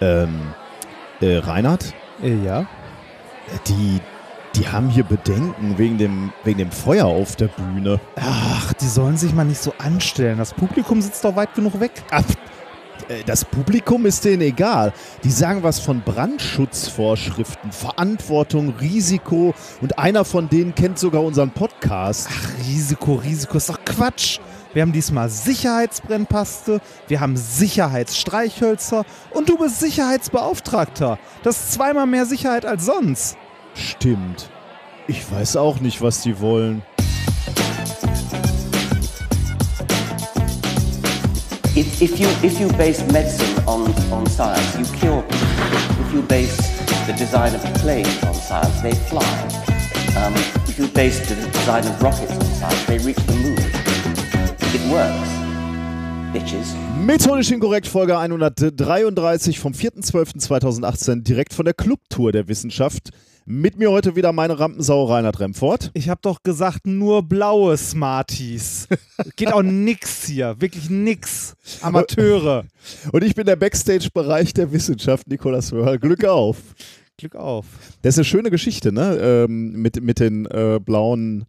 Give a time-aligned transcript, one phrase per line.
[0.00, 0.40] Ähm,
[1.20, 2.66] äh, Reinhard, Äh, ja.
[3.68, 4.00] die,
[4.56, 8.00] die haben hier Bedenken wegen dem, wegen dem Feuer auf der Bühne.
[8.16, 10.38] Ach, die sollen sich mal nicht so anstellen.
[10.38, 11.92] Das Publikum sitzt doch weit genug weg.
[12.10, 12.22] Ach,
[13.08, 14.92] äh, das Publikum ist denen egal.
[15.22, 22.28] Die sagen was von Brandschutzvorschriften, Verantwortung, Risiko und einer von denen kennt sogar unseren Podcast.
[22.30, 24.38] Ach, Risiko, Risiko ist doch Quatsch.
[24.74, 31.16] Wir haben diesmal Sicherheitsbrennpaste, wir haben Sicherheitsstreichhölzer und du bist Sicherheitsbeauftragter.
[31.44, 33.36] Das ist zweimal mehr Sicherheit als sonst.
[33.74, 34.50] Stimmt.
[35.06, 36.82] Ich weiß auch nicht, was die wollen.
[41.76, 46.06] If, if, you, if you base medicine on, on science, you cure people.
[46.06, 46.56] If you base
[47.06, 49.22] the design of planes on science, they fly.
[50.16, 50.34] Um,
[50.68, 53.93] if you base the design of rockets on science, they reach the moon.
[54.74, 55.28] It works,
[56.32, 56.74] bitches.
[57.06, 63.10] Methodisch inkorrekt Folge 133 vom 4.12.2018 direkt von der Clubtour der Wissenschaft.
[63.46, 65.92] Mit mir heute wieder meine Rampensau Reinhard Remfort.
[65.94, 68.88] Ich habe doch gesagt, nur blaue Smarties.
[69.36, 71.54] Geht auch nix hier, wirklich nix.
[71.80, 72.64] Amateure.
[73.12, 76.00] Und ich bin der Backstage-Bereich der Wissenschaft, Nikolas Wörl.
[76.00, 76.56] Glück auf.
[77.16, 77.66] Glück auf.
[78.02, 79.18] Das ist eine schöne Geschichte, ne?
[79.22, 81.44] Ähm, mit, mit den äh, blauen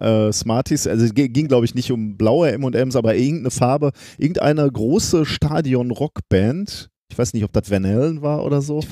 [0.00, 0.86] äh, Smarties.
[0.86, 3.92] Also es ging, glaube ich, nicht um blaue M&Ms, aber irgendeine Farbe.
[4.18, 6.90] Irgendeine große Stadion-Rockband.
[7.10, 8.82] Ich weiß nicht, ob das Van Halen war oder so.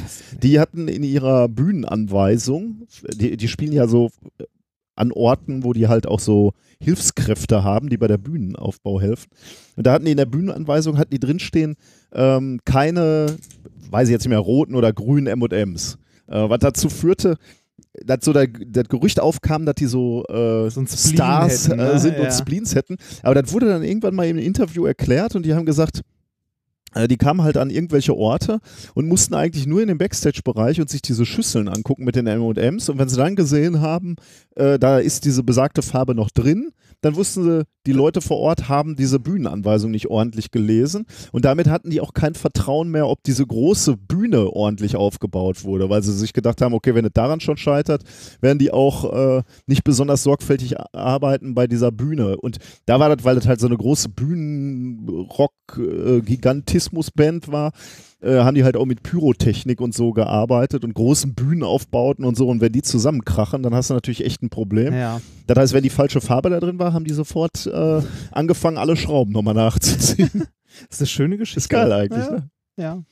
[0.43, 4.11] Die hatten in ihrer Bühnenanweisung, die, die spielen ja so
[4.97, 9.31] an Orten, wo die halt auch so Hilfskräfte haben, die bei der Bühnenaufbau helfen.
[9.77, 11.77] Und da hatten die in der Bühnenanweisung, hatten die drinstehen,
[12.13, 13.37] ähm, keine,
[13.91, 15.99] weiß ich jetzt nicht mehr, roten oder grünen M&Ms.
[16.27, 17.39] Äh, was dazu führte,
[18.05, 21.93] dass so der, das Gerücht aufkam, dass die so, äh, So Stars hätten, ne?
[21.93, 22.25] äh, sind Ja.
[22.25, 22.97] und Spleens hätten.
[23.23, 26.03] Aber das wurde dann irgendwann mal im Interview erklärt und die haben gesagt,
[27.07, 28.61] die kamen halt an irgendwelche Orte
[28.95, 32.89] und mussten eigentlich nur in den Backstage-Bereich und sich diese Schüsseln angucken mit den M&Ms.
[32.89, 34.17] Und wenn sie dann gesehen haben,
[34.57, 38.69] äh, da ist diese besagte Farbe noch drin, dann wussten sie, die Leute vor Ort
[38.69, 41.07] haben diese Bühnenanweisung nicht ordentlich gelesen.
[41.33, 45.89] Und damit hatten die auch kein Vertrauen mehr, ob diese große Bühne ordentlich aufgebaut wurde,
[45.89, 48.03] weil sie sich gedacht haben, okay, wenn es daran schon scheitert,
[48.41, 52.37] werden die auch äh, nicht besonders sorgfältig arbeiten bei dieser Bühne.
[52.37, 54.09] Und da war das, weil das halt so eine große
[56.91, 57.73] Bühnenrock-Gigantismus-Band war,
[58.21, 62.49] äh, haben die halt auch mit Pyrotechnik und so gearbeitet und großen Bühnenaufbauten und so.
[62.49, 64.95] Und wenn die zusammenkrachen, dann hast du natürlich echt ein Problem.
[64.95, 65.21] Ja.
[65.47, 68.97] Das heißt, wenn die falsche Farbe da drin war, haben die sofort äh, angefangen, alle
[68.97, 70.31] Schrauben nochmal nachzuziehen.
[70.91, 71.59] Das ist eine schöne Geschichte.
[71.61, 72.31] Ist geil eigentlich, Ja.
[72.31, 72.51] ne?
[72.77, 73.03] ja.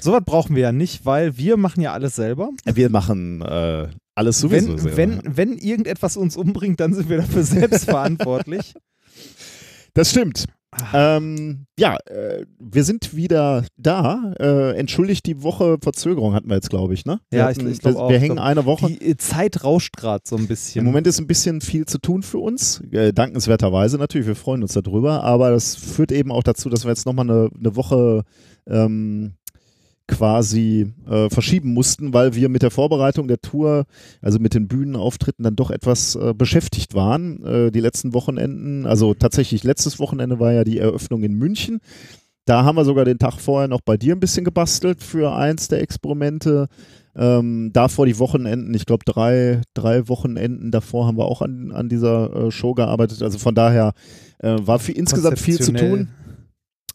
[0.00, 2.50] Sowas brauchen wir ja nicht, weil wir machen ja alles selber.
[2.64, 4.96] Wir machen äh, alles sowieso Wenn, selber.
[4.96, 8.74] wenn, wenn irgendetwas uns umbringt, dann sind wir dafür selbst verantwortlich.
[9.94, 10.46] Das stimmt.
[10.94, 14.32] Ähm, ja, äh, wir sind wieder da.
[14.38, 17.20] Äh, entschuldigt die Woche Verzögerung hatten wir jetzt, glaube ich, ne?
[17.30, 18.08] Wir Ja, ich- hatten- ich glaub wir, auch.
[18.08, 18.86] wir Ich hängen glaub, eine Woche.
[18.86, 20.80] Die äh, Zeit rauscht gerade so ein bisschen.
[20.80, 24.62] Im Moment ist ein bisschen viel zu tun für uns, äh, dankenswerterweise natürlich, wir freuen
[24.62, 28.22] uns darüber, aber das führt eben auch dazu, dass wir jetzt nochmal eine, eine Woche
[28.68, 29.32] ähm,
[30.10, 33.84] quasi äh, verschieben mussten, weil wir mit der Vorbereitung der Tour,
[34.20, 37.42] also mit den Bühnenauftritten dann doch etwas äh, beschäftigt waren.
[37.44, 41.80] Äh, die letzten Wochenenden, also tatsächlich letztes Wochenende war ja die Eröffnung in München.
[42.44, 45.68] Da haben wir sogar den Tag vorher noch bei dir ein bisschen gebastelt für eins
[45.68, 46.66] der Experimente.
[47.14, 51.88] Ähm, davor die Wochenenden, ich glaube drei, drei Wochenenden davor haben wir auch an, an
[51.88, 53.22] dieser äh, Show gearbeitet.
[53.22, 53.92] Also von daher
[54.38, 56.08] äh, war viel, insgesamt viel zu tun.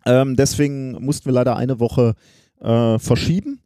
[0.06, 2.16] Ähm, deswegen mussten wir leider eine Woche
[2.66, 3.62] äh, verschieben.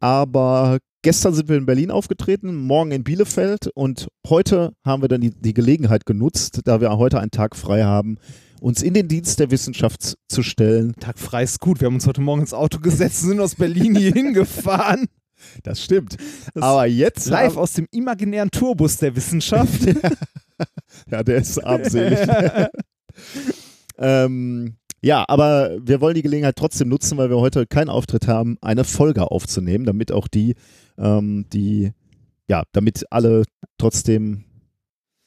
[0.00, 5.20] Aber gestern sind wir in Berlin aufgetreten, morgen in Bielefeld und heute haben wir dann
[5.20, 8.18] die, die Gelegenheit genutzt, da wir heute einen Tag frei haben,
[8.60, 10.94] uns in den Dienst der Wissenschaft zu stellen.
[10.98, 11.80] Tag frei ist gut.
[11.80, 15.06] Wir haben uns heute Morgen ins Auto gesetzt und sind aus Berlin hier hingefahren.
[15.64, 16.18] Das stimmt.
[16.54, 19.80] Das Aber jetzt Live aus dem imaginären Tourbus der Wissenschaft.
[21.10, 22.18] Ja, der ist armselig.
[23.98, 28.56] ähm, ja, aber wir wollen die Gelegenheit trotzdem nutzen, weil wir heute keinen Auftritt haben,
[28.60, 30.54] eine Folge aufzunehmen, damit auch die,
[30.96, 31.92] ähm, die,
[32.48, 33.42] ja, damit alle
[33.78, 34.44] trotzdem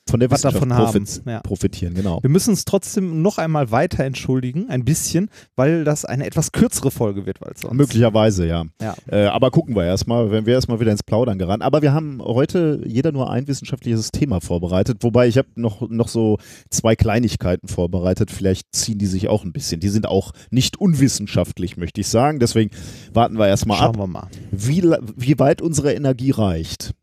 [0.07, 1.39] von der Was davon haben, ja.
[1.39, 2.19] profitieren, genau.
[2.21, 6.91] Wir müssen uns trotzdem noch einmal weiter entschuldigen, ein bisschen, weil das eine etwas kürzere
[6.91, 7.73] Folge wird als sonst.
[7.73, 8.65] Möglicherweise, ja.
[8.79, 8.95] Ja.
[9.11, 11.63] Äh, aber gucken wir erstmal, wenn wir erstmal wieder ins Plaudern gerannt.
[11.63, 16.07] Aber wir haben heute jeder nur ein wissenschaftliches Thema vorbereitet, wobei ich habe noch, noch
[16.07, 16.37] so
[16.69, 18.29] zwei Kleinigkeiten vorbereitet.
[18.29, 19.79] Vielleicht ziehen die sich auch ein bisschen.
[19.79, 22.39] Die sind auch nicht unwissenschaftlich, möchte ich sagen.
[22.39, 22.69] Deswegen
[23.11, 24.27] warten wir erstmal Schauen ab, wir mal.
[24.51, 24.83] wie,
[25.15, 26.93] wie weit unsere Energie reicht.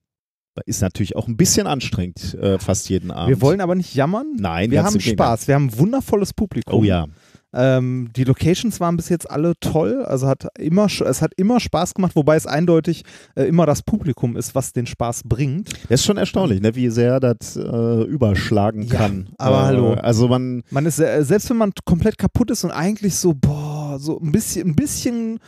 [0.67, 3.29] Ist natürlich auch ein bisschen anstrengend, äh, fast jeden Abend.
[3.31, 4.37] Wir wollen aber nicht jammern.
[4.39, 5.01] Nein, wir haben.
[5.01, 5.49] Spaß.
[5.49, 6.81] Wir haben ein wundervolles Publikum.
[6.81, 7.07] Oh ja.
[7.55, 11.93] Ähm, die Locations waren bis jetzt alle toll, also hat immer, es hat immer Spaß
[11.93, 13.03] gemacht, wobei es eindeutig
[13.35, 15.71] äh, immer das Publikum ist, was den Spaß bringt.
[15.91, 19.29] Das ist schon erstaunlich, ne, wie sehr das äh, überschlagen Ja, kann.
[19.37, 19.93] aber äh, hallo.
[19.95, 23.99] Also man, Man ist, äh, selbst wenn man komplett kaputt ist und eigentlich so, boah,
[24.01, 25.39] so ein bisschen, ein bisschen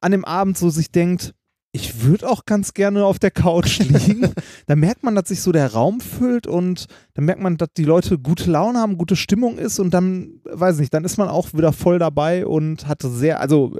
[0.00, 1.34] an dem Abend so sich denkt,
[1.72, 4.32] ich würde auch ganz gerne auf der Couch liegen,
[4.66, 7.84] da merkt man, dass sich so der Raum füllt und dann merkt man, dass die
[7.84, 11.52] Leute gute Laune haben, gute Stimmung ist und dann, weiß nicht, dann ist man auch
[11.52, 13.76] wieder voll dabei und hatte sehr, also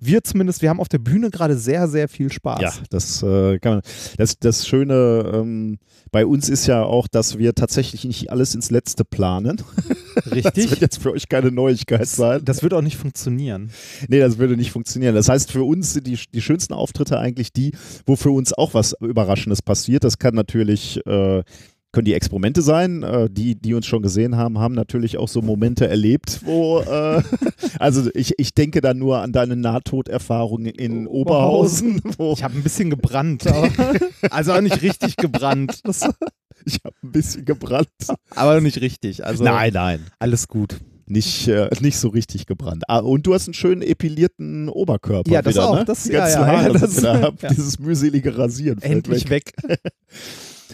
[0.00, 2.60] wir zumindest, wir haben auf der Bühne gerade sehr, sehr viel Spaß.
[2.60, 3.82] ja, das äh, kann man.
[4.16, 5.78] Das, das Schöne ähm,
[6.10, 9.62] bei uns ist ja auch, dass wir tatsächlich nicht alles ins Letzte planen.
[10.18, 10.80] Das wird Richtig.
[10.80, 12.44] jetzt für euch keine Neuigkeit sein.
[12.44, 13.70] Das wird auch nicht funktionieren.
[14.08, 15.14] Nee, das würde nicht funktionieren.
[15.14, 17.72] Das heißt, für uns sind die, die schönsten Auftritte eigentlich die,
[18.04, 20.02] wo für uns auch was Überraschendes passiert.
[20.02, 21.44] Das kann natürlich, äh,
[21.92, 23.02] können die Experimente sein.
[23.02, 27.22] Äh, die, die uns schon gesehen haben, haben natürlich auch so Momente erlebt, wo, äh,
[27.78, 32.62] also ich, ich denke da nur an deine Nahtoderfahrung in Oberhausen, wo Ich habe ein
[32.62, 33.44] bisschen gebrannt,
[34.30, 35.80] also auch nicht richtig gebrannt.
[35.84, 36.08] Das,
[36.64, 37.88] ich habe ein bisschen gebrannt.
[38.34, 39.24] aber nicht richtig.
[39.24, 40.00] Also nein, nein.
[40.18, 40.76] alles gut.
[41.10, 42.84] Nicht, äh, nicht so richtig gebrannt.
[42.86, 45.30] Ah, und du hast einen schönen epilierten Oberkörper.
[45.30, 45.76] Ja, das wieder, auch.
[45.76, 45.84] Ne?
[45.86, 47.34] Das- Die ja, ganzen ja, ja, Haare das- sind wieder ab.
[47.40, 47.48] ja.
[47.48, 49.54] Dieses mühselige Rasieren Endlich weg.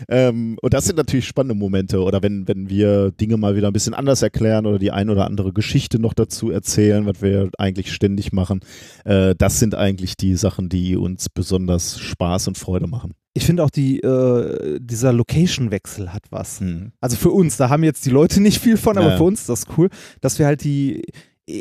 [0.09, 2.03] Ähm, und das sind natürlich spannende Momente.
[2.03, 5.27] Oder wenn, wenn wir Dinge mal wieder ein bisschen anders erklären oder die ein oder
[5.27, 8.61] andere Geschichte noch dazu erzählen, was wir eigentlich ständig machen.
[9.05, 13.13] Äh, das sind eigentlich die Sachen, die uns besonders Spaß und Freude machen.
[13.37, 16.61] Ich finde auch die, äh, dieser Location-Wechsel hat was.
[16.61, 16.93] Hm.
[17.01, 19.17] Also für uns, da haben jetzt die Leute nicht viel von, aber Ja.
[19.17, 19.89] für uns ist das cool,
[20.21, 21.03] dass wir halt die,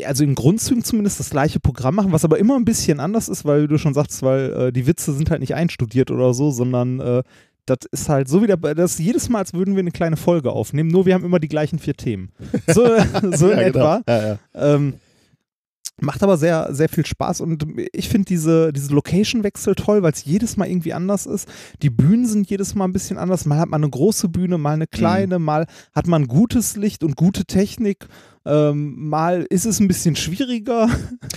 [0.05, 3.43] also in Grundzügen zumindest das gleiche Programm machen, was aber immer ein bisschen anders ist,
[3.43, 6.51] weil wie du schon sagst, weil äh, die Witze sind halt nicht einstudiert oder so,
[6.51, 7.23] sondern äh,
[7.65, 10.51] das ist halt so wieder, das ist jedes Mal, als würden wir eine kleine Folge
[10.51, 12.31] aufnehmen, nur wir haben immer die gleichen vier Themen.
[12.67, 12.85] So,
[13.31, 13.95] so in Ja, genau.
[13.97, 14.01] etwa.
[14.07, 14.37] Ja, ja.
[14.53, 14.93] Ähm,
[16.01, 20.25] macht aber sehr, sehr viel Spaß und ich finde diese, diese Location-Wechsel toll, weil es
[20.25, 21.47] jedes Mal irgendwie anders ist.
[21.81, 23.45] Die Bühnen sind jedes Mal ein bisschen anders.
[23.45, 27.15] Mal hat man eine große Bühne, mal eine kleine, mal hat man gutes Licht und
[27.15, 28.07] gute Technik.
[28.45, 30.89] Ähm, mal ist es ein bisschen schwieriger.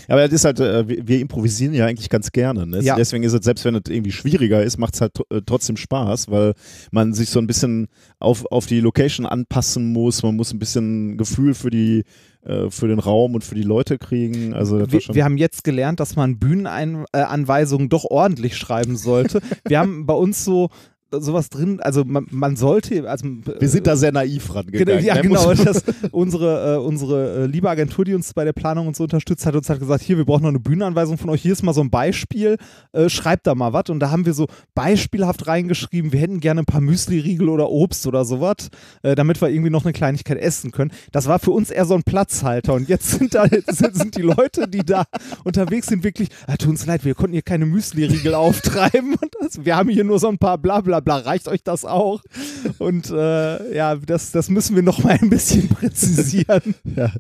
[0.08, 2.66] Aber das ist halt, äh, wir, wir improvisieren ja eigentlich ganz gerne.
[2.66, 2.82] Ne?
[2.82, 2.96] Ja.
[2.96, 6.30] Deswegen ist es, selbst wenn es irgendwie schwieriger ist, macht es halt äh, trotzdem Spaß,
[6.30, 6.54] weil
[6.90, 7.86] man sich so ein bisschen
[8.18, 10.22] auf, auf die Location anpassen muss.
[10.24, 12.02] Man muss ein bisschen Gefühl für die
[12.46, 14.54] äh, für den Raum und für die Leute kriegen.
[14.54, 19.40] Also Wir, wir haben jetzt gelernt, dass man Bühnenanweisungen doch ordentlich schreiben sollte.
[19.66, 20.70] wir haben bei uns so
[21.10, 23.26] sowas drin, also man, man sollte, also
[23.58, 25.04] wir sind da sehr naiv Genau, rangegangen.
[25.04, 25.22] ja, ne?
[25.22, 25.54] genau.
[25.54, 29.46] Das, unsere äh, unsere äh, liebe Agentur, die uns bei der Planung und so unterstützt,
[29.46, 31.42] hat uns halt gesagt, hier, wir brauchen noch eine Bühnenanweisung von euch.
[31.42, 32.56] Hier ist mal so ein Beispiel.
[32.92, 33.84] Äh, schreibt da mal was.
[33.88, 38.06] Und da haben wir so beispielhaft reingeschrieben, wir hätten gerne ein paar Müsli-Riegel oder Obst
[38.06, 38.68] oder sowas,
[39.02, 40.90] äh, damit wir irgendwie noch eine Kleinigkeit essen können.
[41.12, 42.74] Das war für uns eher so ein Platzhalter.
[42.74, 45.04] Und jetzt sind da sind, sind die Leute, die da
[45.44, 49.14] unterwegs sind, wirklich, ah, tut uns leid, wir konnten hier keine Müsli-Riegel auftreiben.
[49.14, 51.30] Und das, wir haben hier nur so ein paar bla bla bla.
[51.30, 52.20] Reicht euch das auch?
[52.78, 56.74] Und äh, ja, das, das müssen wir noch mal ein bisschen präzisieren.
[56.96, 57.12] ja,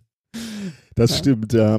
[0.94, 1.16] das Ja.
[1.16, 1.52] stimmt.
[1.52, 1.78] Ja.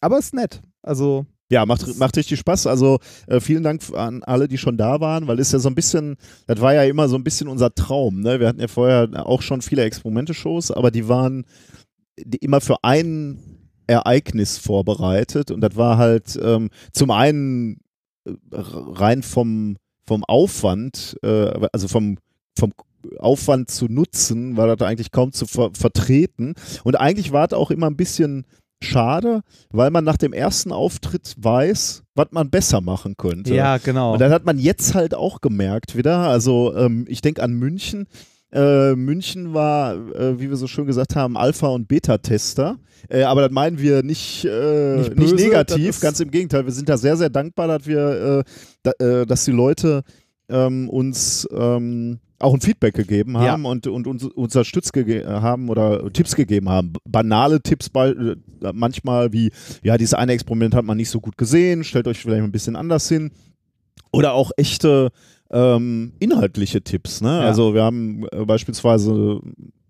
[0.00, 0.62] Aber ist nett.
[0.82, 2.66] Also, Ja, macht, macht richtig Spaß.
[2.66, 2.98] Also
[3.28, 6.16] äh, vielen Dank an alle, die schon da waren, weil ist ja so ein bisschen,
[6.46, 8.20] das war ja immer so ein bisschen unser Traum.
[8.20, 8.40] Ne?
[8.40, 11.44] Wir hatten ja vorher auch schon viele Experimente-Shows, aber die waren
[12.18, 13.38] die immer für ein
[13.86, 17.80] Ereignis vorbereitet und das war halt ähm, zum einen
[18.24, 22.18] äh, rein vom, vom Aufwand, äh, also vom,
[22.58, 22.72] vom
[23.18, 26.54] Aufwand zu nutzen, war das eigentlich kaum zu ver vertreten.
[26.84, 28.44] Und eigentlich war es auch immer ein bisschen
[28.80, 33.54] schade, weil man nach dem ersten Auftritt weiß, was man besser machen könnte.
[33.54, 34.12] ja, genau.
[34.12, 36.18] Und das hat man jetzt halt auch gemerkt wieder.
[36.18, 38.06] Also ähm, ich denke an München.
[38.52, 42.78] Äh, München war, äh, wie wir so schön gesagt haben, Alpha- und Beta-Tester.
[43.08, 46.64] Äh, aber das meinen wir nicht, äh, Nicht nicht, negativ, ganz im Gegenteil.
[46.66, 48.50] Wir sind da sehr, sehr dankbar, dass wir, äh,
[48.82, 50.02] da, äh, dass die Leute
[50.48, 53.52] ähm, uns ähm, auch ein Feedback gegeben Ja.
[53.52, 56.92] haben und, und uns unterstützt haben oder Tipps gegeben haben.
[57.08, 58.14] Banale Tipps bei,
[58.74, 59.50] manchmal wie,
[59.82, 62.76] ja, dieses eine Experiment hat man nicht so gut gesehen, stellt euch vielleicht ein bisschen
[62.76, 63.30] anders hin.
[64.12, 65.10] Oder auch echte
[65.52, 67.20] ähm, inhaltliche Tipps.
[67.20, 67.28] Ne?
[67.28, 67.40] Ja.
[67.40, 69.40] Also wir haben äh, beispielsweise,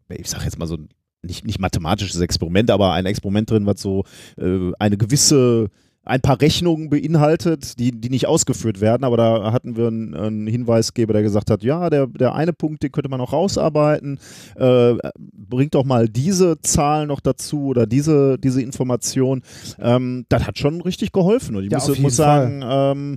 [0.09, 0.79] ich sag jetzt mal so
[1.23, 4.05] nicht, nicht mathematisches Experiment, aber ein Experiment drin, was so
[4.39, 5.69] äh, eine gewisse
[6.05, 10.47] ein paar Rechnungen beinhaltet, die, die nicht ausgeführt werden, aber da hatten wir einen, einen
[10.49, 14.19] Hinweisgeber, der gesagt hat, ja, der, der eine Punkt, den könnte man noch rausarbeiten,
[14.57, 19.43] äh, bringt doch mal diese Zahl noch dazu oder diese, diese Information.
[19.79, 23.17] Ähm, das hat schon richtig geholfen und ich Ja, muss, muss sagen, ähm,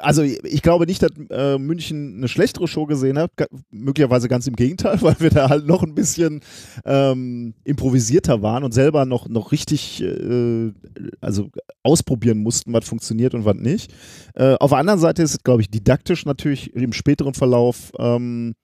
[0.00, 3.30] also ich glaube nicht, dass äh, München eine schlechtere Show gesehen hat.
[3.70, 6.40] Möglicherweise ganz im Gegenteil, weil wir da halt noch ein bisschen
[6.84, 10.72] ähm, improvisierter waren und selber noch, noch richtig äh,
[11.20, 11.50] also
[11.82, 13.92] ausprobieren mussten, was funktioniert und was nicht.
[14.34, 18.54] Äh, auf der anderen Seite ist es, glaube ich, didaktisch natürlich im späteren Verlauf ähm,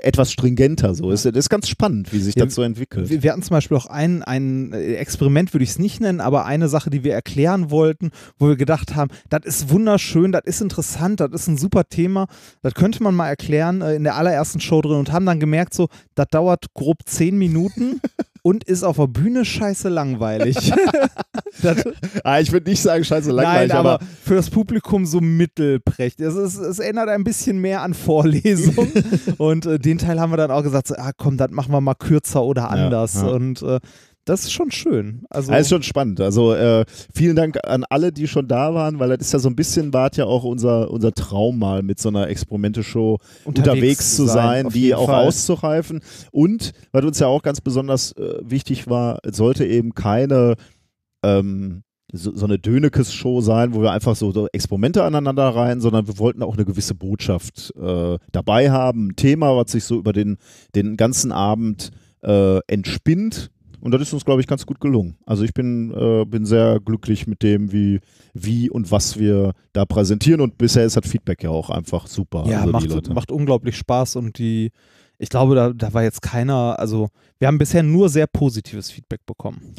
[0.00, 0.94] etwas stringenter.
[0.94, 1.10] So.
[1.10, 3.10] Es, es ist ganz spannend, wie sich Ja, das so entwickelt.
[3.10, 6.20] Wir, wir hatten zum Beispiel auch ein, ein äh, Experiment, würde ich es nicht nennen,
[6.20, 10.42] aber eine Sache, die wir erklären wollten, wo wir gedacht haben, das ist wunderschön, das
[10.44, 12.26] ist interessant, das ist ein super Thema,
[12.62, 15.74] das könnte man mal erklären äh, in der allerersten Show drin und haben dann gemerkt,
[15.74, 18.00] so, das dauert grob zehn Minuten
[18.42, 20.56] und ist auf der Bühne scheiße langweilig.
[21.62, 21.84] das,
[22.24, 26.26] ah, ich würde nicht sagen, scheiße langweilig, Nein, aber, aber für das Publikum so mittelprächtig.
[26.26, 28.92] Es, ist, es erinnert ein bisschen mehr an Vorlesungen.
[29.38, 31.80] und äh, den Teil haben wir dann auch gesagt, so, ah, komm, das machen wir
[31.80, 33.14] mal kürzer oder anders.
[33.14, 33.28] ja.
[33.28, 33.78] Und äh,
[34.24, 35.24] das ist schon schön.
[35.30, 36.20] Also, Ja, ist schon spannend.
[36.20, 39.48] Also äh, vielen Dank an alle, die schon da waren, weil das ist ja so
[39.48, 44.26] ein bisschen, war ja auch unser, unser Traum mal mit so einer Experimente-Show unterwegs, zu
[44.26, 45.26] sein, auf die auch Fall.
[45.26, 46.00] auszureifen.
[46.30, 50.54] Und, was uns ja auch ganz besonders äh, wichtig war, es sollte eben keine
[51.24, 56.06] ähm, so, so eine Dönekes-Show sein, wo wir einfach so, so Experimente aneinander rein, sondern
[56.06, 60.12] wir wollten auch eine gewisse Botschaft äh, dabei haben, ein Thema, was sich so über
[60.12, 60.36] den,
[60.74, 61.90] den ganzen Abend
[62.22, 63.50] äh, entspinnt.
[63.82, 65.16] Und das ist uns, glaube ich, ganz gut gelungen.
[65.26, 67.98] Also ich bin, äh, bin sehr glücklich mit dem, wie,
[68.32, 70.40] wie und was wir da präsentieren.
[70.40, 72.44] Und bisher ist das Feedback ja auch einfach super.
[72.46, 74.70] ja, also macht, macht unglaublich Spaß und die,
[75.18, 77.08] ich glaube, da, da war jetzt keiner, also
[77.40, 79.74] wir haben bisher nur sehr positives Feedback bekommen.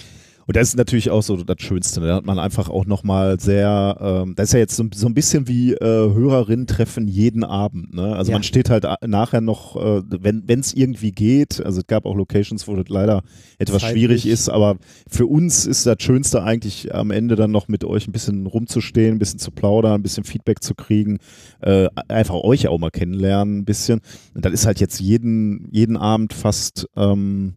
[0.45, 2.01] Und das ist natürlich auch so das Schönste.
[2.01, 5.13] Da hat man einfach auch nochmal sehr, ähm, das ist ja jetzt so, so ein
[5.13, 5.79] bisschen wie äh,
[6.13, 7.93] Hörerinnen treffen jeden Abend.
[7.93, 8.15] Ne?
[8.15, 8.35] Also Ja.
[8.37, 12.15] man steht halt a- nachher noch, äh, wenn es irgendwie geht, also es gab auch
[12.15, 13.23] Locations, wo das leider
[13.57, 14.01] etwas Zeitlich.
[14.03, 18.07] schwierig ist, aber für uns ist das Schönste eigentlich am Ende dann noch mit euch
[18.07, 21.19] ein bisschen rumzustehen, ein bisschen zu plaudern, ein bisschen Feedback zu kriegen,
[21.61, 24.01] äh, einfach euch auch mal kennenlernen ein bisschen.
[24.35, 27.53] Und das ist halt jetzt jeden, jeden Abend fast ähm,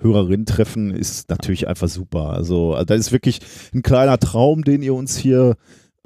[0.00, 2.30] Hörerinnen treffen, ist natürlich einfach super.
[2.30, 3.40] Also äh, das ist wirklich
[3.74, 5.56] ein kleiner Traum, den ihr uns hier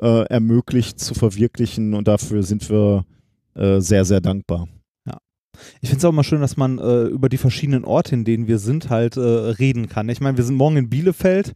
[0.00, 3.04] äh, ermöglicht zu verwirklichen und dafür sind wir
[3.54, 4.68] äh, sehr, sehr dankbar.
[5.80, 8.48] Ich finde es auch mal schön, dass man äh, über die verschiedenen Orte, in denen
[8.48, 10.08] wir sind, halt äh, reden kann.
[10.08, 11.52] Ich meine, wir sind morgen in Bielefeld.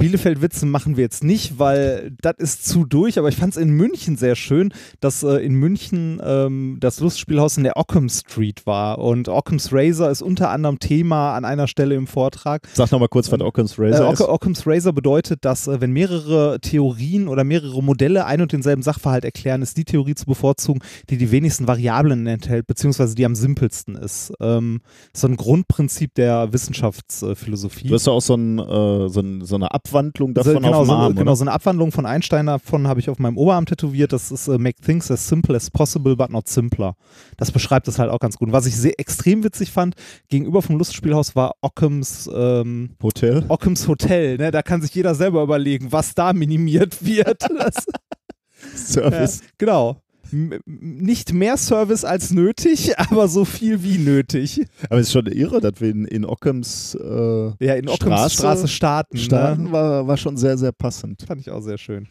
[0.00, 3.68] Bielefeld-Witze machen wir jetzt nicht, weil das ist zu durch, aber ich fand es in
[3.70, 8.98] München sehr schön, dass äh, in München ähm, das Lustspielhaus in der Ockham Street war
[8.98, 12.66] und Occam's Razor ist unter anderem Thema an einer Stelle im Vortrag.
[12.72, 14.20] Sag nochmal kurz, was Occam's Äh, Razor ist.
[14.22, 18.82] Ock Occam's Razor bedeutet, dass äh, wenn mehrere Theorien oder mehrere Modelle ein und denselben
[18.82, 20.80] Sachverhalt erklären, ist die Theorie zu bevorzugen,
[21.10, 24.32] die die wenigsten Variablen enthält, beziehungsweise die am simpelsten ist.
[24.40, 24.80] Ähm,
[25.14, 27.88] so ein Grundprinzip der Wissenschaftsphilosophie.
[27.88, 30.80] Du hast ja auch so, ein, äh, so, ein, so eine Abwandlung davon so, genau,
[30.80, 31.36] auf dem so, Arm, genau, oder?
[31.36, 34.12] so eine Abwandlung von Einstein davon habe ich auf meinem Oberarm tätowiert.
[34.12, 36.94] Das ist äh, Make things as simple as possible, but not simpler.
[37.36, 38.48] Das beschreibt es halt auch ganz gut.
[38.48, 39.94] Und was ich sehr extrem witzig fand,
[40.28, 43.44] gegenüber vom Lustspielhaus war Occams ähm, Hotel.
[43.48, 44.50] Occams Hotel, ne?
[44.50, 47.42] Da kann sich jeder selber überlegen, was da minimiert wird.
[48.74, 49.40] Service.
[49.40, 50.02] ja, genau.
[50.32, 54.62] Nicht mehr Service als nötig, aber so viel wie nötig.
[54.88, 58.68] Aber es ist schon irre, dass wir in, in Occams äh, Ja, in Straße Straße,
[58.68, 59.16] starten.
[59.18, 59.72] starten, Ne?
[59.72, 61.22] war, war schon sehr, sehr passend.
[61.26, 62.08] Fand ich auch sehr schön.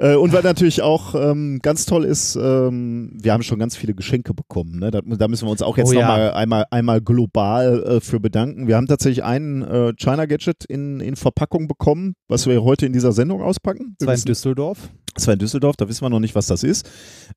[0.00, 3.94] Äh, und was natürlich auch ähm, ganz toll ist, ähm, wir haben schon ganz viele
[3.94, 4.78] Geschenke bekommen.
[4.78, 4.92] Ne?
[4.92, 6.02] Da, da müssen wir uns auch jetzt Oh ja.
[6.02, 8.68] nochmal einmal, einmal global äh, für bedanken.
[8.68, 12.92] Wir haben tatsächlich einen äh, China Gadget in, in Verpackung bekommen, was wir heute in
[12.92, 13.96] dieser Sendung auspacken.
[13.98, 14.88] Das war in Düsseldorf.
[15.18, 16.88] Das war in Düsseldorf, da wissen wir noch nicht, was das ist.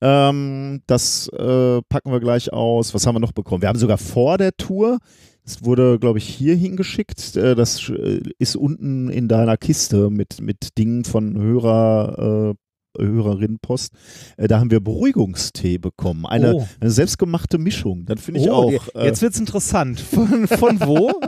[0.02, 2.94] Ähm, das äh, packen wir gleich aus.
[2.94, 3.62] Was haben wir noch bekommen?
[3.64, 5.00] Wir haben sogar vor der Tour,
[5.44, 7.36] es wurde, glaube ich, hier hingeschickt.
[7.36, 12.52] Äh, das äh, ist unten in deiner Kiste mit, mit Dingen von Hörer.
[12.52, 12.56] Äh,
[13.00, 13.94] Hörerinnenpost.
[14.36, 16.26] Äh, da haben wir Beruhigungstee bekommen.
[16.26, 16.68] Eine, Oh.
[16.82, 18.04] eine selbstgemachte Mischung.
[18.06, 18.70] Das finde ich oh, auch.
[18.70, 20.02] je- Äh, Jetzt wird's interessant.
[20.02, 21.10] Von, von wo?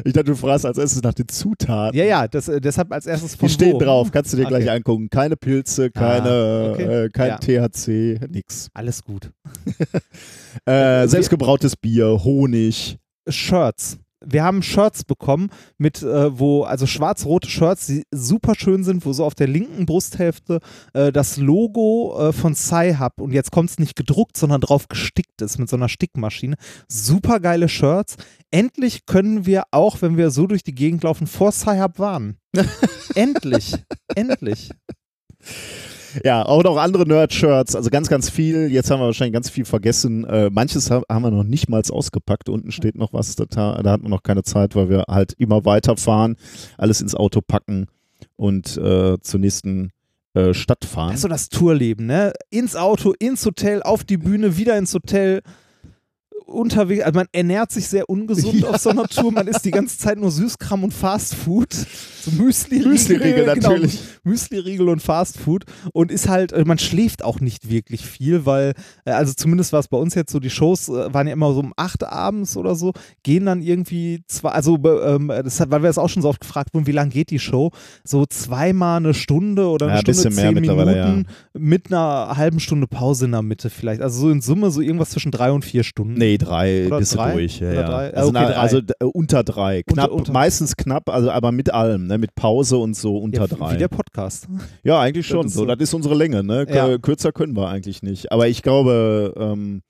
[0.03, 1.98] ich dachte, du fragst als erstes nach den Zutaten.
[1.98, 3.79] ja, ja, das, äh, deshalb als erstes von Die stehen wo.
[3.79, 4.75] drauf, kannst du dir gleich Okay.
[4.77, 5.09] angucken.
[5.09, 7.05] Keine Pilze, keine, Ah, okay.
[7.05, 7.38] äh, kein Ja.
[7.38, 8.69] THC, nix.
[8.74, 9.31] Alles gut.
[10.65, 12.98] Äh, selbstgebrautes Bier, Honig.
[13.27, 13.98] Shirts.
[14.31, 19.13] Wir haben Shirts bekommen mit, äh, wo, also schwarz-rote Shirts, die super schön sind, wo
[19.13, 20.59] so auf der linken Brusthälfte
[20.93, 25.41] äh, das Logo äh, von Sci-Hub und jetzt kommt es nicht gedruckt, sondern drauf gestickt
[25.41, 26.55] ist mit so einer Stickmaschine.
[26.88, 28.17] Super geile Shirts.
[28.51, 32.38] Endlich können wir auch, wenn wir so durch die Gegend laufen, vor Sci-Hub warnen.
[33.15, 33.75] endlich.
[34.15, 34.71] Endlich.
[36.24, 38.72] Ja, auch noch andere Nerd-Shirts, also ganz, ganz viel.
[38.72, 40.24] Jetzt haben wir wahrscheinlich ganz viel vergessen.
[40.25, 42.50] Äh, manches ha- haben wir noch nicht mal ausgepackt.
[42.50, 45.66] Unten steht noch was, da, da hat man noch keine Zeit, weil wir halt immer
[45.66, 46.36] weiterfahren,
[46.78, 47.88] alles ins Auto packen
[48.36, 49.92] und äh, zur nächsten
[50.34, 51.10] äh, Stadt fahren.
[51.10, 52.34] Das ist so das Tourleben, ne?
[52.50, 55.42] Ins Auto, ins Hotel, auf die Bühne, wieder ins Hotel.
[56.50, 58.70] Unterwegs, also man ernährt sich sehr ungesund Ja.
[58.70, 59.32] auf so einer Tour.
[59.32, 61.70] Man isst die ganze Zeit nur Süßkram und Fastfood.
[62.22, 62.91] So Müsli-Riegel.
[62.91, 64.00] Müsli-Riegel, genau, natürlich.
[64.25, 65.63] Müsli-Riegel und Fastfood.
[65.94, 68.74] Und ist halt, äh, man schläft auch nicht wirklich viel, weil,
[69.06, 71.53] äh, also zumindest war es bei uns jetzt so, die Shows äh, waren ja immer
[71.53, 72.91] so um 8 abends oder so,
[73.24, 76.27] gehen dann irgendwie zwei, also äh, ähm, das hat, weil wir das auch schon so
[76.27, 77.72] oft gefragt wurden, wie lang geht die Show?
[78.03, 81.06] So zweimal eine Stunde oder eine Ja, Stunde bisschen mehr zehn mittlerweile, ja.
[81.08, 84.01] Minuten mit einer halben Stunde Pause in der Mitte vielleicht.
[84.01, 86.15] Also so in Summe so irgendwas zwischen drei und vier Stunden.
[86.15, 87.31] Nee, drei Oder bist drei?
[87.31, 87.60] du durch.
[87.60, 87.84] Ja, ja.
[87.88, 88.13] drei?
[88.13, 89.77] Also, Okay, na, also äh, unter drei.
[89.88, 92.17] Unter- Knapp, unter- meistens knapp, also aber mit allem, ne?
[92.17, 93.74] mit Pause und so unter ja, drei.
[93.74, 94.48] Wie der Podcast.
[94.84, 95.46] ja, eigentlich schon.
[95.46, 95.65] ist so, so.
[95.67, 96.43] das ist unsere Länge.
[96.43, 96.65] Ne?
[97.01, 98.31] Kürzer können wir eigentlich nicht.
[98.31, 99.81] Aber ich glaube, ähm,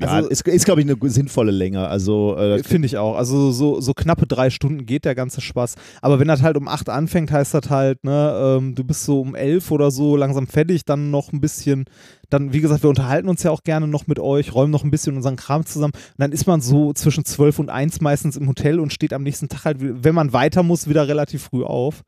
[0.00, 1.88] ja, Also- ist, ist glaube ich eine sinnvolle Länge.
[1.88, 3.16] Also äh, Finde ich auch.
[3.16, 5.74] Also so, so knappe drei Stunden geht der ganze Spaß.
[6.02, 9.20] Aber wenn das halt um acht anfängt, heißt das halt, ne, ähm, du bist so
[9.20, 11.84] um elf oder so langsam fertig, dann noch ein bisschen,
[12.30, 14.90] dann, wie gesagt, wir unterhalten uns ja auch gerne noch mit euch, räumen noch ein
[14.90, 15.92] bisschen unseren Kram zusammen.
[15.94, 19.22] Und dann ist man so zwischen zwölf und eins meistens im Hotel und steht am
[19.22, 22.02] nächsten Tag halt, wenn man weiter muss, wieder relativ früh auf.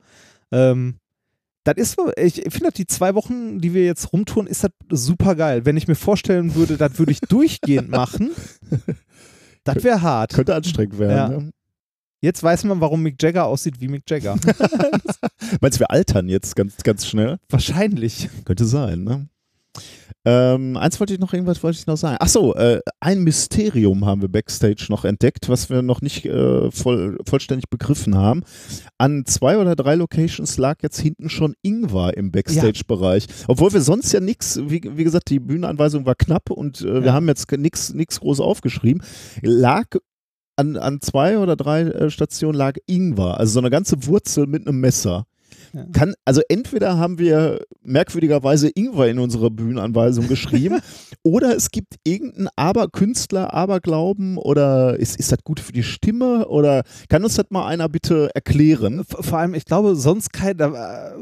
[0.50, 0.96] Ähm,
[1.64, 5.34] das ist, so- ich finde, die zwei Wochen, die wir jetzt rumtouren, ist das super
[5.34, 5.64] geil.
[5.64, 8.30] Wenn ich mir vorstellen würde, das würde ich durchgehend machen,
[9.64, 10.32] das wäre hart.
[10.34, 11.16] könnte anstrengend werden.
[11.16, 11.28] Ja.
[11.40, 11.50] Ne?
[12.20, 14.36] Jetzt weiß man, warum Mick Jagger aussieht wie Mick Jagger.
[15.60, 17.38] Meinst du, wir altern jetzt ganz, ganz schnell?
[17.48, 18.28] Wahrscheinlich.
[18.44, 19.28] Könnte sein, ne?
[20.24, 22.16] Ähm, eins wollte ich noch, irgendwas wollte ich noch sagen.
[22.20, 27.18] Achso, äh, ein Mysterium haben wir Backstage noch entdeckt, was wir noch nicht äh, voll,
[27.28, 28.44] vollständig begriffen haben.
[28.98, 33.26] An zwei oder drei Locations lag jetzt hinten schon Ingwer im Backstage-Bereich.
[33.48, 37.06] Obwohl wir sonst ja nichts, wie, wie gesagt, die Bühnenanweisung war knapp und äh, wir
[37.06, 37.12] Ja.
[37.14, 39.02] haben jetzt nichts groß aufgeschrieben.
[39.42, 39.86] Lag
[40.54, 44.68] an, an zwei oder drei äh, Stationen lag Ingwer, also so eine ganze Wurzel mit
[44.68, 45.24] einem Messer.
[45.72, 45.86] Ja.
[45.92, 50.80] Kann, also entweder haben wir merkwürdigerweise Ingwer in unsere Bühnenanweisung geschrieben
[51.22, 56.82] oder es gibt irgendeinen Aberkünstler, Aberglauben oder ist, ist das gut für die Stimme oder
[57.08, 59.02] kann uns das mal einer bitte erklären?
[59.08, 60.58] Vor allem, ich glaube, sonst kein,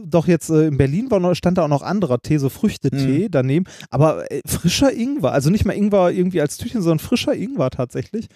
[0.05, 3.27] doch jetzt äh, in Berlin war noch, stand da auch noch anderer Tee, so Früchtetee
[3.27, 3.31] Mhm.
[3.31, 7.71] daneben, aber äh, frischer Ingwer, also nicht mal Ingwer irgendwie als Tütchen, sondern frischer Ingwer
[7.71, 8.29] tatsächlich.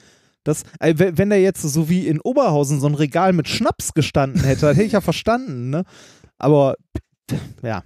[0.45, 4.45] Das, äh, wenn der jetzt so wie in Oberhausen so ein Regal mit Schnaps gestanden
[4.45, 5.85] hätte, hätte ich ja verstanden, ne?
[6.39, 6.77] Aber
[7.63, 7.83] ja,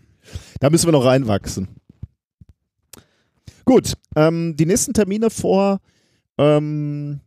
[0.60, 1.68] Da müssen wir noch reinwachsen.
[3.64, 5.80] Gut, ähm, die nächsten Termine vor,
[6.38, 7.20] ähm,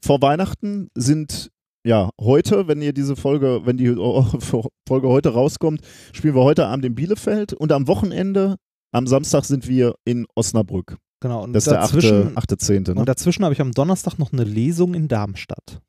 [0.00, 1.50] vor Weihnachten sind
[1.84, 4.24] ja heute, wenn ihr diese Folge, wenn die oh,
[4.88, 5.80] Folge heute rauskommt,
[6.12, 8.56] spielen wir heute Abend in Bielefeld und am Wochenende,
[8.90, 10.96] am Samstag sind wir in Osnabrück.
[11.22, 11.42] Genau.
[11.42, 12.92] Und Das ist der dazwischen, 8.10.
[12.92, 13.00] Ne?
[13.00, 15.80] und dazwischen habe ich am Donnerstag noch eine Lesung in Darmstadt,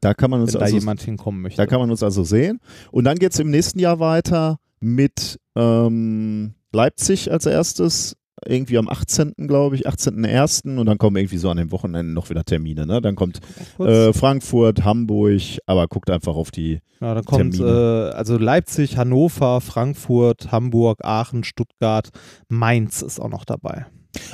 [0.00, 1.58] Da kann man uns wenn da also jemand hinkommen möchte.
[1.58, 2.60] Da kann man uns also sehen.
[2.90, 8.88] Und dann geht es im nächsten Jahr weiter mit ähm, Leipzig als erstes, irgendwie am
[8.88, 9.34] 18.
[9.46, 10.76] glaube ich, 18.01.
[10.78, 12.86] Und dann kommen irgendwie so an den Wochenenden noch wieder Termine.
[12.86, 13.00] Ne?
[13.00, 13.40] Dann kommt
[13.78, 16.80] äh, Frankfurt, Hamburg, aber guckt einfach auf die.
[17.00, 18.10] Ja, dann kommt Termine.
[18.12, 22.08] äh, also Leipzig, Hannover, Frankfurt, Hamburg, Aachen, Stuttgart,
[22.48, 23.86] Mainz ist auch noch dabei.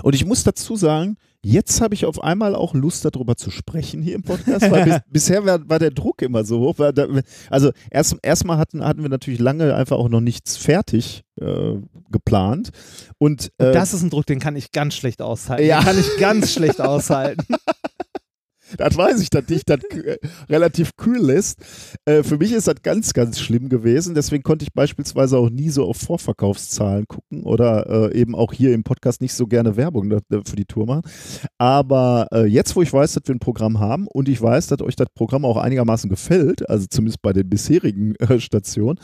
[0.03, 4.03] Und ich muss dazu sagen, jetzt habe ich auf einmal auch Lust darüber zu sprechen
[4.03, 6.75] hier im Podcast, weil bis, bisher war, war der Druck immer so hoch.
[6.77, 7.07] Da,
[7.51, 11.75] also erst erstmal hatten, hatten wir natürlich lange einfach auch noch nichts fertig äh,
[12.11, 12.71] geplant.
[13.19, 15.67] Und, Und äh, das ist ein Druck, den kann ich ganz schlecht aushalten.
[15.67, 15.81] Ja.
[15.81, 17.47] Den kann ich ganz schlecht aushalten.
[18.77, 20.17] Das weiß ich, dass dich das k-
[20.49, 21.61] relativ kühl lässt.
[22.05, 24.15] Äh, für mich ist das ganz, ganz schlimm gewesen.
[24.15, 28.75] Deswegen konnte ich beispielsweise auch nie so auf Vorverkaufszahlen gucken oder äh, eben auch hier
[28.75, 30.11] im Podcast nicht so gerne Werbung
[30.45, 31.03] für die Tour machen.
[31.59, 34.81] Aber äh, jetzt, wo ich weiß, dass wir ein Programm haben und ich weiß, dass
[34.81, 38.99] euch das Programm auch einigermaßen gefällt, also zumindest bei den bisherigen äh, Stationen,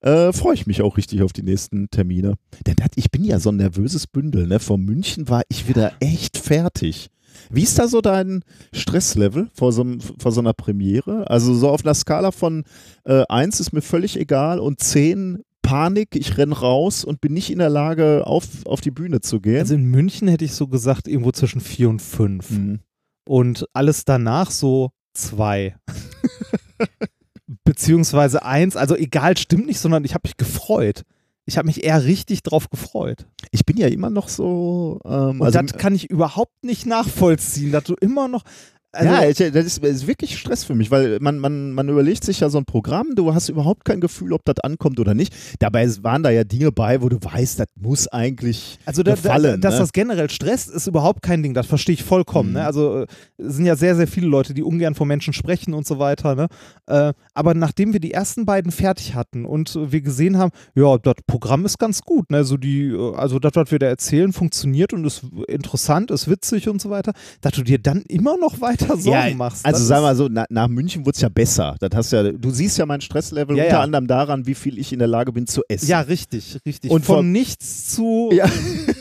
[0.00, 2.34] äh, freue ich mich auch richtig auf die nächsten Termine.
[2.66, 4.46] Denn das, ich bin ja so ein nervöses Bündel.
[4.46, 4.60] Ne?
[4.60, 7.08] Vor München war ich wieder echt fertig.
[7.50, 9.84] Wie ist da so dein Stresslevel vor so,
[10.18, 11.30] vor so einer Premiere?
[11.30, 12.64] Also so auf einer Skala von
[13.04, 17.50] äh, 1 ist mir völlig egal und 10 Panik, ich renn raus und bin nicht
[17.50, 19.58] in der Lage, auf, auf die Bühne zu gehen.
[19.58, 22.50] Also in München hätte ich so gesagt, irgendwo zwischen vier und fünf.
[22.50, 22.80] Mhm.
[23.26, 25.76] Und alles danach so zwei.
[27.64, 28.76] Beziehungsweise eins.
[28.76, 31.02] Also egal, stimmt nicht, sondern ich habe mich gefreut.
[31.48, 33.26] Ich habe mich eher richtig drauf gefreut.
[33.52, 35.00] Ich bin ja immer noch so.
[35.06, 38.42] Ähm, Und also, das kann ich überhaupt nicht nachvollziehen, dass du immer noch.
[38.92, 41.90] Also, ja, ich, das ist, das ist wirklich Stress für mich, weil man, man, man
[41.90, 45.12] überlegt sich ja so ein Programm, du hast überhaupt kein Gefühl, ob das ankommt oder
[45.12, 45.34] nicht.
[45.58, 49.60] Dabei waren da ja Dinge bei, wo du weißt, das muss eigentlich Also, da, gefallen.
[49.60, 49.80] da, dass ne?
[49.80, 51.52] das generell stresst, ist überhaupt kein Ding.
[51.52, 52.50] Das verstehe ich vollkommen.
[52.50, 52.54] Mhm.
[52.54, 52.64] Ne?
[52.64, 55.86] Also, äh, es sind ja sehr, sehr viele Leute, die ungern vor Menschen sprechen und
[55.86, 56.34] so weiter.
[56.34, 56.48] Ne?
[56.86, 61.16] Äh, aber nachdem wir die ersten beiden fertig hatten und wir gesehen haben, ja, das
[61.26, 62.30] Programm ist ganz gut.
[62.30, 62.38] Ne?
[62.38, 66.70] Also, die, äh, also, das, was wir da erzählen, funktioniert und ist interessant, ist witzig
[66.70, 69.64] und so weiter, dass du dir dann immer noch weiter Sorgen machst.
[69.64, 71.76] Also sag mal so, na, nach München wurde es ja besser.
[71.80, 73.82] Das hast ja, du siehst ja mein Stresslevel Ja, unter ja.
[73.82, 75.88] anderem daran, wie viel ich in der Lage bin zu essen.
[75.88, 76.90] Ja, richtig, richtig.
[76.90, 78.46] Und von nichts zu, Ja.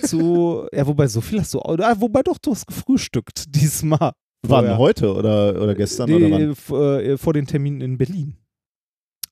[0.03, 4.11] zu, ja, wobei so viel hast du, auch- ah, wobei doch, du hast gefrühstückt diesmal.
[4.47, 4.77] Wann?
[4.77, 6.11] Heute oder, oder gestern?
[6.13, 6.55] oder wann?
[6.55, 6.73] Die,
[7.11, 8.35] äh, vor den Terminen in Berlin.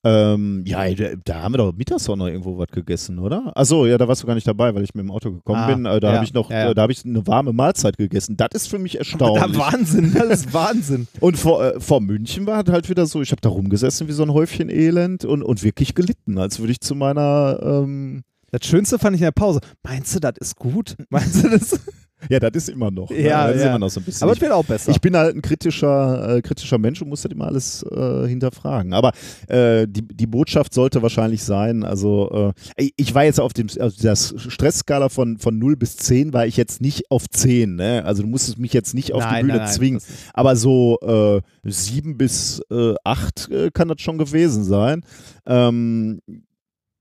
[0.08, 3.52] Ähm, ja, da, da haben wir doch mittags auch noch irgendwo was gegessen, oder?
[3.56, 5.68] Achso, ja, da warst du gar nicht dabei, weil ich mit dem Auto gekommen Ah,
[5.74, 5.86] bin.
[5.86, 8.38] Äh, da ja, habe ich noch, ja, äh, da habe ich eine warme Mahlzeit gegessen.
[8.38, 9.58] Das ist für mich erstaunlich.
[9.58, 11.08] Wahnsinn, das ist Wahnsinn.
[11.22, 14.22] Und vor, äh, vor München war halt wieder so, ich habe da rumgesessen wie so
[14.22, 19.00] ein Häufchen Elend und, und wirklich gelitten, als würde ich zu meiner, ähm, Das Schönste
[19.00, 19.60] fand ich in der Pause.
[19.84, 20.96] Meinst du, das ist gut?
[21.10, 21.80] Meinst du das?
[22.30, 23.10] ja, das ist immer noch.
[23.10, 23.22] ne?
[23.22, 23.70] Ja, das ist ja.
[23.70, 24.24] immer noch so ein bisschen.
[24.24, 24.92] Aber es wird auch besser.
[24.92, 28.94] Ich bin halt ein kritischer, äh, kritischer Mensch und muss das immer alles äh, hinterfragen.
[28.94, 29.12] Aber
[29.48, 33.96] äh, die, die Botschaft sollte wahrscheinlich sein, also äh, ich war jetzt auf dem auf
[33.96, 38.04] der Stressskala von, von 0 bis 10 war ich jetzt nicht auf 10, ne?
[38.06, 40.00] Also du musstest mich jetzt nicht auf die Nein, Bühne nein, nein, zwingen.
[40.00, 45.02] das ist- Aber so äh, 7 bis äh, 8 äh, kann das schon gewesen sein.
[45.46, 46.22] Ähm,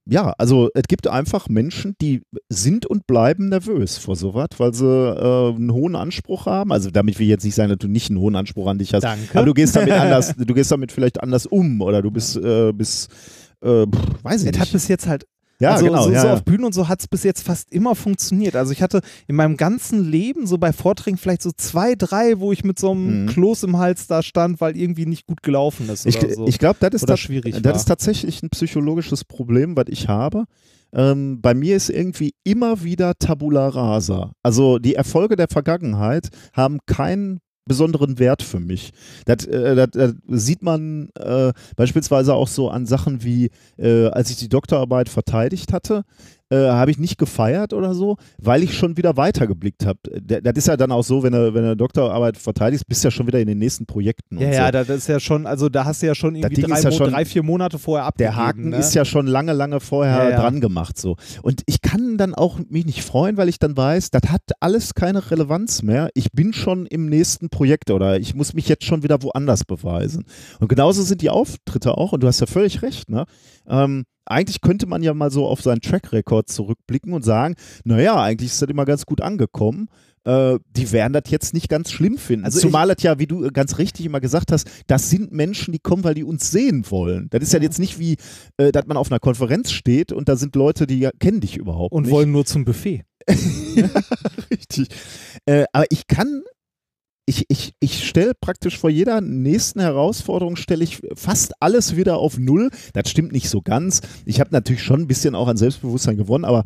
[0.07, 4.85] ja, also es gibt einfach Menschen, die sind und bleiben nervös vor sowas, weil sie
[4.87, 6.73] äh, einen hohen Anspruch haben.
[6.73, 8.93] Also damit will ich jetzt nicht sagen, dass du nicht einen hohen Anspruch an dich
[8.93, 9.03] hast.
[9.05, 9.37] Danke.
[9.39, 12.73] Aber du gehst damit anders, du gehst damit vielleicht anders um oder du bist, äh,
[12.73, 13.11] bist
[13.63, 14.73] äh, pff, weiß ich Es hat nicht.
[14.73, 15.27] bis jetzt halt
[15.61, 16.03] Ja, also genau.
[16.05, 16.35] so, ja, so ja.
[16.35, 18.57] auf Bühnen und so hat es bis jetzt fast immer funktioniert.
[18.57, 22.53] Also ich hatte in meinem ganzen Leben so bei Vorträgen vielleicht so zwei, drei, wo
[22.53, 23.27] ich mit so einem Mhm.
[23.29, 26.47] Kloß im Hals da stand, weil irgendwie nicht gut gelaufen ist Ich, oder so.
[26.49, 27.75] ich glaube, das ist, das, schwierig das war.
[27.77, 30.45] ist tatsächlich ein psychologisches Problem, was ich habe.
[30.93, 34.33] Ähm, bei mir ist irgendwie immer wieder Tabula rasa.
[34.43, 38.93] Also die Erfolge der Vergangenheit haben keinen besonderen Wert für mich.
[39.25, 44.31] Das, äh, das, das sieht man äh, beispielsweise auch so an Sachen wie, äh, als
[44.31, 46.05] ich die Doktorarbeit verteidigt hatte,
[46.55, 49.99] äh, habe ich nicht gefeiert oder so, weil ich schon wieder weitergeblickt habe.
[50.23, 53.09] Das ist ja dann auch so, wenn du, wenn du eine Doktorarbeit verteidigst, bist du
[53.09, 54.39] ja schon wieder in den nächsten Projekten.
[54.39, 54.73] ja, und ja, so.
[54.73, 57.25] das ist ja schon, also da hast du ja schon irgendwie drei, ja schon- drei,
[57.25, 58.35] vier Monate vorher abgegeben.
[58.35, 58.77] Der Haken ne?
[58.77, 60.41] ist ja schon lange, lange vorher Ja, ja.
[60.41, 61.17] dran gemacht so.
[61.43, 64.95] Und ich kann dann auch mich nicht freuen, weil ich dann weiß, das hat alles
[64.95, 66.11] keine Relevanz mehr.
[66.15, 70.25] Ich bin schon im nächsten Projekt oder ich muss mich jetzt schon wieder woanders beweisen.
[70.61, 73.25] Und genauso sind die Auftritte auch, und du hast ja völlig recht, ne?
[73.69, 78.53] Ähm, eigentlich könnte man ja mal so auf seinen Track-Record zurückblicken und sagen, naja, eigentlich
[78.53, 79.89] ist das immer ganz gut angekommen.
[80.25, 82.47] Äh, die werden das jetzt nicht ganz schlimm finden.
[82.47, 85.79] Also Zumal das ja, wie du ganz richtig immer gesagt hast, das sind Menschen, die
[85.79, 87.29] kommen, weil die uns sehen wollen.
[87.31, 88.17] Das ist ja jetzt nicht wie,
[88.57, 91.59] äh, dass man auf einer Konferenz steht und da sind Leute, die ja, kennen dich
[91.59, 92.13] überhaupt und nicht.
[92.13, 93.05] wollen nur zum Buffet.
[94.51, 94.89] Richtig.
[95.45, 96.43] Äh, aber ich kann,
[97.27, 102.39] ich, ich, ich stelle praktisch vor jeder nächsten Herausforderung, stelle ich fast alles wieder auf
[102.39, 102.71] Null.
[102.93, 104.03] Das stimmt nicht so ganz.
[104.27, 106.65] Ich habe natürlich schon ein bisschen auch an Selbstbewusstsein gewonnen, aber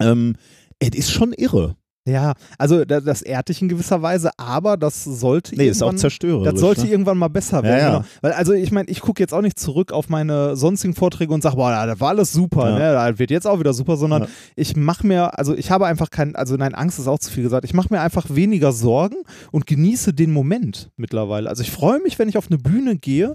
[0.00, 0.36] ähm,
[0.78, 1.76] es ist schon irre.
[2.06, 5.86] Ja, also da, das ehrt dich in gewisser Weise, aber das sollte Nee, ist auch
[5.86, 6.50] irgendwann- zerstörerisch.
[6.52, 6.88] Das sollte ne?
[6.90, 7.78] irgendwann mal besser werden.
[7.78, 7.92] Ja, ja.
[7.98, 8.04] Genau.
[8.20, 11.42] Weil, also ich meine, ich gucke jetzt auch nicht zurück auf meine sonstigen Vorträge und
[11.42, 12.78] sage, boah, das war alles super, Ja.
[12.78, 12.92] ne?
[13.10, 16.36] das wird jetzt auch wieder super, sondern ich mache mir, also ich habe einfach kein,
[16.36, 19.16] also nein, Angst ist auch zu viel gesagt, ich mache mir einfach weniger Sorgen
[19.50, 21.48] und genieße den Moment mittlerweile.
[21.48, 23.34] Also ich freue mich, wenn ich auf eine Bühne gehe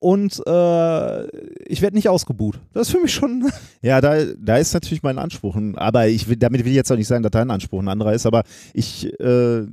[0.00, 1.26] und äh,
[1.68, 2.58] ich werde nicht ausgebuht.
[2.72, 3.44] Das ist für mich schon,
[3.82, 5.56] Ja, da, da ist natürlich mein Anspruch.
[5.76, 8.14] Aber ich will, damit will ich jetzt auch nicht sagen, dass dein Anspruch ein anderer
[8.14, 8.42] ist, aber
[8.74, 9.66] ich, äh,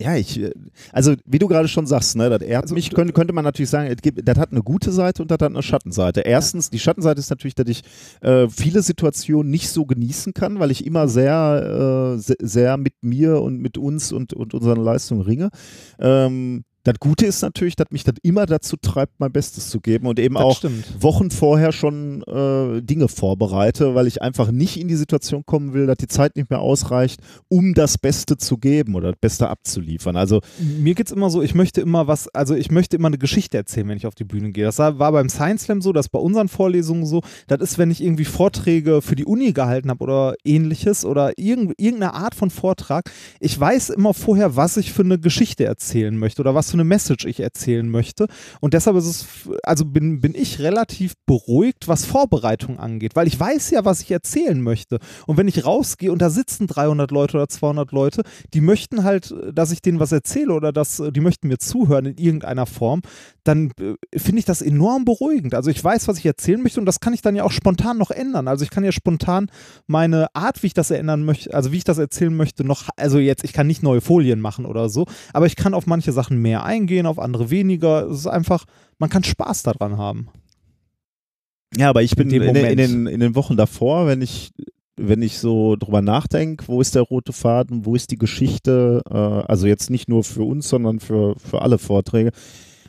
[0.00, 0.50] ja, ich, äh,
[0.90, 3.94] also wie du gerade schon sagst, ne, das Also, mich, könnte, könnte man natürlich sagen,
[4.02, 6.20] gibt, das hat eine gute Seite und das hat eine Schattenseite.
[6.22, 7.82] Erstens, die Schattenseite ist natürlich, dass ich
[8.22, 12.94] äh, viele Situationen nicht so genießen kann, weil ich immer sehr, äh, se- sehr mit
[13.02, 15.50] mir und mit uns und, und unseren Leistungen ringe.
[16.00, 20.06] Ähm, das Gute ist natürlich, dass mich das immer dazu treibt, mein Bestes zu geben
[20.06, 20.84] und eben das auch stimmt.
[21.00, 25.86] Wochen vorher schon äh, Dinge vorbereite, weil ich einfach nicht in die Situation kommen will,
[25.86, 30.16] dass die Zeit nicht mehr ausreicht, um das Beste zu geben oder das Beste abzuliefern.
[30.16, 33.56] Also Mir geht's immer so, ich möchte immer was, also ich möchte immer eine Geschichte
[33.56, 34.64] erzählen, wenn ich auf die Bühne gehe.
[34.64, 37.22] Das war beim Science Slam so, das bei unseren Vorlesungen so.
[37.46, 41.74] Das ist, wenn ich irgendwie Vorträge für die Uni gehalten habe oder ähnliches oder irgend,
[41.78, 43.10] irgendeine Art von Vortrag.
[43.38, 46.84] Ich weiß immer vorher, was ich für eine Geschichte erzählen möchte oder was für eine
[46.84, 48.26] Message ich erzählen möchte.
[48.60, 49.26] Und deshalb ist es,
[49.62, 54.10] also bin, bin ich relativ beruhigt, was Vorbereitung angeht, weil ich weiß ja, was ich
[54.10, 54.98] erzählen möchte.
[55.26, 58.22] Und wenn ich rausgehe und da sitzen 300 Leute oder 200 Leute,
[58.54, 62.16] die möchten halt, dass ich denen was erzähle oder dass die möchten mir zuhören in
[62.16, 63.02] irgendeiner Form,
[63.44, 65.54] dann äh, finde ich das enorm beruhigend.
[65.54, 67.98] Also ich weiß, was ich erzählen möchte und das kann ich dann ja auch spontan
[67.98, 68.48] noch ändern.
[68.48, 69.50] Also ich kann ja spontan
[69.86, 73.18] meine Art, wie ich das erinnern möchte, also wie ich das erzählen möchte, noch, also
[73.18, 76.38] jetzt, ich kann nicht neue Folien machen oder so, aber ich kann auf manche Sachen
[76.38, 78.08] mehr eingehen, auf andere weniger.
[78.08, 78.64] Es ist einfach,
[78.98, 80.28] man kann Spaß daran haben.
[81.76, 84.52] Ja, aber ich bin In in, in, den, in den Wochen davor, wenn ich,
[84.96, 89.16] wenn ich so drüber nachdenke, wo ist der rote Faden, wo ist die Geschichte, äh,
[89.16, 92.30] also jetzt nicht nur für uns, sondern für, für alle Vorträge,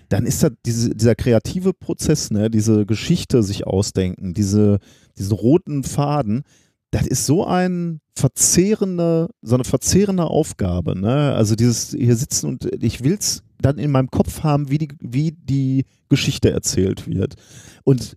[0.10, 4.80] dann ist da diese, dieser kreative Prozess, ne, diese Geschichte sich ausdenken, diese,
[5.18, 6.44] diesen roten Faden,
[6.92, 11.34] das ist so ein verzehrende, so eine verzehrende Aufgabe, ne?
[11.34, 15.32] Also dieses hier sitzen und ich will's dann in meinem Kopf haben, wie die, wie
[15.32, 17.36] die Geschichte erzählt wird.
[17.84, 18.16] Und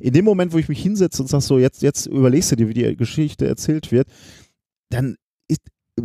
[0.00, 2.68] in dem Moment, wo ich mich hinsetze und sage so, jetzt, jetzt überlegst du dir,
[2.68, 4.08] wie die Geschichte erzählt wird,
[4.90, 5.16] dann
[5.48, 5.60] ist,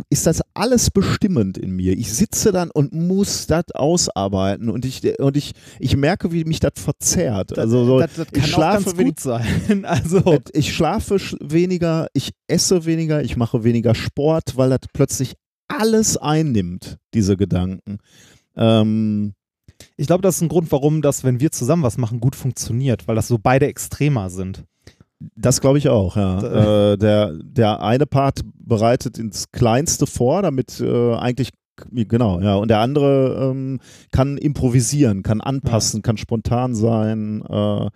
[0.09, 1.97] ist das alles bestimmend in mir.
[1.97, 6.61] Ich sitze dann und muss das ausarbeiten und ich, und ich, ich merke, wie mich
[6.61, 7.57] das verzerrt.
[7.59, 9.83] Also so, das, das kann ich schlafe auch ganz gut sein.
[9.85, 15.33] Also ich schlafe sch- weniger, ich esse weniger, ich mache weniger Sport, weil das plötzlich
[15.67, 17.97] alles einnimmt, diese Gedanken.
[18.55, 19.33] Ähm,
[19.97, 23.07] ich glaube, das ist ein Grund, warum das, wenn wir zusammen was machen, gut funktioniert,
[23.07, 24.63] weil das so beide Extremer sind.
[25.35, 26.93] Das glaube ich auch, ja.
[26.93, 31.49] Äh, der, der eine Part bereitet ins Kleinste vor, damit äh, eigentlich,
[31.91, 32.55] genau, ja.
[32.55, 33.79] Und der andere ähm,
[34.11, 37.43] kann improvisieren, kann anpassen, kann spontan sein.
[37.47, 37.89] Äh,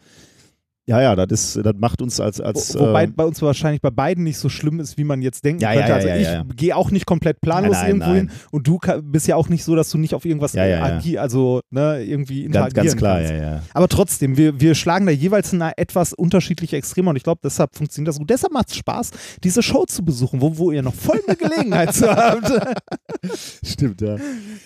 [0.88, 2.40] ja, ja, das, ist, das macht uns als.
[2.40, 5.22] als Wo, wobei äh, bei uns wahrscheinlich bei beiden nicht so schlimm ist, wie man
[5.22, 5.90] jetzt denken Ja, könnte.
[5.90, 9.36] ja, also ja, ich gehe auch nicht komplett planlos irgendwo hin und du bist ja
[9.36, 12.86] auch nicht so, dass du nicht auf irgendwas Ja, agi- also ne, irgendwie ganz, interagieren
[12.88, 13.32] ganz klar, kannst.
[13.32, 13.62] ja, ja.
[13.74, 17.42] Aber trotzdem, wir, wir schlagen da jeweils in eine etwas unterschiedliche Extreme und ich glaube,
[17.44, 18.30] deshalb funktioniert das gut.
[18.30, 19.12] Deshalb macht es Spaß,
[19.44, 22.52] diese Show zu besuchen, wo, wo ihr noch voll eine Gelegenheit zu habt.
[23.64, 24.18] Stimmt, ja.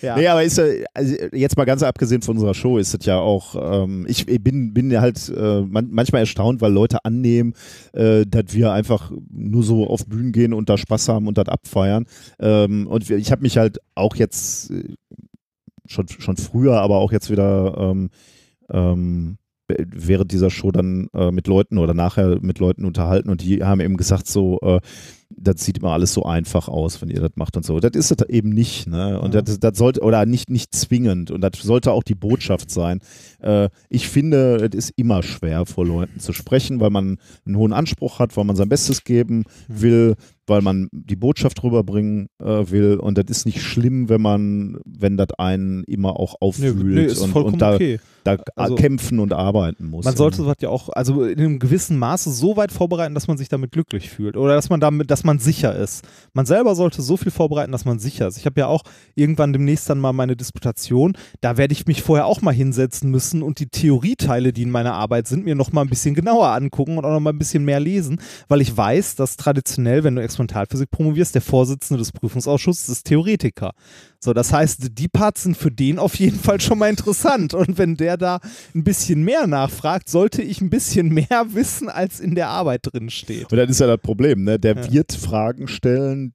[0.01, 0.15] ja.
[0.17, 3.17] Nee, aber ist ja, also jetzt mal ganz abgesehen von unserer Show, ist es ja
[3.19, 7.53] auch, ähm, ich bin, bin ja halt äh, man, manchmal erstaunt, weil Leute annehmen,
[7.93, 11.47] äh, dass wir einfach nur so auf Bühnen gehen und da Spaß haben und das
[11.47, 12.05] abfeiern.
[12.39, 14.95] Ähm, und ich habe mich halt auch jetzt äh,
[15.85, 18.09] schon, schon früher, aber auch jetzt wieder ähm,
[18.69, 23.63] ähm, während dieser Show dann äh, mit Leuten oder nachher mit Leuten unterhalten und die
[23.63, 24.79] haben eben gesagt so, äh,
[25.35, 27.79] das sieht immer alles so einfach aus, wenn ihr das macht und so.
[27.79, 29.19] Das ist das eben nicht, ne?
[29.21, 29.41] Und Ja.
[29.41, 31.29] das, das sollte, oder nicht, nicht zwingend.
[31.31, 32.99] Und das sollte auch die Botschaft sein.
[33.41, 37.73] Äh, ich finde, es ist immer schwer, vor Leuten zu sprechen, weil man einen hohen
[37.73, 39.81] Anspruch hat, weil man sein Bestes geben Mhm.
[39.81, 40.15] will,
[40.49, 42.97] weil man die Botschaft rüberbringen äh, will.
[42.97, 47.19] Und das ist nicht schlimm, wenn man, wenn das einen immer auch aufwühlt nö, ist
[47.19, 47.99] und, und da, okay.
[48.23, 50.05] da Also- kämpfen und arbeiten muss.
[50.05, 53.37] Man sollte sowas ja auch, also in einem gewissen Maße so weit vorbereiten, dass man
[53.37, 56.05] sich damit glücklich fühlt oder dass man damit, dass man sicher ist.
[56.33, 58.37] Man selber sollte so viel vorbereiten, dass man sicher ist.
[58.37, 58.83] Ich habe ja auch
[59.15, 61.13] irgendwann demnächst dann mal meine Disputation.
[61.41, 64.93] Da werde ich mich vorher auch mal hinsetzen müssen und die Theorieteile, die in meiner
[64.93, 67.65] Arbeit sind, mir noch mal ein bisschen genauer angucken und auch noch mal ein bisschen
[67.65, 72.89] mehr lesen, weil ich weiß, dass traditionell, wenn du Experimentalphysik promovierst, der Vorsitzende des Prüfungsausschusses
[72.89, 73.71] ist Theoretiker.
[74.19, 77.53] So, das heißt, die Parts sind für den auf jeden Fall schon mal interessant.
[77.53, 78.39] Und wenn der da
[78.73, 83.09] ein bisschen mehr nachfragt, sollte ich ein bisschen mehr wissen, als in der Arbeit drin
[83.09, 83.51] steht.
[83.51, 84.59] Und das ist ja das Problem, ne?
[84.59, 84.91] Der Ja.
[84.91, 86.33] wird Fragen stellen,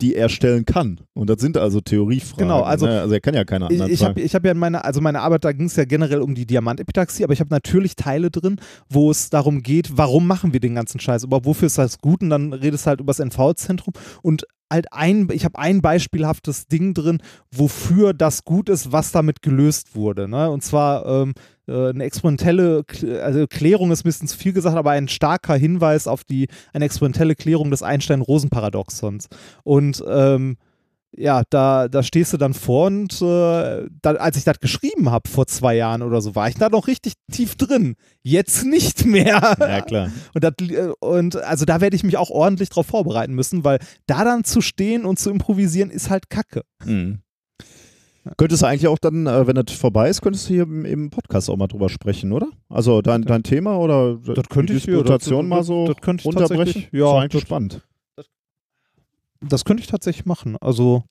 [0.00, 1.00] die er stellen kann.
[1.14, 2.48] Und das sind also Theoriefragen.
[2.48, 3.00] Genau, also- ne?
[3.00, 5.44] also er kann ja keine anderen ich habe hab ja in meiner, also meine Arbeit,
[5.44, 8.56] da ging es ja generell um die Diamantepitaxie, aber ich habe natürlich Teile drin,
[8.88, 12.22] wo es darum geht, warum machen wir den ganzen Scheiß, aber wofür ist das gut?
[12.22, 16.66] Und dann redest du halt über das NV-Zentrum und halt ein, ich habe ein beispielhaftes
[16.68, 17.18] Ding drin,
[17.50, 20.28] wofür das gut ist, was damit gelöst wurde.
[20.28, 20.50] Ne?
[20.50, 21.34] Und zwar ähm,
[21.66, 22.84] äh, eine experimentelle,
[23.22, 26.84] also Klärung ist ein bisschen zu viel gesagt, aber ein starker Hinweis auf die, eine
[26.84, 29.28] experimentelle Klärung des Einstein-Rosen-Paradoxons.
[29.64, 30.56] Und ähm,
[31.16, 35.28] ja, da, da stehst du dann vor und äh, da, als ich das geschrieben habe
[35.28, 37.96] vor zwei Jahren oder so, war ich da noch richtig tief drin.
[38.22, 39.56] Jetzt nicht mehr.
[39.58, 40.10] Ja, klar.
[40.34, 43.78] Und, das, äh, und also da werde ich mich auch ordentlich drauf vorbereiten müssen, weil
[44.06, 46.62] da dann zu stehen und zu improvisieren ist halt Kacke.
[46.84, 47.20] Mhm.
[48.36, 51.48] Könntest du eigentlich auch dann, äh, wenn das vorbei ist, könntest du hier im, Podcast
[51.48, 52.48] auch mal drüber sprechen, oder?
[52.68, 55.96] Also dein, dein Thema oder Das könnte die ich- Disputation das- mal das- so das
[56.02, 56.64] könnte ich runterbrechen?
[56.66, 57.82] tatsächlich- ja, das war eigentlich das- spannend.
[59.40, 60.56] Das könnte ich tatsächlich machen.
[60.60, 61.04] Also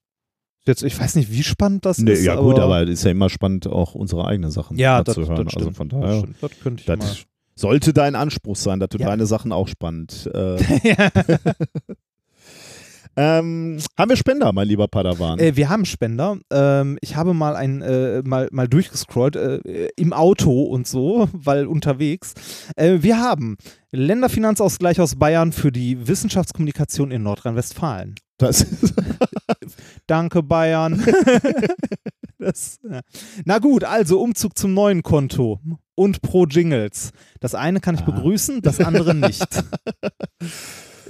[0.66, 2.24] jetzt, ich weiß nicht, wie spannend das Nee, ist.
[2.26, 5.22] ja gut, aber es ist ja immer spannend, auch unsere eigenen Sachen ja, das, zu
[5.28, 5.46] hören.
[5.46, 5.66] das stimmt.
[5.68, 6.36] also von das, daher, stimmt.
[6.42, 6.98] das könnte ich mal.
[6.98, 9.08] das sollte dein Anspruch sein, dass du Ja.
[9.08, 10.30] deine Sachen auch spannend.
[10.34, 10.58] Äh.
[13.16, 15.40] Ähm, haben wir Spender, mein lieber Padawan?
[15.40, 16.38] Äh, wir haben Spender.
[16.52, 21.66] Ähm, ich habe mal ein äh, mal, mal durchgescrollt äh, im Auto und so, weil
[21.68, 22.34] unterwegs.
[22.76, 23.58] Äh, wir haben
[23.92, 28.16] Länderfinanzausgleich aus Bayern für die Wissenschaftskommunikation in Nordrhein-Westfalen.
[28.38, 28.66] Das
[30.08, 31.04] Danke, Bayern.
[32.40, 33.02] das, ja.
[33.44, 35.60] Na gut, also Umzug zum neuen Konto
[35.96, 37.12] und pro Jingles.
[37.42, 38.06] Das eine kann ich Ah.
[38.12, 39.46] begrüßen, das andere nicht.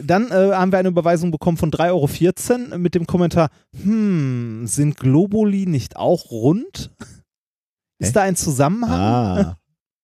[0.03, 3.49] Dann äh, haben wir eine Überweisung bekommen von 3,14 Euro mit dem Kommentar,
[3.81, 6.91] hm, sind Globuli nicht auch rund?
[7.99, 8.13] Ist Hä?
[8.13, 8.99] da ein Zusammenhang?
[8.99, 9.57] ah.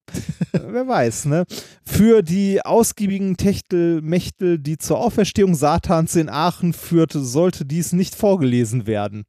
[0.51, 1.45] Wer weiß, ne?
[1.84, 8.88] Für die ausgiebigen Techtelmächtel, die zur Auferstehung Satans in Aachen führte, sollte dies nicht vorgelesen
[8.88, 9.25] werden.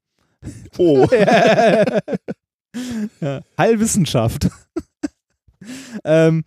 [0.78, 1.06] Oh.
[3.20, 3.40] ja.
[3.58, 4.48] Heilwissenschaft.
[6.04, 6.44] ähm,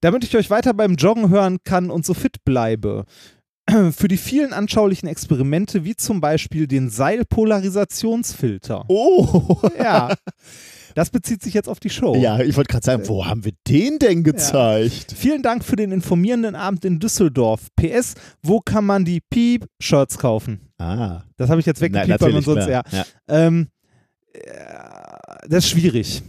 [0.00, 3.04] damit ich euch weiter beim Joggen hören kann und so fit bleibe.
[3.92, 8.84] Für die vielen anschaulichen Experimente, wie zum Beispiel den Seilpolarisationsfilter.
[8.88, 9.56] Oh.
[9.78, 10.14] Ja.
[10.94, 12.16] Das bezieht sich jetzt auf die Show.
[12.16, 15.12] Ja, ich wollte gerade sagen, wo haben wir den denn gezeigt?
[15.14, 17.66] Vielen Dank für den informierenden Abend in Düsseldorf.
[17.76, 20.70] PS, wo kann man die Piep-Shirts kaufen?
[20.78, 21.24] Ah.
[21.36, 22.82] Das habe ich jetzt weggepiept, weil man sonst, ja.
[22.90, 23.04] ja.
[23.28, 23.68] Ähm,
[24.32, 24.40] äh,
[25.50, 26.22] das ist schwierig.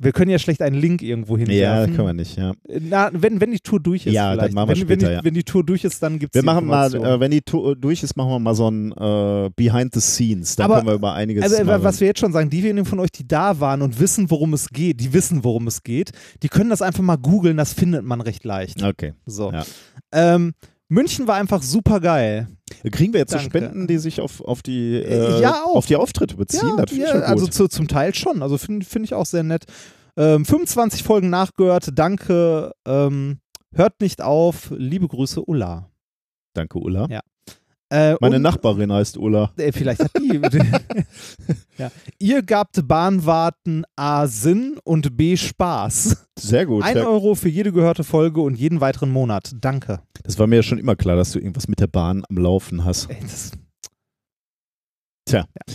[0.00, 1.94] Wir können ja schlecht einen Link irgendwo Ja, hinwerfen.
[1.94, 2.52] können wir nicht, ja.
[2.80, 4.12] Na, wenn, wenn die Tour durch ist.
[4.12, 4.54] Ja, dann vielleicht.
[4.54, 5.24] machen wir wenn, wenn, später, die, ja.
[5.24, 7.76] wenn die Tour durch ist, dann gibt es Wir machen mal, äh, wenn die Tour
[7.76, 10.56] durch ist, machen wir mal so ein äh, Behind the Scenes.
[10.56, 12.98] Da Aber- können wir über einiges Also, mal was wir jetzt schon sagen, diejenigen von
[12.98, 16.10] euch, die da waren und wissen, worum es geht, die wissen, worum es geht,
[16.42, 18.82] die können das einfach mal googeln, das findet man recht leicht.
[18.82, 19.12] Okay.
[19.26, 19.52] So.
[19.52, 19.64] Ja.
[20.12, 20.54] Ähm,
[20.88, 22.48] München war einfach super geil.
[22.90, 23.50] Kriegen wir jetzt so Danke.
[23.58, 25.76] Spenden, die sich auf, auf, die, äh, Ja, auch.
[25.76, 26.60] auf die Auftritte beziehen?
[26.60, 27.22] schon gut.
[27.22, 28.42] also zu, zum Teil schon.
[28.42, 29.64] Also finde find ich auch sehr nett.
[30.16, 31.88] Ähm, 25 Folgen nachgehört.
[31.94, 32.72] Danke.
[32.86, 33.38] Ähm,
[33.74, 34.72] hört nicht auf.
[34.76, 35.90] Liebe Grüße, Ulla.
[36.54, 37.06] Danke, Ulla.
[37.10, 37.20] Ja.
[37.94, 39.52] Äh, Meine und, Nachbarin heißt Ulla.
[39.56, 40.40] Äh, vielleicht hat die.
[41.78, 41.92] ja.
[42.18, 46.26] Ihr gabt Bahnwarten A Sinn und B Spaß.
[46.36, 46.82] Sehr gut.
[46.82, 49.52] Ein Euro für jede gehörte Folge und jeden weiteren Monat.
[49.60, 50.00] Danke.
[50.24, 52.84] das war mir ja schon immer klar, dass du irgendwas mit der Bahn am Laufen
[52.84, 53.08] hast.
[53.10, 53.52] Ey, das,
[55.24, 55.46] Tja.
[55.54, 55.74] Ja.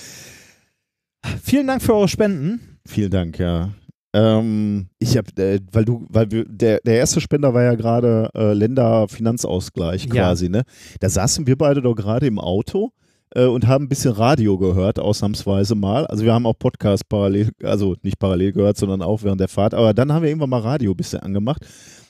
[1.41, 2.79] Vielen Dank für eure Spenden.
[2.85, 3.69] Vielen Dank, ja.
[4.13, 8.29] Ähm, ich habe, äh, weil du, weil wir, der, der erste Spender war ja gerade
[8.35, 10.11] äh, Länderfinanzausgleich Ja.
[10.11, 10.63] quasi, ne?
[10.99, 12.91] Da saßen wir beide doch gerade im Auto
[13.35, 16.07] äh, und haben ein bisschen Radio gehört, ausnahmsweise mal.
[16.07, 19.73] Also wir haben auch Podcast parallel, also nicht parallel gehört, sondern auch während der Fahrt.
[19.73, 21.65] Aber dann haben wir irgendwann mal Radio ein bisschen angemacht.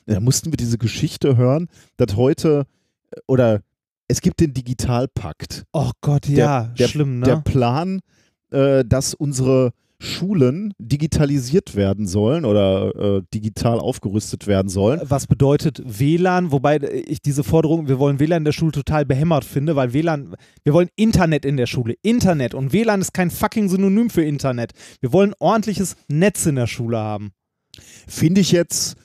[0.06, 2.66] Da mussten wir diese Geschichte hören, dass heute
[3.12, 3.62] äh, oder
[4.08, 5.66] es gibt den Digitalpakt.
[5.74, 7.26] Oh Gott, Der- ja, der, schlimm, ne?
[7.26, 8.00] Der Plan,
[8.52, 15.02] äh, dass unsere Schulen digitalisiert werden sollen oder äh, digital aufgerüstet werden sollen.
[15.04, 16.54] Was bedeutet WLAN?
[16.54, 20.36] Wobei ich diese Forderung, wir wollen WLAN in der Schule total behämmert finde, weil WLAN,
[20.64, 21.96] wir wollen Internet in der Schule.
[22.02, 22.54] Internet.
[22.54, 24.72] Und WLAN ist kein fucking Synonym für Internet.
[25.02, 27.32] Wir wollen ordentliches Netz in der Schule haben.
[28.08, 28.96] Finde ich jetzt,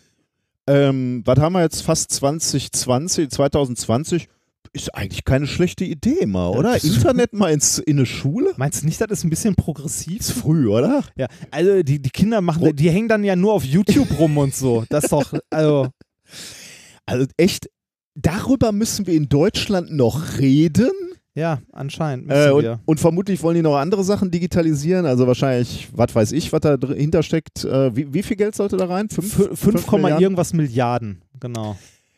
[0.69, 4.29] ähm, was haben wir jetzt fast 2020, 2020?
[4.75, 6.73] Ist eigentlich keine schlechte Idee mal, oder?
[6.75, 8.53] das- Internet mal ins, in eine Schule?
[8.57, 10.21] Meinst du nicht, das ist ein bisschen progressiv?
[10.21, 11.05] Ist früh, oder?
[11.17, 14.55] Ja, also die, die Kinder machen, die hängen dann ja nur auf YouTube rum und
[14.55, 14.85] so.
[14.89, 15.89] Das ist doch, also,
[17.07, 17.69] Also echt,
[18.15, 20.91] darüber müssen wir in Deutschland noch reden.
[21.37, 22.81] ja, anscheinend müssen Äh, und, wir.
[22.85, 25.05] und vermutlich wollen die noch andere Sachen digitalisieren.
[25.07, 27.65] Also wahrscheinlich, was weiß ich, was da dahinter steckt.
[27.65, 29.09] Äh, wie, wie viel Geld sollte da rein?
[29.09, 30.23] Fünf, Fü- 5, Komma Milliarden?
[30.23, 31.77] irgendwas Milliarden, genau.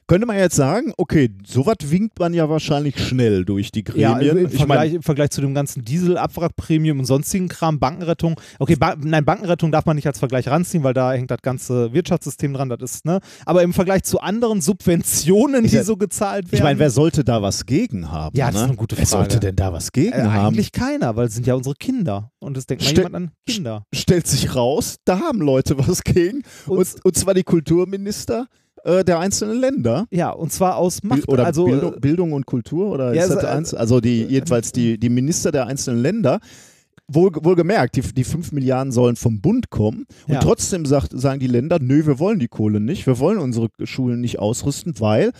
[0.08, 4.36] Könnte man jetzt sagen, okay, sowas winkt man ja wahrscheinlich schnell durch die Ja, Gremien.
[4.38, 8.40] im ich Vergleich, meine, im Vergleich zu dem ganzen Diesel-Abwrackprämium und sonstigen Kram, Bankenrettung.
[8.60, 11.92] Okay, ba nein, Bankenrettung darf man nicht als Vergleich ranziehen, weil da hängt das ganze
[11.92, 12.68] Wirtschaftssystem dran.
[12.68, 13.18] Das ist, ne?
[13.46, 16.54] Aber im Vergleich zu anderen Subventionen, die ja- so gezahlt werden.
[16.56, 18.36] ich meine, wer sollte da was gegen haben?
[18.36, 18.60] Ja, das ne?
[18.60, 19.24] ist eine gute Wer Frage.
[19.24, 20.46] sollte denn da was gegen äh, haben?
[20.54, 22.30] eigentlich keiner, weil es sind ja unsere Kinder.
[22.38, 23.82] Und es denkt mal jemand an Kinder.
[23.92, 26.42] Stellt sich raus, da haben Leute was gegen.
[26.66, 28.46] Und, Und- und zwar die Kulturminister
[28.84, 30.06] äh, der einzelnen Länder.
[30.10, 31.28] Ja, und zwar aus Macht.
[31.28, 33.74] oder also, Bildung, äh, Bildung und Kultur oder ja, ist das so, der äh, eins,
[33.74, 36.40] also die jedenfalls die, die Minister der einzelnen Länder.
[37.08, 40.40] Wohl, wohlgemerkt, die, die 5 Milliarden sollen vom Bund kommen und Ja.
[40.40, 44.20] trotzdem sagt, sagen die Länder, nö, wir wollen die Kohle nicht, wir wollen unsere Schulen
[44.20, 45.30] nicht ausrüsten, weil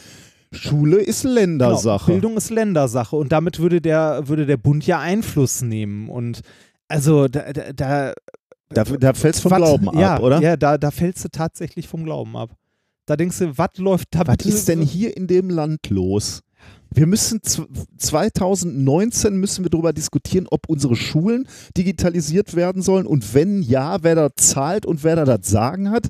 [0.52, 2.12] Schule ist Genau, Ländersache.
[2.12, 6.08] Bildung ist Ländersache und damit würde der, würde der Bund ja Einfluss nehmen.
[6.08, 6.42] Und
[6.86, 8.12] also da, da, da
[8.68, 10.40] da da fällt es vom Glauben ab, ja, oder?
[10.40, 12.50] Ja, da, da fällst du tatsächlich vom Glauben ab.
[13.06, 16.42] Da denkst du, was läuft da Was ist denn hier in dem Land los?
[16.92, 17.66] Wir müssen zw-
[17.98, 24.14] 2019 müssen wir darüber diskutieren, ob unsere Schulen digitalisiert werden sollen und wenn ja, wer
[24.14, 26.08] da zahlt und wer da das Sagen hat.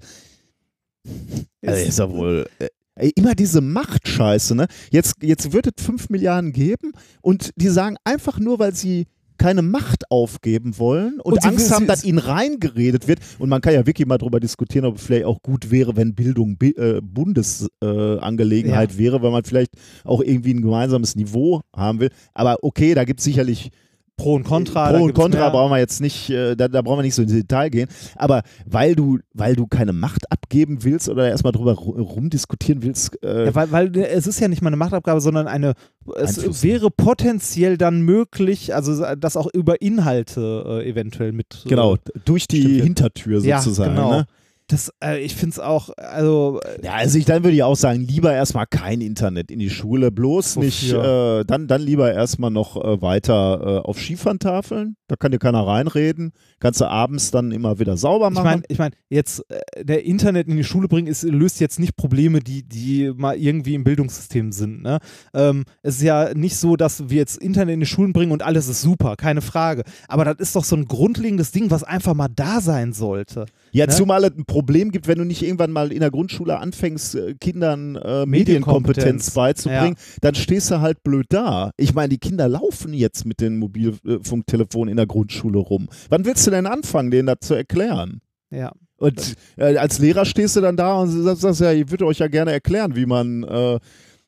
[1.65, 2.47] Also ist ja wohl.
[2.59, 4.67] äh, immer diese Machtscheiße, ne?
[4.91, 9.07] Jetzt, jetzt wird es 5 Milliarden geben und die sagen einfach nur, weil sie
[9.39, 13.21] keine Macht aufgeben wollen und, Und Angst haben, dass ihnen reingeredet wird.
[13.39, 16.15] Und man kann ja wirklich mal drüber diskutieren, ob es vielleicht auch gut wäre, wenn
[16.15, 19.73] Bildung Bi äh, Bundesangelegenheit äh, Angelegenheit wäre, weil man vielleicht
[20.05, 22.11] auch irgendwie ein gemeinsames Niveau haben will.
[22.35, 23.71] Aber okay, da gibt es sicherlich
[24.17, 24.91] Pro und Contra.
[24.93, 25.51] Pro und Contra mehr.
[25.51, 27.89] brauchen wir jetzt nicht, äh, da, da brauchen wir nicht so ins Detail gehen.
[28.17, 33.23] Aber weil du, weil du keine Macht abgeben willst oder erstmal drüber ru- rumdiskutieren willst,
[33.23, 35.75] äh, Ja, weil, weil äh, es ist ja nicht mal eine Machtabgabe, sondern eine,
[36.17, 36.63] es Einfluss.
[36.63, 41.65] wäre potenziell dann möglich, also das auch über Inhalte äh, eventuell mit.
[41.69, 42.81] genau, Äh, durch die.
[42.81, 43.95] Hintertür ja, sozusagen.
[43.97, 44.11] genau.
[44.13, 44.27] Ne?
[44.69, 47.77] Das, äh, ich finde es auch, also äh, Ja, also ich, dann würde ich auch
[47.77, 52.51] sagen, lieber erstmal kein Internet in die Schule, bloß nicht, äh, dann, dann lieber erstmal
[52.51, 57.53] noch äh, weiter äh, auf Skifahrentafeln, da kann dir keiner reinreden, kannst du abends dann
[57.53, 58.45] immer wieder sauber ich machen.
[58.45, 59.45] meine, ich mein, jetzt
[59.81, 63.75] der Internet in die Schule bringen, ist, löst jetzt nicht Probleme, die, die mal irgendwie
[63.75, 64.83] im Bildungssystem sind.
[64.83, 64.99] Ne?
[65.33, 68.43] Ähm, es ist ja nicht so, dass wir jetzt Internet in die Schulen bringen und
[68.43, 69.85] alles ist super, keine Frage.
[70.09, 73.47] Aber das ist doch so ein grundlegendes Ding, was einfach mal da sein sollte.
[73.77, 73.93] Ja, Ne?
[73.93, 77.35] zumal es ein Problem gibt, wenn du nicht irgendwann mal in der Grundschule anfängst, äh,
[77.35, 79.33] Kindern äh, Medienkompetenz.
[79.33, 81.71] Beizubringen, dann stehst du halt blöd da.
[81.77, 85.89] Ich meine, die Kinder laufen jetzt mit den Mobilfunktelefonen in der Grundschule rum.
[86.09, 88.21] Wann willst du denn anfangen, denen das zu erklären?
[88.51, 88.73] Ja.
[88.97, 92.29] Und äh, als Lehrer stehst du dann da und sagst, ja, ich würde euch ja
[92.29, 93.79] gerne erklären, wie man äh,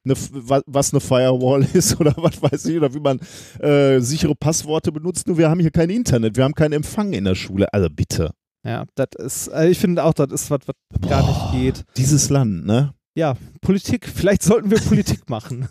[0.04, 0.14] eine,
[0.66, 3.18] was eine Firewall ist oder was weiß ich, oder wie man
[3.60, 5.26] äh, sichere Passworte benutzt.
[5.26, 7.72] Nur wir haben hier kein Internet, wir haben keinen Empfang in der Schule.
[7.72, 8.32] Also bitte.
[8.64, 11.84] Ja, das ist, äh, ich finde auch, das ist was, was gar nicht geht.
[11.96, 12.92] Dieses Land, ne?
[13.14, 15.68] Ja, Politik, vielleicht sollten wir Politik machen.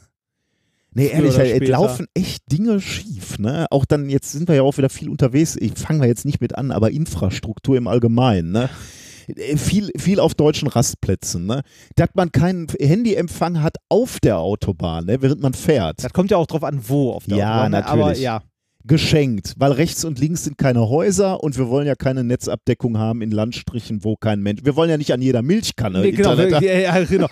[0.93, 3.37] Nee, ehrlich, oder es laufen echt Dinge schief.
[3.37, 3.67] Ne?
[3.69, 5.55] Auch dann, jetzt sind wir ja auch wieder viel unterwegs.
[5.55, 8.51] Ich fangen wir jetzt nicht mit an, aber Infrastruktur im Allgemeinen.
[8.51, 8.69] Ne?
[9.27, 11.45] Äh, Viel, viel auf deutschen Rastplätzen.
[11.45, 11.61] Ne?
[11.95, 15.21] Dass man keinen Handyempfang hat auf der Autobahn, ne?
[15.21, 16.03] während man fährt.
[16.03, 17.85] Das kommt ja auch drauf an, wo auf der Ja, Autobahn, ne?
[17.85, 18.21] Aber natürlich.
[18.23, 18.41] ja,
[18.87, 23.21] Geschenkt, weil rechts und links sind keine Häuser und wir wollen ja keine Netzabdeckung haben
[23.21, 24.61] in Landstrichen, wo kein Mensch.
[24.63, 27.27] Wir wollen ja nicht an jeder Milchkanne nee, genau, ja, ja, genau.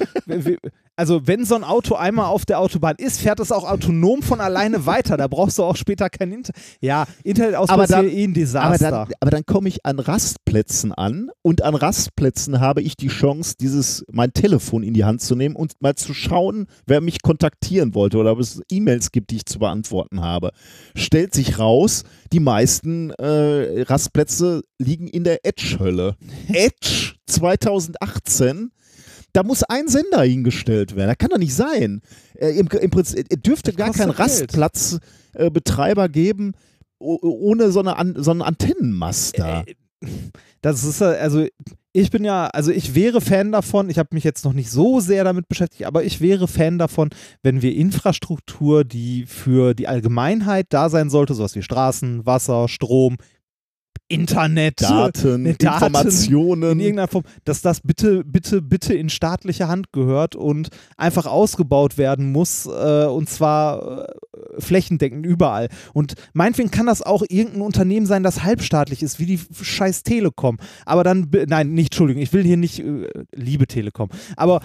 [0.98, 4.40] Also wenn so ein Auto einmal auf der Autobahn ist, fährt es auch autonom von
[4.40, 5.18] alleine weiter.
[5.18, 6.62] Da brauchst du auch später kein Internet.
[6.80, 8.92] Ja, Internetausbau Aber ist ja dann- eh ein Aber Desaster.
[8.92, 13.56] dann, aber dann komme ich an Rastplätzen an und an Rastplätzen habe ich die Chance,
[13.60, 17.94] dieses mein Telefon in die Hand zu nehmen und mal zu schauen, wer mich kontaktieren
[17.94, 20.52] wollte oder ob es E-Mails gibt, die ich zu beantworten habe.
[20.96, 26.16] Stellt sich raus, die meisten äh, Rastplätze liegen in der Edge-Hölle.
[26.48, 28.72] Edge 2018.
[29.36, 31.10] Da muss ein Sender hingestellt werden.
[31.10, 32.02] Das kann doch nicht sein.
[32.36, 34.12] Äh, im, im Prinzip, es dürfte Das gar keinen.
[34.12, 36.54] Rastplatzbetreiber geben,
[37.00, 39.62] o- ohne so, eine An so einen Antennenmast da.
[39.62, 39.76] Äh,
[40.62, 41.46] Das ist äh, also
[41.94, 45.00] ich bin ja, also ich wäre Fan davon, ich habe mich jetzt noch nicht so
[45.00, 47.10] sehr damit beschäftigt, aber ich wäre Fan davon,
[47.42, 53.16] wenn wir Infrastruktur, die für die Allgemeinheit da sein sollte, sowas wie Straßen, Wasser, Strom,
[54.08, 56.74] Internet, Daten, ne, Daten Informationen.
[56.74, 61.98] in irgendeiner Form, dass das bitte, bitte, bitte in staatliche Hand gehört und einfach ausgebaut
[61.98, 64.14] werden muss äh, und zwar äh,
[64.60, 65.70] flächendeckend überall.
[65.94, 70.58] Und meinetwegen kann das auch irgendein Unternehmen sein, das halbstaatlich ist, wie die scheiß Telekom.
[70.86, 74.62] Aber dann, nein, nicht, Entschuldigung, ich will hier nicht, äh, liebe Telekom, aber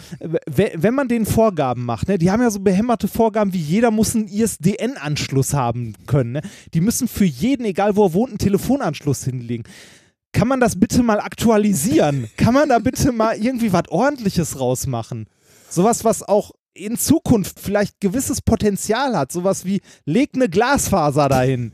[0.47, 4.14] wenn man den Vorgaben macht, ne, die haben ja so behämmerte Vorgaben, wie jeder muss
[4.14, 6.32] einen ISDN-Anschluss haben können.
[6.32, 6.43] Ne?
[6.74, 9.64] Die müssen für jeden, egal wo er wohnt, einen Telefonanschluss hinlegen.
[10.32, 12.28] Kann man das bitte mal aktualisieren?
[12.36, 15.26] Kann man da bitte mal irgendwie was Ordentliches rausmachen?
[15.68, 19.32] Sowas, was auch in Zukunft vielleicht gewisses Potenzial hat.
[19.32, 21.72] Sowas wie, leg eine Glasfaser dahin.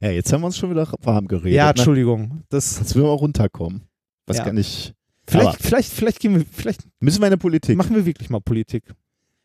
[0.00, 1.52] ja, jetzt haben wir uns schon wieder warm geredet.
[1.52, 1.70] ja, ne?
[1.70, 2.42] Entschuldigung.
[2.48, 3.82] Das, Jetzt will wir runterkommen.
[4.26, 4.44] Was Ja.
[4.44, 4.94] kann ich.
[5.26, 7.76] vielleicht, vielleicht, vielleicht gehen wir, vielleicht müssen wir in der Politik.
[7.76, 8.84] machen wir wirklich mal Politik.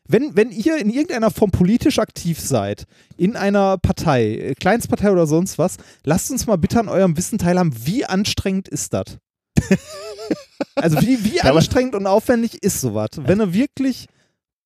[0.06, 2.84] Wenn, wenn ihr in irgendeiner Form politisch aktiv seid,
[3.16, 7.38] in einer Partei, äh, Kleinstpartei oder sonst was, lasst uns mal bitte an eurem Wissen
[7.38, 9.18] teilhaben, wie anstrengend ist das?
[10.74, 13.10] also wie, wie anstrengend und aufwendig ist sowas?
[13.16, 14.06] Wenn du wirklich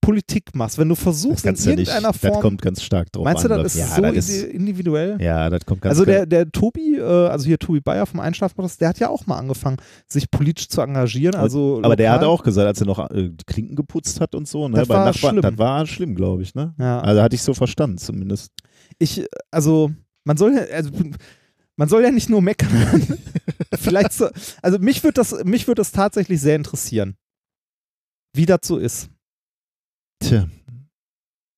[0.09, 1.81] Politik machst, wenn du versuchst in du ja nicht.
[1.89, 2.41] irgendeiner Das Form.
[2.41, 3.63] kommt ganz stark drauf meinst du, an.
[3.63, 5.21] das ist ja, so das ist, individuell?
[5.21, 8.79] ja, das kommt ganz Also der, der Tobi, äh, also hier Tobi Bayer vom Einschlafmodus,
[8.79, 11.35] der hat ja auch mal angefangen, sich politisch zu engagieren.
[11.35, 14.67] Also Aber der hat auch gesagt, als er noch äh, Klinken geputzt hat und so,
[14.67, 15.43] ne, Das bei war Nachbarn, schlimm.
[15.43, 16.75] das war schlimm, glaube ich, ne?
[16.79, 17.01] Ja.
[17.01, 18.51] Also hatte ich so verstanden zumindest.
[18.99, 19.91] ich, also,
[20.25, 20.91] man soll ja, also,
[21.77, 22.71] man soll ja nicht nur meckern.
[23.75, 24.29] Vielleicht so,
[24.63, 27.19] also mich würde das, mich würde das tatsächlich sehr interessieren,
[28.35, 29.11] wie das so ist.
[30.21, 30.49] Tja.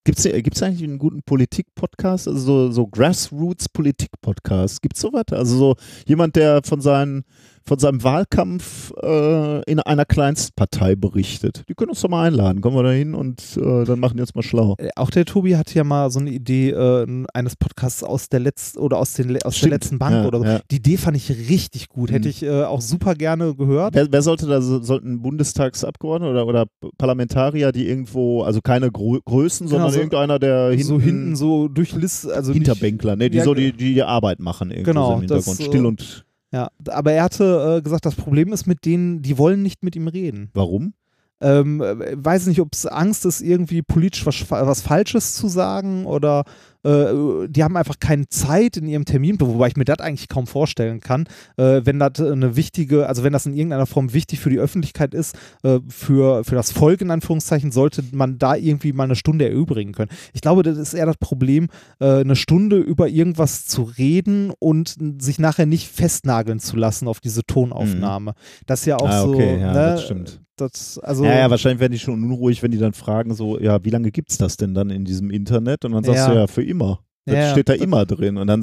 [0.04, 4.80] Gibt's, gibt's eigentlich einen guten Politik-Podcast, also so, so Grassroots-Politik-Podcast?
[4.80, 5.26] Gibt's sowas?
[5.30, 7.24] Also so jemand, der von seinen
[7.70, 11.62] von seinem Wahlkampf äh, in einer Kleinstpartei berichtet.
[11.68, 12.60] Die können uns doch mal einladen.
[12.60, 14.74] Kommen wir da hin und äh, dann machen die uns mal schlau.
[14.78, 18.40] Äh, Auch der Tobi hatte ja mal so eine Idee äh, eines Podcasts aus der
[18.40, 20.44] letzten oder aus, den, aus der letzten Bank Ja, oder so.
[20.46, 20.60] ja.
[20.68, 22.10] Die Idee fand ich richtig gut.
[22.10, 22.30] Hätte Mhm.
[22.30, 23.94] ich äh, auch super gerne gehört.
[23.94, 26.66] Wer, wer sollte da, so- sollten Bundestagsabgeordnete oder, oder
[26.98, 31.36] Parlamentarier, die irgendwo, also keine Grö Größen, Genau, sondern so- irgendeiner, der hinten, so hinten
[31.36, 34.90] so durch List, also Hinterbänkler, ne, die Ja, so die, die die Arbeit machen irgendwo
[34.90, 35.60] Genau, so im das, Hintergrund.
[35.60, 39.38] äh, Still und Ja, aber er hatte äh, gesagt, das Problem ist mit denen, die
[39.38, 40.50] wollen nicht mit ihm reden.
[40.52, 40.94] warum?
[41.40, 46.06] Ähm, äh, weiß nicht, ob es Angst ist, irgendwie politisch was, was Falsches zu sagen
[46.06, 46.44] oder
[46.82, 50.46] äh, die haben einfach keine Zeit in ihrem Termin, wobei ich mir das eigentlich kaum
[50.46, 51.26] vorstellen kann,
[51.56, 55.14] äh, wenn das eine wichtige, also wenn das in irgendeiner Form wichtig für die Öffentlichkeit
[55.14, 59.48] ist, äh, für, für das Volk in Anführungszeichen, sollte man da irgendwie mal eine Stunde
[59.48, 60.10] erübrigen können.
[60.32, 61.68] Ich glaube, das ist eher das Problem,
[62.00, 67.20] äh, eine Stunde über irgendwas zu reden und sich nachher nicht festnageln zu lassen auf
[67.20, 68.34] diese Tonaufnahme.
[68.66, 70.40] Das ist ja auch Ah, so, okay, ja, ne, das stimmt.
[70.60, 73.82] Das, also, ja, ja, wahrscheinlich werden die schon unruhig, wenn die dann fragen, so, ja,
[73.84, 75.84] wie lange gibt's das denn dann in diesem Internet?
[75.84, 76.32] Und dann sagst Ja.
[76.32, 77.00] du ja, für immer.
[77.26, 78.38] Das Ja, steht da das- immer drin.
[78.38, 78.62] Und dann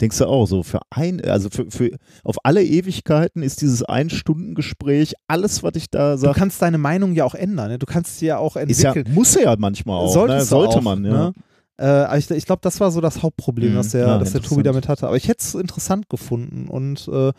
[0.00, 5.14] denkst du auch so, für ein, also für, für auf alle Ewigkeiten ist dieses Ein-Stunden-Gespräch,
[5.28, 7.68] alles, was ich da Du sage, kannst deine Meinung ja auch ändern.
[7.70, 7.78] Ne?
[7.78, 9.14] Du kannst sie ja auch ist ja, entwickeln.
[9.14, 10.26] muss ja manchmal auch.
[10.26, 10.38] Ne?
[10.38, 11.10] du Sollte auch, man, ja.
[11.12, 11.32] Ne?
[11.80, 14.42] Äh, ich ich glaube, das war so das Hauptproblem, Mhm, das der, ja, das der
[14.42, 15.06] Tobi damit hatte.
[15.06, 16.68] Aber ich hätte es interessant gefunden.
[16.68, 17.32] Und äh,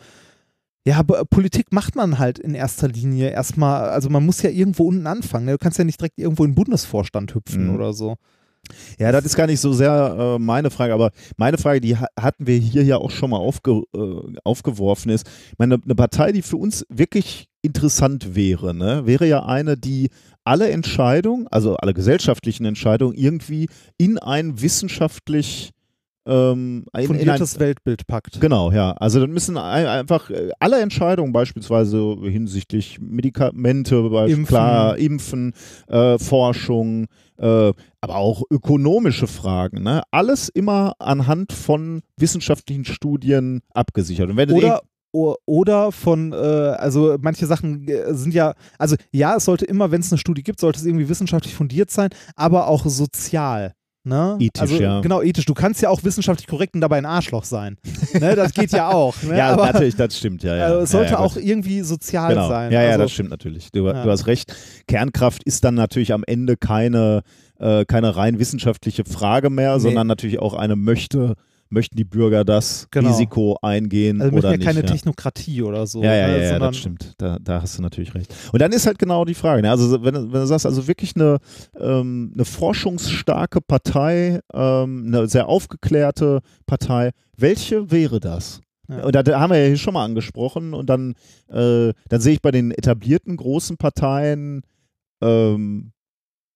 [0.86, 4.84] ja, aber Politik macht man halt in erster Linie erstmal, also man muss ja irgendwo
[4.84, 5.46] unten anfangen.
[5.46, 5.52] Ne?
[5.52, 7.74] Du kannst ja nicht direkt irgendwo in den Bundesvorstand hüpfen Mhm.
[7.74, 8.16] oder so.
[8.98, 12.06] Ja, das ist gar nicht so sehr äh, meine Frage, aber meine Frage, die ha
[12.18, 16.32] hatten wir hier ja auch schon mal aufge äh, aufgeworfen, ist, ich meine, eine Partei,
[16.32, 20.08] die für uns wirklich interessant wäre, ne, wäre ja eine, die
[20.44, 23.68] alle Entscheidungen, also alle gesellschaftlichen Entscheidungen irgendwie
[23.98, 25.73] in ein wissenschaftlich
[26.26, 28.40] ähm, in, in ein, Fundiertes Weltbild packt.
[28.40, 28.92] Genau, ja.
[28.92, 34.46] Also dann müssen ein- einfach äh, alle Entscheidungen beispielsweise hinsichtlich Medikamente, beispielsweise Impfen.
[34.46, 35.52] klar, Impfen,
[35.88, 37.06] äh, Forschung,
[37.38, 40.02] äh, aber auch ökonomische Fragen, ne?
[40.10, 44.30] Alles immer anhand von wissenschaftlichen Studien abgesichert.
[45.12, 49.90] Oder, oder von, äh, also manche Sachen äh, sind ja, also ja, es sollte immer,
[49.90, 53.72] wenn es eine Studie gibt, sollte es irgendwie wissenschaftlich fundiert sein, aber auch sozial.
[54.06, 54.36] Ne?
[54.38, 55.00] Ethisch, also, ja.
[55.00, 55.46] Genau, ethisch.
[55.46, 57.78] Du kannst ja auch wissenschaftlich korrekt und dabei ein Arschloch sein.
[58.12, 58.36] ne?
[58.36, 59.14] Das geht ja auch.
[59.22, 59.38] Ne?
[59.38, 60.54] ja, aber, natürlich, das stimmt, ja.
[60.56, 60.68] ja.
[60.68, 62.48] äh, es sollte ja, ja, auch irgendwie sozial genau.
[62.48, 62.70] sein.
[62.70, 63.72] Ja, ja, also, das stimmt natürlich.
[63.72, 64.54] Du, du hast recht.
[64.86, 67.22] Kernkraft ist dann natürlich am Ende keine,
[67.58, 69.80] äh, keine rein wissenschaftliche Frage mehr, Nee.
[69.80, 71.34] sondern natürlich auch eine möchte,
[71.74, 73.10] möchten die Bürger das Genau.
[73.10, 74.66] Risiko eingehen Also oder möchten ja nicht.
[74.66, 74.86] keine ja.
[74.94, 76.02] Technokratie oder so.
[76.02, 76.38] Ja, ja, ne?
[76.38, 77.12] ja, ja, das stimmt.
[77.18, 78.34] Da, da hast du natürlich recht.
[78.52, 79.70] Und dann ist halt genau die Frage, ne?
[79.70, 81.38] also wenn, du- wenn du sagst, also wirklich eine,
[81.78, 88.60] ähm, eine forschungsstarke Partei, ähm, eine sehr aufgeklärte Partei, welche wäre das?
[88.88, 89.02] Ja.
[89.04, 91.14] Und da, haben wir ja hier schon mal angesprochen und dann,
[91.48, 94.62] äh, dann sehe ich bei den etablierten großen Parteien,
[95.22, 95.92] ähm,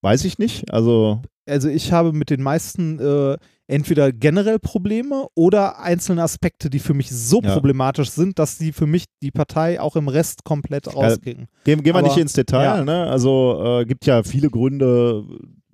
[0.02, 3.36] weiß ich nicht, also Also ich habe mit den meisten äh,
[3.68, 7.52] entweder generell Probleme oder einzelne Aspekte, die für mich so Ja.
[7.54, 11.46] problematisch sind, dass die für mich die Partei auch im Rest komplett rauskicken.
[11.64, 12.84] Gehen, gehen wir nicht ins Detail, ja.
[12.84, 13.04] ne?
[13.08, 15.24] Also äh, gibt ja viele Gründe,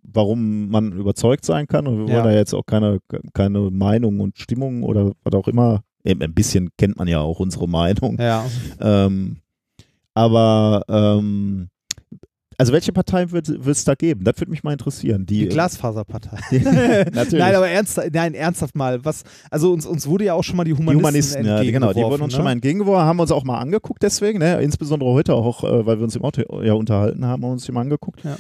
[0.03, 1.86] warum man überzeugt sein kann.
[1.86, 2.22] Und wir wollen Ja.
[2.24, 2.99] da jetzt auch keine,
[3.32, 5.82] keine Meinung und Stimmung oder was auch immer.
[6.07, 8.18] Ein bisschen kennt man ja auch unsere Meinung.
[8.20, 8.45] Ja.
[8.80, 9.38] Ähm,
[10.14, 11.68] aber ähm,
[12.59, 14.24] also welche Partei wird es da geben?
[14.24, 15.26] Das würde mich mal interessieren.
[15.26, 16.38] Die, Die Glasfaserpartei.
[17.12, 19.05] Nein, aber ernsthaft, nein, ernsthaft mal.
[19.05, 21.72] Was, also uns, uns wurde ja auch schon mal die die Humanisten, Humanisten, ja, die-
[21.72, 22.36] genau, die wurden uns ne?
[22.36, 24.61] schon mal entgegengeworfen, haben wir uns auch mal angeguckt deswegen, ne?
[24.61, 27.64] insbesondere heute auch, äh, weil wir uns im Auto ja unterhalten haben, haben wir uns
[27.64, 28.24] die mal angeguckt.
[28.24, 28.36] Ja.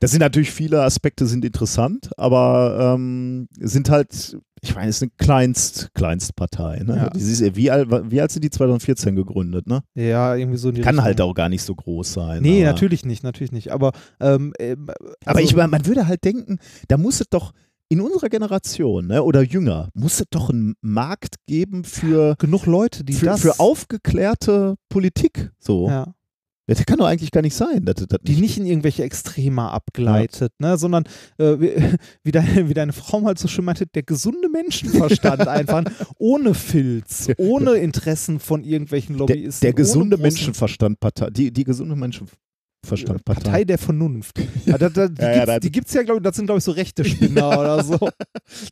[0.00, 5.02] Das sind natürlich viele Aspekte sind interessant, aber ähm, sind halt, ich meine, es ist
[5.02, 6.82] eine Kleinst, Kleinstpartei.
[6.84, 6.96] Ne?
[6.96, 7.10] Ja.
[7.10, 9.66] Die ist, wie, alt, wie alt sind die 2014 gegründet?
[9.66, 9.82] Ne?
[9.94, 11.04] Ja, irgendwie so in die Kann Richtung.
[11.04, 12.42] halt auch gar nicht so groß sein.
[12.42, 13.72] Nee, aber, natürlich nicht, natürlich nicht.
[13.72, 14.88] Aber, ähm, ähm,
[15.24, 16.58] Aber also- ich, meine, man würde halt denken,
[16.88, 17.52] da muss es doch
[17.88, 23.02] in unserer Generation ne, oder jünger, muss es doch einen Markt geben für, genug Leute,
[23.02, 23.40] die für, das.
[23.40, 25.50] für aufgeklärte Politik.
[25.58, 25.88] So.
[25.88, 26.14] ja.
[26.78, 27.84] Das kann doch eigentlich gar nicht sein.
[27.84, 31.02] Dass, das die nicht in irgendwelche Extreme abgleitet, ne, sondern
[31.38, 31.72] äh, wie,
[32.22, 35.82] wie, deine, wie deine Frau mal so schön meinte, der gesunde Menschenverstand einfach,
[36.18, 39.66] ohne Filz, ohne Interessen von irgendwelchen der, Lobbyisten.
[39.66, 43.42] der gesunde ohne großen- Menschenverstandpartei, die, die gesunde Menschenverstandpartei.
[43.42, 44.38] Partei der Vernunft.
[44.64, 46.64] Ja, da, da, die Ja, ja, gibt es ja, glaube ich, das sind, glaube ich,
[46.64, 47.98] so rechte Spinner oder so.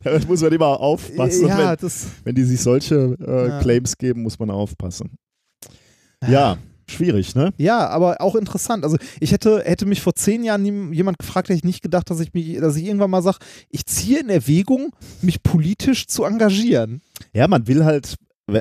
[0.03, 1.47] Da muss man immer aufpassen.
[1.47, 2.07] ja, wenn, das.
[2.23, 3.59] wenn die sich solche äh, Ja.
[3.59, 5.11] Claims geben, muss man aufpassen.
[6.27, 6.57] Ja,
[6.89, 7.53] schwierig, ne?
[7.57, 8.83] Ja, aber auch interessant.
[8.83, 12.19] Also ich hätte, hätte mich vor zehn Jahren jemand gefragt, hätte ich nicht gedacht, dass
[12.19, 13.37] ich mich, dass ich irgendwann mal sage,
[13.69, 17.01] ich ziehe in Erwägung, mich politisch zu engagieren.
[17.33, 18.15] Ja, man will halt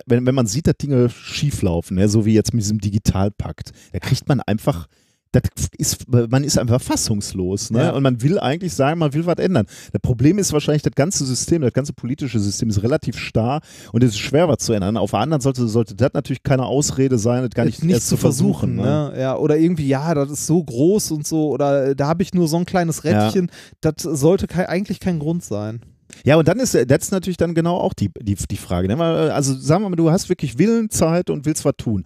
[0.06, 3.98] wenn, wenn man sieht, dass Dinge schieflaufen, ne, so wie jetzt mit diesem Digitalpakt, da
[3.98, 4.86] kriegt man einfach
[5.32, 5.42] das
[5.76, 7.70] ist, man ist einfach fassungslos.
[7.70, 7.80] Ne?
[7.80, 7.90] Ja.
[7.90, 9.66] Und man will eigentlich sagen, man will was ändern.
[9.92, 13.60] Das Problem ist wahrscheinlich, das ganze System, das ganze politische System ist relativ starr
[13.92, 14.96] und es ist schwer, was zu ändern.
[14.96, 18.08] Auf der anderen Seite sollte das natürlich keine Ausrede sein, das gar nicht, nicht erst
[18.08, 19.12] zu versuchen, ne?
[19.18, 22.32] Ja, oder irgendwie, ja, das ist so groß und so, oder äh, da habe ich
[22.34, 23.50] nur so ein kleines Rädchen.
[23.80, 25.82] Das sollte kei- eigentlich kein Grund sein.
[26.24, 28.88] Ja, und dann ist das ist natürlich dann genau auch die, die, die Frage.
[28.88, 28.98] Ne?
[28.98, 32.04] Weil, Also sagen wir mal, du hast wirklich Willen, Zeit und willst was tun.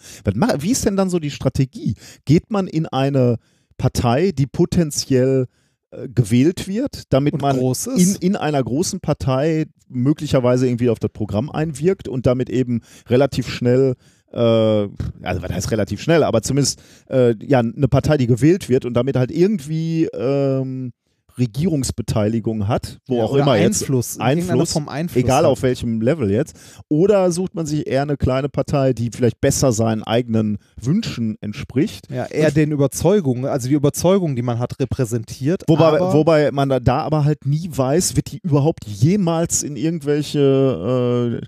[0.58, 1.94] Wie ist denn dann so die Strategie?
[2.24, 3.38] Geht man in eine
[3.78, 5.46] Partei, die potenziell
[5.90, 7.58] äh, gewählt wird, damit Und man
[7.96, 13.48] in, in einer großen Partei möglicherweise irgendwie auf das Programm einwirkt und damit eben relativ
[13.48, 13.94] schnell
[14.32, 16.80] äh, also was heißt relativ schnell, aber zumindest
[17.10, 20.92] äh, ja eine Partei, die gewählt wird und damit halt irgendwie ähm,
[21.38, 25.50] Regierungsbeteiligung hat, wo Ja, auch immer jetzt Einfluss, in irgendeiner Einfluss, Einfluss egal hat.
[25.50, 26.56] auf welchem Level jetzt,
[26.88, 32.10] oder sucht man sich eher eine kleine Partei, die vielleicht besser seinen eigenen Wünschen entspricht.
[32.10, 35.62] Ja, eher den Überzeugungen, also die Überzeugung, die man hat, repräsentiert.
[35.68, 41.40] Wobei, wobei man da, da aber halt nie weiß, wird die überhaupt jemals in irgendwelche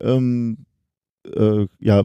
[0.00, 0.64] äh, ähm,
[1.24, 2.04] äh, ja,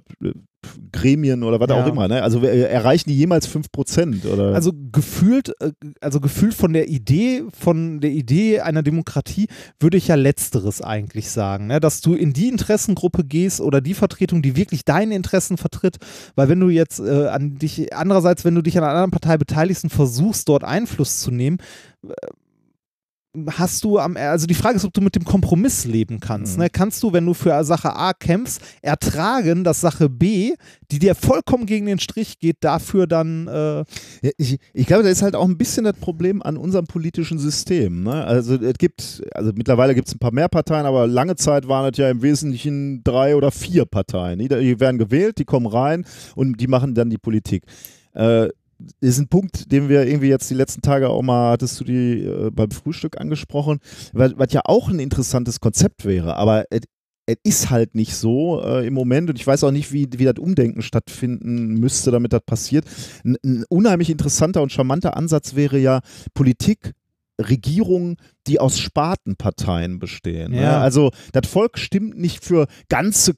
[0.92, 1.84] Gremien oder was Ja.
[1.84, 2.08] auch immer.
[2.08, 2.24] Ne?
[2.24, 4.54] Also erreichen die jemals 5% oder?
[4.56, 9.48] Also gefühlt, äh, also gefühlt von der Idee, von der Idee einer Demokratie
[9.80, 11.80] würde ich ja letzteres eigentlich sagen, ne?
[11.80, 15.98] dass du in die Interessengruppe gehst oder die Vertretung, die wirklich deine Interessen vertritt,
[16.36, 19.38] weil wenn du jetzt äh, an dich, andererseits, wenn du dich an einer anderen Partei
[19.38, 21.58] beteiligst und versuchst, dort Einfluss zu nehmen,
[22.08, 22.14] äh,
[23.58, 26.58] hast du am, also die Frage ist, ob du mit dem Kompromiss leben kannst.
[26.58, 26.64] Mhm.
[26.64, 26.70] Ne?
[26.70, 30.54] Kannst du, wenn du für Sache A kämpfst, ertragen, dass Sache B,
[30.92, 33.84] die dir vollkommen gegen den Strich geht, dafür dann äh,
[34.22, 37.40] Ja, ich, ich glaube, da ist halt auch ein bisschen das Problem an unserem politischen
[37.40, 38.04] System.
[38.04, 38.26] Ne?
[38.26, 41.92] Also es gibt, also mittlerweile gibt es ein paar mehr Parteien, aber lange Zeit waren
[41.92, 44.40] es ja im Wesentlichen drei oder vier Parteien.
[44.40, 46.06] Die, die werden gewählt, die kommen rein
[46.36, 47.64] und die machen dann die Politik.
[48.14, 48.50] Äh,
[49.00, 52.26] ist ein Punkt, den wir irgendwie jetzt die letzten Tage auch mal, hattest du die
[52.26, 53.80] äh, beim Frühstück angesprochen,
[54.14, 58.94] was, ja auch ein interessantes Konzept wäre, aber es ist halt nicht so äh, im
[58.94, 62.86] Moment und ich weiß auch nicht, wie, wie das Umdenken stattfinden müsste, damit das passiert.
[63.24, 66.02] Ein, ein unheimlich interessanter und charmanter Ansatz wäre ja
[66.34, 66.94] Politik,
[67.42, 68.18] Regierungen,
[68.48, 70.52] die aus Spartenparteien bestehen.
[70.52, 70.62] Ne?
[70.62, 70.80] Ja.
[70.80, 73.34] Also das Volk stimmt nicht für ganze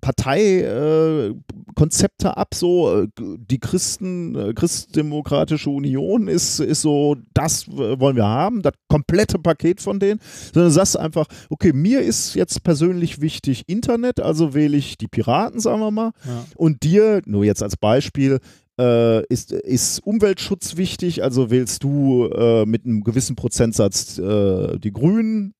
[0.00, 8.16] Parteikonzepte äh, ab, so äh, die Christen, äh, Christdemokratische Union ist, ist so, das wollen
[8.16, 10.20] wir haben, das komplette Paket von denen,
[10.52, 15.08] sondern du sagst einfach, okay, mir ist jetzt persönlich wichtig Internet, also wähle ich die
[15.08, 16.44] Piraten, sagen wir mal, Ja.
[16.56, 18.38] und dir, nur jetzt als Beispiel,
[18.80, 24.92] äh, ist, ist Umweltschutz wichtig, also wählst du äh, mit einem gewissen Prozentsatz äh, die
[24.92, 25.54] Grünen.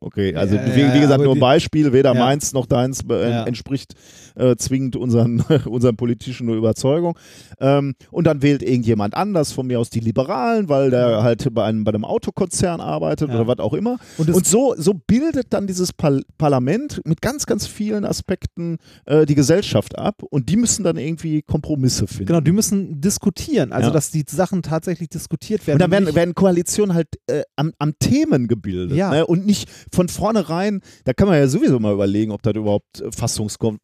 [0.00, 2.18] Okay, also Ja, wie, wie gesagt, nur ein Beispiel, weder Ja.
[2.20, 3.44] meins noch deins äh, Ja.
[3.44, 3.94] entspricht
[4.36, 7.18] äh, zwingend unseren, unseren politischen Überzeugung.
[7.60, 11.64] Ähm, und dann wählt irgendjemand anders, von mir aus die Liberalen, weil der halt bei
[11.64, 13.98] einem, bei einem Autokonzern arbeitet oder was auch immer.
[14.18, 18.76] Und Und so, so bildet dann dieses Pal Parlament mit ganz, ganz vielen Aspekten
[19.06, 22.26] äh, die Gesellschaft ab und die müssen dann irgendwie Kompromisse finden.
[22.26, 25.76] Genau, die müssen diskutieren, also dass die Sachen tatsächlich diskutiert werden.
[25.76, 28.96] und dann werden, werden Koalitionen halt äh, am, am Themen gebildet.
[28.96, 29.10] Ja.
[29.10, 29.26] Ne?
[29.26, 33.10] Und nicht von vornherein, da kann man ja sowieso mal überlegen, ob das überhaupt äh,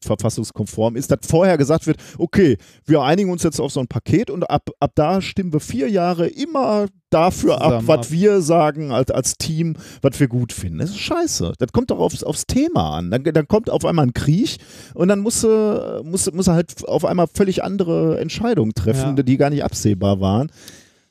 [0.01, 4.30] verfassungskonform ist, dass vorher gesagt wird, okay, wir einigen uns jetzt auf so ein Paket
[4.30, 8.11] und ab, ab da stimmen wir vier Jahre immer dafür ab, was ab.
[8.11, 10.78] wir sagen als, als Team, was wir gut finden.
[10.78, 11.53] Das ist scheiße.
[11.59, 13.11] Das kommt doch aufs, aufs Thema an.
[13.11, 14.57] Dann, dann kommt auf einmal ein Krieg
[14.95, 19.22] und dann muss, er- muss, muss er halt auf einmal völlig andere Entscheidungen treffen, Ja.
[19.22, 20.51] die gar nicht absehbar waren.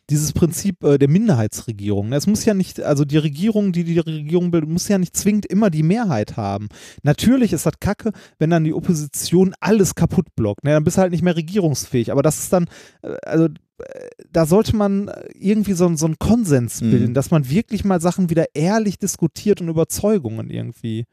[0.10, 2.10] Dieses Prinzip äh, der Minderheitsregierung.
[2.10, 2.16] ne?
[2.16, 5.46] Es muss ja nicht, also die Regierung, die die Regierung bildet, muss ja nicht zwingend
[5.46, 6.68] immer die Mehrheit haben.
[7.04, 10.64] Natürlich ist das Kacke, wenn dann die Opposition alles kaputt blockt.
[10.64, 10.72] Ne?
[10.72, 12.12] Dann bist du halt nicht mehr regierungsfähig.
[12.12, 12.68] Aber das ist dann,
[13.02, 16.92] äh, also äh, da sollte man irgendwie so, so einen Konsens Mhm.
[16.92, 21.06] bilden, dass man wirklich mal Sachen wieder ehrlich diskutiert und Überzeugungen irgendwie.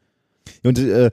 [0.63, 1.11] Und äh,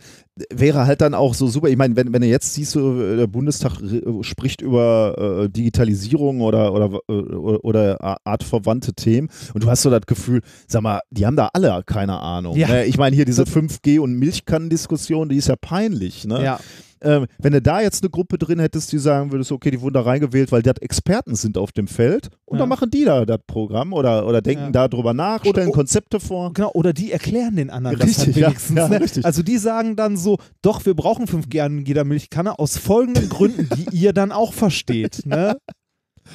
[0.52, 3.16] wäre halt dann auch so super, ich meine, wenn, wenn du jetzt siehst, so, äh,
[3.16, 9.64] der Bundestag äh, spricht über äh, Digitalisierung oder, oder, äh, oder, oder artverwandte Themen und
[9.64, 12.56] du hast so das Gefühl, sag mal, die haben da alle keine Ahnung.
[12.56, 12.68] Ja.
[12.68, 12.84] Ne?
[12.86, 16.26] Ich meine, hier diese 5G- und Milchkannendiskussion, die ist ja peinlich.
[16.26, 16.42] Ne?
[16.42, 16.60] Ja.
[17.02, 19.94] Ähm, wenn du da jetzt eine Gruppe drin hättest, die sagen würdest, okay, die wurden
[19.94, 22.62] da reingewählt, weil die Experten sind auf dem Feld und Ja.
[22.62, 24.86] dann machen die da das Programm oder, oder denken Ja.
[24.88, 26.52] darüber nach, Oder- stellen Konzepte vor.
[26.52, 28.76] Genau, oder die erklären den anderen das Richtig, halt ja, wenigstens.
[28.76, 29.00] ja, ne?
[29.00, 29.24] richtig.
[29.24, 33.68] Also die sagen dann so, doch, wir brauchen 5G an jeder Milchkanne aus folgenden Gründen,
[33.76, 35.24] die ihr dann auch versteht.
[35.24, 35.56] Ne?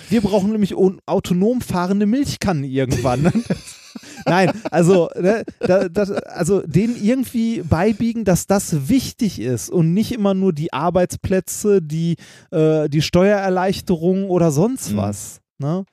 [0.09, 0.73] Wir brauchen nämlich
[1.05, 3.31] autonom fahrende Milchkannen irgendwann.
[4.25, 10.11] Nein, also, ne, da, das, also denen irgendwie beibiegen, dass das wichtig ist und nicht
[10.11, 12.15] immer nur die Arbeitsplätze, die,
[12.51, 14.97] äh, die Steuererleichterung oder sonst Mhm.
[14.97, 15.39] was.
[15.57, 15.85] Ne?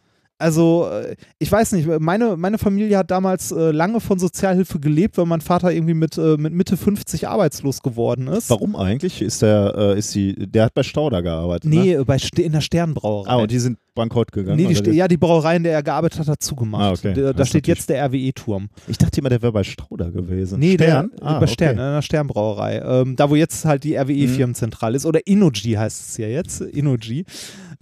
[0.43, 5.17] Also, äh, ich weiß nicht, meine, meine Familie hat damals äh, lange von Sozialhilfe gelebt,
[5.17, 8.51] weil mein Vater irgendwie mit, äh, mit Mitte 50 arbeitslos geworden ist.
[8.51, 9.23] Warum eigentlich?
[9.23, 11.71] Ist der, äh, ist die, der hat bei Stauder gearbeitet.
[11.71, 11.77] Ne?
[11.81, 13.31] Nee, bei, Ste- in der Sternbrauerei.
[13.31, 14.57] Ah, und die sind bankrott gegangen.
[14.57, 16.83] nee, die, ja, die Brauerei, in der er gearbeitet hat, hat zugemacht.
[16.83, 17.13] Ah, okay.
[17.15, 18.69] Da, da steht jetzt der RWE-Turm.
[18.89, 20.59] Ich dachte immer, der wäre bei Stauder gewesen.
[20.59, 21.11] Nee, Stern?
[21.21, 21.77] der Ah, bei Stern, okay.
[21.79, 22.79] in einer Sternbrauerei.
[22.85, 25.07] Ähm, da, wo jetzt halt die RWE-Firmenzentrale ist.
[25.07, 26.63] Oder Innogy heißt es ja jetzt.
[26.63, 27.25] Innogy.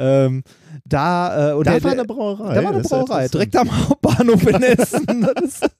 [0.00, 0.42] Ähm,
[0.86, 2.54] da, äh, Da der, war eine Brauerei.
[2.54, 5.06] da war eine Brauerei, direkt am Hauptbahnhof in Essen.
[5.34, 5.70] Das ist,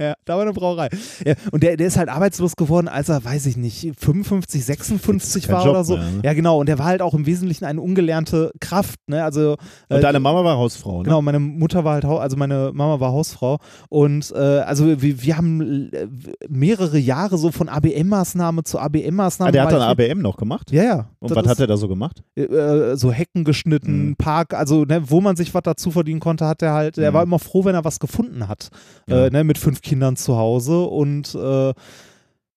[0.00, 0.88] ja, da war eine Brauerei.
[1.26, 5.46] Ja, und der, der ist halt arbeitslos geworden, als er, weiß ich nicht, 55, 56
[5.46, 5.96] kein war Job oder so.
[5.96, 6.20] mehr, ne?
[6.24, 6.58] Ja, genau.
[6.60, 8.98] Und der war halt auch im Wesentlichen eine ungelernte Kraft.
[9.08, 9.22] Ne?
[9.24, 9.56] Also,
[9.88, 11.04] äh, Und deine Mama war Hausfrau, ne?
[11.04, 15.36] Genau, meine Mutter war halt, also meine Mama war Hausfrau und äh, also wir, wir
[15.36, 16.06] haben äh,
[16.48, 19.48] mehrere Jahre so von ABM-Maßnahme zu ABM-Maßnahme.
[19.48, 20.70] Ah, der hat dann ABM noch gemacht?
[20.70, 21.10] Ja, ja.
[21.18, 22.22] Und was ist, hat er da so gemacht?
[22.36, 24.16] äh, so Hecken geschnitten, Mhm.
[24.16, 27.14] Park, also ne, wo man sich was dazu verdienen konnte, hat er halt, der Mhm.
[27.14, 28.68] war immer froh, wenn er was gefunden hat.
[29.08, 29.26] Ja.
[29.26, 31.70] Äh, ne, mit fünf Kindern zu Hause und äh,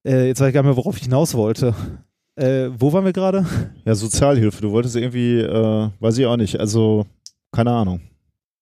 [0.04, 1.74] äh, jetzt weiß ich gar nicht mehr, worauf ich hinaus wollte.
[2.36, 3.46] Äh, wo waren wir gerade?
[3.86, 4.62] Ja, Sozialhilfe.
[4.62, 6.60] Du wolltest irgendwie, äh, weiß ich auch nicht.
[6.60, 7.06] Also,
[7.52, 8.02] keine Ahnung.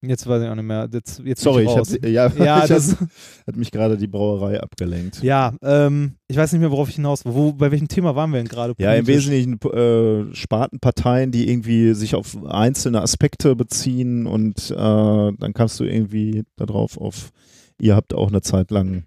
[0.02, 0.88] Jetzt weiß ich auch nicht mehr.
[0.92, 1.94] Jetzt, jetzt Sorry, ich raus.
[1.94, 3.10] hab, ja, ja, ich das, hab,
[3.48, 5.22] hat mich gerade die Brauerei abgelenkt.
[5.22, 7.36] Ja, ähm, ich weiß nicht mehr, worauf ich hinaus war.
[7.36, 8.74] Wo, bei welchem Thema waren wir denn gerade?
[8.78, 9.08] Ja, im?
[9.08, 15.84] Wesentlichen äh, Spartenparteien, die irgendwie sich auf einzelne Aspekte beziehen und äh, dann kamst du
[15.84, 17.32] irgendwie darauf auf,
[17.80, 19.06] ihr habt auch eine Zeit lang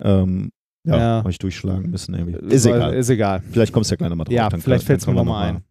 [0.00, 0.50] ähm,
[0.84, 1.24] ja, Ja.
[1.24, 2.54] euch durchschlagen müssen irgendwie.
[2.54, 2.94] Ist Äh, egal.
[2.94, 3.42] Ist egal.
[3.50, 4.34] Vielleicht kommst du ja gleich nochmal drauf.
[4.34, 5.64] Ja, dann vielleicht fällt es mir nochmal noch ein.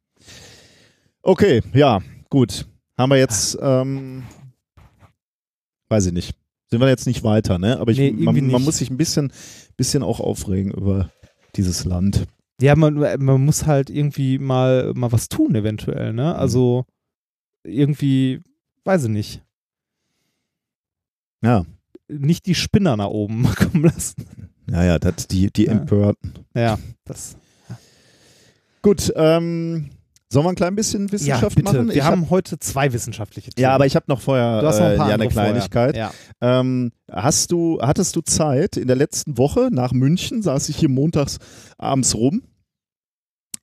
[1.24, 2.66] Okay, ja, gut.
[2.98, 4.24] Haben wir jetzt, ähm,
[5.90, 6.36] weiß ich nicht.
[6.70, 7.80] Sind wir jetzt nicht weiter, ne?
[7.80, 9.32] Aber ich, Nee, man, man muss sich ein bisschen,
[9.76, 11.10] bisschen auch aufregen über
[11.58, 12.26] dieses Land.
[12.62, 16.36] Ja, man, man muss halt irgendwie mal, mal was tun, eventuell, ne?
[16.36, 16.86] Also
[17.64, 18.42] irgendwie,
[18.86, 19.42] weiß ich nicht,
[21.44, 21.66] Ja,
[22.12, 24.26] nicht die Spinner nach oben kommen lassen.
[24.70, 25.72] ja, ja, das, die, die Ja.
[25.74, 26.34] Empörten.
[26.56, 27.36] Ja, das.
[28.82, 29.92] Gut, ähm,
[30.30, 31.72] sollen wir ein klein bisschen Ja, Wissenschaft bitte.
[31.74, 31.88] machen?
[31.90, 33.62] Wir Ich haben heute zwei wissenschaftliche Themen.
[33.64, 35.28] ja, aber ich habe noch vorher noch ein äh, ja, eine.
[35.28, 35.96] Kleinigkeit.
[35.96, 36.12] Ja.
[36.42, 40.90] Ähm, hast du, hattest du Zeit in der letzten Woche nach München, saß ich hier
[40.90, 41.38] montags
[41.78, 42.42] abends rum.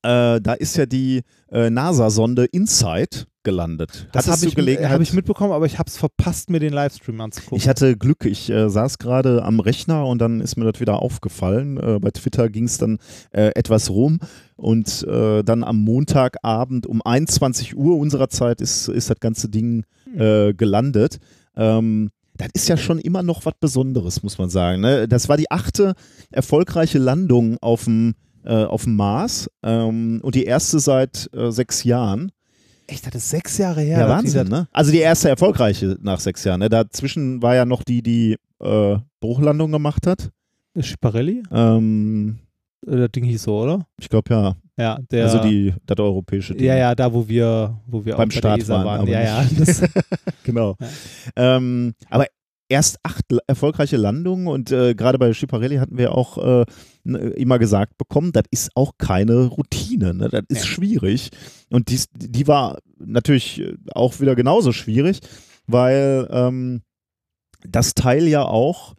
[0.03, 4.09] Äh, da ist ja die äh, NASA-Sonde InSight gelandet.
[4.13, 7.57] Das habe ich, hab ich mitbekommen, aber ich habe es verpasst, mir den Livestream anzugucken.
[7.57, 11.01] Ich hatte Glück, ich äh, saß gerade am Rechner und dann ist mir das wieder
[11.01, 11.79] aufgefallen.
[11.79, 12.99] Äh, bei Twitter ging es dann
[13.31, 14.19] äh, etwas rum
[14.57, 19.85] und äh, dann am Montagabend um 21 Uhr unserer Zeit ist, ist das ganze Ding
[20.13, 20.21] Hm.
[20.21, 21.19] äh, gelandet.
[21.57, 24.81] Ähm, das ist ja schon immer noch was Besonderes, muss man sagen.
[24.81, 25.09] Ne?
[25.09, 25.95] Das war die achte
[26.31, 31.85] erfolgreiche Landung auf dem äh, auf dem Mars ähm, und die erste seit äh, sechs
[31.85, 32.33] Jahren.
[32.87, 33.99] Echt, das ist sechs Jahre her.
[33.99, 34.67] Ja, die Wahnsinn, ne?
[34.73, 36.61] Also die erste erfolgreiche nach sechs Jahren.
[36.61, 36.69] Ne?
[36.71, 40.31] Dazwischen war ja noch die, die äh, Bruchlandung gemacht hat.
[40.79, 41.43] Schiparelli?
[41.53, 42.39] Ähm,
[42.87, 43.87] Äh, Das Ding hieß so, oder?
[44.01, 44.55] ich glaube ja.
[44.79, 45.25] Ja, der.
[45.25, 46.65] Also die, das europäische Ding.
[46.67, 49.07] Ja, ja, da wo wir, wo wir Beim auch bei Start waren, waren.
[49.09, 49.45] Ja, ja.
[50.45, 50.77] Genau.
[51.37, 51.57] Ja.
[51.57, 52.27] Ähm, aber
[52.69, 56.65] erst acht erfolgreiche Landungen und äh, gerade bei Schiparelli hatten wir auch äh,
[57.05, 60.29] n- immer gesagt bekommen, das ist auch keine Routine, ne?
[60.29, 60.67] das ist Ja.
[60.67, 61.31] schwierig.
[61.71, 65.21] Und dies, die war natürlich äh, auch wieder genauso schwierig,
[65.67, 66.83] weil ähm,
[67.67, 68.95] das Teil ja auch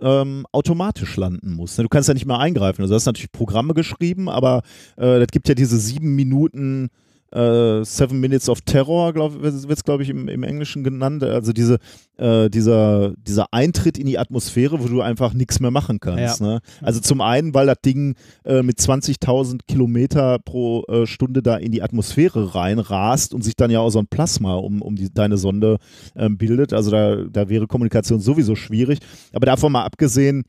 [0.00, 1.78] ähm, automatisch landen muss.
[1.78, 1.84] ne?
[1.84, 2.82] Du kannst ja nicht mehr eingreifen.
[2.82, 4.62] Also du hast natürlich Programme geschrieben, aber
[4.96, 6.88] äh, das gibt ja diese sieben Minuten
[7.36, 11.22] äh, Seven Minutes of Terror, glaube wird es, glaube ich, im, im Englischen genannt.
[11.22, 11.78] Also diese,
[12.16, 16.40] äh, dieser, dieser Eintritt in die Atmosphäre, wo du einfach nichts mehr machen kannst.
[16.40, 16.60] Ne?
[16.80, 18.14] Also zum einen, weil das Ding
[18.44, 23.70] äh, mit 20.000 Kilometer pro äh, Stunde da in die Atmosphäre reinrast und sich dann
[23.70, 25.76] ja auch so ein Plasma um, um die, deine Sonde
[26.16, 26.72] ähm, bildet.
[26.72, 29.00] Also da, da wäre Kommunikation sowieso schwierig.
[29.32, 30.44] Aber davon mal abgesehen,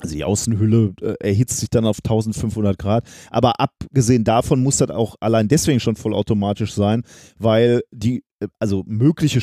[0.00, 3.04] also die Außenhülle äh, erhitzt sich dann auf 1500 Grad.
[3.30, 7.02] Aber abgesehen davon muss das auch allein deswegen schon vollautomatisch sein,
[7.38, 9.40] weil die, äh, also mögliche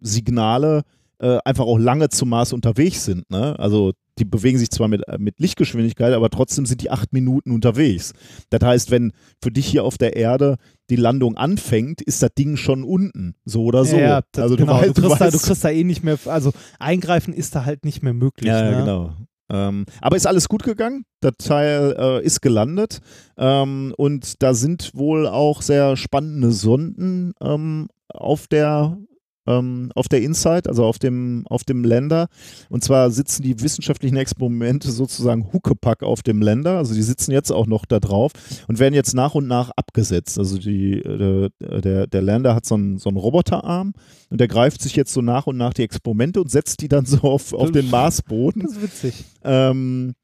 [0.00, 0.82] Steuersignale
[1.20, 3.30] äh, einfach auch lange zum Mars unterwegs sind.
[3.30, 3.58] Ne?
[3.58, 7.50] Also die bewegen sich zwar mit, äh, mit Lichtgeschwindigkeit, aber trotzdem sind die acht Minuten
[7.52, 8.12] unterwegs.
[8.50, 9.12] Das heißt, wenn
[9.42, 10.56] für dich hier auf der Erde
[10.90, 13.96] die Landung anfängt, ist das Ding schon unten, so oder so.
[13.96, 16.18] Ja, das, also genau, weißt- du, kriegst da, du weißt- kriegst da eh nicht mehr,
[16.26, 18.48] also eingreifen ist da halt nicht mehr möglich.
[18.48, 18.70] Ja, ne?
[18.72, 19.16] ja, genau.
[19.50, 21.04] Ähm, aber ist alles gut gegangen.
[21.22, 23.00] Der Teil äh, ist gelandet.
[23.36, 28.98] Ähm, und da sind wohl auch sehr spannende Sonden ähm, auf der
[29.46, 32.28] ähm, auf der Inside, also auf dem, auf dem Länder.
[32.68, 36.78] Und zwar sitzen die wissenschaftlichen Experimente sozusagen Huckepack auf dem Länder.
[36.78, 38.32] Also die sitzen jetzt auch noch da drauf
[38.68, 40.38] und werden jetzt nach und nach abgesetzt.
[40.38, 43.92] Also die, äh, der, der Lander hat so einen, so einen Roboterarm
[44.30, 47.06] und der greift sich jetzt so nach und nach die Experimente und setzt die dann
[47.06, 48.62] so auf, auf den Marsboden.
[48.62, 49.24] Das ist witzig.
[49.44, 50.14] Ähm,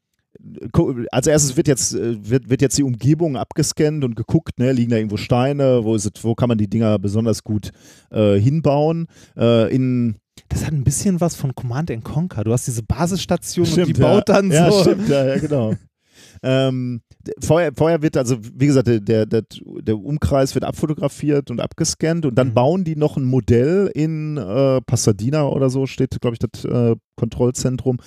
[1.11, 4.91] als erstes wird jetzt, äh, wird, wird jetzt die Umgebung abgescannt und geguckt, ne, liegen
[4.91, 7.71] da irgendwo Steine, wo, ist es, wo kann man die Dinger besonders gut
[8.11, 9.07] äh, hinbauen.
[9.37, 10.15] Äh, in
[10.47, 12.43] das hat ein bisschen was von Command Conquer.
[12.43, 14.35] Du hast diese Basisstation stimmt, und die baut ja.
[14.35, 14.81] dann ja, so.
[14.81, 15.73] Stimmt, ja, ja, genau.
[16.41, 17.01] ähm,
[17.39, 22.35] vorher, vorher wird also, wie gesagt, der, der, der Umkreis wird abfotografiert und abgescannt und
[22.35, 22.53] dann Mhm.
[22.53, 26.95] bauen die noch ein Modell in äh, Pasadena oder so, steht, glaube ich, das äh,
[27.15, 27.97] Kontrollzentrum.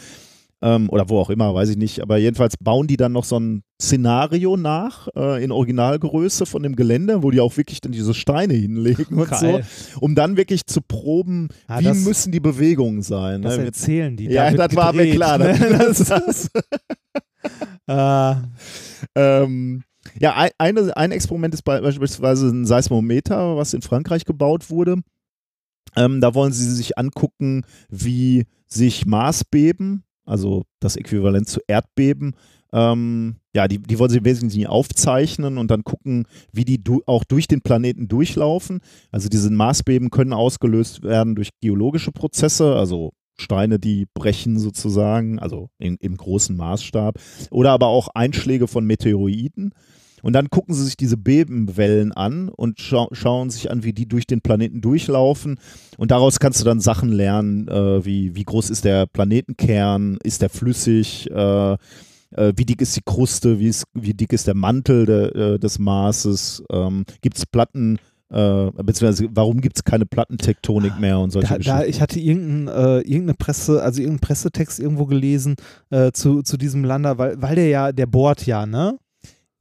[0.65, 2.01] Ähm, oder wo auch immer, weiß ich nicht.
[2.01, 6.77] Aber jedenfalls bauen die dann noch so ein Szenario nach äh, in Originalgröße von dem
[6.77, 9.65] Gelände, wo die auch wirklich dann diese Steine hinlegen und Geil.
[9.65, 13.43] so, um dann wirklich zu proben, Ah, wie das- müssen die Bewegungen sein.
[13.43, 13.65] Das ne?
[13.65, 14.27] erzählen die.
[14.27, 15.39] ja, das war mir gedreht, klar.
[15.39, 15.59] ne?
[15.79, 16.51] Das, das,
[17.89, 18.35] Äh,
[19.17, 19.83] Ähm,
[20.19, 24.97] ja, ein, eine, ein Experiment ist bei- beispielsweise ein Seismometer, was in Frankreich gebaut wurde.
[25.97, 32.35] Ähm, da wollen sie sich angucken, wie sich Marsbeben, also das Äquivalent zu Erdbeben,
[32.73, 37.03] ähm, ja, die, die wollen sie im Wesentlichen aufzeichnen und dann gucken, wie die du,
[37.07, 38.81] auch durch den Planeten durchlaufen.
[39.11, 45.69] Also diese Marsbeben können ausgelöst werden durch geologische Prozesse, also Steine, die brechen sozusagen, also
[45.79, 47.19] in, im großen Maßstab,
[47.51, 49.75] oder aber auch Einschläge von Meteoroiden.
[50.23, 54.07] Und dann gucken sie sich diese Bebenwellen an und schau schauen sich an, wie die
[54.07, 55.59] durch den Planeten durchlaufen.
[55.99, 60.43] Und daraus kannst du dann Sachen lernen, äh, wie, wie groß ist der Planetenkern, ist
[60.43, 64.55] der flüssig, äh, äh, wie dick ist die Kruste, wie, ist, wie dick ist der
[64.55, 67.99] Mantel de, äh, des Marses, ähm, gibt es Platten,
[68.31, 71.79] äh, beziehungsweise warum gibt es keine Plattentektonik mehr und solche da, Geschichten.
[71.79, 75.57] da, ich hatte irgendein, äh, irgendeine Presse, also irgendeinen Pressetext irgendwo gelesen
[75.91, 78.99] äh, zu, zu diesem Lander, weil, weil der ja, der bohrt ja, ne?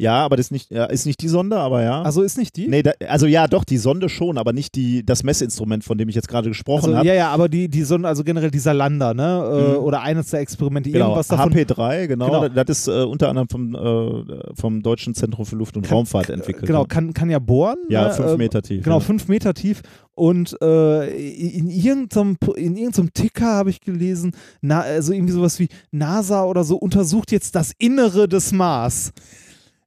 [0.02, 2.02] Ja, aber das ist nicht, ja, ist nicht die Sonde, aber ja.
[2.02, 2.68] Also ist nicht die?
[2.68, 6.10] nee, da, also ja, doch, die Sonde schon, aber nicht die, das Messinstrument, von dem
[6.10, 7.08] ich jetzt gerade gesprochen also, habe.
[7.08, 9.22] ja, ja, aber die, die Sonne, also generell dieser Lander, ne?
[9.24, 9.78] Äh, Mhm.
[9.84, 11.54] Oder eines der Experimente, Genau, irgendwas davon.
[11.54, 12.42] HP3, genau.
[12.42, 12.50] Genau.
[12.50, 16.30] Das ist äh, unter anderem vom, äh, vom Deutschen Zentrum für Luft- und Kann- Raumfahrt
[16.32, 16.66] entwickelt.
[16.66, 17.78] Genau, kann, kann ja bohren.
[17.90, 18.14] ja, ne?
[18.14, 18.84] fünf Ähm, Meter tief.
[18.84, 19.00] Genau, ja.
[19.02, 19.82] fünf Meter tief.
[20.16, 24.32] Und äh, in, irgendeinem, in irgendeinem Ticker habe ich gelesen,
[24.62, 29.14] na, also irgendwie sowas wie NASA oder so untersucht jetzt das Innere des Mars.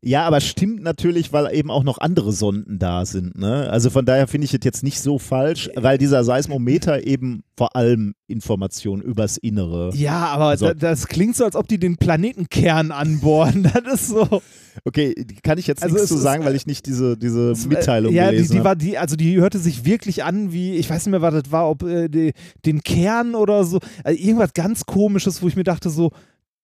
[0.07, 3.39] Ja, aber stimmt natürlich, weil eben auch noch andere Sonden da sind.
[3.39, 3.69] Ne?
[3.71, 7.75] Also von daher finde ich es jetzt nicht so falsch, weil dieser Seismometer eben vor
[7.77, 9.91] allem Informationen übers Innere.
[9.95, 13.71] Ja, aber Also- da, das klingt so, als ob die den Planetenkern anbohren.
[13.85, 14.43] Das ist so.
[14.85, 18.13] Okay, kann ich jetzt Also nichts es zu sagen, weil ich nicht diese, diese Mitteilung
[18.13, 18.69] ja, die, gelesen die habe.
[18.69, 21.53] war die, also die hörte sich wirklich an wie, ich weiß nicht mehr, was das
[21.53, 22.33] war, ob äh, die,
[22.67, 26.11] den Kern oder so, also irgendwas ganz komisches, wo ich mir dachte so,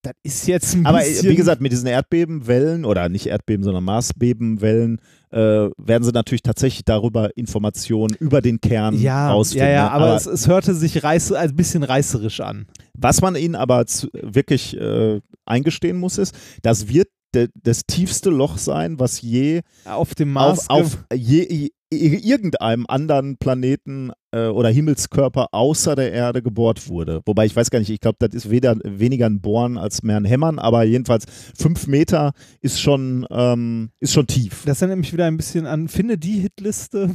[0.03, 3.85] das ist jetzt ein Aber äh, wie gesagt, mit diesen Erdbebenwellen oder nicht Erdbeben, sondern
[3.85, 9.69] Marsbebenwellen äh, werden sie natürlich tatsächlich darüber Informationen über den Kern ja, rausfinden.
[9.69, 9.91] ja, ja, ne?
[9.93, 12.67] aber, es, es hörte sich reiß, ein bisschen reißerisch an.
[12.97, 18.31] was man ihnen aber zu, wirklich äh, eingestehen muss, ist, das wird de, das tiefste
[18.31, 20.69] Loch sein, was je Auf dem Mars.
[20.71, 27.21] auf, auf je, je, irgendeinem anderen Planeten äh, oder Himmelskörper außer der Erde gebohrt wurde.
[27.27, 30.17] Wobei ich weiß gar nicht, ich glaube, das ist weder, weniger ein Bohren als mehr
[30.17, 31.25] ein Hämmern, aber jedenfalls
[31.59, 35.89] fünf Meter ist schon, ähm, ist schon tief, das erinnert mich wieder ein bisschen an,
[35.89, 37.11] finde die Hitliste.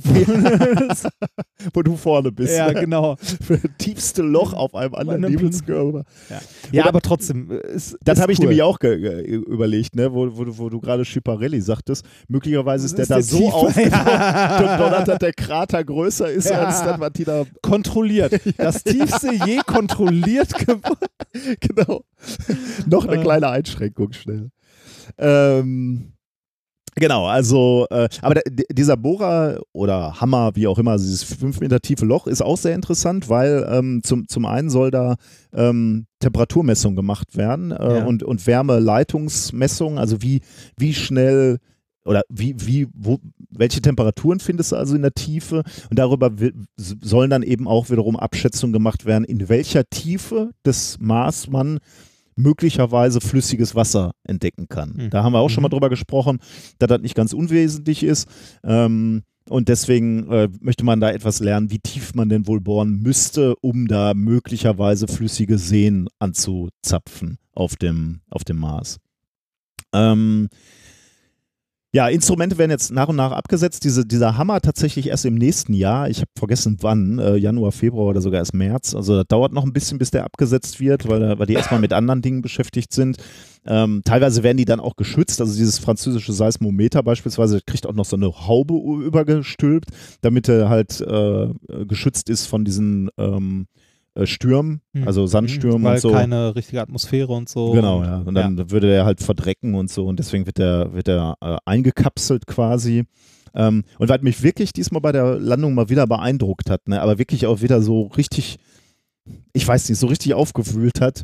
[1.74, 2.56] wo du vorne bist.
[2.58, 3.16] ja, genau.
[3.42, 6.04] Für das tiefste Loch auf einem anderen einem Himmelskörper.
[6.72, 7.52] Ja, Oder- aber trotzdem.
[7.52, 8.46] äh, Ist, Das habe ich cool.
[8.46, 10.14] nämlich auch überlegt, ne?
[10.14, 12.06] wo, wo, du- wo du gerade Schiparelli sagtest.
[12.28, 13.56] Möglicherweise ist der Ist da der so tiefer?
[13.56, 16.60] aufgedonnert, dass der Krater größer ist Ja.
[16.66, 17.44] als das, da.
[17.62, 18.40] Kontrolliert.
[18.58, 21.08] Das tiefste je kontrolliert geworden.
[21.60, 22.04] Genau.
[22.90, 23.24] Noch eine Äh.
[23.24, 24.50] kleine Einschränkung schnell.
[25.18, 26.14] Ähm,
[26.96, 31.80] genau, also, äh, aber der, dieser Bohrer oder Hammer, wie auch immer, dieses fünf Meter
[31.80, 35.16] tiefe Loch ist auch sehr interessant, weil ähm, zum, zum einen soll da
[35.54, 38.06] ähm, Temperaturmessung gemacht werden äh, Ja.
[38.06, 40.42] und, und Wärmeleitungsmessung, also wie,
[40.78, 41.60] wie schnell
[42.06, 43.20] oder wie, wie, wo,
[43.58, 45.64] welche Temperaturen findest du also in der Tiefe?
[45.90, 46.32] Und darüber
[46.78, 51.80] sollen dann eben auch wiederum Abschätzungen gemacht werden, in welcher Tiefe des Mars man
[52.36, 54.94] möglicherweise flüssiges Wasser entdecken kann.
[54.98, 55.10] Mhm.
[55.10, 55.72] Da haben wir auch schon mal Mhm.
[55.74, 56.40] drüber gesprochen,
[56.80, 58.28] dass das nicht ganz unwesentlich ist.
[58.64, 63.00] Ähm, und deswegen äh, möchte man da etwas lernen, wie tief man denn wohl bohren
[63.02, 68.98] müsste, um da möglicherweise flüssige Seen anzuzapfen auf dem, auf dem Mars.
[69.94, 70.50] Ähm,
[71.96, 73.86] Ja, Instrumente werden jetzt nach und nach abgesetzt.
[73.86, 76.10] Diese, dieser Hammer tatsächlich erst im nächsten Jahr.
[76.10, 78.94] Ich habe vergessen wann, äh, Januar, Februar oder sogar erst März.
[78.94, 81.94] Also das dauert noch ein bisschen, bis der abgesetzt wird, weil, weil die erstmal mit
[81.94, 83.16] anderen Dingen beschäftigt sind.
[83.66, 85.40] Ähm, teilweise werden die dann auch geschützt.
[85.40, 89.88] Also dieses französische Seismometer beispielsweise kriegt auch noch so eine Haube übergestülpt,
[90.20, 91.48] damit er halt äh,
[91.86, 93.68] geschützt ist von diesen ähm,
[94.16, 95.08] äh, Stürmen, Hm.
[95.08, 96.12] also Sandstürmen Weil und so.
[96.12, 97.72] keine richtige Atmosphäre und so.
[97.72, 98.20] Genau, ja.
[98.20, 101.58] Und dann würde der halt verdrecken und so und deswegen wird der, wird der äh,
[101.66, 103.04] eingekapselt quasi.
[103.54, 107.18] Ähm, und was mich wirklich diesmal bei der Landung mal wieder beeindruckt hat, ne, aber
[107.18, 108.58] wirklich auch wieder so richtig,
[109.54, 111.24] ich weiß nicht, so richtig aufgewühlt hat,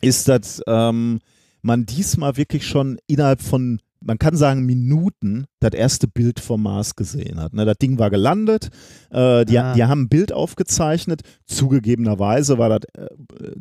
[0.00, 1.20] ist, dass ähm,
[1.62, 6.96] man diesmal wirklich schon innerhalb von, man kann sagen, Minuten das erste Bild vom Mars
[6.96, 7.52] gesehen hat.
[7.52, 8.68] Ne, das Ding war gelandet,
[9.10, 9.74] äh, die, Ah.
[9.74, 13.06] die haben ein Bild aufgezeichnet, zugegebenerweise war das äh,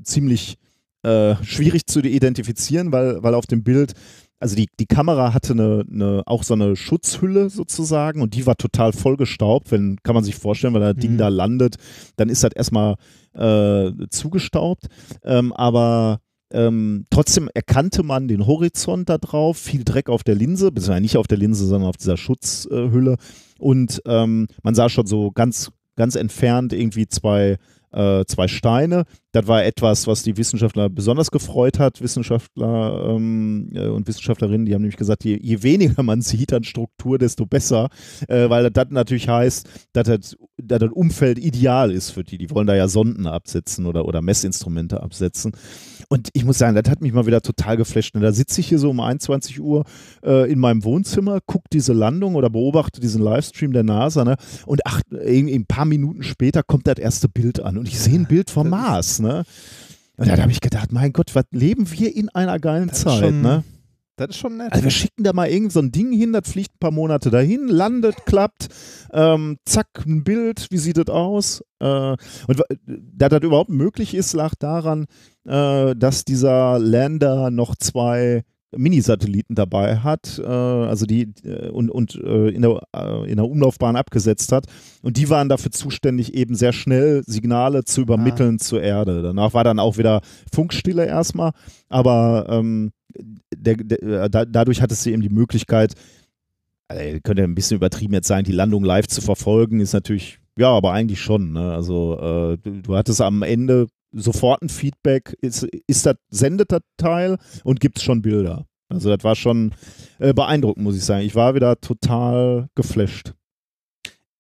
[0.03, 0.57] ziemlich
[1.03, 3.93] äh, schwierig zu identifizieren, weil, weil auf dem Bild,
[4.39, 8.55] also die, die Kamera hatte eine, eine, auch so eine Schutzhülle sozusagen und die war
[8.55, 11.17] total vollgestaubt, wenn, kann man sich vorstellen, wenn das Ding Mhm.
[11.17, 11.75] da landet,
[12.17, 12.95] dann ist das erstmal
[13.33, 14.87] äh, zugestaubt,
[15.23, 16.19] ähm, aber
[16.51, 21.17] ähm, trotzdem erkannte man den Horizont da drauf, viel Dreck auf der Linse, beziehungsweise nicht
[21.17, 23.17] auf der Linse, sondern auf dieser Schutzhülle
[23.59, 27.57] und ähm, man sah schon so ganz, ganz entfernt irgendwie zwei
[27.91, 29.03] äh, zwei Steine.
[29.33, 32.01] Das war etwas, was die Wissenschaftler besonders gefreut hat.
[32.01, 36.63] Wissenschaftler ähm, äh, und Wissenschaftlerinnen, die haben nämlich gesagt, je, je weniger man sieht an
[36.63, 37.89] Struktur, desto besser,
[38.27, 42.37] äh, weil das natürlich heißt, dass das, dass das Umfeld ideal ist für die.
[42.37, 45.53] Die wollen da ja Sonden absetzen oder, oder Messinstrumente absetzen.
[46.09, 48.15] Und ich muss sagen, das hat mich mal wieder total geflasht.
[48.15, 49.85] Und da sitze ich hier so um 21 Uhr
[50.25, 54.35] äh, in meinem Wohnzimmer, gucke diese Landung oder beobachte diesen Livestream der NASA ne?
[54.65, 58.15] und ach, irgendwie ein paar Minuten später kommt das erste Bild an und ich sehe
[58.15, 59.20] ein Bild vom Mars.
[59.21, 59.43] Ne?
[60.17, 63.19] Und da habe ich gedacht, mein Gott, was leben wir in einer geilen Das Zeit.
[63.19, 63.63] schon ne?
[64.17, 64.71] Das ist schon nett.
[64.71, 67.31] Also wir schicken da mal irgend so ein Ding hin, das fliegt ein paar Monate
[67.31, 68.67] dahin, landet, klappt,
[69.13, 71.63] ähm, zack, ein Bild, wie sieht das aus?
[71.79, 71.85] Äh,
[72.45, 75.05] und da das überhaupt möglich ist, lag daran,
[75.47, 78.43] äh, dass dieser Lander noch zwei
[78.75, 83.45] Minisatelliten dabei hat, äh, also die äh, und, und äh, in, der, äh, in der
[83.45, 84.65] Umlaufbahn abgesetzt hat.
[85.01, 89.21] Und die waren dafür zuständig, eben sehr schnell Signale zu übermitteln zur Erde.
[89.21, 91.51] Danach war dann auch wieder Funkstille erstmal,
[91.89, 92.91] aber ähm,
[93.53, 95.93] der, der, da, dadurch hattest du eben die Möglichkeit,
[96.87, 100.69] also, könnte ein bisschen übertrieben jetzt sein, die Landung live zu verfolgen, ist natürlich, ja,
[100.69, 101.53] aber eigentlich schon.
[101.53, 101.71] Ne?
[101.71, 106.81] Also äh, du, du hattest am Ende sofort ein Feedback, ist, ist das, sendet das
[106.97, 108.65] Teil und gibt es schon Bilder.
[108.89, 109.73] Also das war schon
[110.19, 111.25] äh, beeindruckend, muss ich sagen.
[111.25, 113.33] Ich war wieder total geflasht.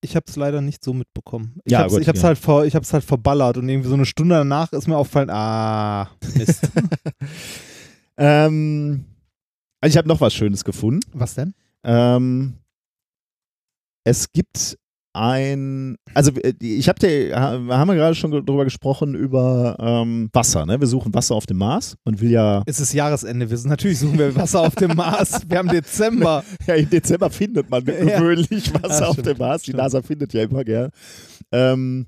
[0.03, 1.59] Ich habe es leider nicht so mitbekommen.
[1.63, 2.23] Ich Ja, habe es ja.
[2.23, 6.09] halt, ver, ich halt verballert und irgendwie so eine Stunde danach ist mir aufgefallen, ah,
[6.35, 6.69] Mist.
[8.17, 9.05] Ähm,
[9.79, 10.99] also ich habe noch was Schönes gefunden.
[11.13, 11.55] Was denn?
[11.83, 12.53] Ähm,
[14.03, 14.77] es gibt
[15.13, 20.65] ein, also äh, ich habe wir haben ja gerade schon darüber gesprochen über ähm, Wasser.
[20.65, 20.79] Ne?
[20.79, 23.49] Wir suchen Wasser auf dem Mars und will ja, Es ist Jahresende.
[23.49, 25.41] Wir sind natürlich suchen wir Wasser auf dem Mars.
[25.47, 26.43] Wir haben Dezember.
[26.67, 27.93] ja im Dezember findet man Ja.
[28.19, 29.63] gewöhnlich Wasser Ja, auf stimmt, dem Mars.
[29.63, 29.73] Die.
[29.73, 30.89] NASA findet ja immer gern.
[31.51, 32.07] Ähm,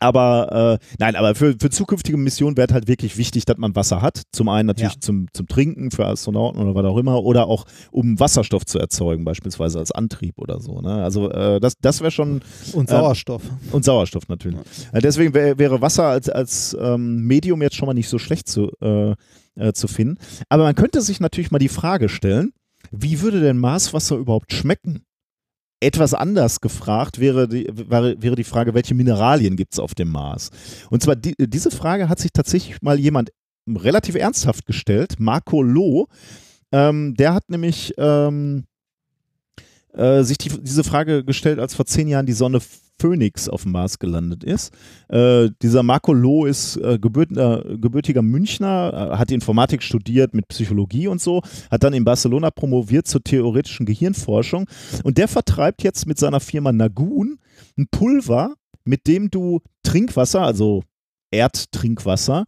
[0.00, 4.02] aber äh, nein, aber für, für zukünftige Missionen wäre halt wirklich wichtig, dass man Wasser
[4.02, 4.22] hat.
[4.32, 5.00] Zum einen natürlich Ja.
[5.00, 9.24] zum, zum Trinken für Astronauten oder was auch immer, oder auch um Wasserstoff zu erzeugen,
[9.24, 10.80] beispielsweise als Antrieb oder so.
[10.80, 11.02] Ne?
[11.04, 12.40] Also äh, das, das wäre schon
[12.72, 13.42] Und Ähm, Sauerstoff.
[13.72, 14.58] und Sauerstoff natürlich.
[14.92, 18.48] Äh, Deswegen wär, wäre Wasser als, als ähm, Medium jetzt schon mal nicht so schlecht
[18.48, 19.14] zu, äh,
[19.56, 20.16] äh, zu finden.
[20.48, 22.52] Aber man könnte sich natürlich mal die Frage stellen,
[22.90, 25.02] wie würde denn Marswasser überhaupt schmecken?
[25.80, 30.50] Etwas anders gefragt wäre die, wäre, die Frage, welche Mineralien gibt es auf dem Mars?
[30.90, 33.30] Und zwar die, diese Frage hat sich tatsächlich mal jemand
[33.66, 36.06] relativ ernsthaft gestellt, Marco Loh.
[36.72, 38.64] Ähm, der hat nämlich ähm,
[39.94, 42.60] äh, sich die, diese Frage gestellt, als vor zehn Jahren die Sonne
[43.00, 44.72] Phoenix auf dem Mars gelandet ist.
[45.08, 51.08] Äh, dieser Marco Loh ist äh, gebürtiger, gebürtiger Münchner, äh, hat Informatik studiert mit Psychologie
[51.08, 54.68] und so, hat dann in Barcelona promoviert zur theoretischen Gehirnforschung
[55.02, 57.38] und der vertreibt jetzt mit seiner Firma Nagun
[57.78, 60.82] ein Pulver, mit dem du Trinkwasser, also
[61.30, 62.46] Erdtrinkwasser,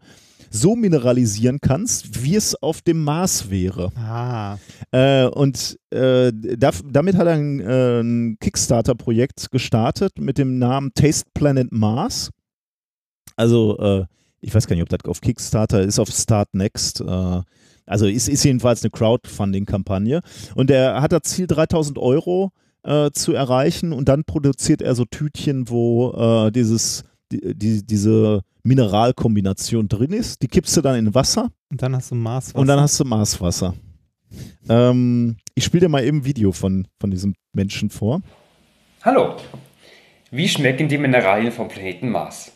[0.53, 3.91] so mineralisieren kannst, wie es auf dem Mars wäre.
[3.97, 4.59] Ah.
[4.91, 10.93] Äh, und äh, da, damit hat er ein, äh, ein Kickstarter-Projekt gestartet mit dem Namen
[10.95, 12.31] Taste Planet Mars.
[13.37, 14.05] Also, äh,
[14.41, 17.01] ich weiß gar nicht, ob das auf Kickstarter ist, auf Start Next.
[17.01, 17.41] Äh,
[17.87, 20.21] also ist, ist jedenfalls eine Crowdfunding-Kampagne.
[20.55, 22.51] Und er hat das Ziel, 3000 Euro
[22.83, 23.93] äh, zu erreichen.
[23.93, 30.43] Und dann produziert er so Tütchen, wo dieses, die, die, diese Mineralkombination drin ist.
[30.43, 32.53] Die kippst du dann in Wasser Und dann hast du Mars.
[32.53, 33.75] und dann hast du Marswasser.
[34.69, 38.21] Ähm, ich spiele dir mal eben ein Video von, von diesem Menschen vor.
[39.03, 39.37] Hallo,
[40.31, 42.53] wie schmecken die Mineralien vom Planeten Mars?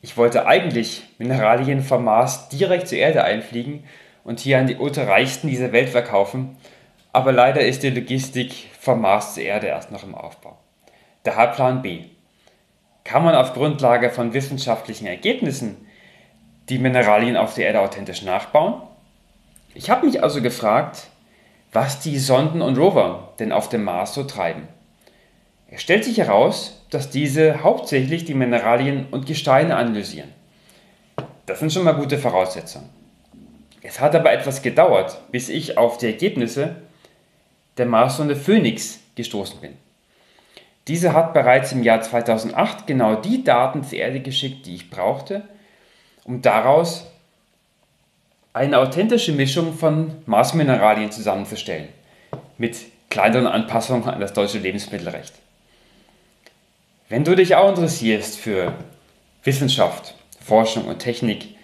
[0.00, 3.84] Ich wollte eigentlich Mineralien vom Mars direkt zur Erde einfliegen
[4.24, 6.56] und hier an die Ultrareichsten dieser Welt verkaufen,
[7.12, 10.56] aber leider ist die Logistik vom Mars zur Erde erst noch im Aufbau.
[11.24, 12.04] Daher Plan B.
[13.04, 15.76] Kann man auf Grundlage von wissenschaftlichen Ergebnissen
[16.68, 18.82] die Mineralien auf der Erde authentisch nachbauen?
[19.74, 21.06] Ich habe mich also gefragt,
[21.72, 24.68] was die Sonden und Rover denn auf dem Mars so treiben.
[25.70, 30.32] Es stellt sich heraus, dass diese hauptsächlich die Mineralien und Gesteine analysieren.
[31.46, 32.88] Das sind schon mal gute Voraussetzungen.
[33.82, 36.76] Es hat aber etwas gedauert, bis ich auf die Ergebnisse
[37.76, 39.76] der Marssonde Phoenix gestoßen bin.
[40.88, 45.42] Diese hat bereits im Jahr 2008 genau die Daten zur Erde geschickt, die ich brauchte,
[46.24, 47.06] um daraus
[48.54, 51.88] eine authentische Mischung von Marsmineralien zusammenzustellen,
[52.56, 52.76] mit
[53.10, 55.34] kleineren Anpassungen an das deutsche Lebensmittelrecht.
[57.10, 58.72] Wenn du dich auch interessierst für
[59.44, 61.54] Wissenschaft, Forschung und Technik,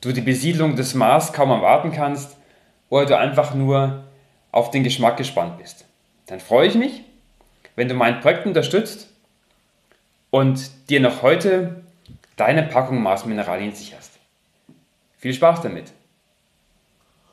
[0.00, 2.36] du die Besiedlung des Mars kaum erwarten kannst
[2.88, 4.04] oder du einfach nur
[4.52, 5.84] auf den Geschmack gespannt bist,
[6.26, 7.02] dann freue ich mich,
[7.76, 9.08] wenn du mein Projekt unterstützt
[10.30, 11.82] und dir noch heute
[12.36, 14.12] deine Packung Marsmineralien sicherst.
[15.18, 15.92] Viel Spaß damit!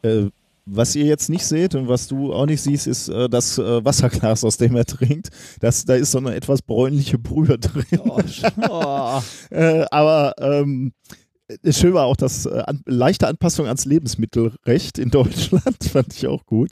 [0.03, 0.29] Äh,
[0.65, 3.83] was ihr jetzt nicht seht und was du auch nicht siehst, ist äh, das äh,
[3.83, 5.29] Wasserglas, aus dem er trinkt.
[5.59, 7.99] Das, da ist so eine etwas bräunliche Brühe drin.
[7.99, 8.21] Oh,
[8.69, 9.21] oh.
[9.49, 10.93] äh, aber ähm,
[11.72, 16.45] Schön war auch das äh, an, leichte Anpassung ans Lebensmittelrecht in Deutschland, fand ich auch
[16.45, 16.70] gut.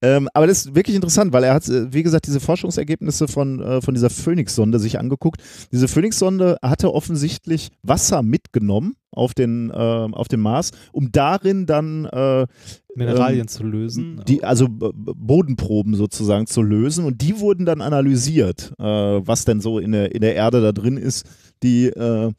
[0.00, 3.60] Ähm, aber das ist wirklich interessant, weil er hat, äh, wie gesagt, diese Forschungsergebnisse von,
[3.60, 5.42] äh, von dieser Phoenix-Sonde sich angeguckt.
[5.70, 12.06] Diese Phoenix-Sonde hatte offensichtlich Wasser mitgenommen auf den, äh, auf den Mars, um darin dann
[12.06, 12.46] äh,
[12.94, 14.22] Mineralien ähm, zu lösen.
[14.26, 19.78] Die, also Bodenproben sozusagen zu lösen und die wurden dann analysiert, äh, was denn so
[19.78, 21.26] in der, in der Erde da drin ist,
[21.62, 22.32] die äh,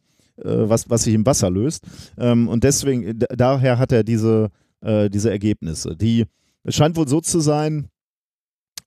[0.43, 1.83] was, was sich im Wasser löst.
[2.17, 4.49] Ähm, und deswegen, daher hat er diese,
[4.81, 5.95] äh, diese Ergebnisse.
[5.95, 6.25] Die,
[6.63, 7.89] es scheint wohl so zu sein,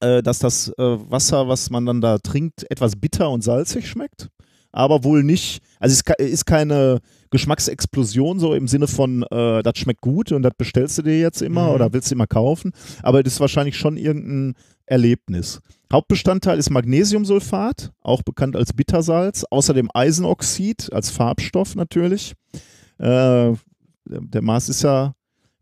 [0.01, 4.29] äh, dass das äh, Wasser, was man dann da trinkt, etwas bitter und salzig schmeckt.
[4.71, 6.99] Aber wohl nicht, also es ist keine
[7.29, 11.41] Geschmacksexplosion, so im Sinne von, äh, das schmeckt gut und das bestellst du dir jetzt
[11.41, 11.75] immer mhm.
[11.75, 12.71] oder willst du immer kaufen.
[13.03, 14.55] Aber das ist wahrscheinlich schon irgendein
[14.91, 15.61] Erlebnis.
[15.91, 22.33] Hauptbestandteil ist Magnesiumsulfat, auch bekannt als Bittersalz, außerdem Eisenoxid als Farbstoff natürlich.
[22.97, 23.53] Äh,
[24.05, 25.13] der Mars ist ja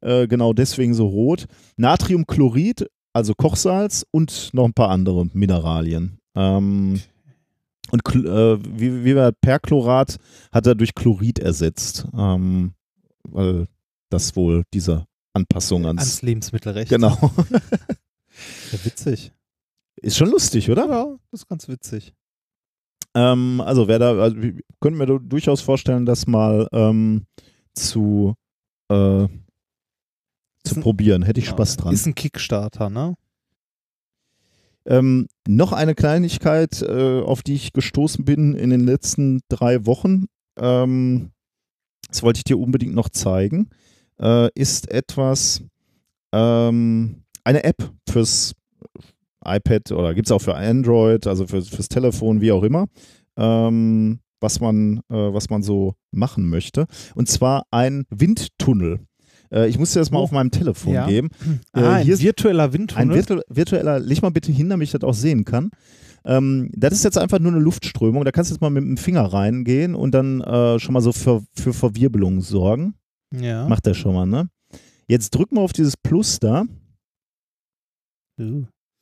[0.01, 1.45] äh, genau deswegen so rot.
[1.77, 6.19] Natriumchlorid, also Kochsalz und noch ein paar andere Mineralien.
[6.35, 6.99] Ähm,
[7.91, 10.17] und äh, wie, wie wir Perchlorat
[10.51, 12.73] hat er durch Chlorid ersetzt, ähm,
[13.23, 13.67] weil
[14.09, 16.89] das wohl diese Anpassung ans, ans Lebensmittelrecht.
[16.89, 17.17] Genau.
[18.71, 19.31] ja, witzig.
[20.01, 20.87] Ist schon lustig, oder?
[20.87, 22.13] Ja, das ist ganz witzig.
[23.15, 24.37] Ähm, also wer da, also
[24.79, 27.25] können wir durchaus vorstellen, das mal ähm,
[27.73, 28.35] zu,
[28.89, 29.27] äh,
[30.63, 31.23] zu ein, probieren.
[31.23, 31.93] Hätte ich ja, Spaß dran.
[31.93, 33.15] Ist ein Kickstarter, ne?
[34.85, 40.25] Ähm, noch eine Kleinigkeit, äh, auf die ich gestoßen bin in den letzten drei Wochen.
[40.57, 41.31] Ähm,
[42.07, 43.69] das wollte ich dir unbedingt noch zeigen.
[44.19, 45.63] Äh, ist etwas,
[46.31, 48.53] ähm, eine App fürs
[49.45, 52.87] iPad oder gibt es auch für Android, also für, fürs Telefon, wie auch immer,
[53.37, 56.85] ähm, was, man, äh, was man so machen möchte.
[57.15, 58.99] Und zwar ein Windtunnel.
[59.51, 60.23] Äh, ich muss dir das mal oh.
[60.23, 61.07] auf meinem Telefon ja.
[61.07, 61.29] geben.
[61.73, 63.09] Äh, ah, ein virtueller Windtunnel.
[63.09, 65.71] Ein virtu virtueller, leg mal bitte hin, damit ich das auch sehen kann.
[66.25, 68.25] Ähm, das ist jetzt einfach nur eine Luftströmung.
[68.25, 71.11] Da kannst du jetzt mal mit dem Finger reingehen und dann äh, schon mal so
[71.11, 72.95] für, für Verwirbelung sorgen.
[73.33, 73.67] Ja.
[73.67, 74.49] Macht der schon mal, ne?
[75.07, 76.65] Jetzt drück mal auf dieses Plus da.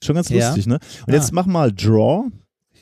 [0.03, 0.47] Schon ganz ja.
[0.47, 0.79] lustig, ne?
[1.05, 1.15] Und ah.
[1.15, 2.29] jetzt mach mal Draw.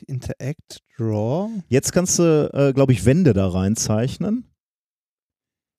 [0.06, 1.48] Interact, Draw.
[1.68, 4.44] Jetzt kannst du, äh, glaube ich, Wände da reinzeichnen.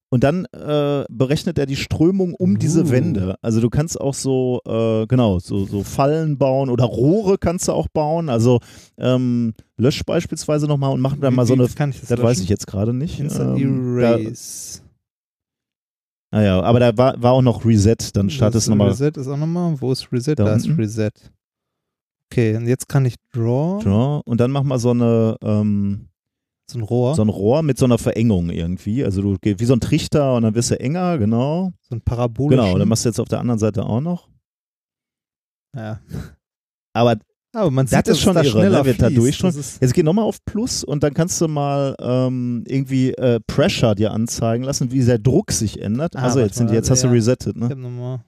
[0.10, 2.58] Und dann äh, berechnet er die Strömung um uh.
[2.58, 3.36] diese Wände.
[3.42, 7.74] Also du kannst auch so, äh, genau, so, so Fallen bauen oder Rohre kannst du
[7.74, 8.30] auch bauen.
[8.30, 8.60] Also
[8.98, 11.68] ähm, lösch beispielsweise nochmal und mach dann mal so eine.
[11.68, 13.20] Kann ich das das weiß ich jetzt gerade nicht.
[13.20, 14.82] Ähm, Erase.
[16.38, 18.90] Naja, ah aber da war, war auch noch Reset, dann startet es nochmal.
[18.90, 19.82] Reset ist auch nochmal.
[19.82, 20.36] Wo ist Reset?
[20.36, 21.10] Da, da ist Reset.
[22.30, 23.82] Okay, und jetzt kann ich Draw.
[23.84, 25.36] Draw und dann mach mal so eine.
[25.42, 26.10] Ähm,
[26.70, 27.16] so ein Rohr.
[27.16, 29.04] So ein Rohr mit so einer Verengung irgendwie.
[29.04, 31.72] Also du gehst wie so ein Trichter und dann wirst du enger, genau.
[31.82, 32.64] So ein Parabolischen.
[32.64, 34.28] Genau, dann machst du jetzt auf der anderen Seite auch noch.
[35.76, 36.00] Ja.
[36.94, 37.16] Aber,
[37.58, 38.86] Aber man sieht, das ist schon da irre, schneller ne?
[38.86, 39.52] wird da durch schon.
[39.52, 44.12] Jetzt geh nochmal auf Plus und dann kannst du mal ähm, irgendwie äh, Pressure dir
[44.12, 46.16] anzeigen lassen, wie der Druck sich ändert.
[46.16, 47.66] Ah, also jetzt, sind, jetzt hast du resettet, ne?
[47.66, 48.20] Ich hab nochmal.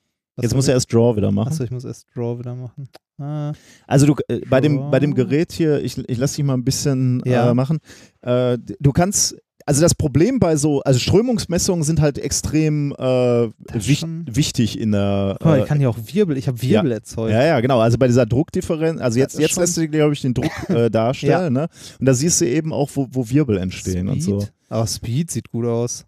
[0.42, 1.50] Jetzt muss er ich- erst Draw wieder machen.
[1.50, 2.88] Achso, ich muss erst Draw wieder machen.
[3.20, 3.52] Ah,
[3.86, 6.64] Also du äh, bei dem bei dem Gerät hier, ich, ich lasse dich mal ein
[6.64, 7.52] bisschen Ja.
[7.52, 7.80] äh, machen.
[8.22, 9.36] Äh, du kannst
[9.70, 15.36] also das Problem bei so, also Strömungsmessungen sind halt extrem äh, wich, wichtig in der.
[15.40, 17.32] guck mal, Äh, ich kann ja auch Wirbel, ich habe Wirbel erzeugt.
[17.32, 17.80] ja, ja, genau.
[17.80, 20.50] Also bei dieser Druckdifferenz, also jetzt, jetzt schon- lässt du dir, glaube ich, den Druck
[20.70, 21.68] äh, darstellen, ne?
[22.00, 24.40] Und da siehst du eben auch, wo, wo Wirbel entstehen und so.
[24.42, 24.54] Speed.
[24.70, 26.06] Aber Speed sieht gut aus.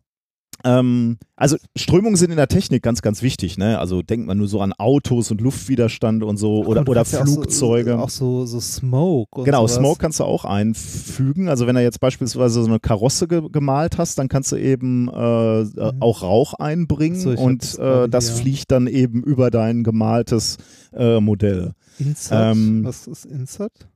[0.63, 3.79] Ähm, also Strömungen sind in der Technik ganz, ganz wichtig, ne?
[3.79, 7.97] Also denkt man nur so an Autos und Luftwiderstand und so oder, Und oder Flugzeuge.
[7.99, 9.43] Auch so, auch so, so Smoke.
[9.43, 9.75] Genau, sowas.
[9.75, 11.49] Smoke kannst du auch einfügen.
[11.49, 15.07] Also wenn du jetzt beispielsweise so eine Karosse ge gemalt hast, dann kannst du eben
[15.09, 17.15] äh, äh, auch Rauch einbringen Mhm.
[17.19, 20.57] So, und das äh, das fliegt dann eben über dein gemaltes
[20.93, 21.73] äh, Modell.
[21.99, 22.55] Insert.
[22.55, 23.87] Ähm, Was ist Insert?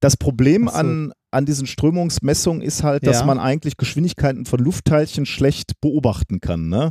[0.00, 0.74] Das Problem so.
[0.74, 3.26] an, an diesen Strömungsmessungen ist halt, dass Ja.
[3.26, 6.68] man eigentlich Geschwindigkeiten von Luftteilchen schlecht beobachten kann.
[6.68, 6.90] Ne?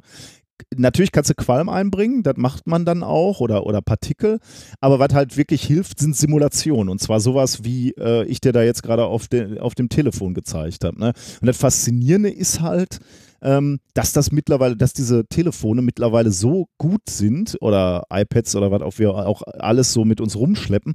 [0.75, 4.39] Natürlich kannst du Qualm einbringen, das macht man dann auch, oder, oder Partikel.
[4.79, 6.89] Aber was halt wirklich hilft, sind Simulationen.
[6.89, 10.33] Und zwar sowas, wie äh, ich dir da jetzt gerade auf, de, auf dem Telefon
[10.33, 10.99] gezeigt habe.
[10.99, 11.13] Ne?
[11.41, 12.99] Und das Faszinierende ist halt,
[13.43, 18.81] ähm, dass das mittlerweile, dass diese Telefone mittlerweile so gut sind oder iPads oder was
[18.81, 20.93] auch wir auch alles so mit uns rumschleppen,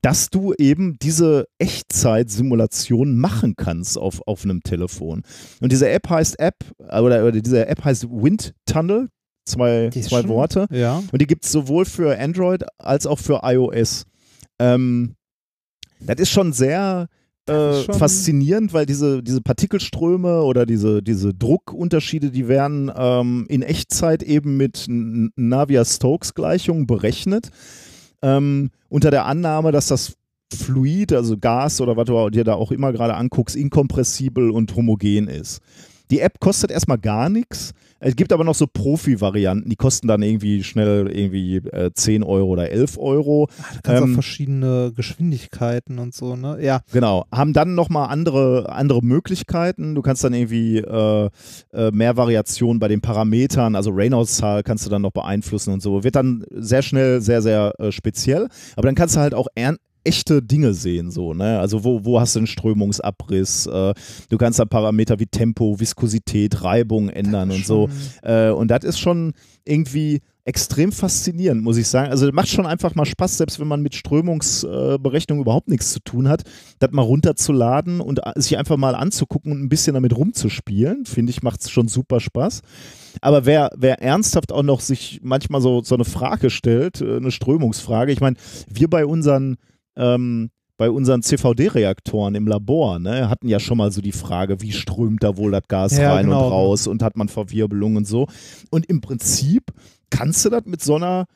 [0.00, 5.22] dass du eben diese Echtzeit-Simulation machen kannst auf, auf einem Telefon.
[5.60, 6.56] Und diese App heißt App,
[6.88, 9.08] äh, oder, oder diese App heißt Wind Tunnel,
[9.44, 10.66] zwei, zwei schon- Worte.
[10.70, 11.02] Ja.
[11.10, 14.04] Und die gibt es sowohl für Android als auch für iOS.
[14.58, 15.14] Ähm,
[16.00, 17.08] das ist schon sehr
[17.48, 24.22] äh, faszinierend, weil diese, diese Partikelströme oder diese, diese Druckunterschiede, die werden ähm, in Echtzeit
[24.22, 27.50] eben mit Navier-Stokes-Gleichungen berechnet.
[28.22, 30.14] Ähm, unter der Annahme, dass das
[30.52, 35.28] Fluid, also Gas oder was du dir da auch immer gerade anguckst, inkompressibel und homogen
[35.28, 35.60] ist.
[36.10, 37.72] Die App kostet erstmal gar nichts.
[38.00, 42.46] Es gibt aber noch so Profi-Varianten, die kosten dann irgendwie schnell irgendwie äh, 10 Euro
[42.46, 43.48] oder 11 Euro.
[43.60, 46.58] Ah, du kannst Ähm, auch verschiedene Geschwindigkeiten und so, ne?
[46.62, 46.80] Ja.
[46.92, 49.96] Genau, haben dann nochmal andere, andere Möglichkeiten.
[49.96, 51.30] Du kannst dann irgendwie äh,
[51.72, 56.04] äh, mehr Variationen bei den Parametern, also Reynolds-Zahl kannst du dann noch beeinflussen und so.
[56.04, 58.48] Wird dann sehr schnell sehr, sehr äh, speziell.
[58.76, 59.48] Aber dann kannst du halt auch
[60.08, 61.58] echte Dinge sehen, so, ne?
[61.60, 63.66] Also wo, wo hast du einen Strömungsabriss?
[63.66, 63.94] Äh,
[64.28, 67.88] du kannst da Parameter wie Tempo, Viskosität, Reibung ändern und so.
[68.22, 69.32] Äh, und das ist schon
[69.64, 72.10] irgendwie extrem faszinierend, muss ich sagen.
[72.10, 76.26] Also macht schon einfach mal Spaß, selbst wenn man mit Strömungsberechnung überhaupt nichts zu tun
[76.26, 76.42] hat,
[76.78, 81.04] das mal runterzuladen und a- sich einfach mal anzugucken und ein bisschen damit rumzuspielen.
[81.04, 82.62] Finde ich, macht es schon super Spaß.
[83.20, 87.30] Aber wer, wer ernsthaft auch noch sich manchmal so, so eine Frage stellt, äh, eine
[87.30, 88.36] Strömungsfrage, ich meine,
[88.72, 89.56] wir bei unseren
[89.98, 94.70] ähm, bei unseren CVD-Reaktoren im Labor, ne, hatten ja schon mal so die Frage, wie
[94.72, 96.46] strömt da wohl das Gas Ja, rein genau.
[96.46, 98.28] und raus und hat man Verwirbelung und so.
[98.70, 99.72] Und im Prinzip
[100.08, 101.26] kannst du das mit so einer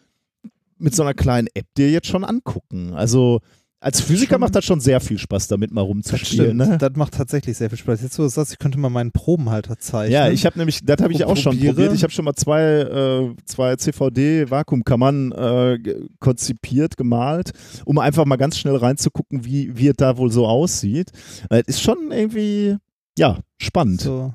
[0.79, 2.93] mit so einer kleinen App dir jetzt schon angucken.
[2.95, 3.41] Also
[3.83, 6.57] als Physiker Schon- macht das schon sehr viel Spaß, damit mal Das rumzuspielen.
[6.61, 6.71] stimmt.
[6.71, 6.79] Ne?
[6.79, 8.01] Das macht tatsächlich sehr viel Spaß.
[8.01, 10.13] Jetzt, wo du das sagst, ich könnte mal meinen Probenhalter zeichnen.
[10.13, 11.93] Ja, ich habe nämlich, das habe ich auch schon probiert.
[11.93, 15.79] Ich habe schon mal zwei, äh, zwei CVD-Vakuumkammern äh,
[16.21, 17.51] konzipiert, gemalt,
[17.85, 21.11] um einfach mal ganz schnell reinzugucken, wie, wie es da wohl so aussieht.
[21.51, 22.77] Äh, ist schon irgendwie,
[23.19, 24.01] ja, spannend.
[24.03, 24.33] So.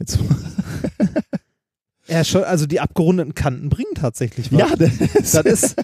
[0.00, 0.18] Jetzt,
[2.08, 4.60] Ja, schon, also die abgerundeten Kanten bringen tatsächlich was.
[4.60, 5.76] ja, das, das ist,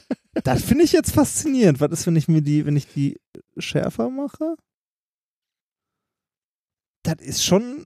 [0.43, 1.81] das finde ich jetzt faszinierend.
[1.81, 3.21] Was ist, wenn ich mir die, wenn ich die
[3.59, 4.57] schärfer mache?
[7.03, 7.85] Das ist schon,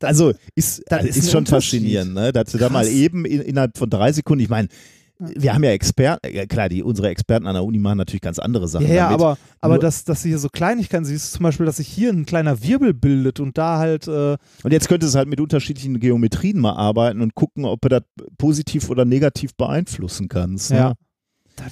[0.00, 2.32] also ist, das ist, ist ein schon faszinierend, ne?
[2.32, 4.68] dass du da mal eben in, innerhalb von drei Sekunden, ich meine,
[5.18, 8.38] wir haben ja Experten, ja, klar, die, unsere Experten an der Uni machen natürlich ganz
[8.38, 11.64] andere Sachen ja, ja, aber, aber dass, dass du hier so Kleinigkeiten siehst, zum Beispiel,
[11.64, 15.18] dass sich hier ein kleiner Wirbel bildet und da halt, äh, Und jetzt könntest du
[15.18, 18.02] halt mit unterschiedlichen Geometrien mal arbeiten und gucken, ob du das
[18.36, 20.70] positiv oder negativ beeinflussen kannst.
[20.70, 20.76] Ne?
[20.76, 20.94] Ja.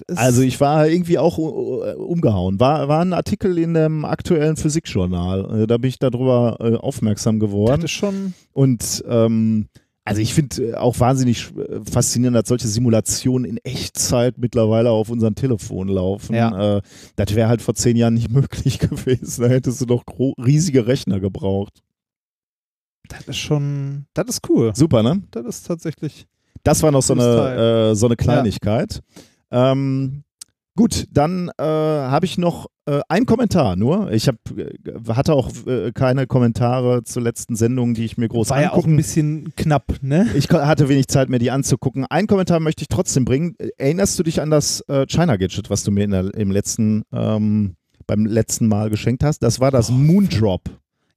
[0.06, 2.58] das Also ich war irgendwie auch uh, umgehauen.
[2.60, 5.62] War, war ein Artikel in dem aktuellen Physikjournal.
[5.62, 7.82] Äh, Da bin ich darüber äh, aufmerksam das geworden.
[7.82, 9.68] ist schon, Und ähm,
[10.04, 15.08] also ich finde äh, auch wahnsinnig äh, faszinierend, dass solche Simulationen in Echtzeit mittlerweile auf
[15.08, 16.34] unseren Telefon laufen.
[16.34, 16.76] Ja.
[16.76, 16.82] Äh,
[17.16, 19.42] das wäre halt vor zehn Jahren nicht möglich gewesen.
[19.42, 20.04] Da hättest du doch
[20.38, 21.82] riesige Rechner gebraucht.
[23.08, 24.72] das ist schon, das ist cool.
[24.74, 25.22] Super, ne?
[25.30, 26.26] Das ist tatsächlich,
[26.62, 29.00] Das war noch so eine, äh, so eine Kleinigkeit.
[29.50, 30.23] Ähm,
[30.76, 34.10] gut, dann äh, habe ich noch äh, einen Kommentar nur.
[34.12, 34.74] Ich hab, äh,
[35.08, 38.86] hatte auch äh, keine Kommentare zur letzten Sendung, die ich mir groß war ja auch
[38.86, 40.28] ein bisschen knapp, ne?
[40.34, 42.04] ich hatte wenig Zeit, mir die anzugucken.
[42.06, 43.56] Einen Kommentar möchte ich trotzdem bringen.
[43.78, 47.76] Erinnerst du dich an das äh, China-Gadget, was du mir in der, im letzten, ähm,
[48.06, 49.42] beim letzten Mal geschenkt hast?
[49.42, 50.62] Das war das Moondrop.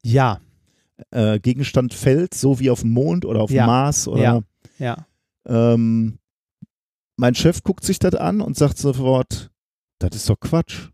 [0.04, 0.40] Ja,
[1.12, 3.68] Äh, Gegenstand fällt, so wie auf dem Mond oder auf Ja.
[3.68, 4.44] Mars oder
[4.80, 5.06] Ja.
[5.46, 5.74] ja.
[5.74, 6.18] ähm,
[7.18, 9.52] mein Chef guckt sich das an und sagt sofort,
[10.00, 10.90] das ist doch Quatsch.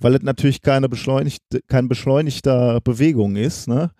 [0.00, 3.92] Weil es natürlich keine beschleunigte, kein beschleunigter Bewegung ist, ne?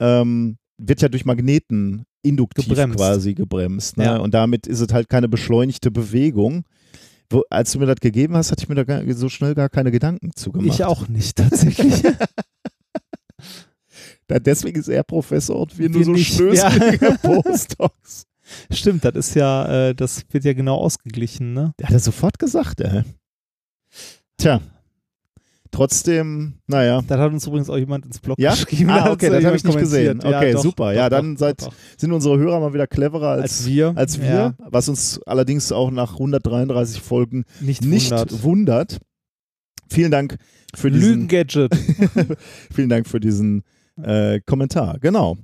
[0.00, 2.96] Ähm, wird ja durch Magneten induktiv Gebremst.
[2.96, 3.98] quasi gebremst.
[3.98, 4.04] Ne?
[4.04, 4.16] Ja.
[4.16, 6.64] Und damit ist es halt keine beschleunigte Bewegung.
[7.30, 9.68] Wo, als du mir das gegeben hast, hatte ich mir da gar, so schnell gar
[9.68, 10.68] keine Gedanken zu gemacht.
[10.74, 12.02] Ich auch nicht, tatsächlich.
[14.28, 18.24] Deswegen ist er Professor und wir, Wir nur so nicht, schnöselige Postdocs.
[18.70, 21.72] Stimmt, das ist ja, äh, das wird ja genau ausgeglichen, ne?
[21.78, 23.02] Der hat er sofort gesagt, ey.
[24.38, 24.60] Tja.
[25.70, 27.00] Trotzdem, naja.
[27.06, 28.50] Das hat uns übrigens auch jemand ins Blog Ja?
[28.50, 28.90] geschrieben.
[28.90, 30.20] Ah, okay, das ja habe ich nicht gesehen.
[30.22, 30.92] Okay, doch, super.
[30.92, 31.74] Ja, doch, dann doch, seid, doch, doch.
[31.96, 33.92] sind unsere Hörer mal wieder cleverer als, als wir.
[33.96, 38.42] als wir, Ja, was uns allerdings auch nach 133 Folgen nicht, nicht wundert.
[38.42, 38.98] wundert.
[39.88, 40.36] Vielen Dank
[40.74, 41.74] für diesen, Lügen-Gadget.
[42.74, 43.62] vielen Dank für diesen
[44.02, 44.98] äh, Kommentar.
[45.00, 45.38] Genau.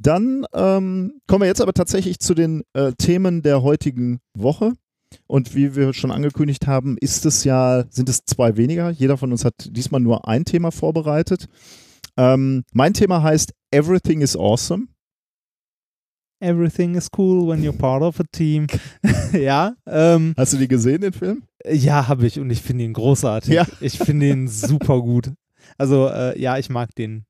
[0.00, 4.74] Dann ähm, kommen wir jetzt aber tatsächlich zu den äh, Themen der heutigen Woche.
[5.26, 8.90] Und wie wir schon angekündigt haben, ist es ja, sind es zwei weniger.
[8.90, 11.46] Jeder von uns hat diesmal nur ein Thema vorbereitet.
[12.16, 14.88] Ähm, mein Thema heißt Everything is Awesome.
[16.40, 18.66] Everything is cool when you're part of a team.
[19.32, 21.42] ja, ähm, Hast du die gesehen, den Film?
[21.66, 23.52] ja, habe ich und ich finde ihn großartig.
[23.52, 23.66] Ja.
[23.80, 25.32] Ich finde ihn super gut.
[25.76, 27.24] Also, äh, ja, ich mag den, den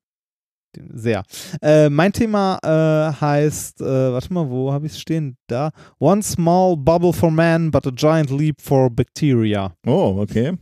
[0.93, 1.23] sehr.
[1.61, 5.37] Äh, mein Thema äh, heißt, äh, warte mal, wo habe ich es stehen?
[5.47, 5.71] Da.
[5.99, 9.73] One small bubble for man, but a giant leap for bacteria.
[9.85, 10.57] Oh, okay.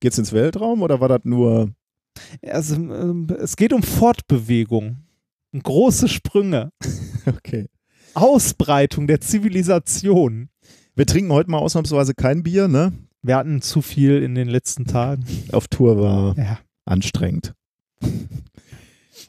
[0.00, 1.70] Geht's ins Weltraum oder war das nur.
[2.46, 2.76] Also,
[3.38, 5.04] es geht um Fortbewegung.
[5.62, 6.72] Große Sprünge.
[7.26, 7.66] Okay.
[8.14, 10.48] Ausbreitung der Zivilisation.
[10.96, 12.92] Wir trinken heute mal ausnahmsweise kein Bier, ne?
[13.20, 15.22] Wir hatten zu viel in den letzten Tagen.
[15.52, 17.52] Auf Tour war Ja, anstrengend.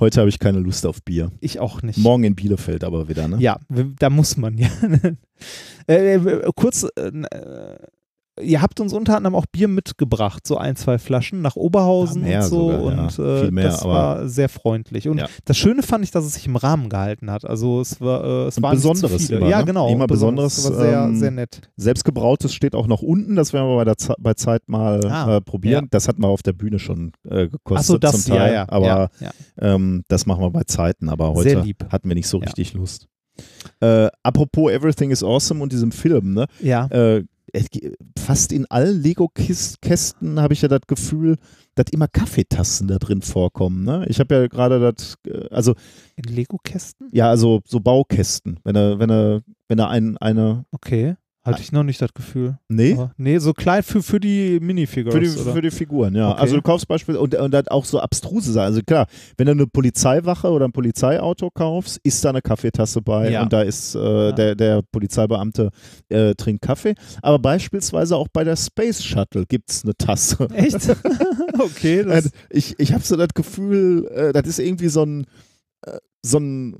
[0.02, 1.32] Heute habe ich keine Lust auf Bier.
[1.42, 2.00] ich auch nicht.
[2.00, 3.38] Morgen in Bielefeld aber wieder, ne?
[3.40, 4.68] Ja, da muss man ja.
[5.88, 7.78] äh, äh, kurz, äh, äh,
[8.42, 12.40] ihr habt uns unter anderem auch Bier mitgebracht, so ein, zwei Flaschen nach Oberhausen Ja,
[12.44, 12.72] und so.
[12.72, 13.02] sogar, ja.
[13.04, 15.08] und äh, Viel mehr, das war sehr freundlich.
[15.08, 15.28] Und Ja.
[15.46, 17.46] das Schöne fand ich, dass es sich im Rahmen gehalten hat.
[17.46, 19.66] Also es war, äh, es zu Besonderes immer, ja, ne?
[19.66, 19.90] genau.
[19.90, 20.64] Immer Besonderes.
[20.70, 21.62] War sehr, ähm, sehr nett.
[21.78, 25.38] Selbstgebrautes steht auch noch unten, das werden wir bei, der Ze bei Zeit mal Ah,
[25.38, 25.84] äh, probieren.
[25.86, 25.88] ja.
[25.92, 28.66] Das hatten wir auf der Bühne schon äh, gekostet Achso, das, zum Teil, ja, ja.
[28.70, 29.32] aber ja, ja.
[29.60, 32.46] Ähm, das machen wir bei Zeiten, aber heute hatten wir nicht so Ja.
[32.46, 33.08] richtig Lust.
[33.80, 36.46] Äh, apropos Everything is Awesome und diesem Film, ne?
[36.62, 36.86] ja.
[36.88, 37.24] Äh,
[38.18, 41.38] fast in allen Lego-Kästen habe ich ja das Gefühl,
[41.76, 43.84] dass immer Kaffeetassen da drin vorkommen.
[43.84, 44.06] Ne?
[44.10, 45.76] Ich habe ja gerade das, äh, also
[46.16, 47.10] In Lego-Kästen?
[47.12, 48.60] ja, also so Baukästen.
[48.64, 51.16] Wenn er, wenn er, wenn er ein, eine, Okay.
[51.44, 52.60] Hatte ich noch nicht das Gefühl.
[52.70, 55.14] nee, Aber, nee, so klein für, für die Minifigures.
[55.14, 55.54] Für die, oder?
[55.54, 56.32] für die Figuren, ja.
[56.34, 56.42] Okay.
[56.42, 58.66] Also du kaufst beispielsweise und, und dann auch so abstruse Sachen.
[58.68, 59.08] Also klar,
[59.38, 63.42] wenn du eine Polizeiwache oder ein Polizeiauto kaufst, ist da eine Kaffeetasse bei Ja.
[63.42, 65.72] und da ist äh, der, der Polizeibeamte
[66.10, 66.94] äh, trinkt Kaffee.
[67.24, 70.48] Aber beispielsweise auch bei der Space Shuttle gibt es eine Tasse.
[70.54, 70.96] Echt?
[71.60, 72.04] okay.
[72.04, 75.26] Das, ich ich habe so das Gefühl, äh, das ist irgendwie so ein
[75.88, 76.76] äh, so ein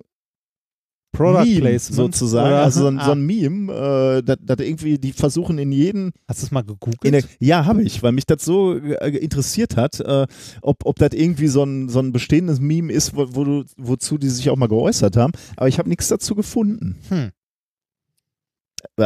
[1.12, 2.64] Product Meme Placement sozusagen, oder?
[2.64, 3.06] also so ein, Ah.
[3.06, 6.62] so ein Meme, äh, dass dass irgendwie die versuchen in jeden Hast du es mal
[6.64, 7.14] gegoogelt?
[7.14, 10.26] Der, ja, habe ich, weil mich das so äh, interessiert hat, äh,
[10.62, 14.18] ob, ob das irgendwie so ein, so ein bestehendes Meme ist, wo, wo du, wozu
[14.18, 15.34] die sich auch mal geäußert haben.
[15.58, 16.98] Aber ich habe nichts dazu gefunden.
[17.10, 17.32] Hm.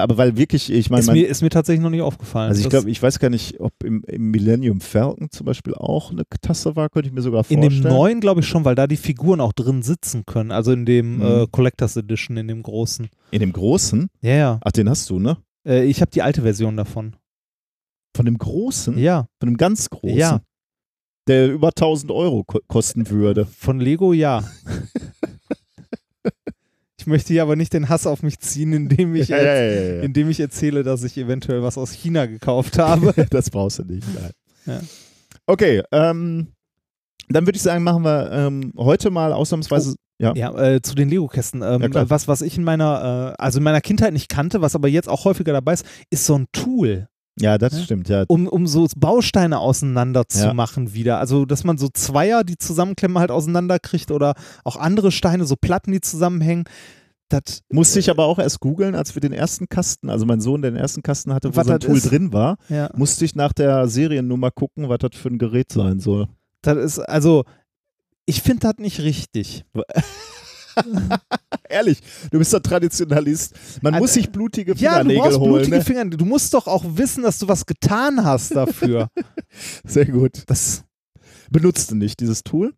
[0.01, 2.49] Aber weil wirklich, ich meine, ist, mir, ist mir tatsächlich noch nicht aufgefallen.
[2.49, 6.11] also ich glaube, ich weiß gar nicht, ob im, im Millennium Falcon zum Beispiel auch
[6.11, 7.83] eine Tasse war, könnte ich mir sogar in vorstellen.
[7.83, 10.51] dem neuen glaube ich schon, weil da die Figuren auch drin sitzen können.
[10.51, 11.21] Also in dem Mhm.
[11.23, 13.07] äh, Collectors Edition, in dem großen.
[13.31, 14.07] in dem großen?
[14.21, 14.59] Ja, ja.
[14.63, 15.37] Ach, den hast du, ne?
[15.67, 17.15] Äh, ich habe die alte Version davon.
[18.15, 18.97] Von dem großen?
[18.97, 20.17] Ja, Von dem ganz großen?
[20.17, 20.41] Ja.
[21.27, 23.45] Der über 1000 Euro ko kosten würde.
[23.45, 24.43] von Lego ja.
[26.99, 30.01] ich möchte hier aber nicht den Hass auf mich ziehen, indem ich, ja, ja, ja,
[30.01, 33.13] indem ich erzähle, dass ich eventuell was aus China gekauft habe.
[33.29, 34.07] das brauchst du nicht.
[34.65, 34.87] Nein.
[35.45, 36.47] Okay, ähm,
[37.29, 39.95] dann würde ich sagen, machen wir ähm, heute mal ausnahmsweise.
[40.19, 40.33] ja.
[40.35, 41.61] Ja, äh, zu den Lego-Kästen.
[41.61, 44.75] Ähm, Ja, was, was ich in meiner, äh, also in meiner Kindheit nicht kannte, was
[44.75, 47.07] aber jetzt auch häufiger dabei ist, ist so ein Tool,
[47.39, 47.83] Ja, das Ja.
[47.83, 48.23] stimmt, ja.
[48.27, 50.53] um, um so Bausteine auseinander zu Ja.
[50.53, 51.19] machen wieder.
[51.19, 55.91] Also, dass man so Zweier, die zusammenklemmen, halt auseinanderkriegt oder auch andere Steine, so Platten,
[55.91, 56.63] die zusammenhängen.
[57.29, 60.61] Das, Musste ich aber auch erst googeln, als wir den ersten Kasten, also mein Sohn
[60.61, 62.11] den ersten Kasten hatte, wo Was so ein Tool ist?
[62.11, 65.99] drin war, ja, musste ich nach der Seriennummer gucken, was das für ein Gerät sein
[65.99, 66.27] soll.
[66.61, 67.43] das ist, also,
[68.27, 69.65] ich finde das nicht richtig.
[71.69, 71.99] Ehrlich,
[72.31, 73.55] du bist doch Traditionalist.
[73.81, 75.53] Man Also, muss sich blutige Ja, du Fingernägel brauchst holen.
[75.53, 75.83] blutige Ne?
[75.83, 76.05] Finger.
[76.05, 79.09] Du musst doch auch wissen, dass du was getan hast dafür.
[79.85, 80.43] Sehr gut.
[80.47, 80.83] das,
[81.49, 82.73] Benutzt du nicht dieses Tool?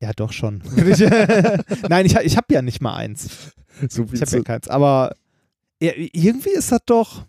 [0.00, 0.62] ja, doch schon.
[1.88, 3.28] Nein, ich, ich habe ja nicht mal eins.
[3.88, 4.68] So Ich habe ja keins.
[4.68, 5.14] Aber
[5.80, 7.24] irgendwie ist das doch.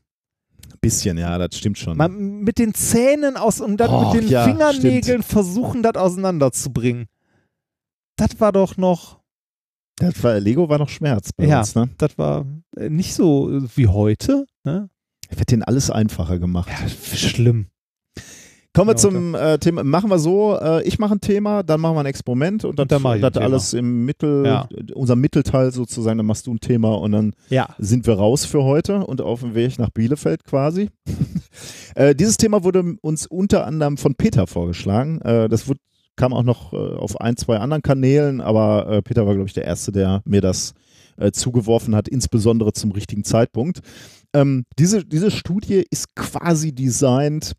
[0.82, 1.96] bisschen, ja, das stimmt schon.
[1.96, 7.08] Mal mit den Zähnen aus und dann Och, mit den ja, Fingernägeln versuchen, das auseinanderzubringen.
[8.18, 9.20] Das war doch noch,
[9.98, 11.60] das war, Lego war noch Schmerz bei Ja.
[11.60, 11.90] uns, ne?
[11.98, 12.46] das war
[12.78, 14.46] äh, nicht so äh, wie heute.
[14.64, 14.90] Ne?
[15.30, 16.70] Wird denen alles einfacher gemacht.
[16.70, 17.68] Ja, schlimm.
[18.74, 19.86] Kommen wir Ja, zum äh, Thema.
[19.86, 22.90] Machen wir so, äh, ich mache ein Thema, dann machen wir ein Experiment und dann,
[22.92, 24.68] Und dann ich das alles im Mittel, Ja.
[24.94, 27.70] unser Mittelteil sozusagen, dann machst du ein Thema und dann Ja.
[27.78, 30.90] sind wir raus für heute und auf dem Weg nach Bielefeld quasi.
[31.96, 35.22] äh, dieses Thema wurde uns unter anderem von Peter vorgeschlagen.
[35.22, 35.80] Äh, das wurde,
[36.16, 39.54] kam auch noch äh, auf ein, zwei anderen Kanälen, aber äh, Peter war, glaube ich,
[39.54, 40.74] der Erste, der mir das
[41.18, 43.80] äh, zugeworfen hat, insbesondere zum richtigen Zeitpunkt.
[44.34, 47.54] Ähm, diese, diese Studie ist quasi designt,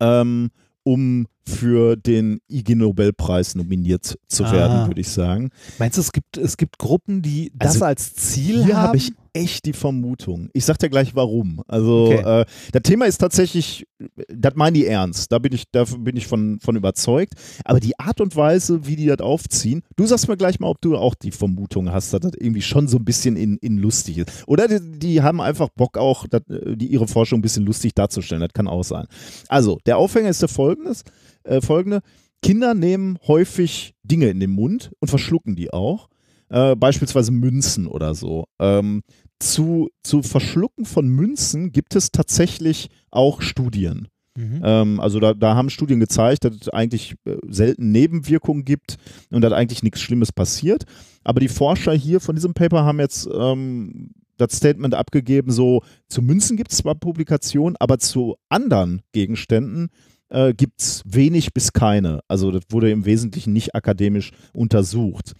[0.00, 0.50] ähm,
[0.84, 4.52] um für den IG Nobelpreis nominiert zu Ah.
[4.52, 5.50] werden, würde ich sagen.
[5.78, 8.76] Meinst du, es gibt, es gibt Gruppen, die das Also, als Ziel haben?
[8.76, 10.50] habe ich echt die Vermutung.
[10.52, 11.62] Ich sag dir gleich warum.
[11.66, 12.42] Also Okay.
[12.42, 13.86] äh, das Thema ist tatsächlich,
[14.28, 15.32] das meinen die ernst.
[15.32, 17.34] Da bin ich, da bin ich von, von überzeugt.
[17.64, 20.80] Aber die Art und Weise, wie die das aufziehen, du sagst mir gleich mal, ob
[20.80, 24.18] du auch die Vermutung hast, dass das irgendwie schon so ein bisschen in, in lustig
[24.18, 24.44] ist.
[24.46, 27.94] Oder die, die haben einfach Bock auch, dat, äh, die, ihre Forschung ein bisschen lustig
[27.94, 28.42] darzustellen.
[28.42, 29.06] Das kann auch sein.
[29.48, 31.04] Also, der Aufhänger ist der folgendes,
[31.44, 32.00] äh, folgende.
[32.42, 36.08] Kinder nehmen häufig Dinge in den Mund und verschlucken die auch.
[36.48, 38.44] Äh, beispielsweise Münzen oder so.
[38.58, 39.02] Ähm,
[39.42, 44.08] zu, zu Verschlucken von Münzen gibt es tatsächlich auch Studien.
[44.36, 44.62] Mhm.
[44.64, 48.96] Ähm, also da, da haben Studien gezeigt, dass es eigentlich äh, selten Nebenwirkungen gibt
[49.30, 50.84] und dass eigentlich nichts Schlimmes passiert.
[51.24, 56.22] Aber die Forscher hier von diesem Paper haben jetzt ähm, das Statement abgegeben, so zu
[56.22, 59.90] Münzen gibt es zwar Publikationen, aber zu anderen Gegenständen
[60.30, 62.20] äh, gibt es wenig bis keine.
[62.28, 65.34] Also das wurde im Wesentlichen nicht akademisch untersucht.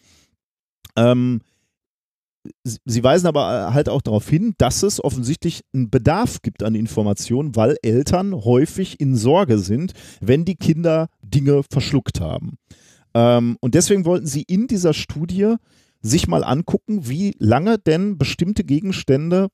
[0.96, 1.40] Ähm,
[2.64, 6.74] Sie- weisen aber äh, halt auch darauf hin, dass es offensichtlich einen Bedarf gibt an
[6.74, 12.58] Informationen, weil Eltern häufig in Sorge sind, wenn die Kinder Dinge verschluckt haben.
[13.14, 15.54] Ähm, und deswegen wollten sie in dieser Studie
[16.00, 19.48] sich mal angucken, wie lange denn bestimmte Gegenstände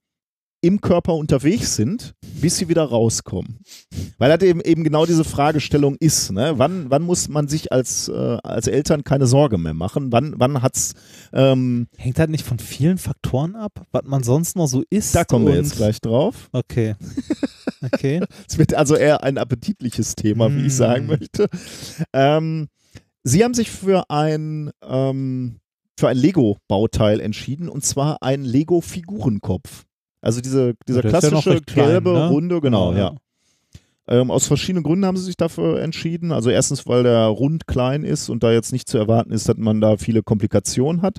[0.60, 3.60] im Körper unterwegs sind, bis sie wieder rauskommen.
[4.18, 6.32] Weil das eben, eben genau diese Fragestellung ist.
[6.32, 6.54] Ne?
[6.56, 10.10] Wann, wann muss man sich als, äh, als Eltern keine Sorge mehr machen?
[10.10, 10.94] Wann, wann hat es
[11.32, 15.14] ähm, Hängt das nicht von vielen Faktoren ab, was man sonst noch so isst?
[15.14, 16.48] Da kommen wir jetzt gleich drauf.
[16.52, 16.94] Okay.
[17.82, 18.20] Okay.
[18.48, 20.76] Es wird also eher ein appetitliches Thema, wie ich Mm.
[20.76, 21.48] sagen möchte.
[22.12, 22.68] Ähm,
[23.22, 25.58] Sie haben sich für ein, ähm,
[25.98, 29.84] für ein Lego-Bauteil entschieden und zwar ein Lego-Figurenkopf.
[30.20, 32.28] Also diese, dieser ja klassische klein, gelbe, ne?
[32.28, 33.14] runde, genau, ja.
[34.08, 36.32] Ähm, aus verschiedenen Gründen haben sie sich dafür entschieden.
[36.32, 39.56] Also erstens, weil der rund klein ist und da jetzt nicht zu erwarten ist, dass
[39.58, 41.18] man da viele Komplikationen hat.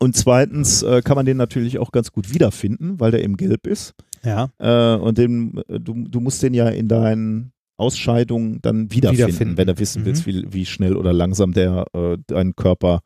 [0.00, 3.66] Und zweitens äh, kann man den natürlich auch ganz gut wiederfinden, weil der eben gelb
[3.66, 3.94] ist.
[4.24, 4.50] Ja.
[4.58, 9.56] Äh, und den, äh, du, du musst den ja in deinen Ausscheidungen dann wiederfinden, Wiederfinden.
[9.56, 10.06] wenn du wissen Mhm.
[10.06, 13.00] willst, wie, wie schnell oder langsam der äh, deinen Körper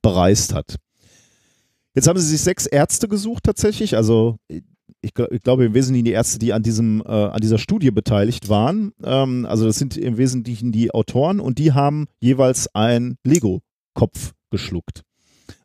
[0.00, 0.76] bereist hat.
[1.94, 4.38] Jetzt haben sie sich sechs Ärzte gesucht tatsächlich, also
[5.02, 8.48] ich, ich glaube im Wesentlichen die Ärzte, die an, diesem, äh, an dieser Studie beteiligt
[8.48, 8.92] waren.
[9.02, 15.02] Ähm, also das sind im Wesentlichen die Autoren und die haben jeweils einen Lego-Kopf geschluckt.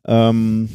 [0.04, 0.68] Ähm,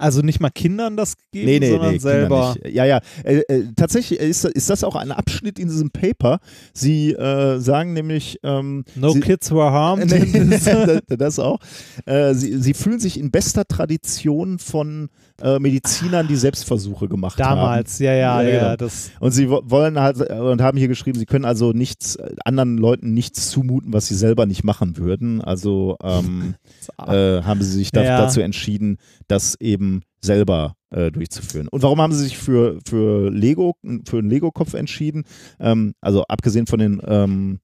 [0.00, 2.54] Also nicht mal Kindern das gegeben, Nee, nee, sondern nee, selber.
[2.66, 3.00] Ja, ja.
[3.22, 6.40] Äh, äh, tatsächlich ist, ist das auch ein Abschnitt in diesem Paper.
[6.72, 10.10] Sie äh, sagen nämlich, ähm, No sie, kids were harmed.
[10.50, 11.58] Das, das auch.
[12.06, 15.10] Äh, sie, sie fühlen sich in bester Tradition von
[15.42, 17.56] äh, Medizinern, die Selbstversuche gemacht haben.
[17.56, 18.76] Damals, ja, ja, Ja, ja.
[18.76, 18.90] genau.
[19.20, 23.12] Und sie wo- wollen halt und haben hier geschrieben, sie können also nichts anderen Leuten
[23.14, 25.40] nichts zumuten, was sie selber nicht machen würden.
[25.40, 26.54] Also ähm,
[27.06, 28.18] äh, haben sie sich da, Ja.
[28.20, 28.96] dazu entschieden,
[29.28, 31.68] das eben selber äh, durchzuführen.
[31.68, 33.74] Und warum haben sie sich für, für Lego,
[34.06, 35.24] für einen Lego-Kopf entschieden?
[35.58, 37.60] Ähm, also abgesehen von den ähm,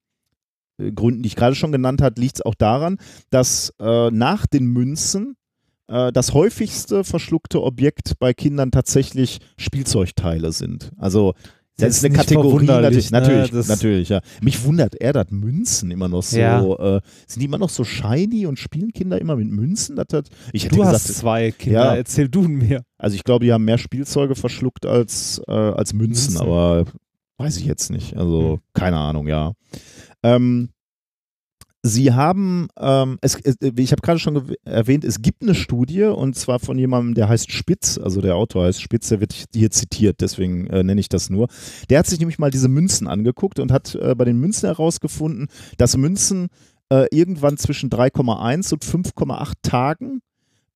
[0.79, 2.97] äh, Gründen, die ich gerade schon genannt habe, liegt es auch daran,
[3.29, 5.35] dass äh, nach den Münzen
[5.87, 10.91] das häufigste verschluckte Objekt bei Kindern tatsächlich Spielzeugteile sind.
[10.97, 11.33] Also
[11.79, 13.21] das, ist eine Kategorie, natürlich, ne?
[13.21, 14.21] natürlich, Das- natürlich, ja.
[14.41, 16.59] Mich wundert er, dass Münzen immer noch so, Ja.
[16.97, 19.95] äh, sind die immer noch so shiny und spielen Kinder immer mit Münzen?
[19.95, 21.95] Das, hat, ich hätte du gesagt, hast zwei Kinder, Ja.
[21.95, 22.81] erzähl du mir.
[22.97, 26.41] also ich glaube, die haben mehr Spielzeuge verschluckt als, äh, als Münzen, Münzen.
[26.41, 26.85] aber
[27.37, 28.17] weiß ich jetzt nicht.
[28.17, 28.59] Also Hm.
[28.73, 29.53] keine Ahnung, ja.
[30.23, 30.69] Ähm,
[31.87, 36.59] Sie haben, ähm, es, ich habe gerade schon erwähnt, es gibt eine Studie und zwar
[36.59, 40.67] von jemandem, der heißt Spitz, also der Autor heißt Spitz, der wird hier zitiert, deswegen
[40.67, 41.47] äh, nenne ich das nur.
[41.89, 45.47] Der hat sich nämlich mal diese Münzen angeguckt und hat äh, bei den Münzen herausgefunden,
[45.77, 46.49] dass Münzen
[46.89, 50.21] äh, irgendwann zwischen 3,1 und 5,8 Tagen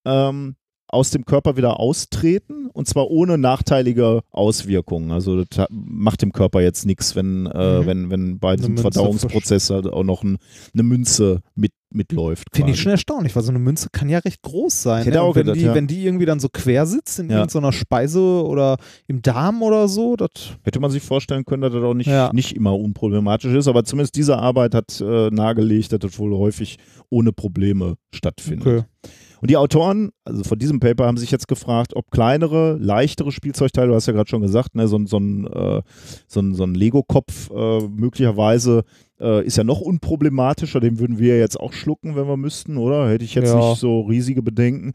[0.05, 0.55] ähm,
[0.91, 5.11] aus dem Körper wieder austreten und zwar ohne nachteilige Auswirkungen.
[5.11, 7.85] Also das macht dem Körper jetzt nichts, wenn, äh, Mhm.
[7.85, 10.38] wenn, wenn bei diesem Verdauungsprozess halt auch noch ein,
[10.73, 12.47] eine Münze mit, mitläuft.
[12.53, 14.99] Finde ich schon erstaunlich, weil so eine Münze kann ja recht groß sein.
[14.99, 15.05] Ne?
[15.35, 15.76] wenn, gedacht, die, ja.
[15.76, 17.38] wenn die irgendwie dann so quer sitzt in Ja.
[17.39, 18.77] irgendeiner Speise oder
[19.07, 20.15] im Darm oder so,
[20.63, 22.31] Hätte man sich vorstellen können, dass das auch nicht, Ja.
[22.34, 26.77] nicht immer unproblematisch ist, aber zumindest diese Arbeit hat äh, nahegelegt, dass das wohl häufig
[27.09, 28.68] ohne Probleme stattfindet.
[28.68, 29.11] okay.
[29.41, 33.88] Und die Autoren, also von diesem Paper, haben sich jetzt gefragt, ob kleinere, leichtere Spielzeugteile,
[33.88, 35.81] du hast ja gerade schon gesagt, ne, so, ein- so ein, äh,
[36.27, 38.84] so ein, so ein Lego-Kopf äh, möglicherweise
[39.19, 43.09] äh, ist ja noch unproblematischer, den würden wir jetzt auch schlucken, wenn wir müssten, oder?
[43.09, 43.69] Hätte ich jetzt Ja.
[43.69, 44.93] nicht so riesige Bedenken.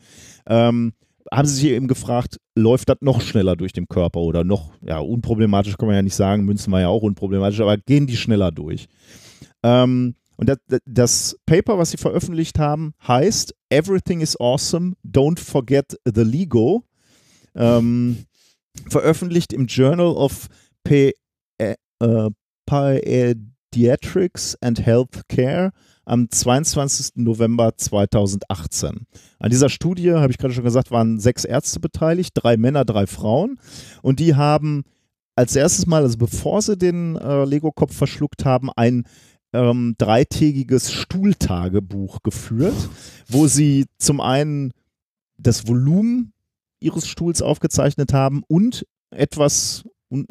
[0.48, 0.92] Ähm,
[1.32, 4.98] haben sie sich eben gefragt, läuft das noch schneller durch den Körper oder noch, ja,
[5.00, 8.52] unproblematisch kann man ja nicht sagen, Münzen war ja auch unproblematisch, aber gehen die schneller
[8.52, 8.86] durch?
[9.64, 15.98] Ähm, und das, das Paper, was sie veröffentlicht haben, heißt Everything is Awesome, Don't Forget
[16.04, 16.84] the Lego.
[17.54, 18.26] Ähm,
[18.88, 20.48] veröffentlicht im Journal of
[20.84, 21.12] Pe
[21.58, 22.30] äh, äh,
[22.66, 25.72] Pediatrics and Healthcare
[26.04, 27.16] am 22.
[27.16, 29.06] November 2018.
[29.38, 33.06] An dieser Studie, habe ich gerade schon gesagt, waren sechs Ärzte beteiligt, drei Männer, drei
[33.06, 33.58] Frauen.
[34.02, 34.84] Und die haben
[35.34, 39.04] als erstes Mal, also bevor sie den äh, Lego-Kopf verschluckt haben, ein
[39.56, 42.88] ähm, dreitägiges Stuhltagebuch geführt,
[43.28, 44.72] wo sie zum einen
[45.38, 46.32] das Volumen
[46.80, 49.84] ihres Stuhls aufgezeichnet haben und etwas,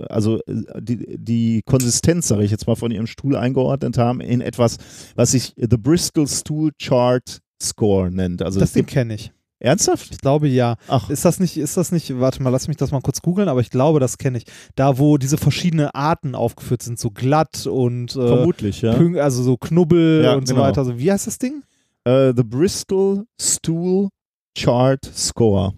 [0.09, 4.41] also äh, die, die Konsistenz, sage ich jetzt mal, von ihrem Stuhl eingeordnet haben in
[4.41, 4.77] etwas,
[5.15, 8.41] was sich The Bristol Stool Chart Score nennt.
[8.41, 9.31] Also Das Ding kenne ich.
[9.59, 10.09] Ernsthaft?
[10.11, 10.75] Ich glaube ja.
[10.87, 13.47] Ach, Ist das nicht, ist das nicht, warte mal, lass mich das mal kurz googeln,
[13.49, 14.45] aber ich glaube, das kenne ich.
[14.75, 18.93] Da, wo diese verschiedenen Arten aufgeführt sind, so glatt und äh, vermutlich, ja.
[18.93, 20.65] Pünkt- also so Knubbel Ja, und so genau.
[20.67, 20.79] weiter.
[20.81, 21.63] Also, wie heißt das Ding?
[22.03, 24.09] Äh, the Bristol Stool
[24.57, 25.73] Chart Score.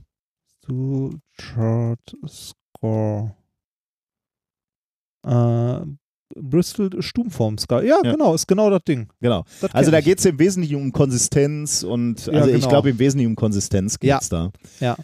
[0.64, 3.34] Stool Chart Score.
[5.26, 5.80] Äh,
[6.36, 7.84] Bristol Stummformskala.
[7.84, 8.12] Ja, Ja.
[8.12, 9.08] genau, ist genau das Ding.
[9.22, 9.44] Genau.
[9.62, 10.06] Das Also da ich.
[10.06, 12.70] geht es im Wesentlichen um Konsistenz und Ja, also ich genau.
[12.70, 14.52] glaube im Wesentlichen um Konsistenz geht es da.
[14.80, 14.98] Ja.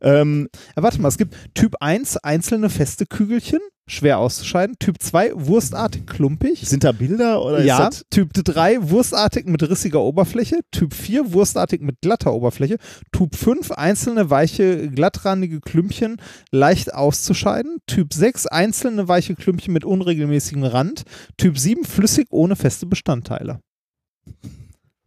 [0.00, 4.76] Ähm, Ja, warte mal, es gibt Typ 1 einzelne feste Kügelchen, schwer auszuscheiden.
[4.78, 6.60] Typ 2 wurstartig klumpig.
[6.66, 11.32] sind da Bilder oder ja, ist das Typ 3 wurstartig mit rissiger Oberfläche, Typ 4
[11.32, 12.78] wurstartig mit glatter Oberfläche,
[13.12, 16.16] Typ 5 einzelne weiche glattrandige Klümpchen
[16.50, 21.02] leicht auszuscheiden, Typ 6 einzelne weiche Klümpchen mit unregelmäßigem Rand,
[21.36, 23.60] Typ 7 flüssig ohne feste Bestandteile.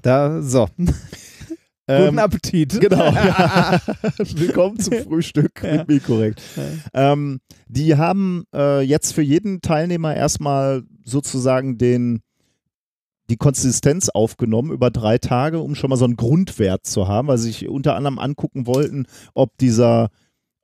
[0.01, 0.67] Da, so.
[1.85, 2.79] Guten ähm, Appetit.
[2.79, 3.11] Genau.
[3.11, 3.77] Ja.
[4.17, 5.77] Willkommen zum Frühstück Ja.
[5.79, 6.41] mit mir korrekt.
[6.93, 12.21] Ähm, die haben äh, jetzt für jeden Teilnehmer erstmal sozusagen den
[13.29, 17.37] die Konsistenz aufgenommen über drei Tage, um schon mal so einen Grundwert zu haben, weil
[17.37, 20.09] sie sich unter anderem angucken wollten, ob dieser,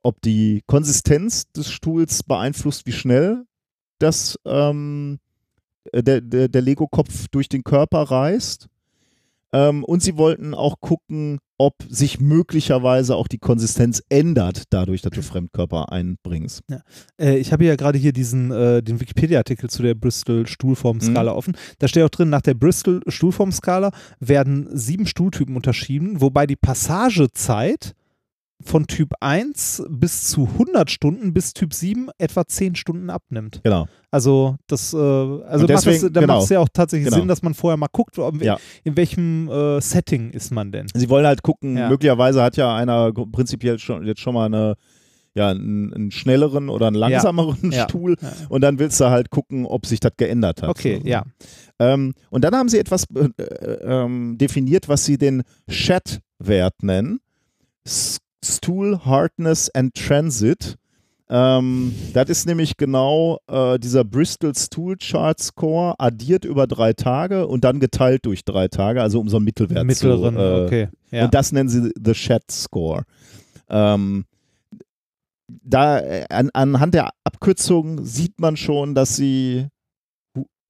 [0.02, 3.44] ob die Konsistenz des Stuhls beeinflusst, wie schnell
[3.98, 5.18] das ähm,
[5.94, 8.68] der, der, der Lego-Kopf durch den Körper reist.
[9.52, 15.12] Ähm, und sie wollten auch gucken, ob sich möglicherweise auch die Konsistenz ändert, dadurch, dass
[15.12, 16.62] du Fremdkörper einbringst.
[17.20, 21.36] Äh, ich habe ja gerade hier diesen, äh, den Wikipedia-Artikel zu der Bristol Stuhlformskala Mhm.
[21.36, 21.56] offen.
[21.78, 23.90] Da steht auch drin, nach der Bristol Stuhlformskala
[24.20, 27.94] werden sieben Stuhltypen unterschieden, wobei die Passagezeit
[28.62, 33.60] von Typ 1 bis zu 100 Stunden bis Typ 7 etwa 10 Stunden abnimmt.
[33.64, 33.86] Genau.
[34.10, 35.06] Also das, äh, also
[35.38, 36.34] Und macht das, deswegen- da genau.
[36.34, 37.18] macht es ja auch tatsächlich Genau.
[37.20, 38.58] Sinn, dass man vorher mal guckt, ob, Ja.
[38.84, 40.86] in welchem äh, Setting ist man denn.
[40.94, 41.88] Sie wollen halt gucken, Ja.
[41.88, 44.74] möglicherweise hat ja einer prinzipiell schon, jetzt schon mal eine,
[45.34, 47.84] ja, einen, einen schnelleren oder einen langsameren Ja.
[47.88, 48.16] Stuhl.
[48.20, 48.32] Ja.
[48.48, 50.68] Und dann willst du halt gucken, ob sich das geändert hat.
[50.70, 51.08] Okay, So.
[51.08, 51.24] ja.
[51.78, 57.20] Ähm, und dann haben sie etwas äh, äh, ähm, definiert, was sie den Chat-Wert nennen.
[57.84, 60.76] S Stool Hardness and Transit.
[61.28, 67.46] Ähm, das ist nämlich genau äh, dieser Bristol Stool Chart Score addiert über drei Tage
[67.46, 70.88] und dann geteilt durch drei Tage, also um so einen Mittelwert Mittleren, zu äh, okay.
[71.12, 71.26] Ja.
[71.26, 73.04] und das nennen sie The Chat Score.
[73.68, 74.24] Ähm,
[75.46, 79.68] da an, anhand der Abkürzung sieht man schon, dass sie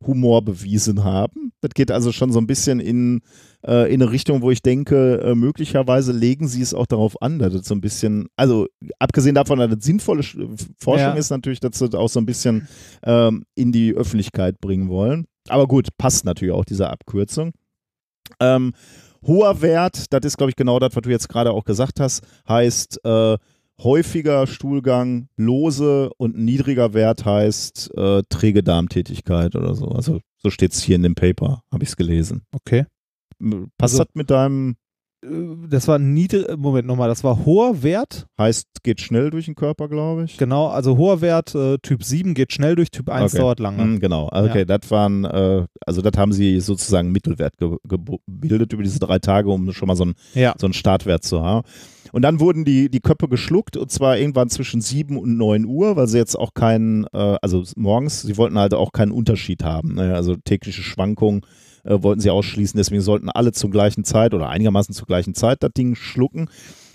[0.06, 1.52] Humor bewiesen haben.
[1.60, 3.20] Das geht also schon so ein bisschen in,
[3.66, 7.38] äh, in eine Richtung, wo ich denke, äh, möglicherweise legen sie es auch darauf an,
[7.38, 8.66] dass das so ein bisschen, also
[8.98, 10.38] abgesehen davon, dass das sinnvolle Sch-
[10.78, 11.14] Forschung Ja.
[11.14, 12.66] ist natürlich, dass sie das auch so ein bisschen
[13.04, 15.26] ähm, in die Öffentlichkeit bringen wollen.
[15.48, 17.52] Aber gut, passt natürlich auch diese Abkürzung.
[18.40, 18.72] Ähm,
[19.26, 22.22] hoher Wert, das ist, glaube ich, genau das, was du jetzt gerade auch gesagt hast,
[22.48, 23.36] heißt äh,
[23.82, 29.86] häufiger Stuhlgang, lose und niedriger Wert heißt äh, träge Darmtätigkeit oder so.
[29.88, 32.42] Also so steht es hier in dem Paper, habe ich es gelesen.
[32.52, 32.84] okay.
[33.78, 34.76] Passt Also- das mit deinem
[35.68, 38.24] das war niedrig, Moment nochmal, das war hoher Wert.
[38.38, 40.38] Heißt, geht schnell durch den Körper, glaube ich.
[40.38, 43.42] Genau, also hoher Wert, äh, Typ 7 geht schnell durch, Typ 1 Okay.
[43.42, 43.84] dauert lange.
[43.84, 48.82] Mm, genau, okay, das waren, äh, also das haben sie sozusagen Mittelwert ge gebildet über
[48.82, 50.54] diese drei Tage, um schon mal so einen, Ja.
[50.58, 51.68] so einen Startwert zu haben.
[52.12, 55.96] Und dann wurden die, die Köpfe geschluckt und zwar irgendwann zwischen 7 und 9 Uhr,
[55.96, 59.94] weil sie jetzt auch keinen, äh, also morgens, sie wollten halt auch keinen Unterschied haben.
[59.94, 60.14] Ne?
[60.14, 61.42] Also tägliche Schwankungen
[61.84, 65.62] äh, wollten sie ausschließen, deswegen sollten alle zur gleichen Zeit oder einigermaßen zur gleichen Zeit
[65.62, 66.48] das Ding schlucken.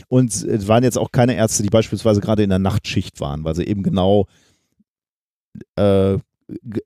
[0.08, 3.56] Und es waren jetzt auch keine Ärzte, die beispielsweise gerade in der Nachtschicht waren, weil
[3.56, 4.28] sie eben genau
[5.76, 6.18] äh,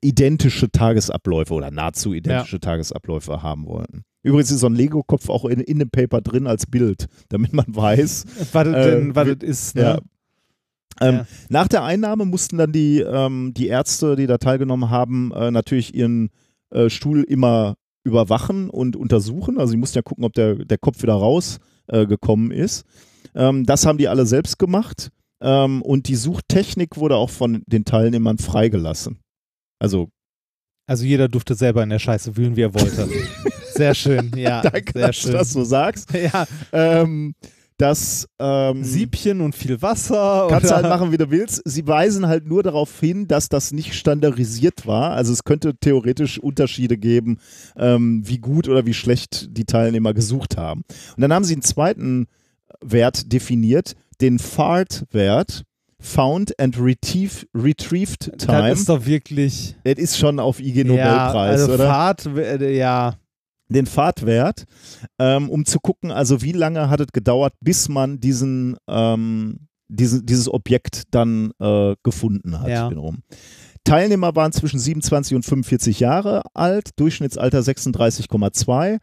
[0.00, 4.04] identische Tagesabläufe oder nahezu identische Tagesabläufe haben wollten.
[4.22, 7.64] Übrigens ist so ein Lego-Kopf auch in, in dem Paper drin als Bild, damit man
[7.68, 8.24] weiß.
[8.52, 9.82] Was das Äh, was das ist, ne?
[9.82, 9.98] Ja.
[11.00, 11.26] Ähm, Ja.
[11.48, 15.94] Nach der Einnahme mussten dann die, ähm, die Ärzte, die da teilgenommen haben, äh, natürlich
[15.94, 16.30] ihren
[16.70, 19.58] äh, Stuhl immer überwachen und untersuchen.
[19.58, 22.84] Also sie mussten ja gucken, ob der, der Kopf wieder rausgekommen äh, ist.
[23.34, 25.10] Ähm, das haben die alle selbst gemacht.
[25.42, 29.18] Ähm, und die Suchtechnik wurde auch von den Teilnehmern freigelassen.
[29.78, 30.08] Also
[30.86, 33.08] Also jeder durfte selber in der Scheiße wühlen, wie er wollte.
[33.80, 34.60] Sehr schön, ja.
[34.60, 35.32] danke, sehr dass schön.
[35.32, 36.12] du das so sagst.
[36.32, 37.34] ja, Ähm,
[37.78, 40.48] das ähm, Siebchen und viel Wasser.
[40.50, 40.82] Kannst du oder?
[40.82, 41.62] halt machen, wie du willst.
[41.64, 45.12] Sie weisen halt nur darauf hin, dass das nicht standardisiert war.
[45.12, 47.38] Also es könnte theoretisch Unterschiede geben,
[47.78, 50.82] ähm, wie gut oder wie schlecht die Teilnehmer gesucht haben.
[51.16, 52.26] Und dann haben sie einen zweiten
[52.82, 55.62] Wert definiert, den FART-Wert.
[56.02, 58.70] Found and Retrieve, Retrieved Time.
[58.70, 59.76] Das ist doch wirklich.
[59.84, 61.86] Das ist schon auf IG ja, Nobelpreis, also oder?
[61.86, 63.19] Fahrt, äh, ja.
[63.70, 64.64] Den Fahrtwert,
[65.18, 70.26] ähm, um zu gucken, also wie lange hat es gedauert, bis man diesen, ähm, diesen
[70.26, 72.68] dieses Objekt dann äh, gefunden hat.
[72.68, 72.90] Ja.
[73.84, 78.98] Teilnehmer waren zwischen 27 und 45 Jahre alt, Durchschnittsalter 36,2.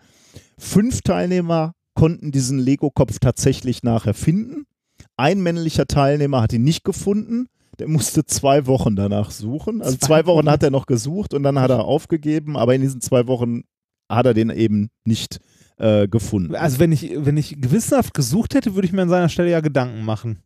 [0.60, 4.65] Fünf Teilnehmer konnten diesen Lego-Kopf tatsächlich nachher finden.
[5.18, 7.48] Ein männlicher Teilnehmer hat ihn nicht gefunden.
[7.80, 9.81] Der musste zwei Wochen danach suchen.
[9.81, 10.49] Also Zwei Wochen.
[10.49, 13.64] hat er noch gesucht und dann hat er aufgegeben, aber in diesen zwei Wochen
[14.10, 15.40] hat er den eben nicht
[15.78, 16.56] äh, gefunden.
[16.56, 19.60] Also wenn ich, wenn ich gewissenhaft gesucht hätte, würde ich mir an seiner Stelle ja
[19.62, 20.40] Gedanken machen.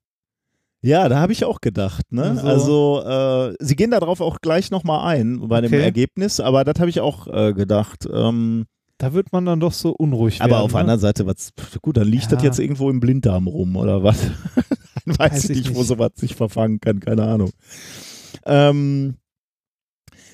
[0.84, 2.12] Ja, da habe ich auch gedacht.
[2.12, 2.24] Ne?
[2.24, 5.82] Also- Also, äh, sie gehen darauf auch gleich nochmal ein bei dem Okay.
[5.84, 8.08] Ergebnis, aber das habe ich auch äh, gedacht.
[8.12, 8.66] Ähm,
[8.98, 10.64] Da wird man dann doch so unruhig aber werden.
[10.64, 10.82] auf der ne?
[10.82, 11.52] anderen Seite, was,
[11.82, 12.30] gut, dann liegt Ja.
[12.32, 14.18] das jetzt irgendwo im Blinddarm rum oder was?
[15.06, 15.88] Weiß, Weiß ich ich nicht, wo nicht.
[15.88, 17.52] sowas sich verfangen kann, keine Ahnung.
[18.46, 19.16] Ähm,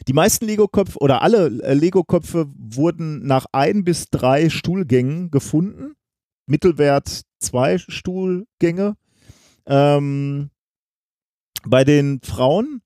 [0.08, 5.96] die meisten Lego-Köpfe oder alle äh, Lego-Köpfe wurden nach ein bis drei Stuhlgängen gefunden.
[6.46, 8.96] Mittelwert zwei Stuhlgänge.
[9.66, 10.50] Ähm,
[11.66, 12.82] bei den Frauen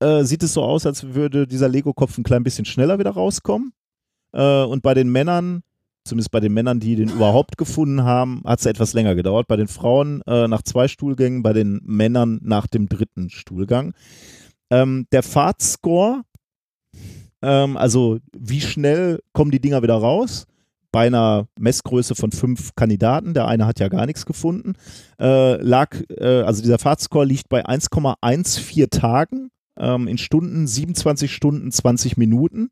[0.00, 3.72] äh, sieht es so aus, als würde dieser Lego-Kopf ein klein bisschen schneller wieder rauskommen.
[4.32, 5.62] Äh, und bei den Männern,
[6.04, 9.46] zumindest bei den Männern, die den überhaupt gefunden haben, hat es etwas länger gedauert.
[9.46, 13.94] Bei den Frauen äh, nach zwei Stuhlgängen, bei den Männern nach dem dritten Stuhlgang.
[14.70, 16.22] Ähm, der Fahrtscore,
[17.42, 20.46] ähm, also wie schnell kommen die Dinger wieder raus?
[20.92, 24.74] Bei einer Messgröße von fünf Kandidaten, der eine hat ja gar nichts gefunden,
[25.18, 31.72] äh, lag, äh, also dieser Fahrtscore liegt bei 1,14 Tagen ähm, in Stunden, 27 Stunden,
[31.72, 32.68] 20 Minuten.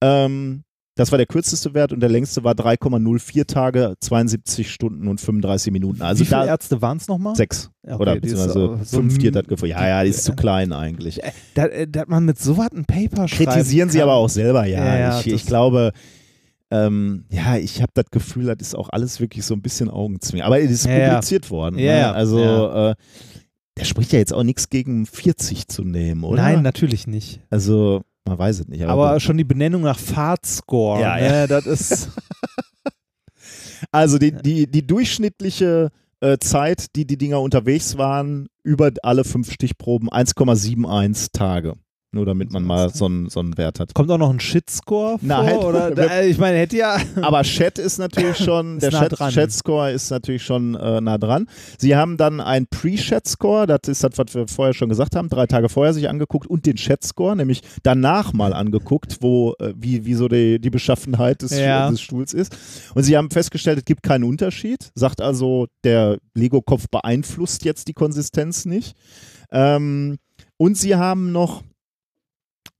[0.00, 0.64] Ähm,
[0.96, 5.72] das war der kürzeste Wert und der längste war 3,04 Tage, 72 Stunden und 35
[5.72, 6.02] Minuten.
[6.02, 7.34] Also Wie viele da Ärzte waren es nochmal?
[7.36, 9.70] sechs Okay, oder beziehungsweise so fünf, die hat gefunden.
[9.72, 11.22] Ja, ja, die ist zu klein eigentlich.
[11.22, 13.50] Äh, Da, äh, dass man mit so was ein Paper schreibt.
[13.50, 14.84] Kritisieren sie aber auch selber, ja.
[14.84, 15.92] Ja, ja, ich, ich glaube,
[16.70, 20.44] ähm, ja, ich habe das Gefühl, das ist auch alles wirklich so ein bisschen Augenzwingen.
[20.44, 21.08] Aber es ist Ja, ja.
[21.10, 21.78] publiziert worden.
[21.78, 21.98] Ja, ne?
[22.00, 22.90] ja, Also, ja.
[22.90, 22.94] Äh,
[23.78, 26.42] der spricht ja jetzt auch nichts gegen 40 zu nehmen, oder?
[26.42, 27.40] Nein, natürlich nicht.
[27.48, 28.82] Also, man weiß es nicht.
[28.84, 31.00] Aber, Aber schon die Benennung nach Fahrtscore.
[31.00, 31.22] Ja, ne?
[31.22, 31.46] ja.
[31.46, 32.10] Das ist.
[33.90, 35.90] also die, die, die durchschnittliche
[36.20, 41.74] äh, Zeit, die die Dinger unterwegs waren, über alle fünf Stichproben 1,71 Tage.
[42.12, 43.94] Nur damit man mal so einen, so einen Wert hat.
[43.94, 45.18] Kommt auch noch ein Shitscore vor?
[45.22, 45.56] Nein.
[45.58, 46.96] Oder, äh, ich meine, hätte ja.
[47.22, 49.28] Aber Chat ist natürlich schon, Ist der nah.
[49.30, 51.46] Chat-Score ist natürlich schon äh, nah dran.
[51.78, 55.46] Sie haben dann einen Pre-Chat-Score, das ist das, was wir vorher schon gesagt haben, drei
[55.46, 60.14] Tage vorher sich angeguckt und den Chat-Score, nämlich danach mal angeguckt, wo, äh, wie, wie
[60.14, 61.88] so die, die Beschaffenheit des, Ja.
[61.90, 62.56] des Stuhls ist.
[62.94, 67.94] Und sie haben festgestellt, es gibt keinen Unterschied, sagt also, der Lego-Kopf beeinflusst jetzt die
[67.94, 68.96] Konsistenz nicht.
[69.52, 70.18] Ähm,
[70.56, 71.62] und sie haben noch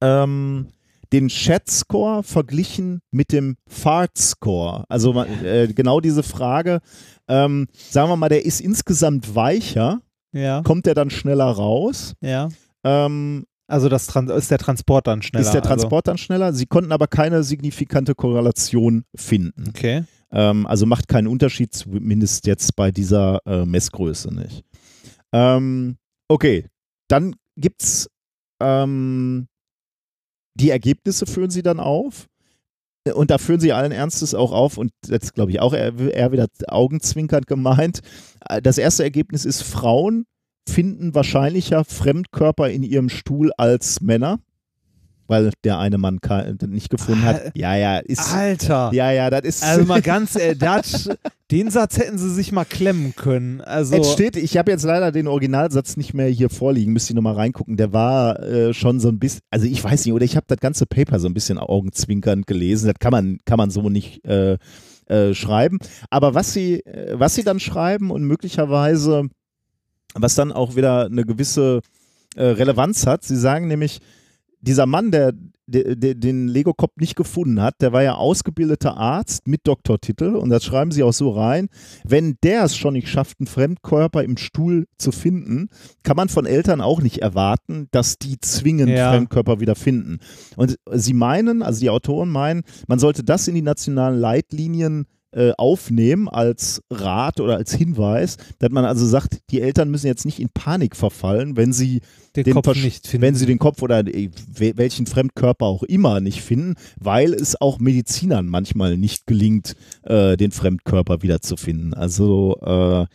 [0.00, 0.68] ähm,
[1.12, 4.84] den Chat-Score verglichen mit dem Fart-Score.
[4.88, 6.80] Also äh, genau diese Frage,
[7.28, 10.00] ähm, sagen wir mal, der ist insgesamt weicher,
[10.32, 12.14] Ja, kommt der dann schneller raus?
[12.20, 12.48] ja.
[12.84, 15.44] Ähm, Also das ist der Transport dann schneller.
[15.44, 16.52] ist der Transport dann schneller?
[16.52, 19.60] Sie konnten aber keine signifikante Korrelation finden.
[19.60, 20.04] Also, okay.
[20.32, 24.64] Ähm, also macht keinen Unterschied, zumindest jetzt bei dieser äh, Messgröße nicht.
[25.32, 25.96] Ähm,
[26.28, 26.66] okay,
[27.08, 28.08] dann gibt's
[28.60, 29.46] ähm,
[30.54, 32.26] die Ergebnisse führen sie dann auf.
[33.14, 35.98] Und da führen sie allen Ernstes auch auf, und jetzt glaube ich auch eher,
[36.32, 38.00] wieder augenzwinkernd gemeint.
[38.62, 40.26] Das erste Ergebnis ist, Frauen
[40.68, 44.38] finden wahrscheinlicher Fremdkörper in ihrem Stuhl als Männer
[45.30, 46.18] weil der eine Mann
[46.66, 47.52] nicht gefunden hat.
[47.54, 48.34] Ja, ja, ist.
[48.34, 48.90] Alter.
[48.92, 49.62] Ja, ja, das ist.
[49.62, 51.08] Also mal ganz, äh, das,
[51.50, 53.60] den Satz hätten sie sich mal klemmen können.
[53.60, 53.94] Also.
[53.94, 57.34] Es steht, ich habe jetzt leider den Originalsatz nicht mehr hier vorliegen, müsste ich nochmal
[57.34, 57.76] reingucken.
[57.76, 60.58] Der war äh, schon so ein bisschen, also ich weiß nicht, oder ich habe das
[60.58, 62.88] ganze Paper so ein bisschen augenzwinkernd gelesen.
[62.88, 64.58] Das kann man, kann man so nicht äh,
[65.06, 65.78] äh schreiben.
[66.10, 69.28] Aber was sie, äh, was sie dann schreiben und möglicherweise,
[70.14, 71.82] was dann auch wieder eine gewisse
[72.34, 74.00] äh, Relevanz hat, sie sagen nämlich,
[74.60, 75.32] dieser Mann, der,
[75.66, 80.34] der, der den Lego Cop nicht gefunden hat, der war ja ausgebildeter Arzt mit Doktortitel
[80.34, 81.68] und das schreiben sie auch so rein.
[82.04, 85.68] Wenn der es schon nicht schafft, einen Fremdkörper im Stuhl zu finden,
[86.02, 89.10] kann man von Eltern auch nicht erwarten, dass die zwingend ja.
[89.10, 90.18] Fremdkörper wieder finden.
[90.56, 95.52] Und sie meinen, also die Autoren meinen, man sollte das in die nationalen Leitlinien äh,
[95.56, 100.40] aufnehmen als Rat oder als Hinweis, dass man also sagt, die Eltern müssen jetzt nicht
[100.40, 102.00] in Panik verfallen, wenn sie
[102.36, 103.22] den, den Kopf nicht finden.
[103.22, 107.78] wenn sie den Kopf oder äh, welchen Fremdkörper auch immer nicht finden, weil es auch
[107.78, 111.94] Medizinern manchmal nicht gelingt, äh, den Fremdkörper wiederzufinden.
[111.94, 113.06] Also äh,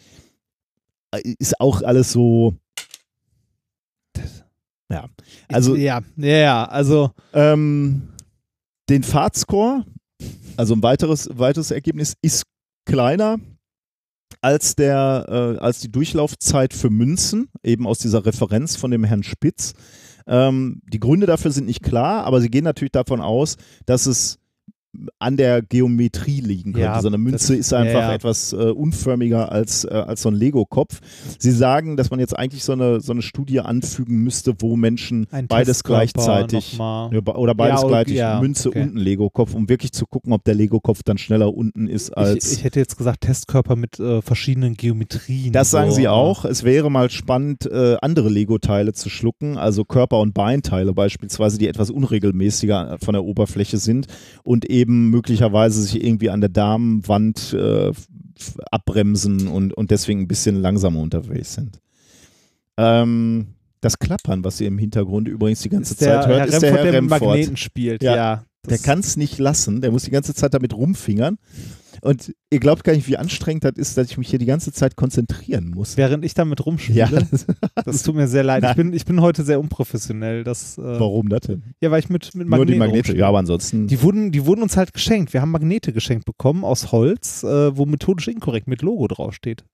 [1.39, 2.53] ist auch alles so.
[4.89, 5.09] Ja,
[5.47, 8.09] also ja, ja, also ähm,
[8.87, 9.83] den Fahrtscore,
[10.57, 12.43] also ein weiteres, weiteres Ergebnis ist
[12.85, 13.37] kleiner
[14.41, 19.23] als, der, äh, als die Durchlaufzeit für Münzen, eben aus dieser Referenz von dem Herrn
[19.23, 19.73] Spitz.
[20.27, 24.39] Ähm, die Gründe dafür sind nicht klar, aber sie gehen natürlich davon aus, dass es
[25.19, 26.85] an der Geometrie liegen könnte.
[26.85, 28.13] Ja, so eine Münze ist, ist einfach ja, ja.
[28.13, 30.99] etwas äh, unförmiger als, äh, als so ein Lego-Kopf.
[31.37, 35.27] Sie sagen, dass man jetzt eigentlich so eine, so eine Studie anfügen müsste, wo Menschen
[35.31, 38.83] ein beides gleichzeitig oder beides gleichzeitig Münze okay.
[38.83, 42.51] und ein Lego-Kopf, um wirklich zu gucken, ob der Lego-Kopf dann schneller unten ist als.
[42.51, 45.51] Ich, ich hätte jetzt gesagt, Testkörper mit äh, verschiedenen Geometrien.
[45.51, 45.95] Das sagen so.
[45.95, 46.45] sie auch.
[46.45, 51.67] Es wäre mal spannend, äh, andere Lego-Teile zu schlucken, also Körper- und Beinteile beispielsweise, die
[51.67, 54.07] etwas unregelmäßiger von der Oberfläche sind
[54.43, 57.91] und eben eben möglicherweise sich irgendwie an der Damenwand äh,
[58.71, 61.79] abbremsen und, und deswegen ein bisschen langsamer unterwegs sind.
[62.77, 63.47] Ähm,
[63.81, 66.83] das Klappern, was ihr im Hintergrund übrigens die ganze Zeit hört, Herr ist der Herr
[66.93, 67.21] Remford.
[67.21, 68.15] Der Magneten spielt, ja.
[68.15, 71.37] ja der kann es nicht lassen, der muss die ganze Zeit damit rumfingern.
[72.05, 74.71] Und ihr glaubt gar nicht, wie anstrengend das ist, dass ich mich hier die ganze
[74.71, 75.97] Zeit konzentrieren muss.
[75.97, 76.99] Während ich damit rumspiele.
[76.99, 77.47] Ja, das,
[77.83, 78.63] das tut mir sehr leid.
[78.63, 80.43] Ich bin, ich bin heute sehr unprofessionell.
[80.43, 81.63] Das, äh, Warum das denn?
[81.81, 83.17] Ja, weil ich mit, mit Magneten Nur die Magnete, rumspiele.
[83.17, 83.87] ja, aber ansonsten.
[83.87, 85.33] Die wurden, die wurden uns halt geschenkt.
[85.33, 89.65] Wir haben Magnete geschenkt bekommen aus Holz, äh, wo methodisch inkorrekt mit Logo draufsteht.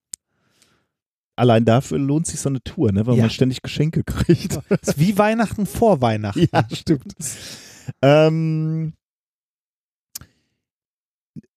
[1.36, 3.06] Allein dafür lohnt sich so eine Tour, ne?
[3.08, 3.24] weil ja.
[3.24, 4.58] man ständig Geschenke kriegt.
[4.70, 6.48] Das ist wie Weihnachten vor Weihnachten.
[6.53, 7.14] Ja, stimmt.
[8.02, 8.94] ähm,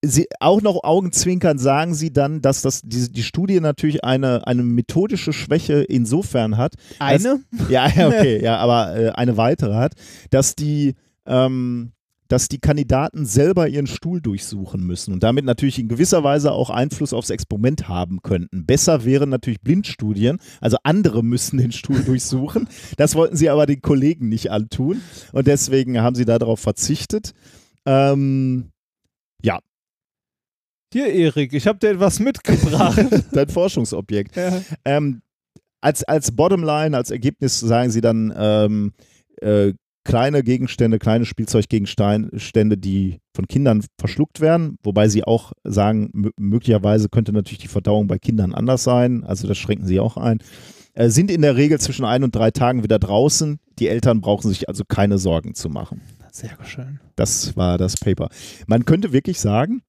[0.07, 4.63] Sie, auch noch Augenzwinkern sagen sie dann, dass das, die, die Studie natürlich eine, eine
[4.63, 6.75] methodische Schwäche insofern hat.
[6.99, 7.41] Eine?
[7.51, 9.93] Dass, ja, okay, ja, aber äh, eine weitere hat,
[10.29, 10.95] dass die,
[11.25, 11.91] ähm,
[12.27, 16.69] dass die Kandidaten selber ihren Stuhl durchsuchen müssen und damit natürlich in gewisser Weise auch
[16.69, 18.65] Einfluss aufs Experiment haben könnten.
[18.65, 22.67] Besser wären natürlich Blindstudien, also andere müssen den Stuhl durchsuchen.
[22.97, 25.01] Das wollten sie aber den Kollegen nicht antun
[25.31, 27.33] und deswegen haben sie darauf verzichtet.
[27.85, 28.71] Ähm,
[29.41, 29.59] ja.
[30.95, 32.97] Hier, Erik, ich habe dir etwas mitgebracht.
[33.33, 34.37] Dein Forschungsobjekt.
[34.37, 34.61] Ja.
[34.85, 35.21] Ähm,
[35.81, 38.93] als, als Bottomline, als Ergebnis sagen sie dann ähm,
[39.41, 39.73] äh,
[40.05, 47.33] kleine Gegenstände, kleine Spielzeuggegenstände, die von Kindern verschluckt werden, wobei sie auch sagen, möglicherweise könnte
[47.33, 50.39] natürlich die Verdauung bei Kindern anders sein, also das schränken sie auch ein,
[50.93, 53.59] äh, sind in der Regel zwischen ein und drei Tagen wieder draußen.
[53.79, 55.99] Die Eltern brauchen sich also keine Sorgen zu machen.
[56.31, 57.01] Sehr schön.
[57.17, 58.29] Das war das Paper.
[58.65, 59.81] Man könnte wirklich sagen,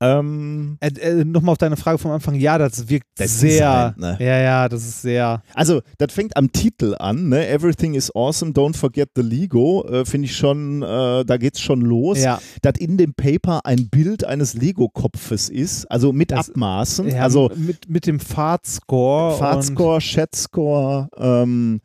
[0.00, 3.70] ähm, äh, äh, Nochmal auf deine Frage vom Anfang, ja, das wirkt das sehr.
[3.70, 4.16] Halt, ne?
[4.20, 5.42] Ja, ja, das ist sehr.
[5.54, 7.46] Also, das fängt am Titel an, ne?
[7.48, 9.86] Everything is awesome, don't forget the Lego.
[9.88, 12.20] Äh, Finde ich schon, äh, da geht's schon los.
[12.20, 12.40] Ja.
[12.62, 17.08] Dass in dem Paper ein Bild eines Lego-Kopfes ist, also mit das, Abmaßen.
[17.08, 19.38] Ja, also mit, mit dem Fahrtscore.
[19.38, 21.80] Fahrtscore, Chat-Score, ähm,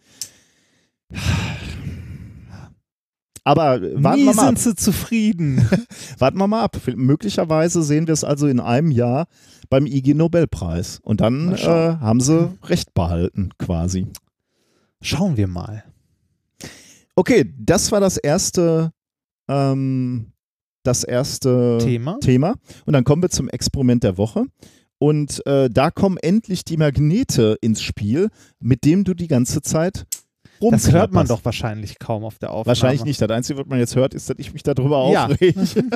[3.49, 5.67] aber warten Nie wir mal sind sie zufrieden.
[6.19, 6.77] warten wir mal ab.
[6.95, 9.26] Möglicherweise sehen wir es also in einem Jahr
[9.71, 10.99] beim IG Nobelpreis.
[11.01, 14.05] Und dann äh, haben sie Recht behalten, quasi.
[15.01, 15.84] Schauen wir mal.
[17.15, 18.91] Okay, das war das erste,
[19.47, 20.27] ähm,
[20.84, 22.19] das erste Thema.
[22.19, 22.53] Thema.
[22.85, 24.45] Und dann kommen wir zum Experiment der Woche.
[24.99, 30.05] Und äh, da kommen endlich die Magnete ins Spiel, mit dem du die ganze Zeit
[30.61, 32.68] Das hört man doch wahrscheinlich kaum auf der Aufnahme.
[32.68, 33.22] Wahrscheinlich nicht.
[33.22, 35.26] Das Einzige, was man jetzt hört, ist, dass ich mich darüber Ja.
[35.27, 35.60] aufrege.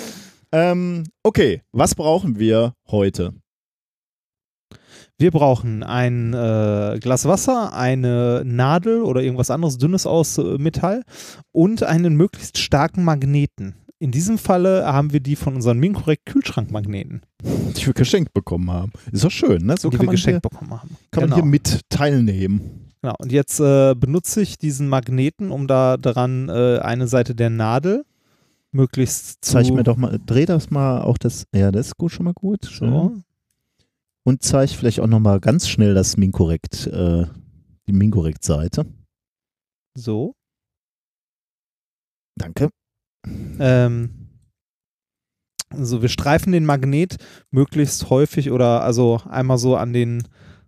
[0.52, 3.34] ähm, okay, was brauchen wir heute?
[5.16, 11.02] Wir brauchen ein äh, Glas Wasser, eine Nadel oder irgendwas anderes Dünnes aus äh, Metall
[11.52, 13.76] und einen möglichst starken Magneten.
[14.00, 18.90] In diesem Falle haben wir die von unseren Minkorrekt Kühlschrankmagneten, Die wir geschenkt bekommen haben.
[19.12, 19.76] Ist doch schön, ne?
[19.78, 20.96] So die wir man, hier, geschenkt bekommen haben.
[21.12, 21.36] kann genau.
[21.36, 22.83] man hier mit teilnehmen.
[23.04, 23.16] Genau.
[23.18, 28.04] Und jetzt äh, benutze ich diesen Magneten, um da dran äh, eine Seite der Nadel
[28.72, 32.12] möglichst zu Zeig mir doch mal, dreh das mal auch das, ja, das ist gut,
[32.12, 32.64] schon mal gut.
[32.64, 33.12] so.
[34.26, 37.26] Und zeig vielleicht auch nochmal ganz schnell das Minkorrekt, äh,
[37.86, 38.86] die Minkorrekt-Seite.
[39.94, 40.34] So.
[42.36, 42.70] Danke.
[43.58, 44.30] Ähm,
[45.68, 47.16] also wir streifen den Magnet
[47.50, 50.22] möglichst häufig oder also einmal so an den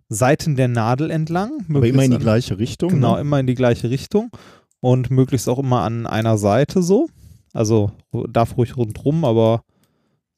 [0.09, 1.51] Seiten der Nadel entlang.
[1.69, 2.89] Aber immer in die an- gleiche Richtung.
[2.89, 3.21] Genau, Ne?
[3.21, 4.29] immer in die gleiche Richtung
[4.79, 7.07] und möglichst auch immer an einer Seite so.
[7.53, 7.91] Also
[8.29, 9.61] darf ruhig rundrum, aber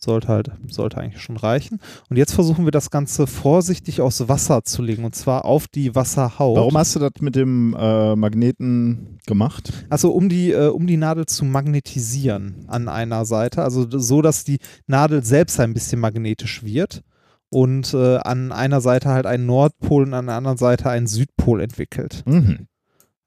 [0.01, 1.79] sollte halt, sollte eigentlich schon reichen.
[2.09, 5.93] Und jetzt versuchen wir das Ganze vorsichtig aus Wasser zu legen und zwar auf die
[5.93, 6.55] Wasserhaut.
[6.55, 9.73] Warum hast du das mit dem äh, Magneten gemacht?
[9.89, 14.45] Also um die, äh, um die Nadel zu magnetisieren an einer Seite, also so, dass
[14.45, 17.01] die Nadel selbst ein bisschen magnetisch wird
[17.49, 21.61] und äh, an einer Seite halt einen Nordpol und an der anderen Seite einen Südpol
[21.61, 22.23] entwickelt.
[22.25, 22.67] Mhm.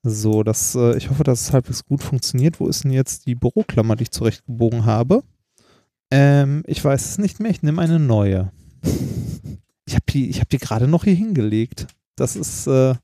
[0.04, 2.58] So, das, äh, ich hoffe, dass es halbwegs gut funktioniert.
[2.58, 5.22] Wo ist denn jetzt die Büroklammer, die ich zurechtgebogen habe?
[6.10, 8.50] Ähm, ich weiß es nicht mehr, ich nehme eine neue.
[9.84, 11.86] Ich habe die, ich hab die gerade noch hier hingelegt.
[12.16, 12.94] Das ist, äh,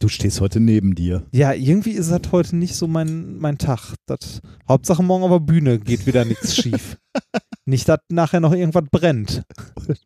[0.00, 1.26] Du stehst heute neben dir.
[1.30, 3.94] Ja, irgendwie ist das heute nicht so mein, mein Tag.
[4.06, 6.96] Das, Hauptsache morgen auf der Bühne geht wieder nichts schief.
[7.66, 9.42] Nicht, dass nachher noch irgendwas brennt.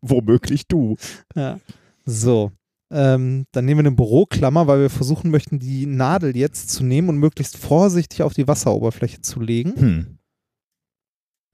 [0.02, 0.96] Womöglich du.
[1.36, 1.60] Ja.
[2.04, 2.50] So.
[2.92, 7.08] Ähm, dann nehmen wir eine Büroklammer, weil wir versuchen möchten, die Nadel jetzt zu nehmen
[7.08, 10.18] und möglichst vorsichtig auf die Wasseroberfläche zu legen.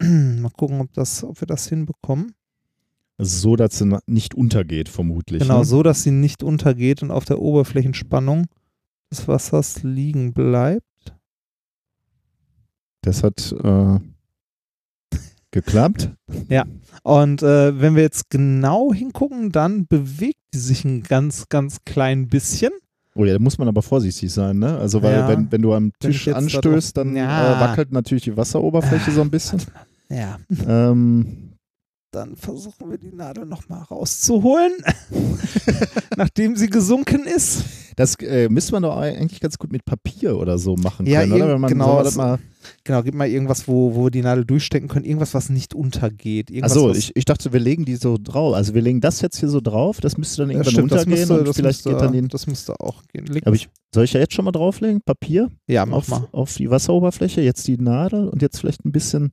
[0.01, 0.41] Hm.
[0.41, 2.35] Mal gucken, ob, das, ob wir das hinbekommen.
[3.23, 5.43] So, dass sie nicht untergeht, vermutlich.
[5.43, 5.65] Genau, ne?
[5.65, 8.47] so, dass sie nicht untergeht und auf der Oberflächenspannung
[9.11, 10.85] des Wassers liegen bleibt.
[13.03, 13.99] Das hat äh,
[15.51, 16.11] geklappt.
[17.03, 22.29] Und äh, wenn wir jetzt genau hingucken, dann bewegt die sich ein ganz, ganz klein
[22.29, 22.73] bisschen.
[23.15, 24.77] Oh ja, da muss man aber vorsichtig sein, ne?
[24.79, 25.29] Also, weil, Ja.
[25.29, 27.57] wenn, wenn du am Tisch anstößt, dann Ja.
[27.57, 29.63] äh, wackelt natürlich die Wasseroberfläche so ein bisschen.
[30.13, 31.50] Ja, ähm,
[32.11, 34.73] dann versuchen wir die Nadel nochmal rauszuholen,
[36.17, 37.65] nachdem sie gesunken ist.
[37.97, 41.33] das äh, müsste man doch eigentlich ganz gut mit Papier oder so machen Ja, können,
[41.33, 41.39] oder?
[41.41, 42.39] irgend- Wenn man genau, das mal
[42.85, 45.07] Genau, gib mal irgendwas, wo, wo wir die Nadel durchstecken können.
[45.07, 46.51] Irgendwas, was nicht untergeht.
[46.63, 48.55] Achso, ich, ich dachte, wir legen die so drauf.
[48.55, 51.21] Also wir legen das jetzt hier so drauf, das müsste dann irgendwann stimmt, das untergehen
[51.21, 52.29] müsste, und das vielleicht müsste, geht dann den.
[52.29, 53.25] Das müsste auch gehen.
[53.27, 55.01] Leg Aber ich, soll ich ja jetzt schon mal drauflegen?
[55.01, 56.29] Papier ja, mach auf, mal.
[56.33, 59.33] auf die Wasseroberfläche, jetzt die Nadel und jetzt vielleicht ein bisschen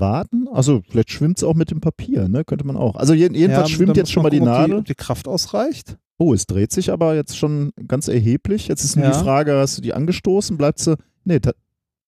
[0.00, 0.48] warten.
[0.48, 2.44] Also vielleicht schwimmt es auch mit dem Papier, ne?
[2.44, 2.96] Könnte man auch.
[2.96, 4.76] Also jeden, jedenfalls Ja, schwimmt jetzt schon mal die gucken, ob Nadel.
[4.78, 5.96] Ob die Kraft ausreicht.
[6.18, 8.68] Oh, es dreht sich aber jetzt schon ganz erheblich.
[8.68, 9.12] Jetzt ist nur Ja.
[9.12, 10.56] die Frage, hast du die angestoßen?
[10.56, 10.96] Bleibt sie.
[11.24, 11.52] Nee, da,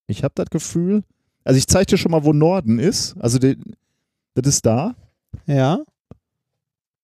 [0.07, 1.03] ich habe das Gefühl.
[1.45, 3.17] Also ich zeige dir schon mal, wo Norden ist.
[3.19, 3.57] Also die,
[4.35, 4.95] das ist da.
[5.47, 5.81] Ja.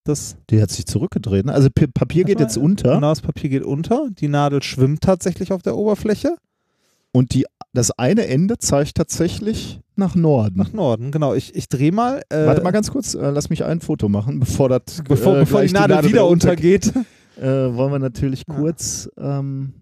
[0.05, 1.47] Das, Die hat sich zurückgedreht.
[1.47, 1.52] Ne?
[1.52, 2.65] Also P Papier geht Warte jetzt mal.
[2.65, 4.09] unter Genau, das Papier geht unter.
[4.11, 6.36] Die Nadel schwimmt tatsächlich auf der Oberfläche.
[7.12, 10.59] Und die, das eine Ende zeigt tatsächlich nach Norden.
[10.59, 11.35] Nach Norden, genau.
[11.35, 12.23] Ich, ich drehe mal.
[12.31, 15.41] Äh, Warte mal ganz kurz, äh, lass mich ein Foto machen, bevor das Bevor, äh,
[15.41, 16.93] bevor die Nadel wieder untergeht.
[17.41, 18.55] Äh, wollen wir natürlich Ja.
[18.55, 19.09] kurz.
[19.16, 19.73] Ähm,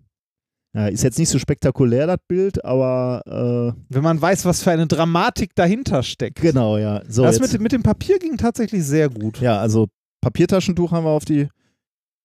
[0.76, 4.86] ja, ist jetzt nicht so spektakulär das Bild, aber Wenn man weiß, was für eine
[4.86, 6.38] Dramatik dahinter steckt.
[6.38, 7.02] äh, genau, ja.
[7.08, 9.40] So, das mit, dem- mit dem Papier ging tatsächlich sehr gut.
[9.40, 9.88] ja, also
[10.20, 11.48] Papiertaschentuch haben wir auf die.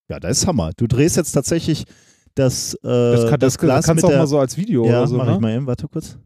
[0.09, 0.71] Ja, das ist Hammer.
[0.77, 1.85] Du drehst jetzt tatsächlich
[2.35, 4.99] das, äh, Das, kann, das, Glas kannst mit du auch mal so als Video Ja,
[4.99, 5.17] oder so.
[5.17, 5.33] mach Ne?
[5.33, 6.17] ich mal eben, warte kurz.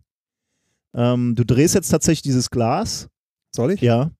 [0.93, 3.09] Ähm, du drehst jetzt tatsächlich dieses Glas
[3.53, 3.81] Soll ich?
[3.81, 4.11] Ja.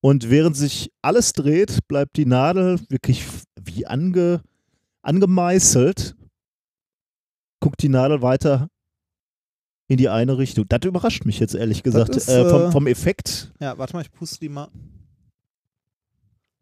[0.00, 3.24] Und während sich alles dreht, bleibt die Nadel wirklich
[3.64, 4.42] wie ange,
[5.02, 6.16] angemeißelt.
[7.60, 8.68] Guckt die Nadel weiter
[9.86, 10.64] in die eine Richtung.
[10.68, 12.16] Das überrascht mich jetzt ehrlich gesagt.
[12.16, 13.52] ist, äh, äh, vom, vom Effekt.
[13.60, 14.68] Ja, warte mal, ich puste die mal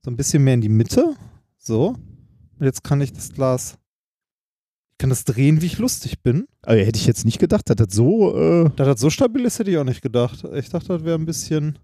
[0.05, 1.15] so ein bisschen mehr in die Mitte.
[1.59, 1.89] So.
[2.59, 3.79] Und jetzt kann ich das Glas.
[5.01, 6.44] Ich kann das drehen, wie ich lustig bin.
[6.60, 9.59] Aber hätte ich jetzt nicht gedacht, dass das so äh, Da das so stabil ist,
[9.59, 10.44] hätte ich auch nicht gedacht.
[10.52, 11.78] Ich dachte, das wäre ein bisschen.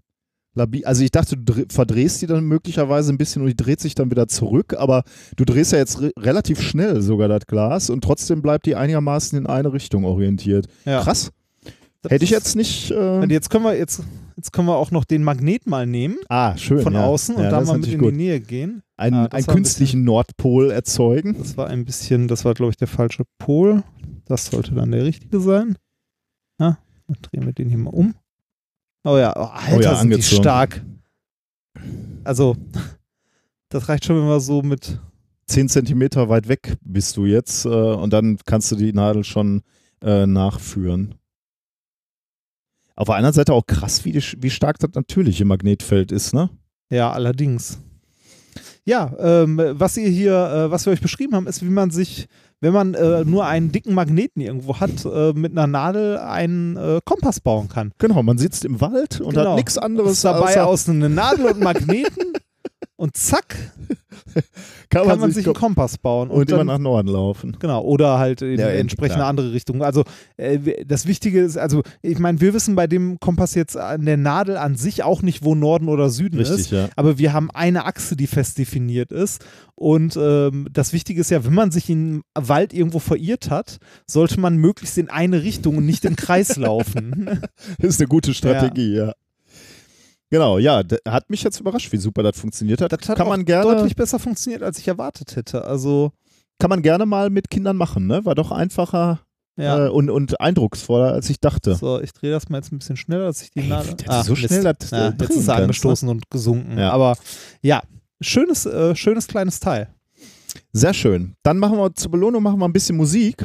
[0.83, 3.95] Also ich dachte, du dre- verdrehst die dann möglicherweise ein bisschen und die dreht sich
[3.95, 4.75] dann wieder zurück.
[4.77, 5.01] Aber
[5.35, 9.35] du drehst ja jetzt re relativ schnell sogar das Glas und trotzdem bleibt die einigermaßen
[9.35, 10.67] in eine Richtung orientiert.
[10.85, 11.01] Ja.
[11.01, 11.31] Krass.
[12.03, 12.91] Das Hätte ich jetzt nicht.
[12.91, 14.03] Äh, Und jetzt können wir jetzt,
[14.37, 16.81] jetzt können wir auch noch den Magnet mal nehmen ah, schön.
[16.81, 17.05] von ja.
[17.05, 18.13] außen und ja, da mal mit in gut.
[18.13, 18.83] die Nähe gehen.
[18.95, 21.35] Einen, Ah, einen war ein künstlichen Nordpol erzeugen.
[21.37, 23.83] Das war ein bisschen, das war glaube ich der falsche Pol.
[24.25, 25.77] Das sollte dann der richtige sein.
[26.59, 26.77] Ja,
[27.07, 28.15] dann drehen wir den hier mal um.
[29.03, 30.83] Oh ja, oh, Alter, Oh ja, sind die stark.
[32.23, 32.55] Also,
[33.69, 34.99] das reicht schon, wenn wir so mit
[35.47, 39.61] 10 Zentimeter weit weg bist du jetzt äh, und dann kannst du die Nadel schon
[40.01, 41.15] äh, nachführen.
[42.97, 46.49] Auf der anderen Seite auch krass, wie, die, wie stark das natürliche Magnetfeld ist, ne?
[46.89, 47.79] Ja, allerdings.
[48.85, 52.27] Ja, ähm, was ihr hier, äh, was wir euch beschrieben haben, ist, wie man sich,
[52.61, 56.99] wenn man äh, nur einen dicken Magneten irgendwo hat, äh, mit einer Nadel einen äh,
[57.05, 57.91] Kompass bauen kann.
[57.99, 59.49] Genau, man sitzt im Wald und Genau.
[59.51, 62.33] hat nichts anderes dabei außer, aus eine Nadel und einen Magneten
[62.97, 63.55] und zack,
[64.89, 66.29] kann, kann man sich einen ko- Kompass bauen.
[66.29, 67.55] und, immer dann- nach Norden laufen.
[67.59, 69.29] Genau, oder halt in Ja, entsprechende klar.
[69.29, 69.83] andere Richtung.
[69.83, 70.03] Also
[70.37, 74.17] äh, das Wichtige ist, also ich meine, wir wissen bei dem Kompass jetzt an der
[74.17, 76.51] Nadel an sich auch nicht, wo Norden oder Süden ist.
[76.51, 76.89] Richtig, ja.
[76.95, 79.45] Aber wir haben eine Achse, die fest definiert ist.
[79.75, 84.39] Und ähm, das Wichtige ist ja, wenn man sich im Wald irgendwo verirrt hat, sollte
[84.39, 87.41] man möglichst in eine Richtung und nicht im Kreis laufen.
[87.77, 89.13] Ist eine gute Strategie, ja.
[90.29, 92.91] Genau, ja, hat mich jetzt überrascht, wie super das funktioniert hat.
[92.91, 95.63] Das hat kann man gerne, deutlich besser funktioniert, als ich erwartet hätte.
[95.63, 96.11] Also,
[96.59, 98.25] kann man gerne mal mit Kindern machen, ne?
[98.25, 99.21] War doch einfacher
[99.57, 99.85] ja.
[99.85, 101.75] äh, und, und eindrucksvoller, als ich dachte.
[101.75, 103.95] So, ich drehe das mal jetzt ein bisschen schneller, dass ich die Ey, Nadel.
[103.95, 105.53] du so schnell das, äh, ja, drehen jetzt ist ne?
[105.53, 106.77] angestoßen und gesunken.
[106.77, 106.91] Ja.
[106.91, 107.17] Aber
[107.61, 107.81] ja,
[108.21, 109.89] schönes, äh, schönes kleines Teil.
[110.71, 111.35] Sehr schön.
[111.43, 113.43] Dann machen wir zur Belohnung machen wir ein bisschen Musik.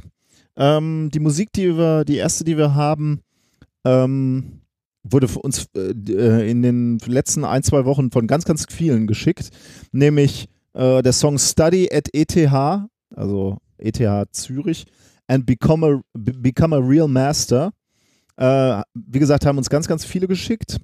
[0.56, 3.20] Ähm, die Musik, die wir, die erste, die wir haben,
[3.84, 4.61] ähm,
[5.04, 9.06] wurde für uns äh, äh, in den letzten ein, zwei Wochen von ganz, ganz vielen
[9.06, 9.50] geschickt.
[9.92, 14.00] Nämlich äh, der Song Study at ETH, also ETH
[14.32, 14.86] Zürich,
[15.26, 17.72] and Become a, Be- Become a Real Master.
[18.36, 20.78] Äh, wie gesagt, haben uns ganz, ganz viele geschickt.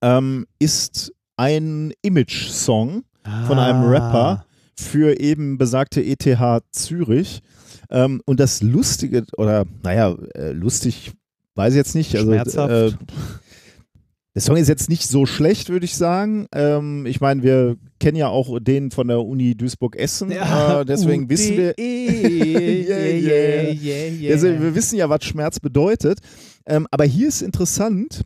[0.00, 3.04] Ähm, ist ein Image-Song
[3.46, 4.46] Von einem Rapper.
[4.76, 6.26] für eben besagte ETH
[6.72, 7.40] Zürich.
[7.90, 11.12] Ähm, und das Lustige, oder naja, äh, lustig,
[11.54, 12.14] weiß ich jetzt nicht.
[12.14, 12.72] Also, Schmerzhaft.
[12.72, 12.92] Äh,
[14.34, 16.46] der Song ist jetzt nicht so schlecht, würde ich sagen.
[16.54, 20.30] Ähm, ich meine, wir kennen ja auch den von der Uni Duisburg-Essen.
[20.30, 24.32] äh, deswegen wissen wir, yeah, yeah, yeah, yeah.
[24.32, 26.20] also wir wissen ja, was Schmerz bedeutet.
[26.64, 28.22] Ähm, aber hier ist interessant,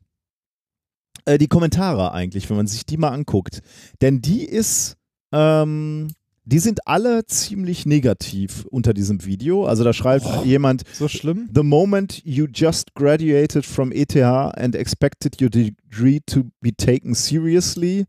[1.24, 3.61] äh, die Kommentare eigentlich, wenn man sich die mal anguckt.
[4.01, 4.97] Denn die ist,
[5.32, 6.09] ähm,
[6.47, 9.66] die sind alle ziemlich negativ unter diesem Video.
[9.66, 11.51] Also da schreibt jemand, so schlimm?
[11.52, 18.06] The moment you just graduated from ETH and expected your degree to be taken seriously.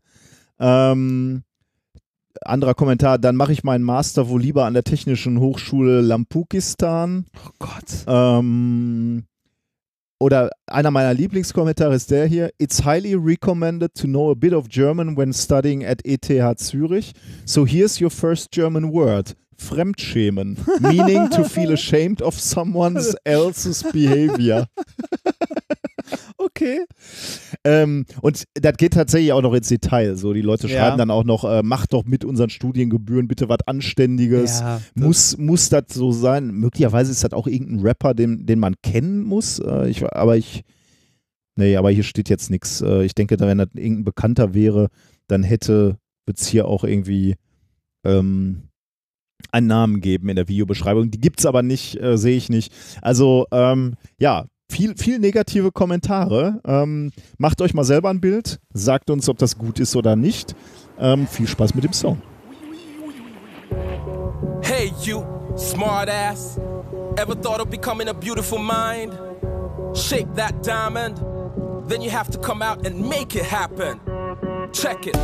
[0.60, 1.42] Ähm,
[2.42, 7.26] anderer Kommentar, dann mache ich meinen Master wohl lieber an der Technischen Hochschule Lampukistan.
[7.44, 8.04] Oh Gott.
[8.06, 9.24] Ähm,
[10.18, 12.50] oder einer meiner Lieblingskommentare ist der hier.
[12.58, 16.28] It's highly recommended to know a bit of German when studying at ETH
[16.58, 17.12] Zürich.
[17.44, 19.34] So here's your first German word.
[19.56, 20.56] Fremdschämen.
[20.80, 24.66] Meaning to feel ashamed of someone else's behavior.
[26.58, 26.80] Okay.
[27.62, 30.16] Ähm, und das geht tatsächlich auch noch ins Detail.
[30.16, 30.78] So, die Leute Ja.
[30.80, 34.58] schreiben dann auch noch, äh, macht doch mit unseren Studiengebühren bitte was Anständiges.
[34.60, 36.50] Ja, Muss, muss das so sein?
[36.50, 39.60] Möglicherweise ist das auch irgendein Rapper, den, den man kennen muss.
[39.60, 40.62] Äh, ich, aber ich,
[41.56, 42.80] nee, aber hier steht jetzt nichts.
[42.80, 44.88] Äh, ich denke, wenn das irgendein Bekannter wäre,
[45.28, 47.36] dann hätte es hier auch irgendwie
[48.04, 48.62] ähm,
[49.52, 51.10] einen Namen geben in der Videobeschreibung.
[51.12, 52.72] Die gibt es aber nicht, äh, sehe ich nicht.
[53.00, 56.60] Also, ähm, ja, viel, viel negative Kommentare.
[56.66, 60.54] Ähm, macht euch mal selber ein Bild, sagt uns, ob das gut ist oder nicht.
[60.98, 62.20] Ähm, viel Spaß mit dem Song.
[64.62, 65.24] Hey, you,
[65.56, 66.58] smart ass.
[67.16, 69.12] Ever thought of becoming a beautiful mind?
[69.94, 71.20] Shape that diamond,
[71.88, 73.98] then you have to come out and make it happen.
[74.72, 75.16] Check it.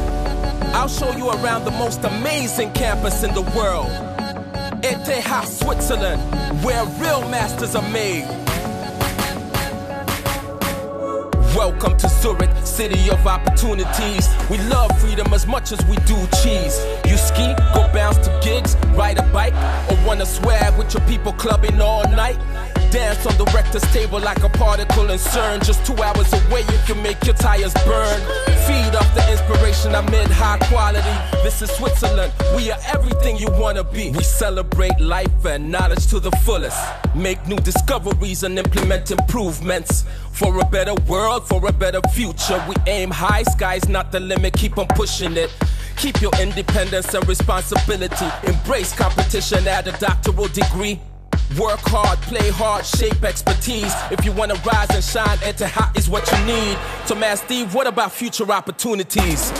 [0.72, 3.90] I'll show you around the most amazing campus in the world.
[4.82, 6.20] ETH Switzerland,
[6.64, 8.26] where real masters are made.
[11.54, 14.28] Welcome to Zurich, city of opportunities.
[14.50, 16.84] We love freedom as much as we do cheese.
[17.06, 19.54] You ski, go bounce to gigs, ride a bike,
[19.88, 22.38] or wanna swag with your people clubbing all night.
[22.94, 25.66] Dance on the rector's table like a particle in CERN.
[25.66, 28.20] Just two hours away, you can make your tires burn.
[28.68, 31.42] Feed off the inspiration I'm amid high quality.
[31.42, 34.12] This is Switzerland, we are everything you wanna be.
[34.12, 36.78] We celebrate life and knowledge to the fullest.
[37.16, 40.04] Make new discoveries and implement improvements.
[40.30, 42.64] For a better world, for a better future.
[42.68, 45.50] We aim high, sky's not the limit, keep on pushing it.
[45.96, 48.28] Keep your independence and responsibility.
[48.44, 51.00] Embrace competition, add a doctoral degree.
[51.58, 53.94] Work hard, play hard, shape expertise.
[54.10, 56.76] If you wanna rise and shine, enter hot is what you need.
[57.06, 59.52] So, man, Steve, what about future opportunities?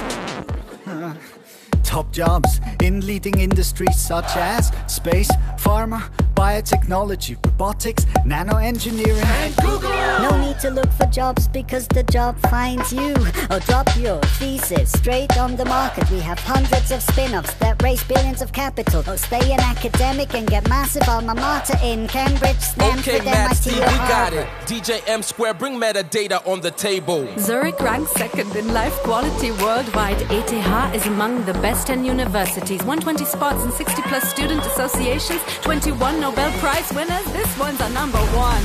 [1.85, 6.03] Top jobs in leading industries such as space, pharma,
[6.35, 9.91] biotechnology, robotics, nanoengineering, and Google.
[10.29, 13.15] No need to look for jobs because the job finds you.
[13.51, 16.11] Or drop your thesis straight on the market.
[16.11, 19.05] We have hundreds of spin offs that raise billions of capital.
[19.07, 23.77] Or stay an academic and get massive alma mater in Cambridge, Stanford, Okay, MIT, Steve,
[23.77, 24.39] or we got Harvard.
[24.41, 24.67] it.
[24.67, 27.29] DJ M Square, bring metadata on the table.
[27.39, 30.21] Zurich ranks second in life quality worldwide.
[30.31, 30.53] ETH
[30.95, 32.85] is among the best 10 universities.
[32.85, 35.41] 120 spots and 60 plus student associations.
[35.63, 37.25] 21 Nobel Prize winners.
[37.33, 38.65] This one's our number one.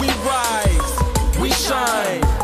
[0.00, 2.43] We rise, we shine.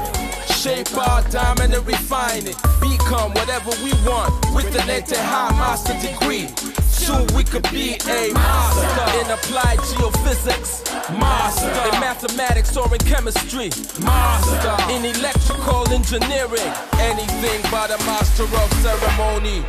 [0.61, 2.55] Shape our diamond and refine it.
[2.83, 6.49] Become whatever we want with an high master degree.
[6.85, 10.85] Soon we could be a master in applied geophysics,
[11.19, 13.71] master in mathematics or in chemistry,
[14.05, 16.73] master in electrical engineering.
[16.99, 19.65] Anything but a master of ceremony.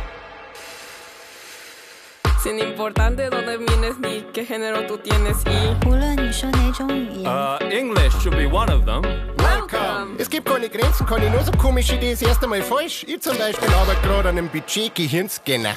[2.41, 8.45] Sin importante dónde vienes ni qué género tú tienes y 无论你说哪种语言， Uh, English should be
[8.47, 9.01] one of them.
[9.37, 10.15] welcome.
[10.19, 13.03] Es gibt keine Grenzen, kann ich nur so komische Idee das erste Mal falsch.
[13.07, 15.75] Ich zum Beispiel arbeite gerade an einem Budget-Gehirnscanner.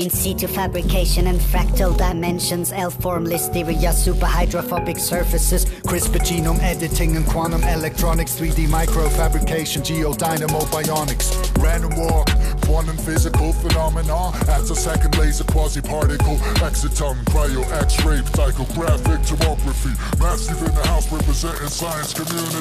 [0.00, 7.62] In situ fabrication and fractal dimensions, L-form listeria, superhydrophobic surfaces, CRISPR genome editing and quantum
[7.64, 11.28] electronics, 3D microfabrication, geodynamo bionics.
[11.62, 12.30] Random walk,
[12.62, 14.30] quantum physical phenomena.
[14.48, 19.92] At a second laser quasi-particle, exciton, cryo, X-ray, psychographic tomography.
[20.18, 22.56] Massive in the house representing science community.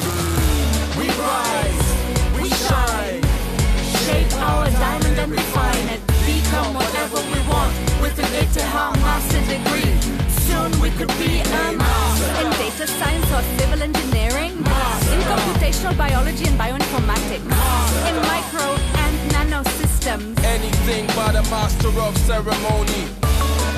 [1.00, 1.88] We rise,
[2.36, 3.24] we shine.
[4.04, 6.19] Shape our diamond and refine it.
[6.30, 7.74] Become whatever we want
[8.04, 8.56] with an ETH
[9.02, 9.98] master degree.
[10.46, 14.54] Soon we could be a master in data science or civil engineering,
[15.14, 17.50] in computational biology and bioinformatics,
[18.10, 18.68] in micro
[19.04, 20.38] and nano systems.
[20.46, 23.04] Anything but a master of ceremony.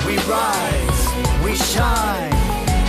[0.04, 1.02] We rise,
[1.42, 2.36] we shine.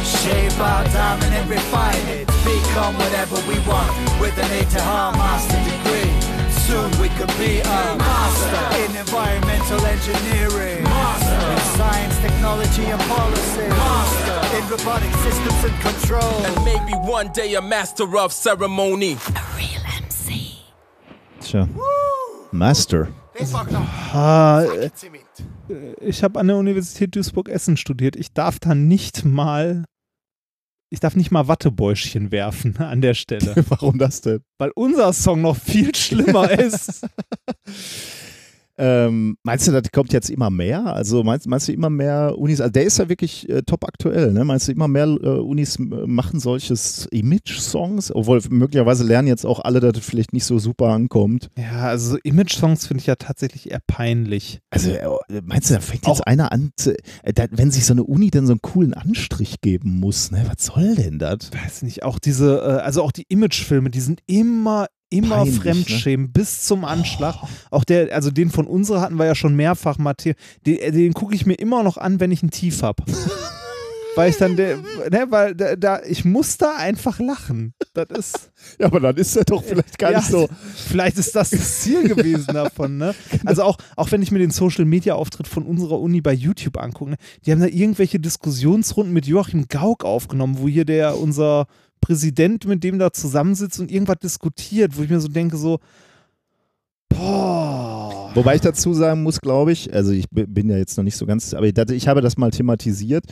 [0.03, 2.27] Shape our diamond and refine it.
[2.43, 4.75] Become whatever we want with an ATH
[5.15, 5.92] master degree.
[6.67, 13.67] Soon we could be a master in environmental engineering, master in science, technology, and policy,
[13.67, 16.45] master in robotic systems and control.
[16.45, 19.17] And maybe one day a master of ceremony.
[19.35, 20.57] A real MC.
[21.41, 21.67] Tja.
[22.51, 23.09] Master.
[24.13, 25.23] Ah, äh, Zement.
[25.99, 28.15] ich habe an der Universität Duisburg-Essen studiert.
[28.15, 29.85] Ich darf da nicht mal,
[30.93, 34.41] ich darf nicht mal Wattebäuschen werfen an der Stelle, Warum das denn?
[34.59, 37.07] weil unser Song noch viel schlimmer ist.
[38.85, 40.85] Ähm, meinst du, das kommt jetzt immer mehr?
[40.93, 42.59] Also meinst, meinst du immer mehr Unis?
[42.59, 44.43] Also der ist ja wirklich äh, top aktuell, ne?
[44.43, 48.13] Meinst du, immer mehr äh, Unis machen solches Image-Songs?
[48.13, 51.49] Obwohl möglicherweise lernen jetzt auch alle, dass das vielleicht nicht so super ankommt.
[51.57, 54.59] Ja, also so Image-Songs finde ich ja tatsächlich eher peinlich.
[54.69, 55.07] Also äh,
[55.45, 56.93] meinst du, da fängt jetzt Auch- einer an, zu,
[57.23, 60.43] äh, da, wenn sich so eine Uni denn so einen coolen Anstrich geben muss, ne?
[60.53, 61.51] Was soll denn das?
[61.53, 65.61] Weiß nicht, auch diese, äh, also auch die Imagefilme, die sind immer, immer Peinlich, ne?
[65.61, 67.35] Fremdschämen bis zum Anschlag.
[67.71, 70.35] Auch der, also den von unserer hatten wir ja schon mehrfach, Matthias.
[70.65, 73.03] Den, äh, den gucke ich mir immer noch an, wenn ich ein Tief habe.
[74.15, 74.77] weil ich dann, ne,
[75.29, 77.73] weil da, da, ich muss da einfach lachen.
[77.93, 78.49] Das ist.
[78.79, 80.47] Ja, aber dann ist er doch vielleicht gar Ja, nicht so.
[80.75, 83.13] Vielleicht ist das das Ziel gewesen davon, ne?
[83.43, 86.77] Also auch, auch wenn ich mir den Social Media Auftritt von unserer Uni bei YouTube
[86.77, 87.17] angucke, ne?
[87.45, 91.67] die haben da irgendwelche Diskussionsrunden mit Joachim Gauck aufgenommen, wo hier der, unser
[92.03, 95.79] Präsident mit dem da zusammensitzt und irgendwas diskutiert, wo ich mir so denke, so,
[97.09, 98.31] boah.
[98.35, 101.15] Wobei ich dazu sagen muss, glaube ich, also ich bi- bin ja jetzt noch nicht
[101.15, 103.25] so ganz, aber ich, ich habe das mal thematisiert,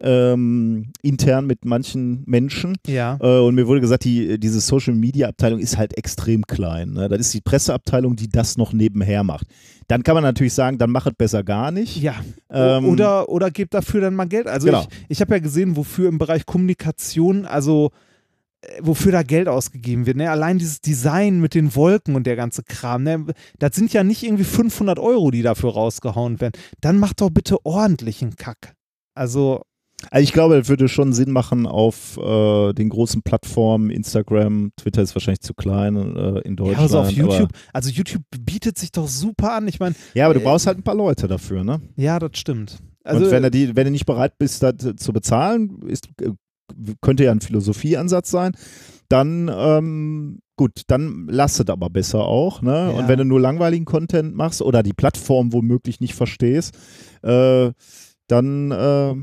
[0.00, 2.76] ähm, intern mit manchen Menschen.
[2.86, 3.18] Ja.
[3.20, 6.94] Äh, und mir wurde gesagt, die, diese Social Media Abteilung ist halt extrem klein.
[6.94, 7.08] Ne?
[7.08, 9.46] Das ist die Presseabteilung, die das noch nebenher macht.
[9.88, 12.00] Dann kann man natürlich sagen, dann mach es besser gar nicht.
[12.00, 12.14] Ja.
[12.50, 14.46] Ähm, oder, oder gebt dafür dann mal Geld.
[14.46, 14.80] Also Genau.
[14.80, 17.90] ich, ich habe ja gesehen, wofür im Bereich Kommunikation, also
[18.80, 20.16] wofür da Geld ausgegeben wird.
[20.16, 20.30] Ne?
[20.30, 23.02] Allein dieses Design mit den Wolken und der ganze Kram.
[23.02, 23.26] Ne?
[23.58, 26.52] Das sind ja nicht irgendwie 500 Euro, die dafür rausgehauen werden.
[26.80, 28.74] Dann macht doch bitte ordentlichen Kack.
[29.14, 29.62] Also,
[30.10, 35.00] Also ich glaube, es würde schon Sinn machen auf äh, den großen Plattformen, Instagram, Twitter
[35.02, 36.78] ist wahrscheinlich zu klein äh, in ja, Deutschland.
[36.80, 37.50] also auf YouTube.
[37.72, 39.68] Also YouTube bietet sich doch super an.
[39.68, 41.80] Ich meine, ja, aber du Äh, brauchst halt ein paar Leute dafür, ne?
[41.96, 42.78] ja, das stimmt.
[43.04, 46.30] Also, und wenn du, die, wenn du nicht bereit bist, das zu bezahlen, ist, äh,
[47.00, 48.52] könnte ja ein Philosophieansatz sein,
[49.08, 52.62] dann ähm, gut, dann lass es aber besser auch.
[52.62, 52.72] Ne?
[52.72, 52.90] Ja.
[52.90, 56.76] Und wenn du nur langweiligen Content machst oder die Plattform womöglich nicht verstehst,
[57.22, 57.70] äh,
[58.28, 59.14] dann äh,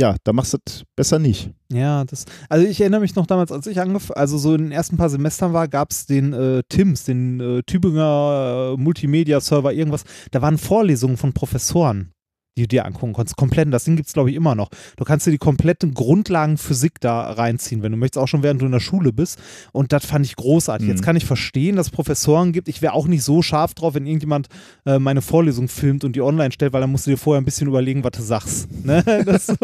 [0.00, 1.50] ja, da machst du es besser nicht.
[1.70, 4.72] Ja, das, also ich erinnere mich noch damals, als ich angefangen, also so in den
[4.72, 10.04] ersten paar Semestern war, gab es den äh, TIMS, den äh, Tübinger äh, Multimedia-Server, irgendwas.
[10.30, 12.12] Da waren Vorlesungen von Professoren,
[12.56, 13.36] die du dir angucken konntest.
[13.36, 14.70] Komplett, das Ding gibt es, glaube ich, immer noch.
[14.96, 18.60] Du kannst dir die kompletten Grundlagen Physik da reinziehen, wenn du möchtest, auch schon während
[18.60, 19.38] du in der Schule bist.
[19.72, 20.86] Und das fand ich großartig.
[20.86, 20.94] Mhm.
[20.94, 22.68] Jetzt kann ich verstehen, dass es Professoren gibt.
[22.68, 24.48] Ich wäre auch nicht so scharf drauf, wenn irgendjemand
[24.84, 27.44] äh, meine Vorlesung filmt und die online stellt, weil dann musst du dir vorher ein
[27.44, 28.68] bisschen überlegen, was du sagst.
[28.82, 29.04] Ne?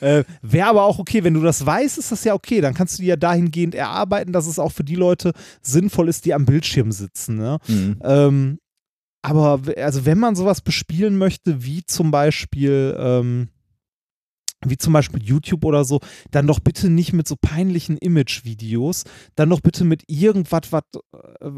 [0.00, 2.60] Äh, Wäre aber auch okay, wenn du das weißt, ist das ja okay.
[2.60, 6.24] Dann kannst du die ja dahingehend erarbeiten, dass es auch für die Leute sinnvoll ist,
[6.24, 7.36] die am Bildschirm sitzen.
[7.36, 7.58] Ne?
[7.68, 7.96] Mhm.
[8.02, 8.58] Ähm,
[9.22, 13.48] aber also wenn man sowas bespielen möchte, wie zum Beispiel, ähm,
[14.66, 16.00] wie zum Beispiel YouTube oder so,
[16.30, 19.04] dann doch bitte nicht mit so peinlichen Image-Videos,
[19.36, 20.82] dann doch bitte mit irgendwas, was,
[21.40, 21.50] äh,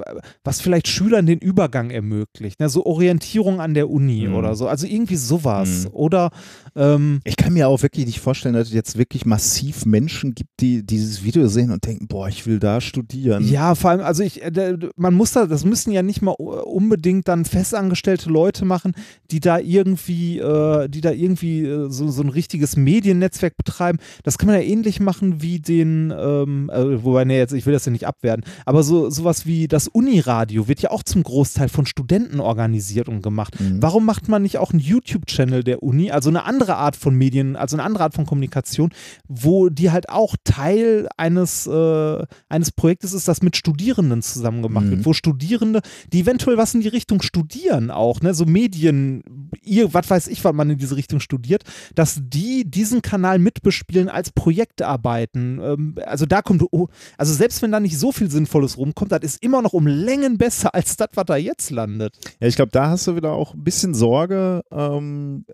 [0.44, 2.60] was vielleicht Schülern den Übergang ermöglicht.
[2.60, 2.68] Ne?
[2.68, 4.34] So Orientierung an der Uni Mhm.
[4.34, 4.68] oder so.
[4.68, 5.84] Also irgendwie sowas.
[5.84, 5.90] Mhm.
[5.94, 6.30] Oder
[6.76, 10.50] ähm, Ich kann mir auch wirklich nicht vorstellen, dass es jetzt wirklich massiv Menschen gibt,
[10.60, 13.46] die dieses Video sehen und denken, boah, ich will da studieren.
[13.48, 17.28] Ja, vor allem, also ich, äh, man muss da, das müssen ja nicht mal unbedingt
[17.28, 18.92] dann festangestellte Leute machen,
[19.30, 23.98] die da irgendwie, äh, die da irgendwie äh, so, so ein richtiges Mediennetzwerk betreiben.
[24.22, 27.72] Das kann man ja ähnlich machen wie den, ähm, äh, wobei, nee, jetzt, ich will
[27.72, 31.68] das ja nicht abwerten, aber so sowas wie das Uniradio wird ja auch zum Großteil
[31.68, 33.58] von Studenten organisiert und gemacht.
[33.60, 33.82] Mhm.
[33.82, 37.56] Warum macht man nicht auch einen YouTube-Channel der Uni, also eine andere Art von Medien,
[37.56, 38.90] also eine andere Art von Kommunikation,
[39.28, 44.86] wo die halt auch Teil eines, äh, eines Projektes ist, das mit Studierenden zusammen gemacht
[44.86, 44.90] Mhm.
[44.90, 45.80] wird, wo Studierende,
[46.12, 49.22] die eventuell was in die Richtung studieren auch, ne, so Medien,
[49.62, 51.62] ihr, was weiß ich, was man in diese Richtung studiert,
[51.94, 55.60] dass die diesen Kanal mitbespielen als Projektarbeiten.
[55.62, 59.22] Ähm, also da kommt, oh, also selbst wenn da nicht so viel Sinnvolles rumkommt, das
[59.22, 62.18] ist immer noch um Längen besser als das, was da jetzt landet.
[62.40, 65.44] Ja, ich glaube, da hast du wieder auch ein bisschen Sorge, ähm,